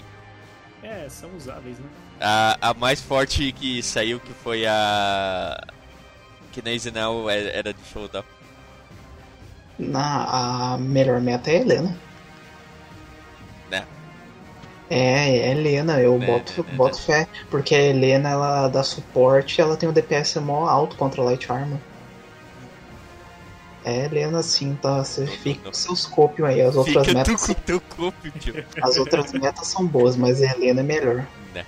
É, 0.81 1.09
são 1.09 1.35
usáveis, 1.35 1.79
né? 1.79 1.85
A, 2.21 2.69
a 2.69 2.73
mais 2.73 3.01
forte 3.01 3.51
que 3.51 3.81
saiu, 3.81 4.19
que 4.19 4.33
foi 4.33 4.65
a. 4.65 5.57
Que 6.55 6.61
na 6.61 6.71
Isinal 6.71 7.29
é, 7.29 7.57
era 7.57 7.73
de 7.73 7.83
showdown. 7.91 8.23
Na, 9.77 10.73
a 10.73 10.77
melhor 10.77 11.19
meta 11.19 11.51
é 11.51 11.57
a 11.57 11.59
Helena. 11.59 11.97
Né? 13.69 13.85
É, 14.89 15.37
é 15.37 15.47
a 15.49 15.51
Helena, 15.51 15.99
eu 15.99 16.15
é, 16.15 16.25
boto, 16.25 16.65
é, 16.65 16.75
boto 16.77 17.01
fé, 17.01 17.27
porque 17.51 17.75
a 17.75 17.81
Helena 17.81 18.29
ela 18.29 18.69
dá 18.69 18.83
suporte 18.83 19.59
ela 19.59 19.75
tem 19.75 19.89
o 19.89 19.91
um 19.91 19.93
DPS 19.93 20.37
mó 20.37 20.65
alto 20.65 20.95
contra 20.95 21.21
a 21.21 21.25
Light 21.25 21.51
Armor. 21.51 21.77
É, 23.83 24.05
Helena, 24.05 24.41
sim, 24.41 24.79
tá? 24.81 25.03
Você 25.03 25.27
fica 25.27 25.65
com 25.65 25.73
seus 25.73 26.05
cópios 26.05 26.47
aí. 26.47 26.61
As 26.61 26.77
outras 26.77 27.05
fica 27.05 27.17
metas. 27.17 27.41
Tu 27.41 27.47
com 27.47 27.61
teu 27.61 27.81
copio, 27.81 28.31
tio. 28.39 28.65
As 28.81 28.95
outras 28.95 29.33
metas 29.33 29.67
são 29.67 29.85
boas, 29.85 30.15
mas 30.15 30.41
a 30.41 30.45
Helena 30.45 30.79
é 30.79 30.83
melhor. 30.85 31.27
Né. 31.53 31.65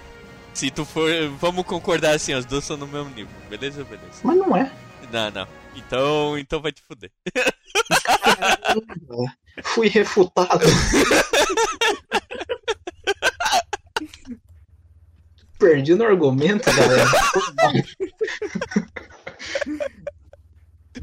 Se 0.57 0.71
tu 0.71 0.84
for. 0.84 1.07
Vamos 1.39 1.63
concordar 1.67 2.15
assim, 2.15 2.34
as 2.34 2.43
duas 2.43 2.63
são 2.63 2.75
no 2.75 2.88
mesmo 2.88 3.11
nível. 3.11 3.31
Beleza, 3.47 3.84
beleza. 3.84 4.21
Mas 4.23 4.38
não 4.38 4.57
é. 4.57 4.71
Não, 5.11 5.29
não. 5.29 5.47
Então, 5.75 6.35
então 6.35 6.59
vai 6.59 6.71
te 6.71 6.81
fuder. 6.81 7.11
Fui 9.63 9.88
refutado. 9.88 10.65
Perdi 15.59 15.93
no 15.93 16.05
argumento, 16.05 16.73
galera. 16.73 17.05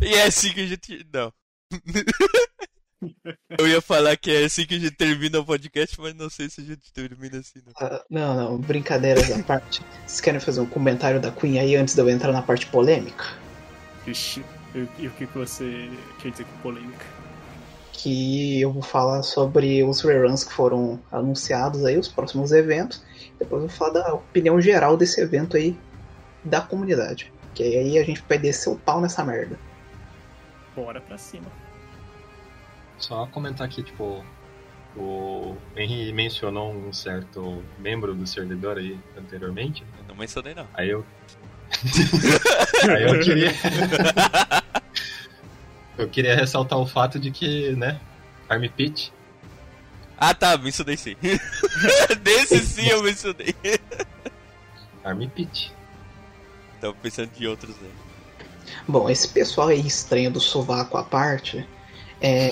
E 0.01 0.15
é 0.15 0.25
assim 0.25 0.53
que 0.53 0.63
a 0.63 0.67
gente. 0.67 1.07
Não. 1.13 1.33
Eu 3.59 3.69
ia 3.69 3.81
falar 3.81 4.17
que 4.17 4.31
é 4.31 4.45
assim 4.45 4.67
que 4.67 4.75
a 4.75 4.79
gente 4.79 4.93
termina 4.93 5.41
o 5.41 5.45
podcast, 5.45 6.01
mas 6.01 6.15
não 6.15 6.29
sei 6.29 6.49
se 6.49 6.61
a 6.61 6.65
gente 6.65 6.93
termina 6.93 7.39
assim. 7.39 7.61
Não, 7.67 7.87
uh, 7.87 8.01
não, 8.11 8.35
não, 8.37 8.59
brincadeiras 8.59 9.31
à 9.31 9.43
parte. 9.43 9.83
Vocês 10.07 10.21
querem 10.21 10.41
fazer 10.41 10.61
um 10.61 10.67
comentário 10.67 11.21
da 11.21 11.31
Queen 11.31 11.59
aí 11.59 11.77
antes 11.77 11.95
de 11.95 12.01
eu 12.01 12.09
entrar 12.09 12.33
na 12.33 12.43
parte 12.43 12.67
polêmica? 12.67 13.25
Ixi, 14.07 14.45
e 14.99 15.07
o 15.07 15.11
que 15.13 15.27
você 15.27 15.91
quer 16.21 16.31
dizer 16.31 16.45
com 16.45 16.59
polêmica? 16.59 17.05
Que 17.93 18.61
eu 18.61 18.73
vou 18.73 18.83
falar 18.83 19.23
sobre 19.23 19.83
os 19.83 20.01
reruns 20.01 20.45
que 20.45 20.53
foram 20.53 21.01
anunciados 21.11 21.85
aí, 21.85 21.97
os 21.97 22.09
próximos 22.09 22.53
eventos. 22.53 23.03
Depois 23.39 23.63
eu 23.63 23.69
vou 23.69 23.77
falar 23.77 23.93
da 23.93 24.15
opinião 24.15 24.61
geral 24.61 24.97
desse 24.97 25.21
evento 25.21 25.57
aí 25.57 25.77
da 26.45 26.61
comunidade. 26.61 27.33
Que 27.55 27.63
aí 27.63 27.99
a 27.99 28.05
gente 28.05 28.23
vai 28.29 28.37
descer 28.37 28.69
o 28.69 28.77
pau 28.77 29.01
nessa 29.01 29.25
merda 29.25 29.59
bora 30.75 31.01
pra 31.01 31.17
cima. 31.17 31.47
Só 32.99 33.27
comentar 33.27 33.67
aqui, 33.67 33.83
tipo, 33.83 34.25
o 34.97 35.57
Henry 35.77 36.13
mencionou 36.13 36.73
um 36.73 36.93
certo 36.93 37.63
membro 37.79 38.15
do 38.15 38.27
servidor 38.27 38.79
aí 38.79 38.99
anteriormente. 39.19 39.85
Eu 39.99 40.05
não 40.09 40.15
mencionei 40.15 40.55
não. 40.55 40.67
Aí 40.75 40.91
eu. 40.91 41.05
aí 42.89 43.03
eu 43.03 43.21
queria. 43.21 43.51
eu 45.99 46.09
queria 46.09 46.37
ressaltar 46.37 46.79
o 46.79 46.87
fato 46.87 47.19
de 47.19 47.31
que, 47.31 47.73
né, 47.73 48.01
Army 48.49 48.69
Pit. 48.69 49.13
Ah 50.17 50.33
tá, 50.33 50.57
mencionei 50.57 50.97
sim. 50.97 51.17
Desse 52.23 52.61
sim 52.61 52.89
eu 52.89 53.03
mencionei. 53.03 53.55
Army 55.03 55.29
Pit. 55.29 55.73
Tava 56.81 56.95
pensando 56.95 57.31
de 57.31 57.47
outros 57.47 57.75
aí. 57.83 57.91
Bom, 58.87 59.11
esse 59.11 59.29
pessoal 59.29 59.69
aí 59.69 59.85
estranho 59.85 60.31
do 60.31 60.41
sovaco 60.41 60.97
à 60.97 61.03
parte, 61.03 61.67
é, 62.25 62.51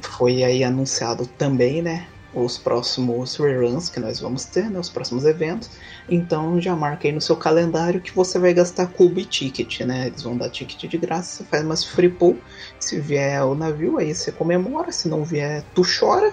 foi 0.00 0.44
aí 0.44 0.62
anunciado 0.62 1.26
também, 1.26 1.82
né? 1.82 2.06
Os 2.32 2.56
próximos 2.56 3.34
reruns 3.36 3.88
que 3.88 3.98
nós 3.98 4.20
vamos 4.20 4.44
ter, 4.44 4.70
né? 4.70 4.78
Os 4.78 4.88
próximos 4.88 5.24
eventos. 5.24 5.68
Então 6.08 6.60
já 6.60 6.76
marca 6.76 7.08
aí 7.08 7.12
no 7.12 7.20
seu 7.20 7.34
calendário 7.34 8.00
que 8.00 8.14
você 8.14 8.38
vai 8.38 8.54
gastar 8.54 8.86
cubo 8.86 9.18
e 9.18 9.24
ticket, 9.24 9.80
né? 9.80 10.06
Eles 10.06 10.22
vão 10.22 10.36
dar 10.36 10.50
ticket 10.50 10.88
de 10.88 10.96
graça, 10.96 11.38
você 11.38 11.44
faz 11.50 11.64
umas 11.64 11.84
free 11.84 12.08
pool. 12.08 12.38
Se 12.78 13.00
vier 13.00 13.42
o 13.44 13.56
navio, 13.56 13.98
aí 13.98 14.14
você 14.14 14.30
comemora. 14.30 14.92
Se 14.92 15.08
não 15.08 15.24
vier, 15.24 15.64
tu 15.74 15.82
chora. 15.82 16.32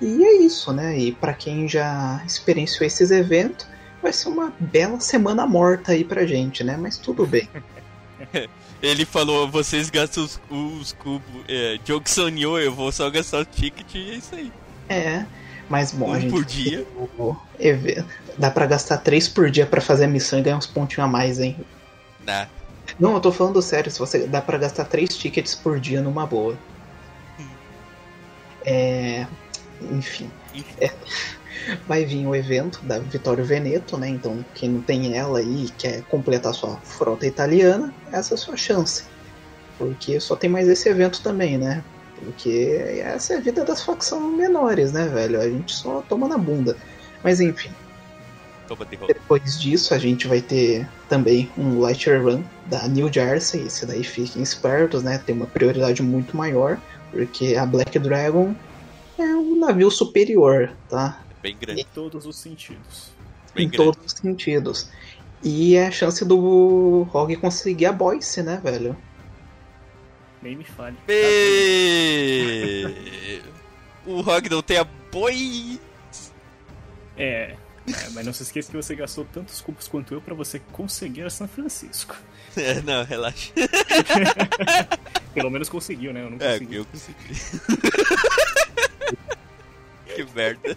E 0.00 0.24
é 0.24 0.36
isso, 0.42 0.72
né? 0.72 0.96
E 0.96 1.10
para 1.10 1.34
quem 1.34 1.68
já 1.68 2.22
experienciou 2.24 2.86
esses 2.86 3.10
eventos, 3.10 3.66
vai 4.00 4.12
ser 4.12 4.28
uma 4.28 4.52
bela 4.60 5.00
semana 5.00 5.46
morta 5.48 5.92
aí 5.92 6.04
pra 6.04 6.24
gente, 6.24 6.62
né? 6.62 6.76
Mas 6.76 6.96
tudo 6.96 7.26
bem. 7.26 7.48
Ele 8.82 9.04
falou, 9.04 9.48
vocês 9.48 9.90
gastam 9.90 10.24
os, 10.24 10.40
os 10.50 10.92
cubos. 10.92 11.44
É, 11.48 11.78
sonhou, 12.06 12.58
eu 12.58 12.72
vou 12.72 12.90
só 12.90 13.10
gastar 13.10 13.40
o 13.40 13.44
ticket 13.44 13.94
e 13.94 14.10
é 14.10 14.14
isso 14.14 14.34
aí. 14.34 14.52
É, 14.88 15.24
mas 15.68 15.92
bom, 15.92 16.10
um 16.10 16.20
gente. 16.20 16.30
por 16.30 16.44
dia. 16.44 16.86
Dá 18.38 18.50
pra 18.50 18.66
gastar 18.66 18.98
três 18.98 19.28
por 19.28 19.50
dia 19.50 19.66
para 19.66 19.80
fazer 19.80 20.04
a 20.04 20.08
missão 20.08 20.38
e 20.38 20.42
ganhar 20.42 20.56
uns 20.56 20.66
pontinhos 20.66 21.06
a 21.06 21.08
mais, 21.08 21.38
hein? 21.38 21.56
Dá. 22.24 22.48
Não, 22.98 23.14
eu 23.14 23.20
tô 23.20 23.30
falando 23.30 23.60
sério, 23.60 23.90
se 23.90 23.98
você 23.98 24.26
dá 24.26 24.40
para 24.40 24.58
gastar 24.58 24.84
três 24.86 25.16
tickets 25.16 25.54
por 25.54 25.78
dia 25.78 26.00
numa 26.00 26.26
boa. 26.26 26.58
Hum. 27.38 27.48
É. 28.64 29.26
Enfim. 29.92 30.30
Enfim. 30.54 30.74
É 30.80 30.90
vai 31.86 32.04
vir 32.04 32.26
o 32.26 32.34
evento 32.34 32.80
da 32.84 32.98
Vittorio 32.98 33.44
Veneto, 33.44 33.96
né? 33.96 34.08
Então, 34.08 34.44
quem 34.54 34.70
não 34.70 34.82
tem 34.82 35.16
ela 35.16 35.38
aí 35.38 35.66
e 35.66 35.70
quer 35.70 36.02
completar 36.02 36.54
sua 36.54 36.76
frota 36.78 37.26
italiana, 37.26 37.92
essa 38.12 38.34
é 38.34 38.36
a 38.36 38.38
sua 38.38 38.56
chance. 38.56 39.04
Porque 39.78 40.20
só 40.20 40.36
tem 40.36 40.50
mais 40.50 40.68
esse 40.68 40.88
evento 40.88 41.22
também, 41.22 41.56
né? 41.56 41.82
Porque 42.16 43.00
essa 43.02 43.34
é 43.34 43.36
a 43.38 43.40
vida 43.40 43.64
das 43.64 43.82
facções 43.82 44.36
menores, 44.36 44.92
né, 44.92 45.06
velho? 45.08 45.40
A 45.40 45.48
gente 45.48 45.74
só 45.74 46.02
toma 46.02 46.28
na 46.28 46.36
bunda. 46.36 46.76
Mas 47.24 47.40
enfim. 47.40 47.70
Depois 49.08 49.58
disso, 49.58 49.94
a 49.94 49.98
gente 49.98 50.28
vai 50.28 50.40
ter 50.40 50.88
também 51.08 51.50
um 51.58 51.80
Light 51.80 52.08
Run 52.08 52.42
da 52.66 52.86
New 52.86 53.12
Jersey. 53.12 53.66
Esse 53.66 53.84
daí 53.84 54.04
fiquem 54.04 54.42
espertos, 54.42 55.02
né? 55.02 55.18
Tem 55.18 55.34
uma 55.34 55.46
prioridade 55.46 56.02
muito 56.02 56.36
maior, 56.36 56.78
porque 57.10 57.56
a 57.56 57.66
Black 57.66 57.98
Dragon 57.98 58.54
é 59.18 59.24
um 59.24 59.58
navio 59.58 59.90
superior, 59.90 60.70
tá? 60.88 61.20
Bem 61.42 61.56
grande. 61.56 61.80
Em 61.82 61.86
todos 61.94 62.26
os 62.26 62.36
sentidos. 62.36 63.10
Bem 63.54 63.66
em 63.66 63.68
grande. 63.68 63.84
todos 63.84 64.12
os 64.12 64.12
sentidos. 64.18 64.90
E 65.42 65.74
é 65.74 65.86
a 65.86 65.90
chance 65.90 66.24
do 66.24 67.02
Rogue 67.04 67.36
conseguir 67.36 67.86
a 67.86 67.92
Boyce, 67.92 68.42
né, 68.42 68.60
velho? 68.62 68.96
Nem 70.42 70.56
me 70.56 70.64
fale. 70.64 70.96
Be... 71.06 71.24
o 74.06 74.20
Rogue 74.20 74.50
não 74.50 74.62
tem 74.62 74.78
a 74.78 74.84
Boyce. 74.84 75.80
É, 77.16 77.56
É, 77.86 78.10
mas 78.10 78.26
não 78.26 78.32
se 78.32 78.42
esqueça 78.42 78.70
que 78.70 78.76
você 78.76 78.94
gastou 78.94 79.24
tantos 79.24 79.60
cubos 79.60 79.88
quanto 79.88 80.14
eu 80.14 80.20
para 80.20 80.34
você 80.34 80.60
conseguir 80.72 81.22
a 81.22 81.30
São 81.30 81.48
Francisco. 81.48 82.16
É, 82.56 82.82
não, 82.82 83.04
relaxa. 83.04 83.52
Pelo 85.32 85.50
menos 85.50 85.68
conseguiu, 85.68 86.12
né? 86.12 86.24
Eu 86.24 86.30
não 86.30 86.38
é, 86.40 86.54
consegui. 86.54 86.74
É, 86.74 86.78
eu 86.80 86.84
consegui. 86.84 87.34
que 90.24 90.34
merda. 90.34 90.76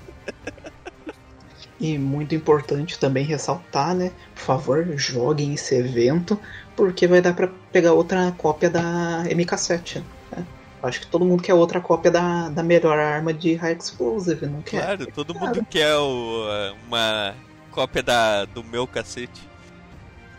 E 1.80 1.98
muito 1.98 2.34
importante 2.34 2.98
também 2.98 3.26
ressaltar, 3.26 3.94
né? 3.94 4.11
Por 4.36 4.41
favor, 4.41 4.88
joguem 4.95 5.53
esse 5.53 5.76
evento, 5.76 6.40
porque 6.76 7.07
vai 7.07 7.22
dar 7.22 7.34
para 7.34 7.49
pegar 7.72 7.94
outra 7.94 8.32
cópia 8.38 8.70
da 8.70 9.24
MK7. 9.26 10.02
Né? 10.32 10.45
Acho 10.82 11.02
que 11.02 11.07
todo 11.07 11.26
mundo 11.26 11.44
quer 11.44 11.53
outra 11.53 11.82
cópia 11.82 12.10
da, 12.10 12.49
da 12.49 12.64
melhor 12.64 12.98
arma 12.98 13.34
de 13.34 13.56
High 13.56 13.78
Explosive, 13.78 14.45
não 14.45 14.61
quer? 14.61 14.82
Claro, 14.82 15.07
todo 15.07 15.36
mundo 15.36 15.65
quer 15.70 15.95
o, 15.98 16.45
uma 16.88 17.36
cópia 17.72 18.03
da, 18.03 18.45
do 18.45 18.64
meu 18.64 18.88
cacete. 18.88 19.49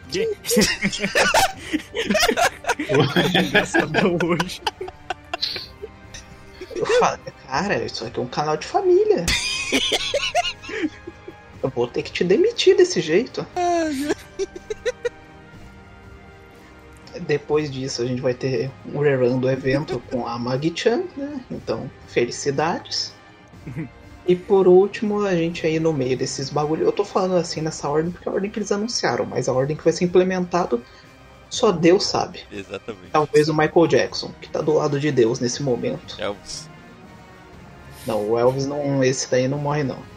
Que? 0.08 0.36
Engraçadão 3.38 4.16
hoje. 4.24 4.62
Eu 6.74 6.86
falo, 6.86 7.18
cara, 7.46 7.82
isso 7.84 8.04
aqui 8.04 8.18
é 8.18 8.22
um 8.22 8.26
canal 8.26 8.56
de 8.56 8.66
família. 8.66 9.24
Eu 11.62 11.70
vou 11.70 11.86
ter 11.86 12.02
que 12.02 12.12
te 12.12 12.22
demitir 12.22 12.76
desse 12.76 13.00
jeito. 13.00 13.46
Depois 17.20 17.70
disso, 17.70 18.02
a 18.02 18.04
gente 18.04 18.20
vai 18.20 18.34
ter 18.34 18.70
um 18.92 18.98
rerun 18.98 19.38
do 19.38 19.48
evento 19.48 20.02
com 20.10 20.26
a 20.26 20.38
Magi-chan, 20.38 21.04
né? 21.16 21.40
Então, 21.50 21.90
felicidades. 22.06 23.14
E 24.26 24.34
por 24.34 24.66
último, 24.66 25.20
a 25.22 25.36
gente 25.36 25.66
aí 25.66 25.78
no 25.78 25.92
meio 25.92 26.16
desses 26.16 26.48
bagulhos. 26.48 26.86
Eu 26.86 26.92
tô 26.92 27.04
falando 27.04 27.36
assim 27.36 27.60
nessa 27.60 27.88
ordem 27.90 28.10
porque 28.10 28.26
é 28.26 28.32
a 28.32 28.34
ordem 28.34 28.50
que 28.50 28.58
eles 28.58 28.72
anunciaram, 28.72 29.26
mas 29.26 29.50
a 29.50 29.52
ordem 29.52 29.76
que 29.76 29.84
vai 29.84 29.92
ser 29.92 30.06
implementado 30.06 30.82
só 31.48 31.70
Deus 31.70 32.04
sabe. 32.04 32.40
Exatamente. 32.50 33.10
Talvez 33.12 33.48
o 33.48 33.54
Michael 33.54 33.86
Jackson, 33.86 34.32
que 34.40 34.48
tá 34.48 34.60
do 34.60 34.74
lado 34.74 34.98
de 34.98 35.10
Deus 35.12 35.40
nesse 35.40 35.62
momento. 35.62 36.16
Elvis. 36.20 36.68
Não, 38.06 38.30
o 38.30 38.38
Elvis 38.38 38.66
não. 38.66 39.02
Esse 39.02 39.30
daí 39.30 39.48
não 39.48 39.58
morre 39.58 39.84
não. 39.84 39.98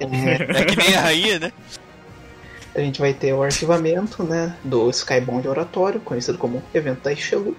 É, 0.00 0.60
é 0.60 0.64
que 0.64 0.76
nem 0.76 0.94
a 0.94 1.00
rainha, 1.00 1.38
né? 1.40 1.52
A 2.72 2.78
gente 2.78 3.00
vai 3.00 3.12
ter 3.12 3.32
o 3.32 3.42
arquivamento 3.42 4.22
né, 4.22 4.56
do 4.62 4.88
Skybound 4.90 5.48
Oratório, 5.48 5.98
conhecido 5.98 6.38
como 6.38 6.62
evento 6.72 7.02
da 7.02 7.12
Ishelu, 7.12 7.56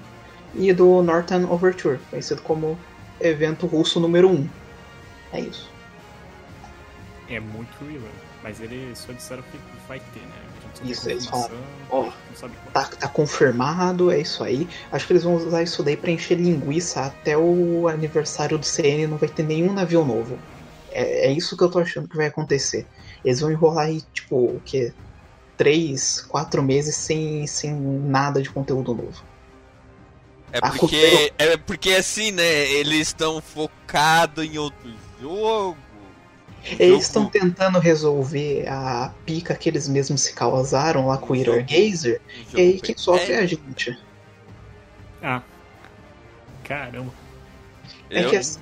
e 0.55 0.71
do 0.71 1.03
Northern 1.03 1.45
Overture, 1.45 1.99
conhecido 2.09 2.41
como 2.41 2.79
evento 3.19 3.67
russo 3.67 3.99
número 3.99 4.29
1. 4.29 4.49
É 5.33 5.41
isso. 5.41 5.69
É 7.29 7.39
muito 7.39 7.77
real, 7.83 8.01
mas 8.41 8.61
eles 8.61 8.97
só 8.97 9.11
disseram 9.11 9.43
que 9.43 9.59
vai 9.87 9.99
ter, 9.99 10.21
né? 10.21 10.38
Isso, 10.83 11.09
eles 11.09 11.25
falaram. 11.25 11.55
Ó, 11.89 12.09
tá, 12.73 12.85
tá 12.85 13.07
confirmado, 13.07 14.11
é 14.11 14.19
isso 14.19 14.43
aí. 14.43 14.67
Acho 14.91 15.07
que 15.07 15.13
eles 15.13 15.23
vão 15.23 15.35
usar 15.35 15.63
isso 15.63 15.83
daí 15.83 15.97
pra 15.97 16.11
encher 16.11 16.37
linguiça 16.37 17.01
até 17.01 17.37
o 17.37 17.87
aniversário 17.87 18.57
do 18.57 18.65
CN, 18.65 19.07
não 19.07 19.17
vai 19.17 19.29
ter 19.29 19.43
nenhum 19.43 19.73
navio 19.73 20.05
novo. 20.05 20.37
É, 20.91 21.27
é 21.27 21.31
isso 21.31 21.57
que 21.57 21.63
eu 21.63 21.69
tô 21.69 21.79
achando 21.79 22.07
que 22.07 22.17
vai 22.17 22.27
acontecer. 22.27 22.85
Eles 23.23 23.39
vão 23.39 23.51
enrolar 23.51 23.87
aí, 23.87 24.01
tipo, 24.13 24.35
o 24.35 24.61
quê? 24.63 24.93
Três, 25.57 26.21
quatro 26.21 26.63
meses 26.63 26.95
sem, 26.95 27.45
sem 27.45 27.73
nada 27.73 28.41
de 28.41 28.49
conteúdo 28.49 28.93
novo. 28.93 29.23
É 30.51 30.61
porque, 30.61 31.33
é 31.37 31.57
porque 31.57 31.91
assim, 31.91 32.31
né? 32.31 32.71
Eles 32.71 33.09
estão 33.09 33.41
focados 33.41 34.43
em 34.43 34.57
outro 34.57 34.91
jogo. 35.21 35.77
Eles 36.77 37.03
estão 37.03 37.25
tentando 37.25 37.79
resolver 37.79 38.67
a 38.67 39.13
pica 39.25 39.55
que 39.55 39.69
eles 39.69 39.87
mesmos 39.87 40.21
se 40.21 40.33
causaram 40.33 41.07
lá 41.07 41.17
com 41.17 41.33
o 41.33 41.35
Eater 41.35 41.65
Gazer. 41.65 42.21
E 42.53 42.59
aí 42.59 42.81
quem 42.81 42.97
sofre 42.97 43.33
é 43.33 43.39
a 43.39 43.45
gente. 43.45 43.97
Ah. 45.21 45.41
Caramba. 46.63 47.13
É 48.09 48.23
que 48.23 48.35
assim, 48.35 48.59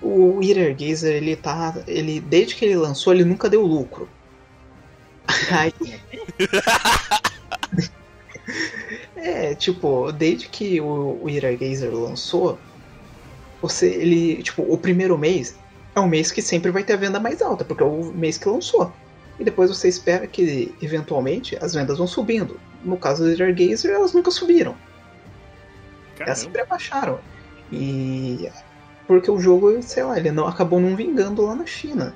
o 0.00 0.40
Eater 0.42 0.74
Gazer, 0.74 1.16
ele 1.16 1.36
tá. 1.36 1.74
Ele, 1.86 2.20
desde 2.20 2.54
que 2.54 2.64
ele 2.64 2.76
lançou, 2.76 3.12
ele 3.12 3.24
nunca 3.24 3.48
deu 3.48 3.64
lucro. 3.64 4.08
Aí. 5.50 5.72
é, 9.16 9.54
tipo, 9.54 10.12
desde 10.12 10.48
que 10.48 10.80
o, 10.80 11.20
o 11.22 11.30
Eater 11.30 11.58
Gazer 11.58 11.92
lançou, 11.92 12.58
você. 13.60 13.88
Ele. 13.88 14.42
Tipo, 14.42 14.62
o 14.62 14.78
primeiro 14.78 15.16
mês 15.16 15.56
é 15.96 16.00
um 16.00 16.06
mês 16.06 16.30
que 16.30 16.42
sempre 16.42 16.70
vai 16.70 16.84
ter 16.84 16.92
a 16.92 16.96
venda 16.96 17.18
mais 17.18 17.40
alta, 17.40 17.64
porque 17.64 17.82
é 17.82 17.86
o 17.86 18.12
mês 18.12 18.36
que 18.36 18.46
lançou. 18.48 18.92
E 19.40 19.44
depois 19.44 19.70
você 19.70 19.88
espera 19.88 20.26
que, 20.26 20.74
eventualmente, 20.80 21.56
as 21.60 21.72
vendas 21.72 21.96
vão 21.96 22.06
subindo. 22.06 22.60
No 22.84 22.98
caso 22.98 23.24
do 23.24 23.30
Eater 23.30 23.54
Gazer, 23.54 23.92
elas 23.92 24.12
nunca 24.12 24.30
subiram. 24.30 24.76
Caramba. 26.14 26.24
Elas 26.30 26.38
sempre 26.38 26.60
abaixaram. 26.60 27.18
E 27.72 28.50
porque 29.06 29.30
o 29.30 29.40
jogo, 29.40 29.80
sei 29.82 30.04
lá, 30.04 30.18
ele 30.18 30.30
não 30.30 30.46
acabou 30.46 30.78
não 30.80 30.94
vingando 30.94 31.42
lá 31.46 31.54
na 31.54 31.64
China. 31.64 32.14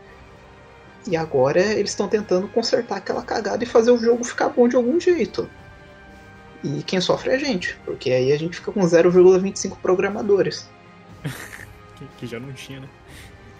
E 1.07 1.16
agora 1.16 1.61
eles 1.61 1.90
estão 1.90 2.07
tentando 2.07 2.48
consertar 2.48 2.98
aquela 2.98 3.23
cagada 3.23 3.65
e 3.65 3.66
fazer 3.66 3.90
o 3.90 3.98
jogo 3.98 4.24
ficar 4.24 4.51
bom 4.51 4.69
de 4.69 4.77
algum 4.77 5.01
jeito. 5.01 5.48
E 6.62 6.82
quem 6.82 7.01
sofre 7.01 7.31
é 7.31 7.35
a 7.35 7.39
gente, 7.39 7.78
porque 7.86 8.11
aí 8.11 8.32
a 8.32 8.39
gente 8.39 8.57
fica 8.57 8.70
com 8.73 8.81
0,25 8.81 9.78
programadores. 9.78 10.69
que, 11.97 12.07
que 12.19 12.27
já 12.27 12.39
não 12.39 12.52
tinha, 12.52 12.81
né? 12.81 12.89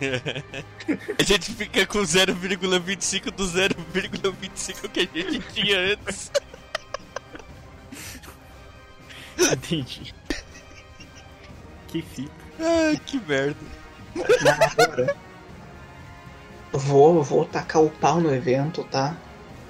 a 1.19 1.23
gente 1.23 1.53
fica 1.53 1.87
com 1.87 1.99
0,25 2.01 3.31
do 3.31 3.45
0,25 3.45 4.89
que 4.89 5.01
a 5.01 5.19
gente 5.19 5.41
tinha 5.53 5.79
antes. 5.93 6.31
Entendi. 9.39 10.15
Que 11.89 12.03
fita. 12.03 12.33
Ai, 12.59 13.01
que 13.05 13.21
merda. 13.21 13.57
Agora, 14.79 15.17
vou, 16.73 17.23
vou 17.23 17.45
tacar 17.45 17.83
o 17.83 17.91
pau 17.91 18.21
no 18.21 18.35
evento, 18.35 18.85
tá? 18.85 19.17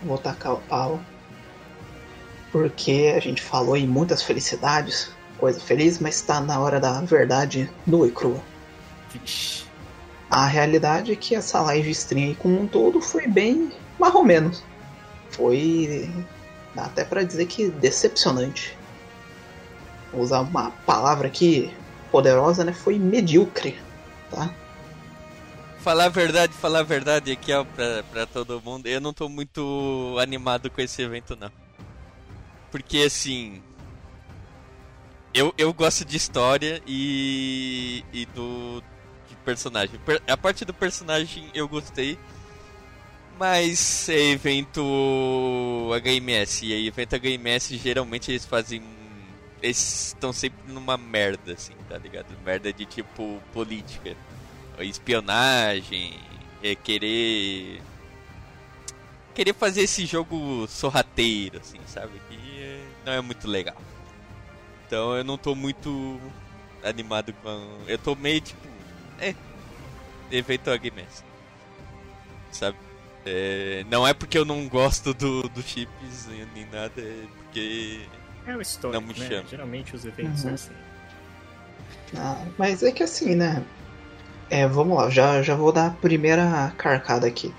Vou 0.03 0.19
tacar 0.19 0.55
o 0.55 0.61
pau. 0.63 1.01
Porque 2.51 3.13
a 3.17 3.21
gente 3.21 3.41
falou 3.41 3.77
em 3.77 3.87
muitas 3.87 4.23
felicidades, 4.23 5.11
coisa 5.39 5.61
feliz, 5.61 5.99
mas 5.99 6.21
tá 6.21 6.41
na 6.41 6.59
hora 6.59 6.81
da 6.81 7.01
verdade 7.01 7.71
nua 7.87 8.09
e 8.09 8.11
crua. 8.11 8.41
A 10.31 10.47
realidade 10.47 11.11
é 11.13 11.17
que 11.17 11.35
essa 11.35 11.61
live 11.61 11.91
stream 11.91 12.29
aí 12.29 12.35
como 12.37 12.61
um 12.61 12.67
todo 12.69 13.01
foi 13.01 13.27
bem 13.27 13.73
mais 13.99 14.15
ou 14.15 14.25
menos. 14.25 14.63
Foi. 15.31 16.09
dá 16.75 16.85
até 16.85 17.05
para 17.05 17.25
dizer 17.25 17.47
que 17.47 17.69
decepcionante. 17.69 18.79
Vou 20.13 20.23
usar 20.23 20.41
uma 20.41 20.71
palavra 20.71 21.27
aqui 21.27 21.75
poderosa, 22.13 22.65
né, 22.65 22.73
foi 22.73 22.99
medíocre, 22.99 23.79
tá? 24.31 24.53
Falar 25.79 26.07
a 26.07 26.09
verdade, 26.09 26.53
falar 26.53 26.81
a 26.81 26.85
verdade 26.85 27.33
aqui, 27.33 27.53
ó, 27.53 27.65
pra, 27.65 28.03
pra 28.11 28.27
todo 28.27 28.61
mundo, 28.61 28.87
eu 28.87 29.01
não 29.01 29.13
tô 29.13 29.29
muito 29.29 30.17
animado 30.21 30.69
com 30.69 30.81
esse 30.81 31.01
evento, 31.01 31.37
não. 31.37 31.51
Porque, 32.71 32.99
assim... 32.99 33.63
Eu, 35.33 35.55
eu 35.57 35.73
gosto 35.73 36.05
de 36.05 36.17
história 36.17 36.83
e, 36.85 38.05
e 38.13 38.27
do 38.27 38.83
personagem. 39.51 40.01
A 40.27 40.37
parte 40.37 40.65
do 40.65 40.73
personagem 40.73 41.51
eu 41.55 41.69
gostei, 41.69 42.19
mas 43.39 44.09
é 44.09 44.31
evento 44.31 44.83
HMS. 46.03 46.67
E 46.67 46.87
evento 46.87 47.17
HMS 47.17 47.77
geralmente 47.77 48.31
eles 48.31 48.45
fazem 48.45 48.83
eles 49.63 50.09
estão 50.09 50.33
sempre 50.33 50.73
numa 50.73 50.97
merda, 50.97 51.53
assim, 51.53 51.75
tá 51.89 51.99
ligado? 51.99 52.27
Merda 52.45 52.73
de 52.73 52.87
tipo 52.87 53.41
política, 53.53 54.17
espionagem, 54.79 56.19
é 56.63 56.75
querer. 56.75 57.83
querer 59.35 59.55
fazer 59.55 59.83
esse 59.83 60.07
jogo 60.07 60.67
sorrateiro, 60.67 61.59
assim, 61.59 61.79
sabe? 61.87 62.13
Que 62.29 62.63
é, 62.63 62.83
não 63.05 63.13
é 63.13 63.21
muito 63.21 63.47
legal. 63.47 63.77
Então 64.87 65.15
eu 65.15 65.25
não 65.25 65.37
tô 65.37 65.55
muito 65.55 66.19
animado 66.83 67.35
com. 67.43 67.81
Eu 67.87 67.99
tô 67.99 68.15
meio 68.15 68.41
tipo. 68.41 68.70
É. 69.21 69.35
Evento 70.31 70.71
Agnes. 70.71 71.25
Sabe? 72.51 72.77
É, 73.27 73.85
não 73.91 74.07
é 74.07 74.15
porque 74.15 74.39
eu 74.39 74.45
não 74.45 74.67
gosto 74.69 75.13
do, 75.13 75.43
do 75.49 75.63
chips 75.63 76.27
nem 76.55 76.65
nada, 76.67 76.93
é 76.97 77.25
porque 77.37 78.01
é 78.47 78.57
o 78.57 78.61
histórico, 78.61 79.01
não 79.01 79.07
me 79.07 79.19
né? 79.19 79.29
Chama. 79.29 79.49
Geralmente 79.49 79.95
os 79.95 80.05
eventos 80.05 80.33
uhum. 80.33 80.37
são 80.37 80.55
assim. 80.55 80.73
Ah, 82.17 82.45
mas 82.59 82.83
é 82.83 82.91
que 82.91 83.03
assim, 83.03 83.35
né? 83.35 83.63
É, 84.49 84.67
vamos 84.67 84.97
lá, 84.97 85.11
já, 85.11 85.43
já 85.43 85.55
vou 85.55 85.71
dar 85.71 85.87
a 85.87 85.91
primeira 85.91 86.73
carcada 86.77 87.27
aqui. 87.27 87.55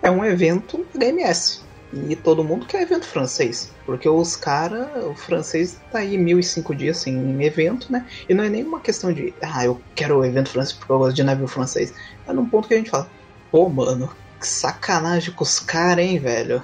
É 0.00 0.10
um 0.10 0.24
evento 0.24 0.86
DMS. 0.94 1.62
E 1.92 2.16
todo 2.16 2.42
mundo 2.42 2.64
quer 2.64 2.82
evento 2.82 3.06
francês. 3.06 3.70
Porque 3.84 4.08
os 4.08 4.34
caras, 4.34 4.88
o 5.04 5.14
francês 5.14 5.78
tá 5.90 5.98
aí 5.98 6.16
mil 6.16 6.38
e 6.38 6.42
cinco 6.42 6.74
dias 6.74 6.96
sem 6.96 7.42
evento, 7.44 7.92
né? 7.92 8.06
E 8.28 8.32
não 8.32 8.44
é 8.44 8.48
nenhuma 8.48 8.80
questão 8.80 9.12
de, 9.12 9.34
ah, 9.42 9.64
eu 9.64 9.80
quero 9.94 10.18
o 10.18 10.24
evento 10.24 10.48
francês 10.48 10.78
porque 10.78 10.90
eu 10.90 10.98
gosto 10.98 11.14
de 11.14 11.22
navio 11.22 11.46
francês. 11.46 11.92
É 12.26 12.32
num 12.32 12.48
ponto 12.48 12.66
que 12.66 12.74
a 12.74 12.78
gente 12.78 12.90
fala, 12.90 13.08
pô, 13.50 13.68
mano, 13.68 14.10
Que 14.40 14.48
sacanagem 14.48 15.32
com 15.32 15.44
os 15.44 15.60
caras, 15.60 16.04
hein, 16.04 16.18
velho? 16.18 16.62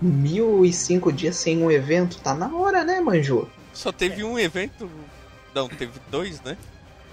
Mil 0.00 0.64
e 0.64 0.72
cinco 0.72 1.12
dias 1.12 1.36
sem 1.36 1.62
um 1.62 1.70
evento, 1.70 2.18
tá 2.18 2.32
na 2.32 2.54
hora, 2.54 2.84
né, 2.84 3.00
Manju? 3.00 3.48
Só 3.74 3.92
teve 3.92 4.24
um 4.24 4.38
evento. 4.38 4.88
Não, 5.54 5.68
teve 5.68 5.92
dois, 6.10 6.40
né? 6.42 6.56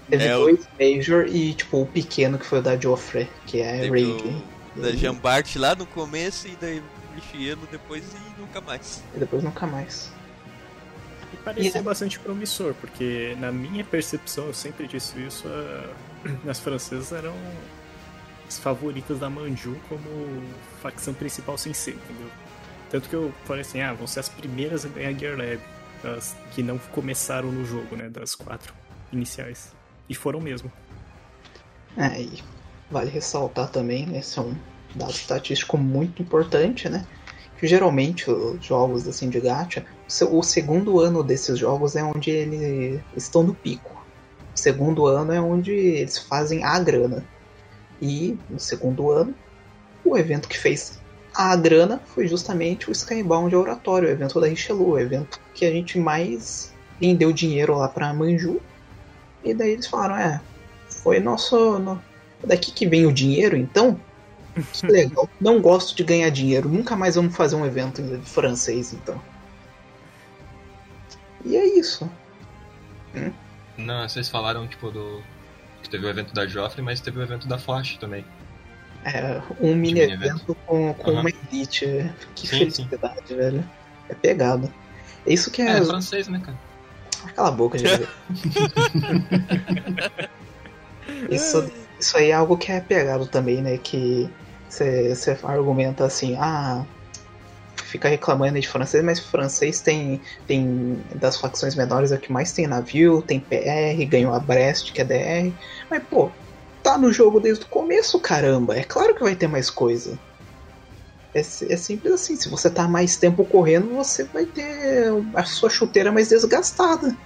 Teve 0.08 0.24
é 0.24 0.34
dois 0.34 0.60
o... 0.60 0.68
Major 0.78 1.26
e, 1.26 1.52
tipo, 1.52 1.82
o 1.82 1.86
pequeno 1.86 2.38
que 2.38 2.46
foi 2.46 2.60
o 2.60 2.62
da 2.62 2.76
Joffrey, 2.78 3.28
que 3.46 3.60
é 3.60 3.88
Raid. 3.88 4.42
Da 4.76 4.92
Jambart 4.92 5.56
lá 5.56 5.74
no 5.74 5.86
começo 5.86 6.46
e 6.46 6.56
daí 6.60 6.82
Michielo 7.16 7.66
depois 7.70 8.04
e 8.14 8.40
nunca 8.40 8.60
mais. 8.60 9.02
E 9.14 9.18
depois 9.18 9.42
nunca 9.42 9.66
mais. 9.66 10.12
E 11.32 11.36
parecia 11.38 11.82
bastante 11.82 12.18
promissor, 12.18 12.74
porque 12.74 13.36
na 13.40 13.50
minha 13.50 13.82
percepção, 13.82 14.46
eu 14.46 14.54
sempre 14.54 14.86
disse 14.86 15.18
isso, 15.20 15.44
as 16.48 16.60
francesas 16.60 17.12
eram 17.12 17.34
as 18.46 18.58
favoritas 18.58 19.18
da 19.18 19.28
Manju 19.28 19.76
como 19.88 20.08
facção 20.80 21.12
principal 21.12 21.58
sem 21.58 21.72
ser, 21.72 21.94
entendeu? 21.94 22.30
Tanto 22.90 23.08
que 23.08 23.16
eu 23.16 23.34
falei 23.44 23.62
assim, 23.62 23.80
ah, 23.80 23.92
vão 23.92 24.06
ser 24.06 24.20
as 24.20 24.28
primeiras 24.28 24.84
a 24.84 24.88
ganhar 24.88 25.12
Gear 25.18 25.36
Lab, 25.36 25.60
as 26.16 26.36
que 26.52 26.62
não 26.62 26.78
começaram 26.78 27.50
no 27.50 27.64
jogo, 27.64 27.96
né, 27.96 28.08
das 28.08 28.36
quatro 28.36 28.72
iniciais. 29.12 29.74
E 30.08 30.14
foram 30.14 30.40
mesmo. 30.40 30.70
É, 31.96 32.20
e 32.20 32.42
vale 32.88 33.10
ressaltar 33.10 33.68
também, 33.68 34.06
né, 34.06 34.18
esse 34.18 34.38
é 34.38 34.42
um 34.42 34.54
dado 34.94 35.10
estatístico 35.10 35.76
muito 35.76 36.22
importante, 36.22 36.88
né, 36.88 37.06
que 37.58 37.66
geralmente 37.66 38.30
os 38.30 38.64
jogos 38.64 39.06
assim 39.08 39.28
de 39.28 39.40
gacha, 39.40 39.84
o 40.30 40.42
segundo 40.42 41.00
ano 41.00 41.22
desses 41.22 41.58
jogos 41.58 41.96
é 41.96 42.02
onde 42.02 42.30
eles 42.30 43.00
estão 43.16 43.42
no 43.42 43.54
pico. 43.54 44.04
O 44.54 44.58
segundo 44.58 45.06
ano 45.06 45.32
é 45.32 45.40
onde 45.40 45.72
eles 45.72 46.18
fazem 46.18 46.64
a 46.64 46.78
grana. 46.78 47.24
E 48.00 48.38
no 48.48 48.60
segundo 48.60 49.10
ano, 49.10 49.34
o 50.04 50.16
evento 50.16 50.48
que 50.48 50.58
fez 50.58 51.00
a 51.36 51.54
grana 51.54 52.00
foi 52.06 52.26
justamente 52.26 52.88
o 52.88 52.92
Skybound 52.92 53.54
Oratório, 53.54 54.08
o 54.08 54.12
evento 54.12 54.40
da 54.40 54.46
Richelieu, 54.46 54.88
o 54.88 54.98
evento 54.98 55.38
que 55.52 55.66
a 55.66 55.70
gente 55.70 55.98
mais 55.98 56.72
rendeu 57.00 57.30
dinheiro 57.30 57.76
lá 57.76 57.88
pra 57.88 58.14
Manju. 58.14 58.60
E 59.44 59.52
daí 59.52 59.72
eles 59.72 59.86
falaram, 59.86 60.16
é, 60.16 60.40
foi 60.88 61.20
nosso. 61.20 61.78
No... 61.78 62.02
Daqui 62.42 62.72
que 62.72 62.86
vem 62.86 63.06
o 63.06 63.12
dinheiro, 63.12 63.56
então? 63.56 64.00
Legal. 64.84 65.28
Não 65.40 65.60
gosto 65.60 65.94
de 65.96 66.04
ganhar 66.04 66.30
dinheiro. 66.30 66.68
Nunca 66.68 66.96
mais 66.96 67.14
vamos 67.14 67.36
fazer 67.36 67.56
um 67.56 67.66
evento 67.66 68.02
francês, 68.24 68.92
então. 68.92 69.20
E 71.44 71.56
é 71.56 71.64
isso. 71.78 72.10
Hum? 73.14 73.32
Não, 73.76 74.08
vocês 74.08 74.28
falaram, 74.28 74.66
tipo, 74.66 74.90
do. 74.90 75.22
Que 75.82 75.90
teve 75.90 76.06
o 76.06 76.08
evento 76.08 76.34
da 76.34 76.46
Joffrey, 76.46 76.84
mas 76.84 77.00
teve 77.00 77.18
o 77.18 77.22
evento 77.22 77.46
da 77.46 77.58
Forte 77.58 77.98
também. 77.98 78.24
É, 79.04 79.40
um 79.60 79.74
mini, 79.74 80.00
mini 80.00 80.00
evento, 80.00 80.24
evento, 80.24 80.56
com, 80.66 80.94
com 80.94 81.10
uhum. 81.12 81.20
uma 81.20 81.30
elite. 81.30 82.10
Que 82.34 82.48
sim, 82.48 82.58
felicidade, 82.58 83.28
sim. 83.28 83.36
velho. 83.36 83.64
É 84.08 84.14
pegado. 84.14 84.72
É 85.26 85.32
isso 85.32 85.50
que 85.50 85.62
é. 85.62 85.78
É, 85.78 85.84
francês, 85.84 86.26
né, 86.28 86.40
cara? 86.44 86.58
Cala 87.34 87.48
a 87.48 87.52
boca, 87.52 87.78
gente. 87.78 88.08
isso, 91.30 91.70
isso 91.98 92.16
aí 92.16 92.30
é 92.30 92.34
algo 92.34 92.56
que 92.56 92.72
é 92.72 92.80
pegado 92.80 93.26
também, 93.26 93.62
né? 93.62 93.78
Que 93.78 94.30
você 94.84 95.38
argumenta 95.42 96.04
assim, 96.04 96.36
ah, 96.38 96.84
fica 97.86 98.08
reclamando 98.08 98.60
de 98.60 98.68
francês, 98.68 99.02
mas 99.02 99.18
francês 99.18 99.80
tem, 99.80 100.20
tem 100.46 100.98
das 101.14 101.38
facções 101.38 101.74
menores 101.74 102.12
é 102.12 102.16
o 102.16 102.20
que 102.20 102.32
mais 102.32 102.52
tem 102.52 102.66
navio, 102.66 103.22
tem 103.22 103.40
PR, 103.40 104.04
ganhou 104.08 104.34
a 104.34 104.40
Brest, 104.40 104.92
que 104.92 105.00
é 105.00 105.04
DR. 105.04 105.52
Mas, 105.90 106.02
pô, 106.04 106.30
tá 106.82 106.98
no 106.98 107.12
jogo 107.12 107.40
desde 107.40 107.64
o 107.64 107.68
começo, 107.68 108.18
caramba. 108.20 108.76
É 108.76 108.84
claro 108.84 109.14
que 109.14 109.22
vai 109.22 109.34
ter 109.34 109.46
mais 109.46 109.70
coisa. 109.70 110.18
É, 111.34 111.40
é 111.40 111.76
simples 111.76 112.12
assim, 112.12 112.36
se 112.36 112.48
você 112.48 112.70
tá 112.70 112.88
mais 112.88 113.16
tempo 113.16 113.44
correndo, 113.44 113.94
você 113.94 114.24
vai 114.24 114.46
ter 114.46 115.12
a 115.34 115.44
sua 115.44 115.70
chuteira 115.70 116.10
mais 116.10 116.28
desgastada. 116.28 117.16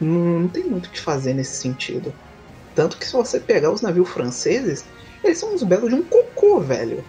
Não, 0.00 0.40
não 0.40 0.48
tem 0.48 0.64
muito 0.64 0.86
o 0.86 0.90
que 0.90 1.00
fazer 1.00 1.34
nesse 1.34 1.56
sentido. 1.56 2.12
Tanto 2.74 2.96
que 2.96 3.06
se 3.06 3.12
você 3.12 3.38
pegar 3.38 3.70
os 3.70 3.82
navios 3.82 4.08
franceses, 4.08 4.84
eles 5.24 5.38
são 5.38 5.54
uns 5.54 5.62
belos 5.62 5.90
de 5.90 5.96
um 5.96 6.02
cocô, 6.02 6.60
velho. 6.60 7.04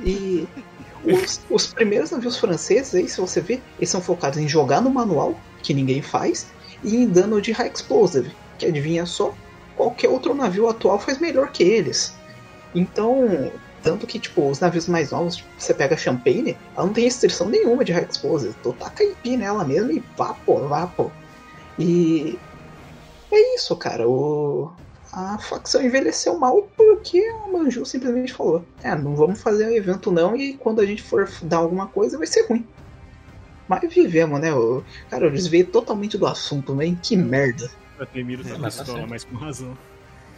E 0.00 0.46
os, 1.04 1.40
os 1.50 1.72
primeiros 1.72 2.10
navios 2.10 2.38
franceses, 2.38 2.94
aí, 2.94 3.08
se 3.08 3.20
você 3.20 3.40
ver, 3.40 3.62
eles 3.78 3.90
são 3.90 4.00
focados 4.00 4.38
em 4.38 4.48
jogar 4.48 4.80
no 4.80 4.90
manual, 4.90 5.38
que 5.62 5.74
ninguém 5.74 6.02
faz, 6.02 6.48
e 6.82 6.96
em 6.96 7.08
dano 7.08 7.40
de 7.40 7.52
high 7.52 7.70
explosive, 7.72 8.34
que 8.58 8.66
adivinha 8.66 9.06
só, 9.06 9.34
qualquer 9.76 10.08
outro 10.08 10.34
navio 10.34 10.68
atual 10.68 10.98
faz 10.98 11.18
melhor 11.18 11.50
que 11.50 11.62
eles. 11.62 12.14
Então, 12.74 13.52
tanto 13.82 14.06
que, 14.06 14.18
tipo, 14.18 14.48
os 14.48 14.60
navios 14.60 14.88
mais 14.88 15.10
novos, 15.10 15.36
tipo, 15.36 15.48
você 15.58 15.72
pega 15.74 15.96
Champagne, 15.96 16.56
ela 16.74 16.86
não 16.86 16.92
tem 16.92 17.04
restrição 17.04 17.48
nenhuma 17.48 17.84
de 17.84 17.92
high 17.92 18.06
explosive. 18.10 18.54
Tu 18.62 18.72
taca 18.72 19.04
IP 19.04 19.36
nela 19.36 19.64
mesmo 19.64 19.92
e 19.92 20.02
vá, 20.16 20.34
pô, 20.34 20.66
vá, 20.66 20.86
pô. 20.86 21.10
E 21.78 22.38
é 23.30 23.54
isso, 23.54 23.76
cara. 23.76 24.08
O, 24.08 24.70
a 25.14 25.38
facção 25.38 25.80
envelheceu 25.80 26.36
mal 26.36 26.68
porque 26.76 27.20
a 27.20 27.48
Manju 27.48 27.86
simplesmente 27.86 28.32
falou: 28.32 28.66
É, 28.82 28.96
não 28.96 29.14
vamos 29.14 29.40
fazer 29.40 29.66
o 29.66 29.72
evento 29.72 30.10
não 30.10 30.34
e 30.34 30.54
quando 30.54 30.80
a 30.80 30.86
gente 30.86 31.02
for 31.02 31.30
dar 31.42 31.58
alguma 31.58 31.86
coisa 31.86 32.18
vai 32.18 32.26
ser 32.26 32.46
ruim. 32.48 32.66
Mas 33.68 33.94
vivemos, 33.94 34.40
né? 34.40 34.52
O, 34.52 34.82
cara, 35.08 35.26
eu 35.26 35.30
desviei 35.30 35.62
totalmente 35.62 36.18
do 36.18 36.26
assunto, 36.26 36.74
né? 36.74 36.98
Que 37.00 37.16
merda. 37.16 37.70
A 37.98 38.04
Temiro 38.04 38.42
tá 38.42 38.56
é, 38.56 38.58
pistola, 38.58 39.06
mas 39.06 39.22
com 39.24 39.36
razão. 39.36 39.78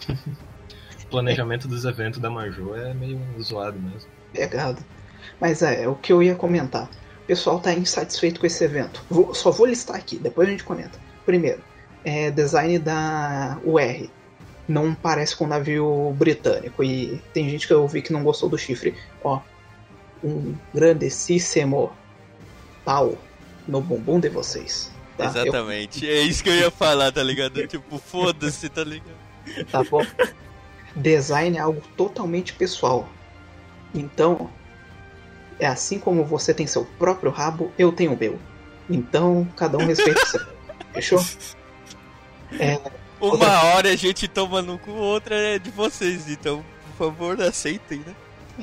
o 0.09 1.07
planejamento 1.09 1.67
dos 1.67 1.87
eventos 1.87 2.21
da 2.21 2.29
Manju 2.29 2.75
é 2.75 2.93
meio 2.93 3.19
zoado 3.41 3.81
mesmo. 3.81 4.11
Pegado. 4.33 4.85
Mas 5.41 5.63
é, 5.63 5.85
é 5.85 5.89
o 5.89 5.95
que 5.95 6.13
eu 6.13 6.23
ia 6.23 6.35
comentar. 6.35 6.85
O 7.23 7.27
pessoal 7.27 7.59
tá 7.59 7.73
insatisfeito 7.73 8.39
com 8.39 8.47
esse 8.47 8.63
evento. 8.63 9.03
Vou, 9.09 9.35
só 9.35 9.51
vou 9.51 9.67
listar 9.67 9.97
aqui, 9.97 10.19
depois 10.19 10.47
a 10.47 10.51
gente 10.51 10.63
comenta. 10.63 11.01
Primeiro, 11.25 11.61
é 12.05 12.31
design 12.31 12.79
da 12.79 13.59
UR 13.65 14.09
não 14.69 14.95
parece 14.95 15.37
com 15.37 15.45
um 15.45 15.49
navio 15.49 16.15
britânico. 16.17 16.83
E 16.83 17.23
tem 17.33 17.49
gente 17.49 17.67
que 17.67 17.73
eu 17.73 17.87
vi 17.87 18.03
que 18.03 18.13
não 18.13 18.23
gostou 18.23 18.49
do 18.49 18.59
chifre. 18.59 18.95
Ó, 19.23 19.41
um 20.23 20.55
grandessíssimo 20.75 21.93
pau 22.85 23.17
no 23.67 23.81
bumbum 23.81 24.21
de 24.21 24.29
vocês. 24.29 24.91
Tá? 25.17 25.27
Exatamente, 25.27 26.05
eu... 26.05 26.13
é 26.13 26.21
isso 26.21 26.45
que 26.45 26.51
eu 26.51 26.55
ia 26.55 26.71
falar, 26.71 27.11
tá 27.11 27.23
ligado? 27.23 27.67
tipo, 27.67 27.99
foda-se, 27.99 28.69
tá 28.69 28.85
ligado? 28.85 29.17
Tá 29.71 29.83
bom. 29.83 30.05
Design 30.95 31.57
é 31.57 31.61
algo 31.61 31.83
totalmente 31.97 32.53
pessoal. 32.53 33.09
Então, 33.95 34.51
é 35.59 35.67
assim 35.67 35.99
como 35.99 36.25
você 36.25 36.53
tem 36.53 36.67
seu 36.67 36.85
próprio 36.99 37.31
rabo, 37.31 37.73
eu 37.79 37.93
tenho 37.93 38.13
o 38.13 38.19
meu. 38.19 38.39
Então, 38.91 39.49
cada 39.57 39.79
um 39.79 39.87
respeita 39.87 40.23
o 40.23 40.27
seu. 40.27 40.41
Fechou? 40.93 41.25
É, 42.59 42.79
uma 43.35 43.65
hora 43.65 43.91
a 43.91 43.97
gente 43.97 44.29
toma 44.29 44.63
no 44.63 44.79
cu, 44.79 44.91
outra 44.91 45.35
é 45.35 45.59
de 45.59 45.71
vocês, 45.71 46.29
então, 46.29 46.65
por 46.97 47.07
favor, 47.07 47.41
aceitem, 47.41 47.99
né? 47.99 48.15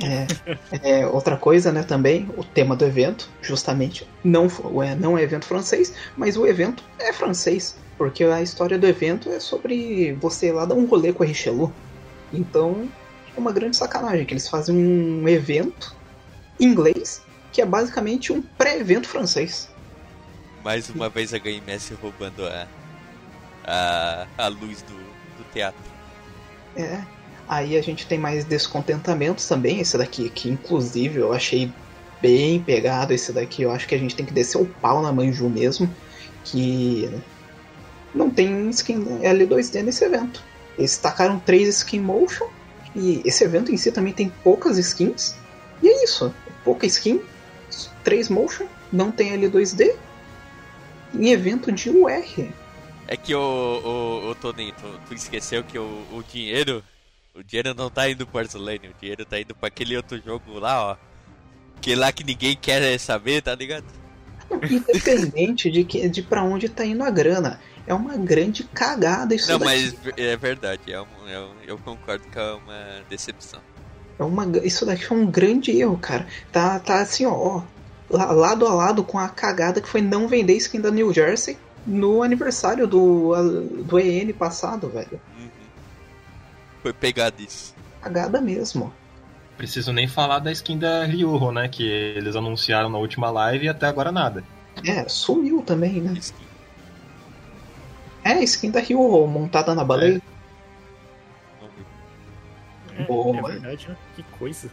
É, 0.02 1.02
é, 1.02 1.08
outra 1.08 1.38
coisa, 1.38 1.72
né, 1.72 1.84
também, 1.84 2.28
o 2.36 2.44
tema 2.44 2.76
do 2.76 2.84
evento, 2.84 3.30
justamente, 3.42 4.08
não, 4.24 4.48
é, 4.82 4.96
não 4.96 5.18
é 5.18 5.22
evento 5.22 5.46
francês, 5.46 5.94
mas 6.18 6.36
o 6.36 6.48
evento 6.48 6.84
é 6.98 7.14
francês, 7.14 7.78
porque 7.98 8.24
a 8.24 8.42
história 8.42 8.78
do 8.78 8.88
evento 8.88 9.30
é 9.30 9.40
sobre 9.40 10.14
você 10.14 10.52
lá 10.52 10.66
dar 10.66 10.76
um 10.76 10.86
rolê 10.86 11.14
com 11.14 11.24
a 11.24 11.26
Richelieu. 11.26 11.72
Então, 12.32 12.90
é 13.36 13.40
uma 13.40 13.52
grande 13.52 13.78
sacanagem 13.78 14.26
que 14.26 14.34
eles 14.34 14.48
fazem 14.48 14.76
um 14.76 15.28
evento 15.28 15.96
em 16.60 16.66
inglês, 16.66 17.22
que 17.52 17.62
é 17.62 17.66
basicamente 17.66 18.34
um 18.34 18.42
pré-evento 18.42 19.08
francês. 19.08 19.70
Mais 20.64 20.90
uma 20.90 21.08
vez 21.10 21.34
a 21.34 21.38
GameS 21.38 21.92
roubando 22.02 22.48
a, 22.48 22.68
a, 23.66 24.28
a 24.38 24.48
luz 24.48 24.82
do, 24.82 24.96
do 24.96 25.44
teatro. 25.54 25.82
É. 26.76 27.02
Aí 27.48 27.78
a 27.78 27.82
gente 27.82 28.08
tem 28.08 28.18
mais 28.18 28.46
descontentamentos 28.46 29.48
também, 29.48 29.80
esse 29.80 29.98
daqui, 29.98 30.30
que 30.30 30.50
inclusive 30.50 31.20
eu 31.20 31.34
achei 31.34 31.72
bem 32.22 32.62
pegado 32.62 33.14
esse 33.14 33.34
daqui. 33.34 33.64
Eu 33.64 33.72
acho 33.72 33.88
que 33.88 33.94
a 33.94 33.98
gente 33.98 34.16
tem 34.16 34.26
que 34.26 34.34
descer 34.34 34.58
o 34.58 34.66
pau 34.66 35.02
na 35.02 35.12
Manju 35.12 35.50
mesmo, 35.50 35.94
que 36.44 37.10
não 38.16 38.30
tem 38.30 38.70
skin 38.70 39.20
L2D 39.22 39.84
nesse 39.84 40.06
evento. 40.06 40.42
Eles 40.78 40.98
tacaram 40.98 41.38
três 41.40 41.68
skin 41.68 42.00
motion 42.00 42.48
e 42.96 43.22
esse 43.26 43.44
evento 43.44 43.72
em 43.72 43.78
si 43.78 43.92
também 43.92 44.14
tem 44.14 44.32
poucas 44.44 44.78
skins. 44.78 45.36
E 45.82 45.88
é 45.88 46.04
isso, 46.04 46.34
pouca 46.64 46.86
skin, 46.86 47.22
três 48.04 48.30
motion, 48.30 48.66
não 48.92 49.12
tem 49.12 49.38
L2D. 49.38 49.94
Em 51.14 51.30
evento 51.30 51.72
de 51.72 51.90
UR, 51.92 52.24
é 53.08 53.18
que 53.18 53.34
o, 53.36 53.40
o, 53.40 54.30
o 54.30 54.36
Toninho, 54.36 54.74
tu, 54.80 55.00
tu, 55.08 55.14
esqueceu 55.14 55.64
que 55.64 55.78
o, 55.78 56.06
o 56.12 56.24
dinheiro. 56.24 56.84
O 57.36 57.44
dinheiro 57.44 57.74
não 57.74 57.90
tá 57.90 58.08
indo 58.10 58.28
pro 58.28 58.40
Arzulane, 58.40 58.90
o 58.90 58.94
dinheiro 59.00 59.26
tá 59.26 59.40
indo 59.40 59.56
pra 59.56 59.68
aquele 59.68 59.98
outro 59.98 60.22
jogo 60.24 60.60
lá, 60.60 60.92
ó. 60.92 60.98
Que 61.82 61.96
lá 61.96 62.12
que 62.12 62.24
ninguém 62.24 62.56
quer 62.56 62.98
saber, 63.00 63.42
tá 63.42 63.56
ligado? 63.56 63.86
Independente 64.70 65.72
de, 65.72 65.84
que, 65.84 66.08
de 66.08 66.22
pra 66.22 66.44
onde 66.44 66.70
tá 66.70 66.86
indo 66.86 67.04
a 67.04 67.10
grana. 67.10 67.60
É 67.88 67.94
uma 67.94 68.16
grande 68.16 68.64
cagada 68.64 69.36
isso 69.36 69.52
Não, 69.52 69.60
daqui. 69.60 69.72
mas 69.72 69.96
é 70.16 70.38
verdade, 70.38 70.94
é 70.94 71.02
um, 71.02 71.28
é 71.28 71.40
um, 71.40 71.54
eu 71.68 71.78
concordo 71.80 72.24
que 72.30 72.38
é 72.38 72.52
uma 72.54 73.02
decepção. 73.10 73.60
É 74.18 74.24
uma, 74.24 74.46
isso 74.64 74.86
daqui 74.86 75.06
foi 75.06 75.18
um 75.18 75.26
grande 75.26 75.72
erro, 75.72 75.98
cara. 75.98 76.28
Tá, 76.52 76.80
tá 76.80 77.02
assim, 77.02 77.26
ó, 77.26 77.62
lado 78.10 78.68
a 78.68 78.74
lado 78.74 79.04
com 79.04 79.18
a 79.18 79.28
cagada 79.28 79.82
que 79.82 79.90
foi 79.90 80.02
não 80.02 80.28
vender 80.28 80.56
skin 80.58 80.80
da 80.80 80.92
New 80.92 81.12
Jersey 81.12 81.58
no 81.86 82.24
aniversário 82.24 82.88
do, 82.88 83.34
do 83.84 84.00
EN 84.00 84.32
passado, 84.34 84.90
velho. 84.90 85.20
Uhum. 85.38 85.50
Foi 86.82 86.94
pegada 86.94 87.42
isso. 87.42 87.74
Cagada 88.02 88.42
mesmo. 88.42 88.94
Preciso 89.58 89.94
nem 89.94 90.08
falar 90.08 90.40
da 90.40 90.52
skin 90.52 90.78
da 90.78 91.06
Ryuho, 91.06 91.52
né? 91.52 91.68
Que 91.68 91.84
eles 91.84 92.36
anunciaram 92.36 92.90
na 92.90 92.98
última 92.98 93.30
live 93.30 93.66
e 93.66 93.70
até 93.70 93.86
agora 93.86 94.12
nada. 94.12 94.44
É, 94.86 95.08
sumiu 95.08 95.62
também, 95.62 96.02
né? 96.02 96.14
Skin. 96.14 96.46
É, 98.24 98.44
skin 98.44 98.72
da 98.72 98.80
Ryuho, 98.80 99.28
montada 99.28 99.76
na 99.76 99.84
baleia. 99.84 100.22
É, 102.98 103.04
Boa. 103.04 103.38
é 103.38 103.42
verdade, 103.42 103.90
né? 103.90 103.98
Que 104.16 104.24
coisa. 104.24 104.70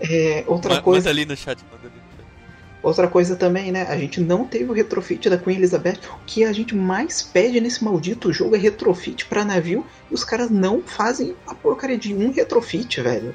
É, 0.00 0.44
outra 0.46 0.80
coisa. 0.80 1.08
Manda 1.08 1.10
ali 1.10 1.26
no 1.26 1.36
chat, 1.36 1.64
manda 1.70 1.86
ali. 1.86 1.97
Outra 2.82 3.08
coisa 3.08 3.34
também, 3.34 3.72
né? 3.72 3.86
A 3.88 3.96
gente 3.96 4.20
não 4.20 4.44
teve 4.44 4.70
o 4.70 4.72
retrofit 4.72 5.28
da 5.28 5.36
Queen 5.36 5.56
Elizabeth. 5.56 5.98
O 6.14 6.24
que 6.24 6.44
a 6.44 6.52
gente 6.52 6.76
mais 6.76 7.22
pede 7.22 7.60
nesse 7.60 7.82
maldito 7.82 8.32
jogo 8.32 8.54
é 8.54 8.58
retrofit 8.58 9.26
para 9.26 9.44
navio. 9.44 9.84
E 10.10 10.14
os 10.14 10.22
caras 10.22 10.48
não 10.48 10.80
fazem 10.80 11.34
a 11.46 11.54
porcaria 11.54 11.98
de 11.98 12.14
um 12.14 12.30
retrofit, 12.30 13.00
velho. 13.00 13.34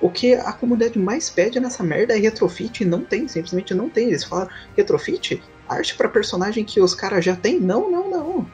O 0.00 0.10
que 0.10 0.34
a 0.34 0.52
comunidade 0.52 0.98
mais 0.98 1.30
pede 1.30 1.58
nessa 1.58 1.82
merda 1.82 2.14
é 2.14 2.20
retrofit 2.20 2.82
e 2.82 2.86
não 2.86 3.02
tem, 3.02 3.26
simplesmente 3.26 3.72
não 3.72 3.88
tem. 3.88 4.08
Eles 4.08 4.24
falam 4.24 4.48
retrofit, 4.76 5.42
arte 5.66 5.94
para 5.94 6.08
personagem 6.08 6.62
que 6.62 6.78
os 6.78 6.94
caras 6.94 7.24
já 7.24 7.34
tem. 7.34 7.58
Não, 7.58 7.90
não, 7.90 8.10
não. 8.10 8.46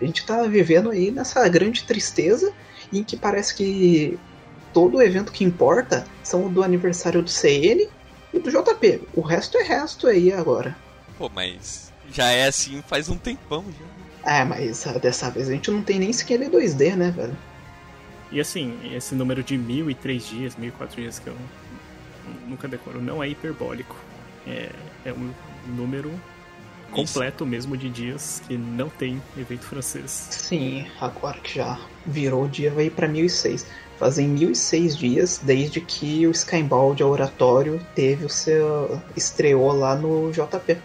A 0.00 0.04
gente 0.04 0.24
tá 0.24 0.42
vivendo 0.44 0.90
aí 0.90 1.10
nessa 1.10 1.46
grande 1.48 1.82
tristeza 1.82 2.52
em 2.92 3.02
que 3.02 3.16
parece 3.16 3.54
que 3.56 4.18
todo 4.72 5.02
evento 5.02 5.32
que 5.32 5.42
importa 5.42 6.06
são 6.22 6.46
o 6.46 6.48
do 6.48 6.62
aniversário 6.62 7.22
do 7.22 7.30
CN 7.30 7.88
e 8.34 8.38
do 8.40 8.50
JP. 8.50 9.02
O 9.14 9.20
resto 9.20 9.56
é 9.58 9.62
resto 9.62 10.06
aí 10.06 10.32
agora. 10.32 10.76
Pô, 11.16 11.30
mas 11.32 11.92
já 12.12 12.30
é 12.30 12.46
assim 12.46 12.82
faz 12.82 13.08
um 13.08 13.16
tempão 13.16 13.64
já. 13.78 14.38
É, 14.38 14.44
mas 14.44 14.84
dessa 15.00 15.30
vez 15.30 15.48
a 15.48 15.52
gente 15.52 15.70
não 15.70 15.82
tem 15.82 15.98
nem 15.98 16.12
sequer 16.12 16.38
2D, 16.40 16.96
né, 16.96 17.10
velho? 17.10 17.36
E 18.32 18.40
assim, 18.40 18.76
esse 18.92 19.14
número 19.14 19.42
de 19.42 19.56
mil 19.56 19.90
e 19.90 19.94
três 19.94 20.26
dias, 20.26 20.56
mil 20.56 20.70
e 20.70 20.72
quatro 20.72 21.00
dias 21.00 21.18
que 21.18 21.28
eu 21.28 21.36
nunca 22.48 22.66
decoro, 22.66 23.00
não 23.00 23.22
é 23.22 23.28
hiperbólico. 23.28 23.96
É, 24.46 24.70
é 25.04 25.12
um 25.12 25.30
número 25.68 26.10
completo 26.90 27.44
Isso. 27.44 27.50
mesmo 27.50 27.76
de 27.76 27.88
dias 27.88 28.42
que 28.46 28.56
não 28.56 28.88
tem 28.88 29.22
evento 29.36 29.64
francês. 29.64 30.28
Sim, 30.30 30.86
agora 31.00 31.38
que 31.38 31.56
já 31.56 31.78
virou 32.06 32.44
o 32.44 32.48
dia, 32.48 32.70
vai 32.70 32.86
ir 32.86 32.90
pra 32.90 33.06
1006. 33.06 33.66
Fazem 33.98 34.28
1006 34.28 34.96
dias 34.96 35.40
desde 35.42 35.80
que 35.80 36.26
o 36.26 36.30
Skyball 36.32 36.94
de 36.94 37.04
Oratório 37.04 37.80
teve 37.94 38.24
o 38.24 38.28
seu. 38.28 39.00
estreou 39.16 39.72
lá 39.72 39.94
no 39.94 40.32
JP. 40.32 40.78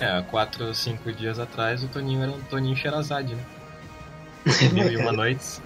É, 0.00 0.22
4 0.22 0.66
ou 0.66 0.74
5 0.74 1.12
dias 1.12 1.38
atrás 1.38 1.82
o 1.82 1.88
Toninho 1.88 2.22
era 2.22 2.32
um 2.32 2.40
Toninho 2.42 2.76
Sherazade, 2.76 3.34
né? 3.34 3.44
Mil 4.72 4.90
e 4.90 4.96
uma 4.96 5.12
noites. 5.12 5.62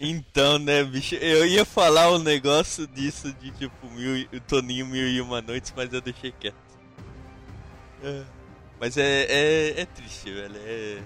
Então, 0.00 0.58
né, 0.58 0.82
bicho, 0.84 1.14
eu 1.16 1.46
ia 1.46 1.64
falar 1.64 2.10
um 2.10 2.18
negócio 2.18 2.86
disso 2.86 3.32
de 3.34 3.50
tipo 3.50 3.90
mil, 3.90 4.26
o 4.32 4.40
Toninho 4.40 4.86
Mil 4.86 5.06
e 5.06 5.20
Uma 5.20 5.42
Noites, 5.42 5.72
mas 5.76 5.92
eu 5.92 6.00
deixei 6.00 6.32
quieto. 6.32 6.56
É, 8.02 8.22
mas 8.80 8.96
é, 8.96 9.26
é, 9.28 9.80
é 9.80 9.86
triste, 9.86 10.32
velho. 10.32 10.56
É, 10.56 10.98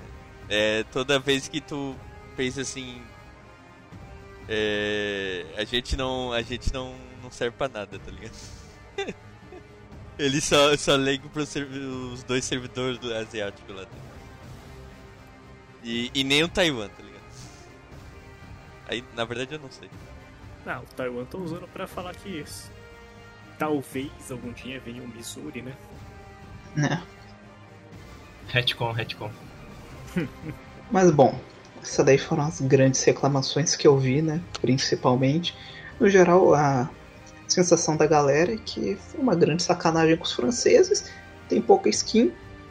é 0.48 0.84
toda 0.84 1.18
vez 1.18 1.48
que 1.48 1.60
tu 1.60 1.96
pensa 2.38 2.60
assim. 2.60 3.02
É, 4.48 5.44
a 5.56 5.64
gente 5.64 5.96
não. 5.96 6.32
A 6.32 6.40
gente 6.40 6.72
não, 6.72 6.94
não 7.20 7.30
serve 7.32 7.56
pra 7.56 7.68
nada, 7.68 7.98
tá 7.98 8.10
ligado? 8.12 8.36
Ele 10.16 10.40
só, 10.40 10.76
só 10.76 10.96
liga 10.96 11.28
pros 11.28 11.54
os 11.54 12.22
dois 12.22 12.44
servidores 12.44 12.98
do 12.98 13.12
asiático 13.12 13.72
lá 13.72 13.82
dentro. 13.82 14.08
E, 15.82 16.10
e 16.14 16.24
nem 16.24 16.42
o 16.42 16.48
Taiwan, 16.48 16.88
tá 16.88 17.02
ligado? 17.02 17.22
Aí, 18.88 19.04
na 19.14 19.24
verdade, 19.24 19.54
eu 19.54 19.60
não 19.60 19.70
sei. 19.70 19.88
Não, 20.64 20.82
o 20.82 20.86
Taiwan 20.86 21.24
tô 21.24 21.38
usando 21.38 21.68
pra 21.68 21.86
falar 21.86 22.14
que 22.16 22.44
talvez 23.58 24.10
algum 24.30 24.52
dia 24.52 24.80
venha 24.80 25.02
o 25.02 25.08
Missouri, 25.08 25.62
né? 25.62 25.76
Né. 26.74 27.02
Retcon, 28.48 28.92
retcon. 28.92 29.30
Mas 30.90 31.12
bom, 31.12 31.38
essas 31.88 32.04
daí 32.04 32.18
foram 32.18 32.44
as 32.44 32.60
grandes 32.60 33.02
reclamações 33.02 33.74
que 33.74 33.88
eu 33.88 33.96
vi, 33.96 34.20
né? 34.20 34.40
Principalmente. 34.60 35.56
No 35.98 36.08
geral, 36.08 36.54
a 36.54 36.88
sensação 37.48 37.96
da 37.96 38.06
galera 38.06 38.52
é 38.52 38.58
que 38.58 38.96
foi 38.96 39.20
uma 39.20 39.34
grande 39.34 39.62
sacanagem 39.62 40.16
com 40.16 40.24
os 40.24 40.32
franceses. 40.32 41.10
Tem 41.48 41.62
pouca 41.62 41.88
skin, 41.88 42.30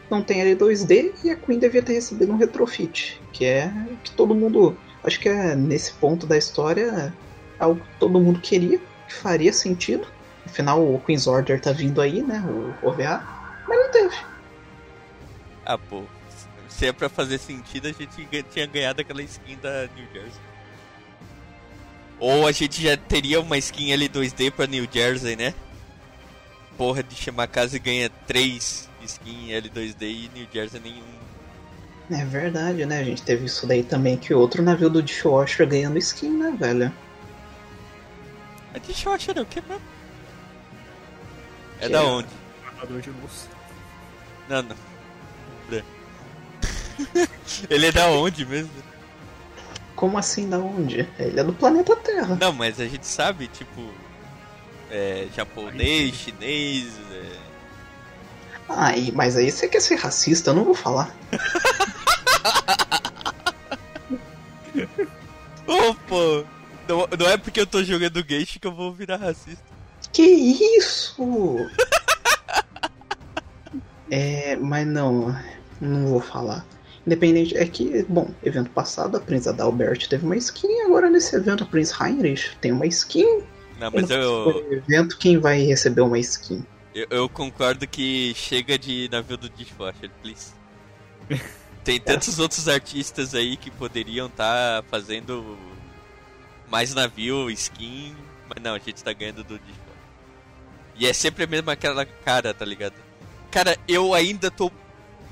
não 0.10 0.22
tem 0.22 0.40
L2D 0.42 1.14
e 1.24 1.32
a 1.32 1.36
Queen 1.36 1.58
devia 1.58 1.82
ter 1.82 1.94
recebido 1.94 2.32
um 2.32 2.38
retrofit, 2.38 3.20
que 3.34 3.44
é 3.44 3.74
que 4.04 4.12
todo 4.12 4.36
mundo, 4.36 4.78
acho 5.04 5.20
que 5.20 5.28
é 5.28 5.56
nesse 5.56 5.94
ponto 5.94 6.28
da 6.28 6.38
história 6.38 7.12
algo 7.60 7.82
que 7.82 8.00
todo 8.00 8.20
mundo 8.20 8.40
queria, 8.40 8.78
que 9.08 9.14
faria 9.14 9.52
sentido. 9.52 10.08
Afinal, 10.46 10.82
o 10.82 11.02
Queen's 11.02 11.26
Order 11.26 11.60
tá 11.60 11.72
vindo 11.72 12.00
aí, 12.00 12.22
né? 12.22 12.40
O 12.48 12.88
OVA, 12.88 13.24
mas 13.68 13.80
não 13.80 13.92
teve. 13.92 14.16
Ah, 15.66 15.78
pô. 15.78 16.04
Se 16.78 16.86
é 16.86 16.92
pra 16.92 17.10
fazer 17.10 17.40
sentido, 17.40 17.88
a 17.88 17.92
gente 17.92 18.28
tinha 18.52 18.68
ganhado 18.68 19.02
aquela 19.02 19.24
skin 19.24 19.58
da 19.60 19.90
New 19.96 20.06
Jersey. 20.14 20.42
Ou 22.20 22.46
a 22.46 22.52
gente 22.52 22.84
já 22.84 22.96
teria 22.96 23.42
uma 23.42 23.58
skin 23.58 23.88
L2D 23.88 24.52
pra 24.52 24.68
New 24.68 24.88
Jersey, 24.92 25.36
né? 25.36 25.56
Porra 26.78 27.02
de 27.02 27.16
chamar 27.16 27.48
casa 27.48 27.78
e 27.78 27.80
ganha 27.80 28.12
3 28.28 28.88
skin 29.04 29.48
L2D 29.50 30.02
e 30.04 30.32
New 30.36 30.48
Jersey 30.54 30.80
nenhum. 30.80 31.18
É 32.12 32.24
verdade, 32.26 32.86
né? 32.86 33.00
A 33.00 33.04
gente 33.04 33.24
teve 33.24 33.46
isso 33.46 33.66
daí 33.66 33.82
também, 33.82 34.16
que 34.16 34.32
outro 34.32 34.62
navio 34.62 34.90
do 34.90 35.02
Dishwasher 35.02 35.68
ganhando 35.68 35.98
skin, 35.98 36.30
né, 36.30 36.56
velho? 36.60 36.94
A 38.76 38.78
Dishwasher 38.78 39.36
é 39.36 39.42
o 39.42 39.46
que 39.48 39.62
mesmo? 39.62 39.82
É 41.80 41.88
que 41.88 41.92
da 41.92 42.04
é... 42.04 42.06
onde? 42.06 42.30
de 43.02 43.10
luz. 43.10 43.50
Não, 44.48 44.62
não. 44.62 44.76
Ele 47.70 47.88
é 47.88 47.92
da 47.92 48.08
onde 48.08 48.46
mesmo? 48.46 48.72
Como 49.96 50.18
assim 50.18 50.50
da 50.50 50.60
onde? 50.60 51.08
Ele 51.18 51.40
é 51.40 51.44
do 51.44 51.54
planeta 51.54 51.96
Terra. 51.96 52.38
Não, 52.40 52.54
mas 52.54 52.80
a 52.80 52.86
gente 52.86 53.08
sabe, 53.08 53.48
tipo. 53.48 53.90
É, 54.90 55.28
japonês, 55.36 56.16
chinês. 56.16 56.94
É... 57.12 57.38
Ai, 58.70 59.12
mas 59.14 59.36
aí 59.36 59.52
você 59.52 59.68
quer 59.68 59.82
ser 59.82 59.96
racista, 59.96 60.52
eu 60.52 60.56
não 60.56 60.64
vou 60.64 60.76
falar. 60.76 61.14
Pô! 66.08 66.46
Não, 66.88 67.08
não 67.20 67.28
é 67.28 67.38
porque 67.38 67.60
eu 67.60 67.68
tô 67.68 67.84
jogando 67.84 68.24
Geish 68.24 68.58
que 68.60 68.68
eu 68.68 68.74
vou 68.74 68.94
virar 68.94 69.18
racista. 69.18 69.64
Que 70.14 70.24
isso? 70.24 71.58
é, 74.10 74.56
mas 74.56 74.88
não, 74.88 75.38
não 75.82 76.08
vou 76.08 76.22
falar. 76.22 76.66
Independente, 77.08 77.56
é 77.56 77.66
que, 77.66 78.04
bom, 78.04 78.30
evento 78.44 78.70
passado 78.72 79.16
a 79.16 79.20
Prince 79.22 79.48
Adalbert 79.48 80.10
teve 80.10 80.26
uma 80.26 80.36
skin, 80.36 80.82
agora 80.82 81.10
nesse 81.10 81.34
evento 81.38 81.64
a 81.64 81.66
Prince 81.66 81.94
Heinrich 81.98 82.58
tem 82.60 82.74
uma 82.74 82.86
skin. 82.86 83.44
Não, 83.80 83.90
mas 83.90 84.10
eu. 84.10 84.68
evento, 84.70 85.18
quem 85.18 85.40
vai 85.40 85.62
receber 85.62 86.02
uma 86.02 86.20
skin? 86.20 86.66
Eu, 86.94 87.08
eu 87.10 87.30
concordo 87.30 87.88
que 87.88 88.34
chega 88.36 88.78
de 88.78 89.08
navio 89.10 89.38
do 89.38 89.50
Dishwasher, 89.50 90.12
please. 90.22 90.52
Tem 91.86 91.98
tantos 91.98 92.38
outros 92.40 92.68
artistas 92.68 93.34
aí 93.34 93.56
que 93.56 93.72
poderiam 93.72 94.28
estar 94.28 94.82
tá 94.82 94.88
fazendo 94.90 95.58
mais 96.70 96.94
navio, 96.94 97.50
skin, 97.50 98.14
mas 98.50 98.62
não, 98.62 98.76
a 98.76 98.80
gente 98.80 99.02
tá 99.02 99.14
ganhando 99.14 99.46
do 99.46 99.58
Dishwasher. 99.58 99.88
E 100.98 101.08
é 101.08 101.14
sempre 101.14 101.46
a 101.46 101.48
mesma 101.48 101.72
aquela 101.72 102.06
cara, 102.06 102.54
tá 102.54 102.66
ligado? 102.66 102.96
Cara, 103.50 103.78
eu 103.88 104.14
ainda 104.14 104.52
tô 104.52 104.70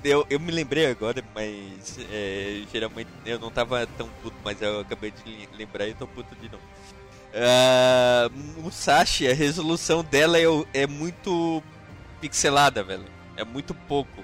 eu, 0.06 0.26
eu 0.30 0.40
me 0.40 0.52
lembrei 0.52 0.86
agora, 0.86 1.24
mas 1.34 1.98
é, 2.12 2.62
geralmente 2.72 3.10
eu 3.26 3.40
não 3.40 3.50
tava 3.50 3.88
tão 3.98 4.08
puto, 4.22 4.36
mas 4.44 4.62
eu 4.62 4.80
acabei 4.80 5.12
de 5.12 5.50
lembrar 5.58 5.88
e 5.88 5.94
tô 5.94 6.08
puto 6.08 6.36
de 6.36 6.50
novo. 6.50 6.64
Uh, 7.36 8.62
Musashi, 8.62 9.28
a 9.28 9.34
resolução 9.34 10.04
dela 10.04 10.38
é, 10.40 10.46
é 10.74 10.88
muito 10.88 11.62
pixelada, 12.22 12.84
velho. 12.84 13.06
É 13.36 13.44
muito 13.44 13.74
pouco. 13.74 14.24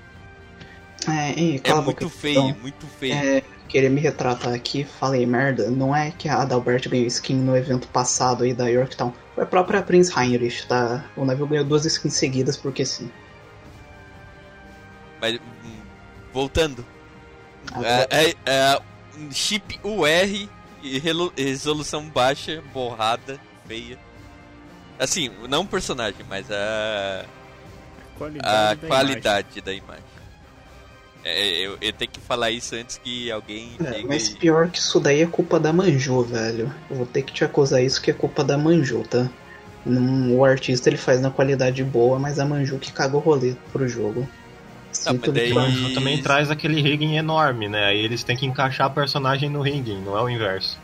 É, 1.08 1.38
e, 1.38 1.62
é 1.64 1.74
muito 1.74 2.10
feio, 2.10 2.40
então, 2.40 2.62
muito 2.62 2.88
feio. 2.88 3.14
É, 3.14 3.44
queria 3.68 3.90
me 3.90 4.00
retratar 4.00 4.54
aqui, 4.54 4.84
falei 4.84 5.26
merda. 5.26 5.70
Não 5.70 5.96
é 5.96 6.12
que 6.12 6.30
a 6.30 6.42
Adalbert 6.42 6.88
ganhou 6.88 7.08
skin 7.08 7.36
no 7.36 7.58
evento 7.58 7.88
passado 7.88 8.44
aí 8.44 8.54
da 8.54 8.68
Yorktown. 8.68 9.12
Foi 9.36 9.44
a 9.44 9.48
própria 9.48 9.82
Prince 9.82 10.12
Heinrich, 10.18 10.68
tá? 10.68 11.04
O 11.18 11.26
navio 11.26 11.48
ganhou 11.48 11.66
duas 11.66 11.86
skins 11.86 12.14
seguidas 12.14 12.56
porque 12.56 12.86
sim. 12.86 13.10
Mas, 15.22 15.40
voltando. 16.34 16.84
Ah, 17.72 18.08
é, 18.10 18.30
é, 18.30 18.36
é, 18.46 18.82
chip 19.32 19.80
UR 19.84 20.50
resolução 21.36 22.10
baixa, 22.10 22.62
borrada, 22.74 23.40
feia. 23.68 23.98
Assim, 24.98 25.32
não 25.48 25.62
o 25.62 25.68
personagem, 25.68 26.26
mas 26.28 26.50
a. 26.52 27.26
Qualidade 28.18 28.56
a 28.56 28.74
da 28.76 28.88
qualidade 28.88 29.48
imagem. 29.60 29.64
da 29.64 29.74
imagem. 29.74 30.12
É, 31.24 31.60
eu, 31.60 31.78
eu, 31.80 31.94
tenho 31.94 32.10
que 32.10 32.20
falar 32.20 32.50
isso 32.50 32.76
antes 32.76 32.98
que 32.98 33.32
alguém. 33.32 33.78
É, 33.84 34.02
mas 34.04 34.30
pior 34.30 34.70
que 34.70 34.80
isso 34.80 35.00
daí 35.00 35.22
é 35.22 35.28
culpa 35.28 35.60
da 35.60 35.72
Manju, 35.72 36.24
velho. 36.24 36.74
Eu 36.90 36.96
vou 36.96 37.06
ter 37.06 37.22
que 37.22 37.32
te 37.32 37.44
acusar 37.44 37.84
isso 37.84 38.02
que 38.02 38.10
é 38.10 38.14
culpa 38.14 38.44
da 38.44 38.58
Manju, 38.58 39.04
tá? 39.04 39.30
O 39.86 40.44
artista 40.44 40.90
ele 40.90 40.98
faz 40.98 41.22
na 41.22 41.32
qualidade 41.32 41.84
boa, 41.84 42.20
mas 42.20 42.40
a 42.40 42.46
Manju 42.46 42.78
que 42.78 42.92
caga 42.92 43.18
o 43.18 43.20
rolê 43.20 43.56
pro 43.72 43.88
jogo. 43.88 44.28
Tá, 45.04 45.14
mas 45.14 45.34
daí... 45.34 45.94
Também 45.94 46.22
traz 46.22 46.52
aquele 46.52 46.82
rigging 46.82 47.16
enorme, 47.16 47.68
né? 47.68 47.86
Aí 47.86 48.00
eles 48.00 48.24
têm 48.24 48.36
que 48.36 48.46
encaixar 48.46 48.88
a 48.88 48.90
personagem 48.90 49.50
no 49.50 49.62
rigging, 49.62 50.02
não 50.02 50.18
é 50.18 50.22
o 50.22 50.30
inverso. 50.30 50.78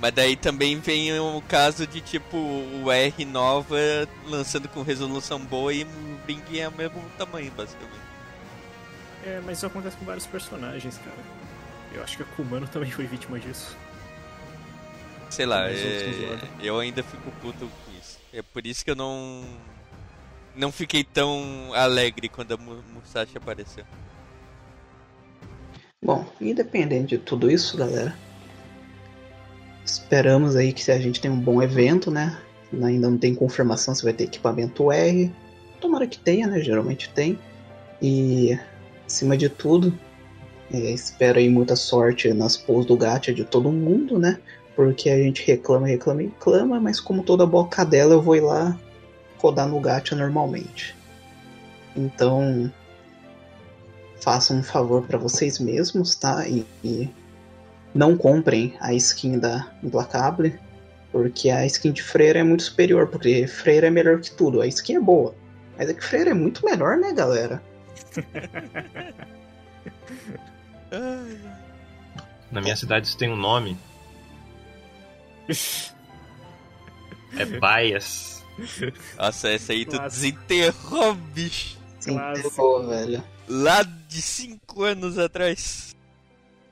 Mas 0.00 0.12
daí 0.12 0.36
também 0.36 0.78
vem 0.78 1.18
o 1.18 1.42
caso 1.48 1.86
de 1.86 2.00
tipo 2.00 2.36
o 2.36 2.90
R 2.90 3.24
nova 3.24 3.76
lançando 4.26 4.68
com 4.68 4.82
resolução 4.82 5.40
boa 5.40 5.74
e 5.74 5.82
o 5.82 6.18
Bing 6.24 6.42
é 6.56 6.68
o 6.68 6.72
mesmo 6.72 7.02
tamanho, 7.18 7.50
basicamente. 7.56 7.98
É, 9.24 9.40
mas 9.44 9.58
isso 9.58 9.66
acontece 9.66 9.96
com 9.96 10.04
vários 10.04 10.26
personagens, 10.26 10.98
cara. 10.98 11.16
Eu 11.92 12.02
acho 12.04 12.16
que 12.16 12.22
a 12.22 12.26
Kumano 12.26 12.68
também 12.68 12.90
foi 12.90 13.06
vítima 13.06 13.40
disso. 13.40 13.76
Sei 15.30 15.44
lá, 15.44 15.68
é... 15.68 16.38
eu 16.62 16.78
ainda 16.78 17.02
fico 17.02 17.30
puto 17.42 17.58
com 17.66 17.98
isso. 18.00 18.18
É 18.32 18.40
por 18.40 18.66
isso 18.66 18.84
que 18.84 18.90
eu 18.90 18.96
não. 18.96 19.44
Não 20.58 20.72
fiquei 20.72 21.04
tão 21.04 21.72
alegre 21.72 22.28
quando 22.28 22.52
a 22.52 22.56
Musashi 22.56 23.38
apareceu. 23.38 23.84
Bom, 26.02 26.26
independente 26.40 27.16
de 27.16 27.18
tudo 27.18 27.50
isso, 27.50 27.76
galera, 27.76 28.14
Esperamos 29.88 30.54
aí 30.54 30.70
que 30.70 30.90
a 30.90 30.98
gente 30.98 31.18
tenha 31.18 31.32
um 31.32 31.40
bom 31.40 31.62
evento, 31.62 32.10
né? 32.10 32.38
Ainda 32.82 33.08
não 33.08 33.16
tem 33.16 33.34
confirmação 33.34 33.94
se 33.94 34.04
vai 34.04 34.12
ter 34.12 34.24
equipamento 34.24 34.92
R. 34.92 35.32
Tomara 35.80 36.06
que 36.06 36.18
tenha, 36.18 36.46
né? 36.46 36.60
Geralmente 36.60 37.10
tem. 37.14 37.38
E, 38.02 38.58
acima 39.06 39.34
de 39.34 39.48
tudo, 39.48 39.98
é, 40.70 40.90
espero 40.90 41.38
aí 41.38 41.48
muita 41.48 41.74
sorte 41.74 42.30
nas 42.34 42.54
pools 42.54 42.84
do 42.84 42.98
gacha 42.98 43.32
de 43.32 43.44
todo 43.44 43.72
mundo, 43.72 44.18
né? 44.18 44.38
Porque 44.76 45.08
a 45.08 45.16
gente 45.16 45.42
reclama, 45.46 45.86
reclama, 45.86 46.20
reclama, 46.20 46.78
mas 46.78 47.00
como 47.00 47.22
toda 47.22 47.46
boa 47.46 47.66
cadela 47.66 48.12
eu 48.12 48.20
vou 48.20 48.36
ir 48.36 48.42
lá 48.42 48.78
rodar 49.38 49.68
no 49.68 49.80
gacha 49.80 50.14
normalmente. 50.14 50.96
Então, 51.96 52.72
façam 54.20 54.58
um 54.58 54.62
favor 54.62 55.06
para 55.06 55.18
vocês 55.18 55.58
mesmos, 55.58 56.14
tá? 56.14 56.46
E, 56.46 56.66
e 56.84 57.10
não 57.94 58.16
comprem 58.16 58.76
a 58.80 58.92
skin 58.94 59.38
da 59.38 59.70
Implacable, 59.82 60.58
porque 61.10 61.50
a 61.50 61.64
skin 61.66 61.92
de 61.92 62.02
Freira 62.02 62.40
é 62.40 62.42
muito 62.42 62.62
superior, 62.62 63.08
porque 63.08 63.46
Freira 63.46 63.86
é 63.86 63.90
melhor 63.90 64.20
que 64.20 64.30
tudo. 64.30 64.60
A 64.60 64.66
skin 64.66 64.96
é 64.96 65.00
boa, 65.00 65.34
mas 65.76 65.88
é 65.88 65.94
que 65.94 66.04
Freira 66.04 66.30
é 66.30 66.34
muito 66.34 66.64
melhor, 66.64 66.96
né, 66.96 67.12
galera? 67.12 67.62
Na 72.50 72.60
minha 72.60 72.76
cidade 72.76 73.06
isso 73.06 73.16
tem 73.16 73.30
um 73.30 73.36
nome. 73.36 73.76
É 77.36 77.44
Bias. 77.44 78.37
Nossa, 79.16 79.48
essa 79.48 79.72
aí 79.72 79.84
tu 79.84 79.98
desenterrou, 79.98 81.14
bicho. 81.14 81.78
Desenterrou, 81.98 82.88
velho. 82.88 83.22
Lá 83.48 83.82
de 83.82 84.22
5 84.22 84.82
anos 84.82 85.18
atrás. 85.18 85.94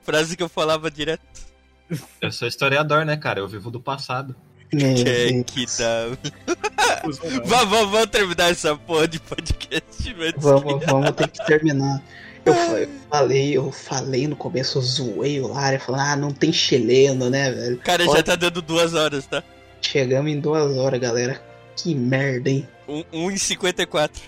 Frase 0.03 0.37
que 0.37 0.43
eu 0.43 0.49
falava 0.49 0.89
direto. 0.89 1.23
Eu 2.21 2.31
sou 2.31 2.47
historiador, 2.47 3.05
né, 3.05 3.17
cara? 3.17 3.39
Eu 3.39 3.47
vivo 3.47 3.71
do 3.71 3.79
passado. 3.79 4.35
Que, 4.69 5.43
que 5.45 5.65
da. 5.77 6.17
vamos, 7.45 7.89
vamos 7.89 8.05
terminar 8.07 8.51
essa 8.51 8.75
porra 8.75 9.07
de 9.07 9.19
podcast, 9.19 10.13
velho. 10.13 10.33
Vamos, 10.37 10.85
vamos 10.85 11.11
ter 11.11 11.27
que 11.29 11.45
terminar. 11.45 12.03
Eu 12.45 12.53
falei, 13.09 13.57
eu 13.57 13.71
falei 13.71 14.27
no 14.27 14.35
começo, 14.35 14.77
eu 14.77 14.81
zoei 14.81 15.41
o 15.41 15.47
Lara 15.47 15.79
falando, 15.79 16.01
ah, 16.01 16.15
não 16.15 16.31
tem 16.31 16.51
chileno, 16.51 17.29
né, 17.29 17.51
velho? 17.51 17.77
Cara, 17.79 18.05
Pode... 18.05 18.17
já 18.17 18.23
tá 18.23 18.35
dando 18.35 18.61
duas 18.61 18.93
horas, 18.93 19.25
tá? 19.25 19.43
Chegamos 19.81 20.31
em 20.31 20.39
duas 20.39 20.77
horas, 20.77 20.99
galera. 20.99 21.41
Que 21.77 21.93
merda, 21.93 22.49
hein? 22.49 22.67
1 22.87 22.97
um, 22.97 23.05
um 23.13 23.31
e 23.31 23.37
54. 23.37 24.21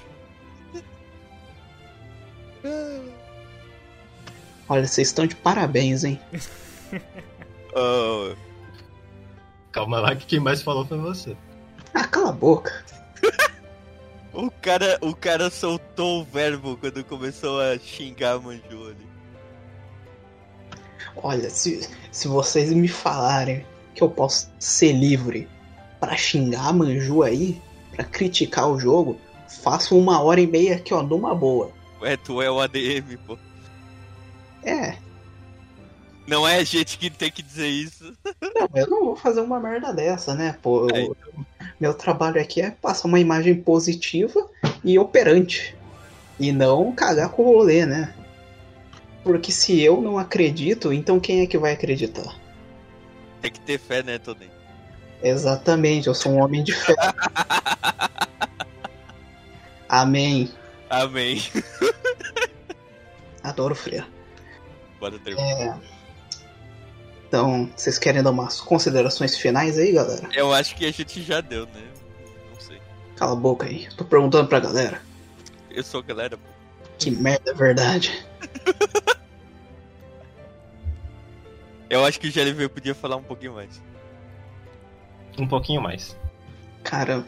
Olha, 4.69 4.85
vocês 4.85 5.07
estão 5.07 5.25
de 5.25 5.35
parabéns, 5.35 6.03
hein? 6.03 6.21
oh. 7.75 8.35
Calma 9.71 9.99
lá 9.99 10.15
que 10.15 10.27
quem 10.27 10.39
mais 10.39 10.61
falou 10.61 10.85
foi 10.85 10.99
você. 10.99 11.35
Ah, 11.93 12.05
cala 12.05 12.29
a 12.29 12.33
boca. 12.33 12.85
o, 14.31 14.51
cara, 14.51 14.99
o 15.01 15.15
cara 15.15 15.49
soltou 15.49 16.21
o 16.21 16.25
verbo 16.25 16.77
quando 16.77 17.03
começou 17.03 17.59
a 17.59 17.79
xingar 17.79 18.33
a 18.33 18.39
Manju 18.39 18.89
ali. 18.89 19.09
Olha, 21.15 21.49
se, 21.49 21.89
se 22.11 22.27
vocês 22.27 22.71
me 22.71 22.87
falarem 22.87 23.65
que 23.95 24.03
eu 24.03 24.09
posso 24.09 24.51
ser 24.59 24.91
livre 24.91 25.47
para 25.99 26.15
xingar 26.15 26.67
a 26.67 26.73
Manju 26.73 27.23
aí, 27.23 27.61
para 27.91 28.03
criticar 28.03 28.69
o 28.69 28.79
jogo, 28.79 29.19
faço 29.47 29.97
uma 29.97 30.21
hora 30.21 30.39
e 30.39 30.47
meia 30.47 30.75
aqui, 30.75 30.93
ó, 30.93 31.03
numa 31.03 31.35
boa. 31.35 31.71
Ué, 32.01 32.15
tu 32.15 32.41
é 32.41 32.49
o 32.49 32.59
ADM, 32.59 33.17
pô. 33.25 33.37
É. 34.63 34.95
Não 36.27 36.47
é 36.47 36.57
a 36.57 36.63
gente 36.63 36.97
que 36.97 37.09
tem 37.09 37.31
que 37.31 37.41
dizer 37.41 37.67
isso. 37.67 38.13
Não, 38.41 38.69
eu 38.75 38.87
não 38.87 39.05
vou 39.05 39.15
fazer 39.15 39.41
uma 39.41 39.59
merda 39.59 39.91
dessa, 39.91 40.35
né? 40.35 40.55
Pô, 40.61 40.87
é. 40.93 41.05
eu, 41.05 41.17
meu 41.79 41.93
trabalho 41.93 42.39
aqui 42.39 42.61
é 42.61 42.71
passar 42.71 43.07
uma 43.07 43.19
imagem 43.19 43.55
positiva 43.55 44.47
e 44.83 44.99
operante. 44.99 45.75
E 46.39 46.51
não 46.51 46.91
cagar 46.93 47.29
com 47.29 47.43
o 47.43 47.53
rolê, 47.57 47.85
né? 47.85 48.13
Porque 49.23 49.51
se 49.51 49.81
eu 49.81 50.01
não 50.01 50.17
acredito, 50.17 50.93
então 50.93 51.19
quem 51.19 51.41
é 51.41 51.47
que 51.47 51.57
vai 51.57 51.73
acreditar? 51.73 52.39
Tem 53.41 53.51
que 53.51 53.59
ter 53.59 53.77
fé, 53.77 54.03
né, 54.03 54.17
Tony? 54.17 54.58
Exatamente, 55.21 56.07
eu 56.07 56.15
sou 56.15 56.31
um 56.31 56.41
homem 56.41 56.63
de 56.63 56.73
fé. 56.73 56.95
Amém. 59.87 60.51
Amém. 60.89 61.41
Adoro 63.43 63.75
fé. 63.75 64.05
Bora 64.99 65.17
terminar. 65.19 65.49
É... 65.49 65.79
Então, 67.27 67.69
vocês 67.75 67.99
querem 67.99 68.23
dar 68.23 68.31
umas 68.31 68.59
considerações 68.59 69.37
finais 69.37 69.77
aí, 69.77 69.91
galera? 69.91 70.29
Eu 70.33 70.53
acho 70.53 70.75
que 70.75 70.85
a 70.85 70.91
gente 70.91 71.21
já 71.21 71.41
deu, 71.41 71.65
né? 71.67 71.83
Não 72.51 72.59
sei. 72.59 72.81
Cala 73.15 73.33
a 73.33 73.35
boca 73.35 73.67
aí. 73.67 73.87
Tô 73.95 74.03
perguntando 74.03 74.47
pra 74.47 74.59
galera. 74.59 75.01
Eu 75.69 75.83
sou 75.83 76.01
galera, 76.01 76.37
pô. 76.37 76.43
Que 76.97 77.11
merda, 77.11 77.51
é 77.51 77.53
verdade. 77.53 78.25
Eu 81.89 82.05
acho 82.05 82.19
que 82.19 82.27
o 82.27 82.31
GLV 82.31 82.69
podia 82.69 82.93
falar 82.93 83.15
um 83.15 83.23
pouquinho 83.23 83.53
mais. 83.53 83.81
Um 85.39 85.47
pouquinho 85.47 85.81
mais. 85.81 86.15
Cara, 86.83 87.23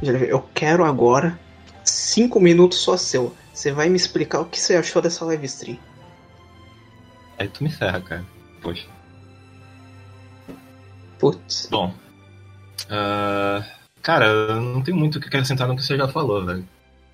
eu 0.00 0.48
quero 0.54 0.84
agora 0.84 1.38
cinco 1.84 2.38
minutos 2.38 2.78
só 2.78 2.96
seu. 2.96 3.34
Você 3.52 3.72
vai 3.72 3.88
me 3.88 3.96
explicar 3.96 4.40
o 4.40 4.44
que 4.44 4.60
você 4.60 4.76
achou 4.76 5.00
dessa 5.00 5.24
live 5.24 5.46
stream. 5.46 5.78
Aí 7.38 7.48
tu 7.48 7.64
me 7.64 7.70
ferra, 7.70 8.00
cara. 8.00 8.24
Poxa. 8.60 8.86
Putz. 11.18 11.68
Bom. 11.70 11.94
Uh, 12.84 13.64
cara, 14.02 14.60
não 14.60 14.82
tem 14.82 14.94
muito 14.94 15.16
o 15.16 15.20
que 15.20 15.28
acrescentar 15.28 15.66
no 15.66 15.76
que 15.76 15.82
você 15.82 15.96
já 15.96 16.08
falou, 16.08 16.44
velho. 16.44 16.68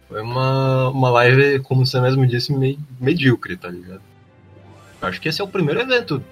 Foi 0.08 0.20
uma, 0.20 0.88
uma 0.90 1.10
live, 1.10 1.60
como 1.60 1.86
você 1.86 2.00
mesmo 2.00 2.26
disse, 2.26 2.52
meio 2.52 2.78
medíocre, 3.00 3.56
tá 3.56 3.68
ligado? 3.68 4.02
Acho 5.00 5.20
que 5.20 5.28
esse 5.28 5.40
é 5.40 5.44
o 5.44 5.48
primeiro 5.48 5.80
evento 5.80 6.22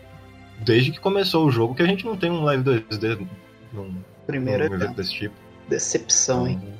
desde 0.64 0.92
que 0.92 1.00
começou 1.00 1.46
o 1.46 1.50
jogo 1.50 1.74
que 1.74 1.82
a 1.82 1.86
gente 1.86 2.04
não 2.04 2.16
tem 2.16 2.30
um 2.30 2.42
live 2.42 2.62
2D 2.62 3.26
num, 3.72 3.96
primeiro 4.26 4.68
num 4.68 4.74
evento 4.76 4.94
desse 4.94 5.14
tipo. 5.14 5.34
Decepção, 5.68 6.46
hein? 6.46 6.60
Então, 6.62 6.74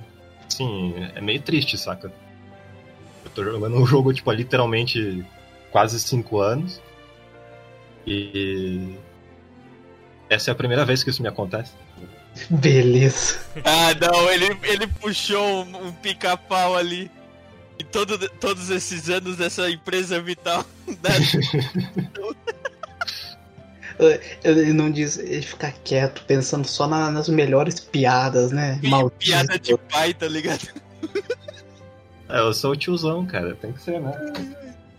sim, 0.49 0.95
é 1.15 1.21
meio 1.21 1.41
triste, 1.41 1.79
saca? 1.79 2.13
Eu 3.25 3.31
tô 3.31 3.45
jogando 3.45 3.77
um 3.77 3.87
jogo, 3.87 4.13
tipo, 4.13 4.31
há 4.31 4.35
literalmente 4.35 5.25
quase 5.71 5.99
5 5.99 6.39
anos. 6.39 6.81
E 8.07 8.95
essa 10.29 10.51
é 10.51 10.53
a 10.53 10.57
primeira 10.57 10.85
vez 10.85 11.03
que 11.03 11.11
isso 11.11 11.23
me 11.23 11.29
acontece. 11.29 11.73
Beleza. 12.51 13.41
Ah, 13.65 13.95
não, 14.01 14.31
ele, 14.31 14.57
ele 14.63 14.87
puxou 14.87 15.65
um, 15.65 15.89
um 15.89 15.93
pica-pau 15.93 16.77
ali. 16.77 17.11
E 17.79 17.85
todo, 17.85 18.29
todos 18.39 18.69
esses 18.69 19.09
anos 19.09 19.37
dessa 19.37 19.71
empresa 19.71 20.21
vital. 20.21 20.65
ele 24.43 24.73
não 24.73 24.91
diz, 24.91 25.19
ele 25.19 25.43
fica 25.43 25.73
quieto, 25.85 26.25
pensando 26.25 26.67
só 26.67 26.87
na, 26.87 27.11
nas 27.11 27.29
melhores 27.29 27.81
piadas, 27.81 28.51
né? 28.51 28.81
Maldito. 28.83 29.17
Piada 29.19 29.59
de 29.59 29.77
pai, 29.77 30.15
tá 30.15 30.29
ligado? 30.29 30.69
É, 32.29 32.39
eu 32.39 32.55
sou 32.55 32.73
o 32.73 32.77
tiozão, 32.77 33.27
cara, 33.27 33.57
tem 33.57 33.73
que 33.73 33.83
ser, 33.83 34.01
né? 34.01 34.13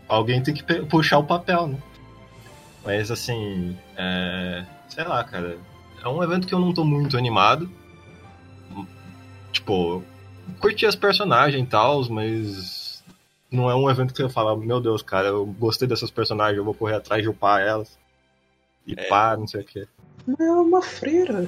Alguém 0.07 0.43
tem 0.43 0.53
que 0.53 0.63
puxar 0.85 1.19
o 1.19 1.23
papel, 1.23 1.67
né? 1.67 1.77
Mas 2.83 3.09
assim, 3.09 3.77
é... 3.95 4.65
sei 4.89 5.03
lá, 5.05 5.23
cara. 5.23 5.57
É 6.03 6.07
um 6.07 6.21
evento 6.21 6.47
que 6.47 6.53
eu 6.53 6.59
não 6.59 6.73
tô 6.73 6.83
muito 6.83 7.17
animado. 7.17 7.71
Tipo, 9.51 10.03
curti 10.59 10.85
as 10.85 10.95
personagens 10.95 11.63
e 11.63 11.65
tal, 11.65 12.03
mas 12.09 13.03
não 13.51 13.69
é 13.69 13.75
um 13.75 13.89
evento 13.89 14.13
que 14.13 14.23
eu 14.23 14.29
falo, 14.29 14.57
meu 14.57 14.81
Deus, 14.81 15.01
cara, 15.01 15.27
eu 15.27 15.45
gostei 15.45 15.87
dessas 15.87 16.09
personagens, 16.09 16.57
eu 16.57 16.63
vou 16.65 16.73
correr 16.73 16.95
atrás 16.95 17.21
de 17.21 17.29
upar 17.29 17.61
elas. 17.61 17.97
E 18.91 18.99
é. 18.99 19.03
pá, 19.05 19.35
não 19.37 19.47
sei 19.47 19.61
o 19.61 19.65
que. 19.65 19.87
Não 20.27 20.45
é 20.45 20.51
uma 20.51 20.81
freira. 20.81 21.47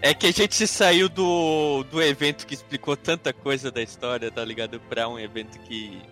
É 0.00 0.12
que 0.12 0.26
a 0.26 0.32
gente 0.32 0.66
saiu 0.66 1.08
do, 1.08 1.84
do 1.84 2.02
evento 2.02 2.44
que 2.44 2.54
explicou 2.54 2.96
tanta 2.96 3.32
coisa 3.32 3.70
da 3.70 3.80
história, 3.80 4.30
tá 4.32 4.44
ligado? 4.44 4.80
Pra 4.80 5.08
um 5.08 5.18
evento 5.18 5.60
que. 5.60 6.02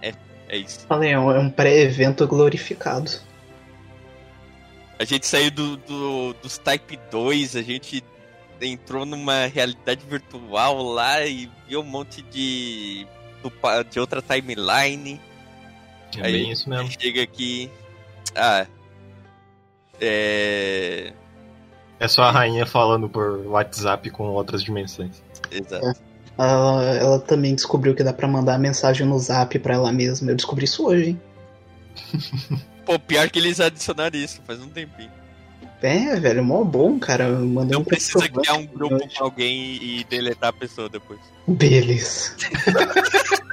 É, 0.00 0.14
é 0.48 0.56
isso. 0.56 0.86
Falei, 0.86 1.12
é 1.12 1.18
um 1.18 1.50
pré-evento 1.50 2.26
glorificado. 2.26 3.10
A 4.98 5.04
gente 5.04 5.26
saiu 5.26 5.50
do, 5.50 5.76
do, 5.76 6.32
dos 6.34 6.56
Type 6.56 6.98
2, 7.10 7.56
a 7.56 7.62
gente 7.62 8.02
entrou 8.58 9.04
numa 9.04 9.46
realidade 9.46 10.02
virtual 10.08 10.82
lá 10.82 11.26
e 11.26 11.50
viu 11.68 11.80
um 11.80 11.84
monte 11.84 12.22
de. 12.22 13.06
de 13.90 14.00
outra 14.00 14.22
timeline. 14.22 15.20
É 16.16 16.26
Aí 16.26 16.32
bem 16.32 16.52
isso 16.52 16.70
mesmo. 16.70 16.90
Chega 16.90 17.22
aqui. 17.22 17.70
Ah. 18.34 18.66
É. 20.00 21.12
É 21.98 22.08
só 22.08 22.24
a 22.24 22.30
rainha 22.30 22.66
falando 22.66 23.08
por 23.08 23.46
WhatsApp 23.46 24.10
com 24.10 24.24
outras 24.28 24.62
dimensões. 24.62 25.22
Exato. 25.50 25.86
É. 25.86 25.94
Ela, 26.38 26.84
ela, 26.96 27.18
também 27.18 27.54
descobriu 27.54 27.94
que 27.94 28.04
dá 28.04 28.12
para 28.12 28.28
mandar 28.28 28.58
mensagem 28.58 29.06
no 29.06 29.18
zap 29.18 29.58
pra 29.58 29.74
ela 29.74 29.90
mesma. 29.90 30.30
Eu 30.30 30.36
descobri 30.36 30.66
isso 30.66 30.86
hoje, 30.86 31.10
hein? 31.10 31.20
Pô, 32.84 32.98
pior 32.98 33.30
que 33.30 33.38
eles 33.38 33.58
adicionaram 33.58 34.18
isso 34.18 34.40
faz 34.46 34.60
um 34.60 34.68
tempinho. 34.68 35.10
É, 35.82 36.16
velho, 36.16 36.42
mó 36.44 36.64
bom, 36.64 36.98
cara. 36.98 37.28
Mandei 37.28 37.74
Não 37.74 37.80
um 37.80 37.84
precisa 37.84 38.28
criar 38.28 38.54
um 38.54 38.66
grupo 38.66 38.98
com 38.98 39.24
alguém 39.24 39.76
e 39.82 40.04
deletar 40.04 40.50
a 40.50 40.52
pessoa 40.52 40.88
depois. 40.88 41.20
Beleza. 41.46 42.34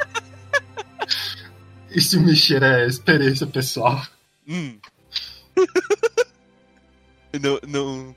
Isso 1.92 2.20
me 2.20 2.36
cheira 2.36 2.82
é 2.82 2.88
experiência 2.88 3.46
pessoal. 3.46 4.02
Hum. 4.48 4.78
não, 7.42 7.60
não, 7.68 8.16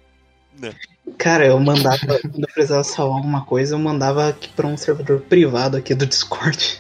não. 0.61 0.75
Cara, 1.17 1.47
eu 1.47 1.59
mandava, 1.59 2.19
quando 2.21 2.41
eu 2.41 2.53
precisava 2.53 2.85
salvar 2.85 3.19
alguma 3.19 3.45
coisa, 3.45 3.75
eu 3.75 3.79
mandava 3.79 4.29
aqui 4.29 4.49
pra 4.51 4.67
um 4.67 4.77
servidor 4.77 5.21
privado 5.21 5.77
aqui 5.77 5.95
do 5.95 6.07
Discord. 6.07 6.79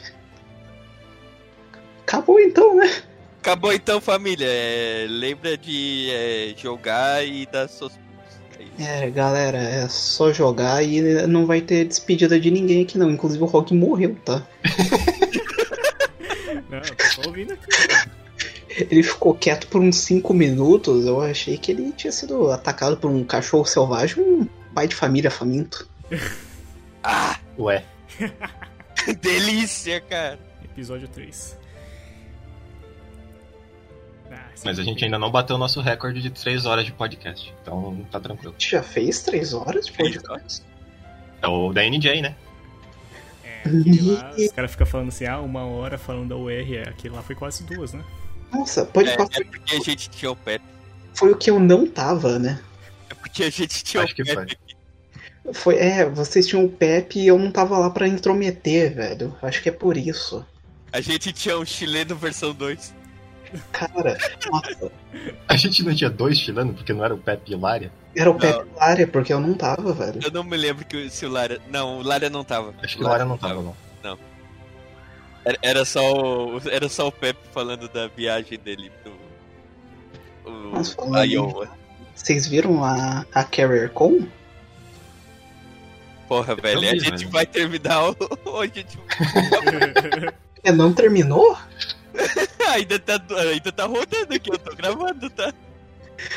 Acabou 2.02 2.38
então, 2.38 2.76
né? 2.76 3.02
Acabou 3.40 3.72
então, 3.72 4.00
família. 4.00 4.46
É, 4.48 5.06
lembra 5.08 5.56
de 5.56 6.10
é, 6.10 6.54
jogar 6.56 7.26
e 7.26 7.46
dar 7.46 7.68
seus. 7.68 7.92
É, 8.78 9.08
galera, 9.10 9.58
é 9.58 9.88
só 9.88 10.32
jogar 10.32 10.82
e 10.82 11.26
não 11.26 11.46
vai 11.46 11.60
ter 11.60 11.84
despedida 11.84 12.38
de 12.38 12.50
ninguém 12.50 12.82
aqui 12.82 12.98
não. 12.98 13.10
Inclusive 13.10 13.42
o 13.42 13.46
Rock 13.46 13.72
morreu, 13.72 14.16
tá? 14.24 14.46
não, 16.68 17.22
tô 17.22 17.28
ouvindo 17.28 17.54
aqui. 17.54 17.66
Ele 18.76 19.02
ficou 19.02 19.34
quieto 19.34 19.68
por 19.68 19.80
uns 19.80 19.96
5 19.96 20.34
minutos. 20.34 21.06
Eu 21.06 21.20
achei 21.20 21.56
que 21.56 21.72
ele 21.72 21.92
tinha 21.92 22.12
sido 22.12 22.50
atacado 22.50 22.96
por 22.96 23.10
um 23.10 23.24
cachorro 23.24 23.64
selvagem, 23.64 24.22
um 24.22 24.48
pai 24.74 24.86
de 24.86 24.94
família 24.94 25.30
faminto. 25.30 25.88
ah! 27.02 27.38
Ué. 27.58 27.84
Delícia, 29.20 30.00
cara. 30.00 30.38
Episódio 30.64 31.08
3. 31.08 31.58
Mas 34.64 34.78
a 34.78 34.82
gente 34.82 35.04
ainda 35.04 35.18
não 35.18 35.30
bateu 35.30 35.56
o 35.56 35.58
nosso 35.58 35.80
recorde 35.80 36.20
de 36.20 36.30
3 36.30 36.66
horas 36.66 36.84
de 36.84 36.92
podcast. 36.92 37.54
Então 37.62 38.04
tá 38.10 38.18
tranquilo. 38.18 38.54
Já 38.58 38.82
fez 38.82 39.22
3 39.22 39.52
horas 39.52 39.86
de 39.86 39.92
podcast? 39.92 40.62
É 41.42 41.46
o 41.46 41.72
da 41.72 41.82
NJ, 41.82 42.22
né? 42.22 42.34
É, 43.44 43.62
lá, 43.66 44.34
os 44.36 44.52
caras 44.52 44.70
ficam 44.70 44.86
falando 44.86 45.08
assim, 45.08 45.26
ah, 45.26 45.40
uma 45.40 45.64
hora 45.64 45.98
falando 45.98 46.30
da 46.30 46.36
UR, 46.36 46.50
é, 46.50 46.88
aquele 46.88 47.14
lá 47.14 47.22
foi 47.22 47.34
quase 47.34 47.64
duas, 47.64 47.92
né? 47.92 48.02
Nossa, 48.52 48.84
pode 48.84 49.08
é, 49.10 49.16
passar. 49.16 49.40
É 49.40 49.44
porque 49.44 49.74
a 49.74 49.80
gente 49.80 50.10
tinha 50.10 50.30
o 50.30 50.36
Pepe. 50.36 50.64
Foi 51.14 51.32
o 51.32 51.36
que 51.36 51.50
eu 51.50 51.58
não 51.58 51.86
tava, 51.86 52.38
né? 52.38 52.60
É 53.10 53.14
porque 53.14 53.44
a 53.44 53.50
gente 53.50 53.82
tinha 53.82 54.02
Acho 54.02 54.12
o 54.12 54.16
Pepe. 54.16 54.58
Foi. 55.44 55.54
foi. 55.54 55.76
É, 55.76 56.08
vocês 56.08 56.46
tinham 56.46 56.64
o 56.64 56.68
Pepe 56.68 57.20
e 57.20 57.26
eu 57.26 57.38
não 57.38 57.50
tava 57.50 57.78
lá 57.78 57.90
pra 57.90 58.08
intrometer, 58.08 58.94
velho. 58.94 59.36
Acho 59.42 59.62
que 59.62 59.68
é 59.68 59.72
por 59.72 59.96
isso. 59.96 60.44
A 60.92 61.00
gente 61.00 61.32
tinha 61.32 61.58
o 61.58 61.64
chileno 61.64 62.14
versão 62.16 62.54
2. 62.54 62.94
Cara, 63.72 64.16
nossa. 64.50 64.92
A 65.48 65.56
gente 65.56 65.82
não 65.84 65.94
tinha 65.94 66.10
dois 66.10 66.38
chilenos, 66.38 66.76
porque 66.76 66.92
não 66.92 67.04
era 67.04 67.14
o 67.14 67.18
Pepe 67.18 67.52
e 67.52 67.54
o 67.54 67.60
Lária? 67.60 67.92
Era 68.14 68.30
o 68.30 68.32
não. 68.34 68.40
Pepe 68.40 68.58
e 68.58 68.62
o 68.62 68.78
Lária, 68.78 69.06
porque 69.06 69.32
eu 69.32 69.40
não 69.40 69.54
tava, 69.54 69.92
velho. 69.92 70.20
Eu 70.22 70.30
não 70.30 70.44
me 70.44 70.56
lembro 70.56 70.84
que 70.84 71.08
se 71.10 71.24
o 71.26 71.30
Lária. 71.30 71.60
Não, 71.70 71.98
o 71.98 72.02
Lária 72.02 72.28
não 72.28 72.44
tava. 72.44 72.74
Acho 72.82 72.96
que 72.96 73.04
o 73.04 73.06
Lária 73.06 73.24
não 73.24 73.38
tava, 73.38 73.62
não. 73.62 73.76
Não. 74.02 74.18
Era, 75.62 75.84
só 75.84 76.12
o, 76.12 76.60
era 76.68 76.88
só 76.88 77.06
o 77.06 77.12
Pepe 77.12 77.40
falando 77.52 77.88
da 77.88 78.08
viagem 78.08 78.58
dele 78.58 78.90
pro. 79.02 79.12
O, 80.44 80.70
Mas 80.72 80.92
falando, 80.92 81.24
Iowa. 81.24 81.70
Vocês 82.14 82.48
viram 82.48 82.82
a, 82.82 83.24
a 83.32 83.44
Carrier 83.44 83.90
Com? 83.90 84.26
Porra, 86.26 86.54
eu 86.54 86.56
velho, 86.56 86.80
a 86.80 86.96
gente 86.96 87.26
vai 87.26 87.46
terminar 87.46 88.02
hoje. 88.44 88.82
Tipo... 88.82 89.02
é, 90.64 90.72
não 90.72 90.92
terminou? 90.92 91.56
ainda, 92.70 92.98
tá, 92.98 93.20
ainda 93.52 93.70
tá 93.70 93.84
rodando 93.84 94.34
aqui, 94.34 94.50
eu 94.50 94.58
tô 94.58 94.74
gravando, 94.74 95.30
tá? 95.30 95.52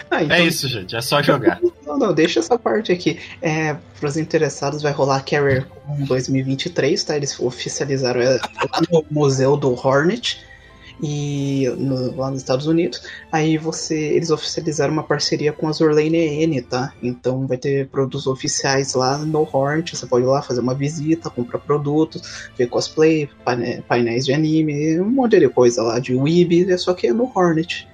Ah, 0.10 0.24
então... 0.24 0.36
É 0.36 0.44
isso, 0.44 0.68
gente, 0.68 0.96
é 0.96 1.02
só 1.02 1.22
jogar. 1.22 1.60
Não, 1.86 1.98
não, 1.98 2.14
deixa 2.14 2.40
essa 2.40 2.58
parte 2.58 2.92
aqui. 2.92 3.20
É, 3.42 3.76
para 4.00 4.08
os 4.08 4.16
interessados, 4.16 4.84
vai 4.84 4.92
rolar 4.92 5.22
Carrier 5.22 5.66
2023, 6.08 7.04
tá? 7.04 7.16
Eles 7.16 7.40
oficializaram 7.40 8.22
é, 8.22 8.40
no 8.92 9.04
museu 9.10 9.58
do 9.58 9.74
Hornet 9.74 10.40
e 11.02 11.68
no, 11.78 12.16
lá 12.16 12.30
nos 12.30 12.42
Estados 12.42 12.68
Unidos. 12.68 13.02
Aí 13.32 13.58
você, 13.58 13.98
eles 13.98 14.30
oficializaram 14.30 14.94
uma 14.94 15.04
parceria 15.04 15.52
com 15.52 15.68
a 15.68 15.72
Zorlane 15.72 16.44
N, 16.44 16.62
tá? 16.62 16.94
Então 17.02 17.48
vai 17.48 17.58
ter 17.58 17.88
produtos 17.88 18.28
oficiais 18.28 18.94
lá 18.94 19.18
no 19.18 19.48
Hornet. 19.52 19.96
Você 19.96 20.06
pode 20.06 20.26
ir 20.26 20.28
lá 20.28 20.42
fazer 20.42 20.60
uma 20.60 20.76
visita, 20.76 21.30
comprar 21.30 21.60
produtos, 21.60 22.50
ver 22.58 22.68
cosplay, 22.68 23.30
painéis 23.88 24.26
de 24.26 24.34
anime, 24.34 25.00
um 25.00 25.10
monte 25.10 25.40
de 25.40 25.50
coisa 25.50 25.82
lá 25.82 26.00
de 26.00 26.16
Weeb, 26.16 26.72
é 26.72 26.78
só 26.78 26.94
que 26.94 27.08
é 27.08 27.14
no 27.14 27.32
Hornet. 27.34 27.88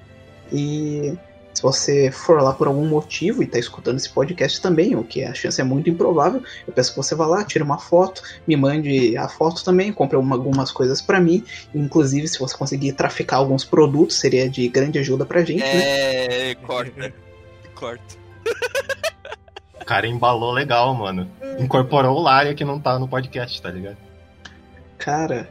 E 0.51 1.13
se 1.55 1.61
você 1.61 2.11
for 2.11 2.41
lá 2.41 2.51
por 2.51 2.67
algum 2.67 2.85
motivo 2.85 3.41
e 3.41 3.45
está 3.45 3.57
escutando 3.57 3.95
esse 3.95 4.09
podcast 4.09 4.61
também, 4.61 4.93
o 4.93 5.05
que 5.05 5.23
a 5.23 5.33
chance 5.33 5.59
é 5.59 5.63
muito 5.63 5.89
improvável, 5.89 6.43
eu 6.67 6.73
peço 6.73 6.91
que 6.91 6.97
você 6.97 7.15
vá 7.15 7.25
lá, 7.25 7.45
tire 7.45 7.63
uma 7.63 7.77
foto, 7.77 8.21
me 8.45 8.57
mande 8.57 9.15
a 9.15 9.29
foto 9.29 9.63
também, 9.63 9.93
compre 9.93 10.17
uma, 10.17 10.35
algumas 10.35 10.69
coisas 10.69 11.01
para 11.01 11.19
mim. 11.21 11.45
Inclusive, 11.73 12.27
se 12.27 12.37
você 12.37 12.57
conseguir 12.57 12.91
traficar 12.91 13.37
alguns 13.37 13.63
produtos, 13.63 14.17
seria 14.17 14.49
de 14.49 14.67
grande 14.67 14.99
ajuda 14.99 15.25
pra 15.25 15.45
gente, 15.45 15.63
é, 15.63 15.73
né? 15.73 16.51
É, 16.51 16.55
corta. 16.55 17.13
corta. 17.73 18.15
O 19.79 19.85
cara 19.85 20.07
embalou 20.07 20.51
legal, 20.51 20.93
mano. 20.93 21.31
Incorporou 21.57 22.17
o 22.17 22.21
Lária 22.21 22.53
que 22.53 22.65
não 22.65 22.81
tá 22.81 22.99
no 22.99 23.07
podcast, 23.07 23.61
tá 23.61 23.71
ligado? 23.71 23.97
Cara. 24.97 25.49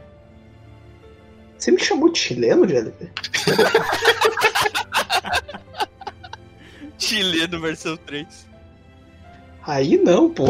Você 1.57 1.71
me 1.71 1.79
chamou 1.83 2.11
de 2.11 2.19
chileno, 2.19 2.67
JLP? 2.67 3.09
Chileno 7.05 7.61
versão 7.61 7.95
3. 7.97 8.47
Aí 9.63 9.97
não, 9.97 10.29
pô. 10.29 10.45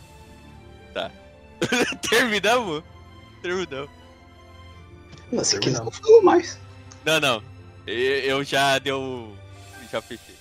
tá. 0.92 1.10
Terminamos? 2.08 2.82
Terminamos. 3.42 3.90
Nossa, 5.32 5.58
que 5.58 5.70
não 5.70 5.90
falo 5.90 6.22
mais. 6.22 6.58
Não, 7.04 7.20
não. 7.20 7.42
Eu 7.86 8.44
já 8.44 8.78
deu. 8.78 9.34
Já 9.90 10.02
fechei. 10.02 10.39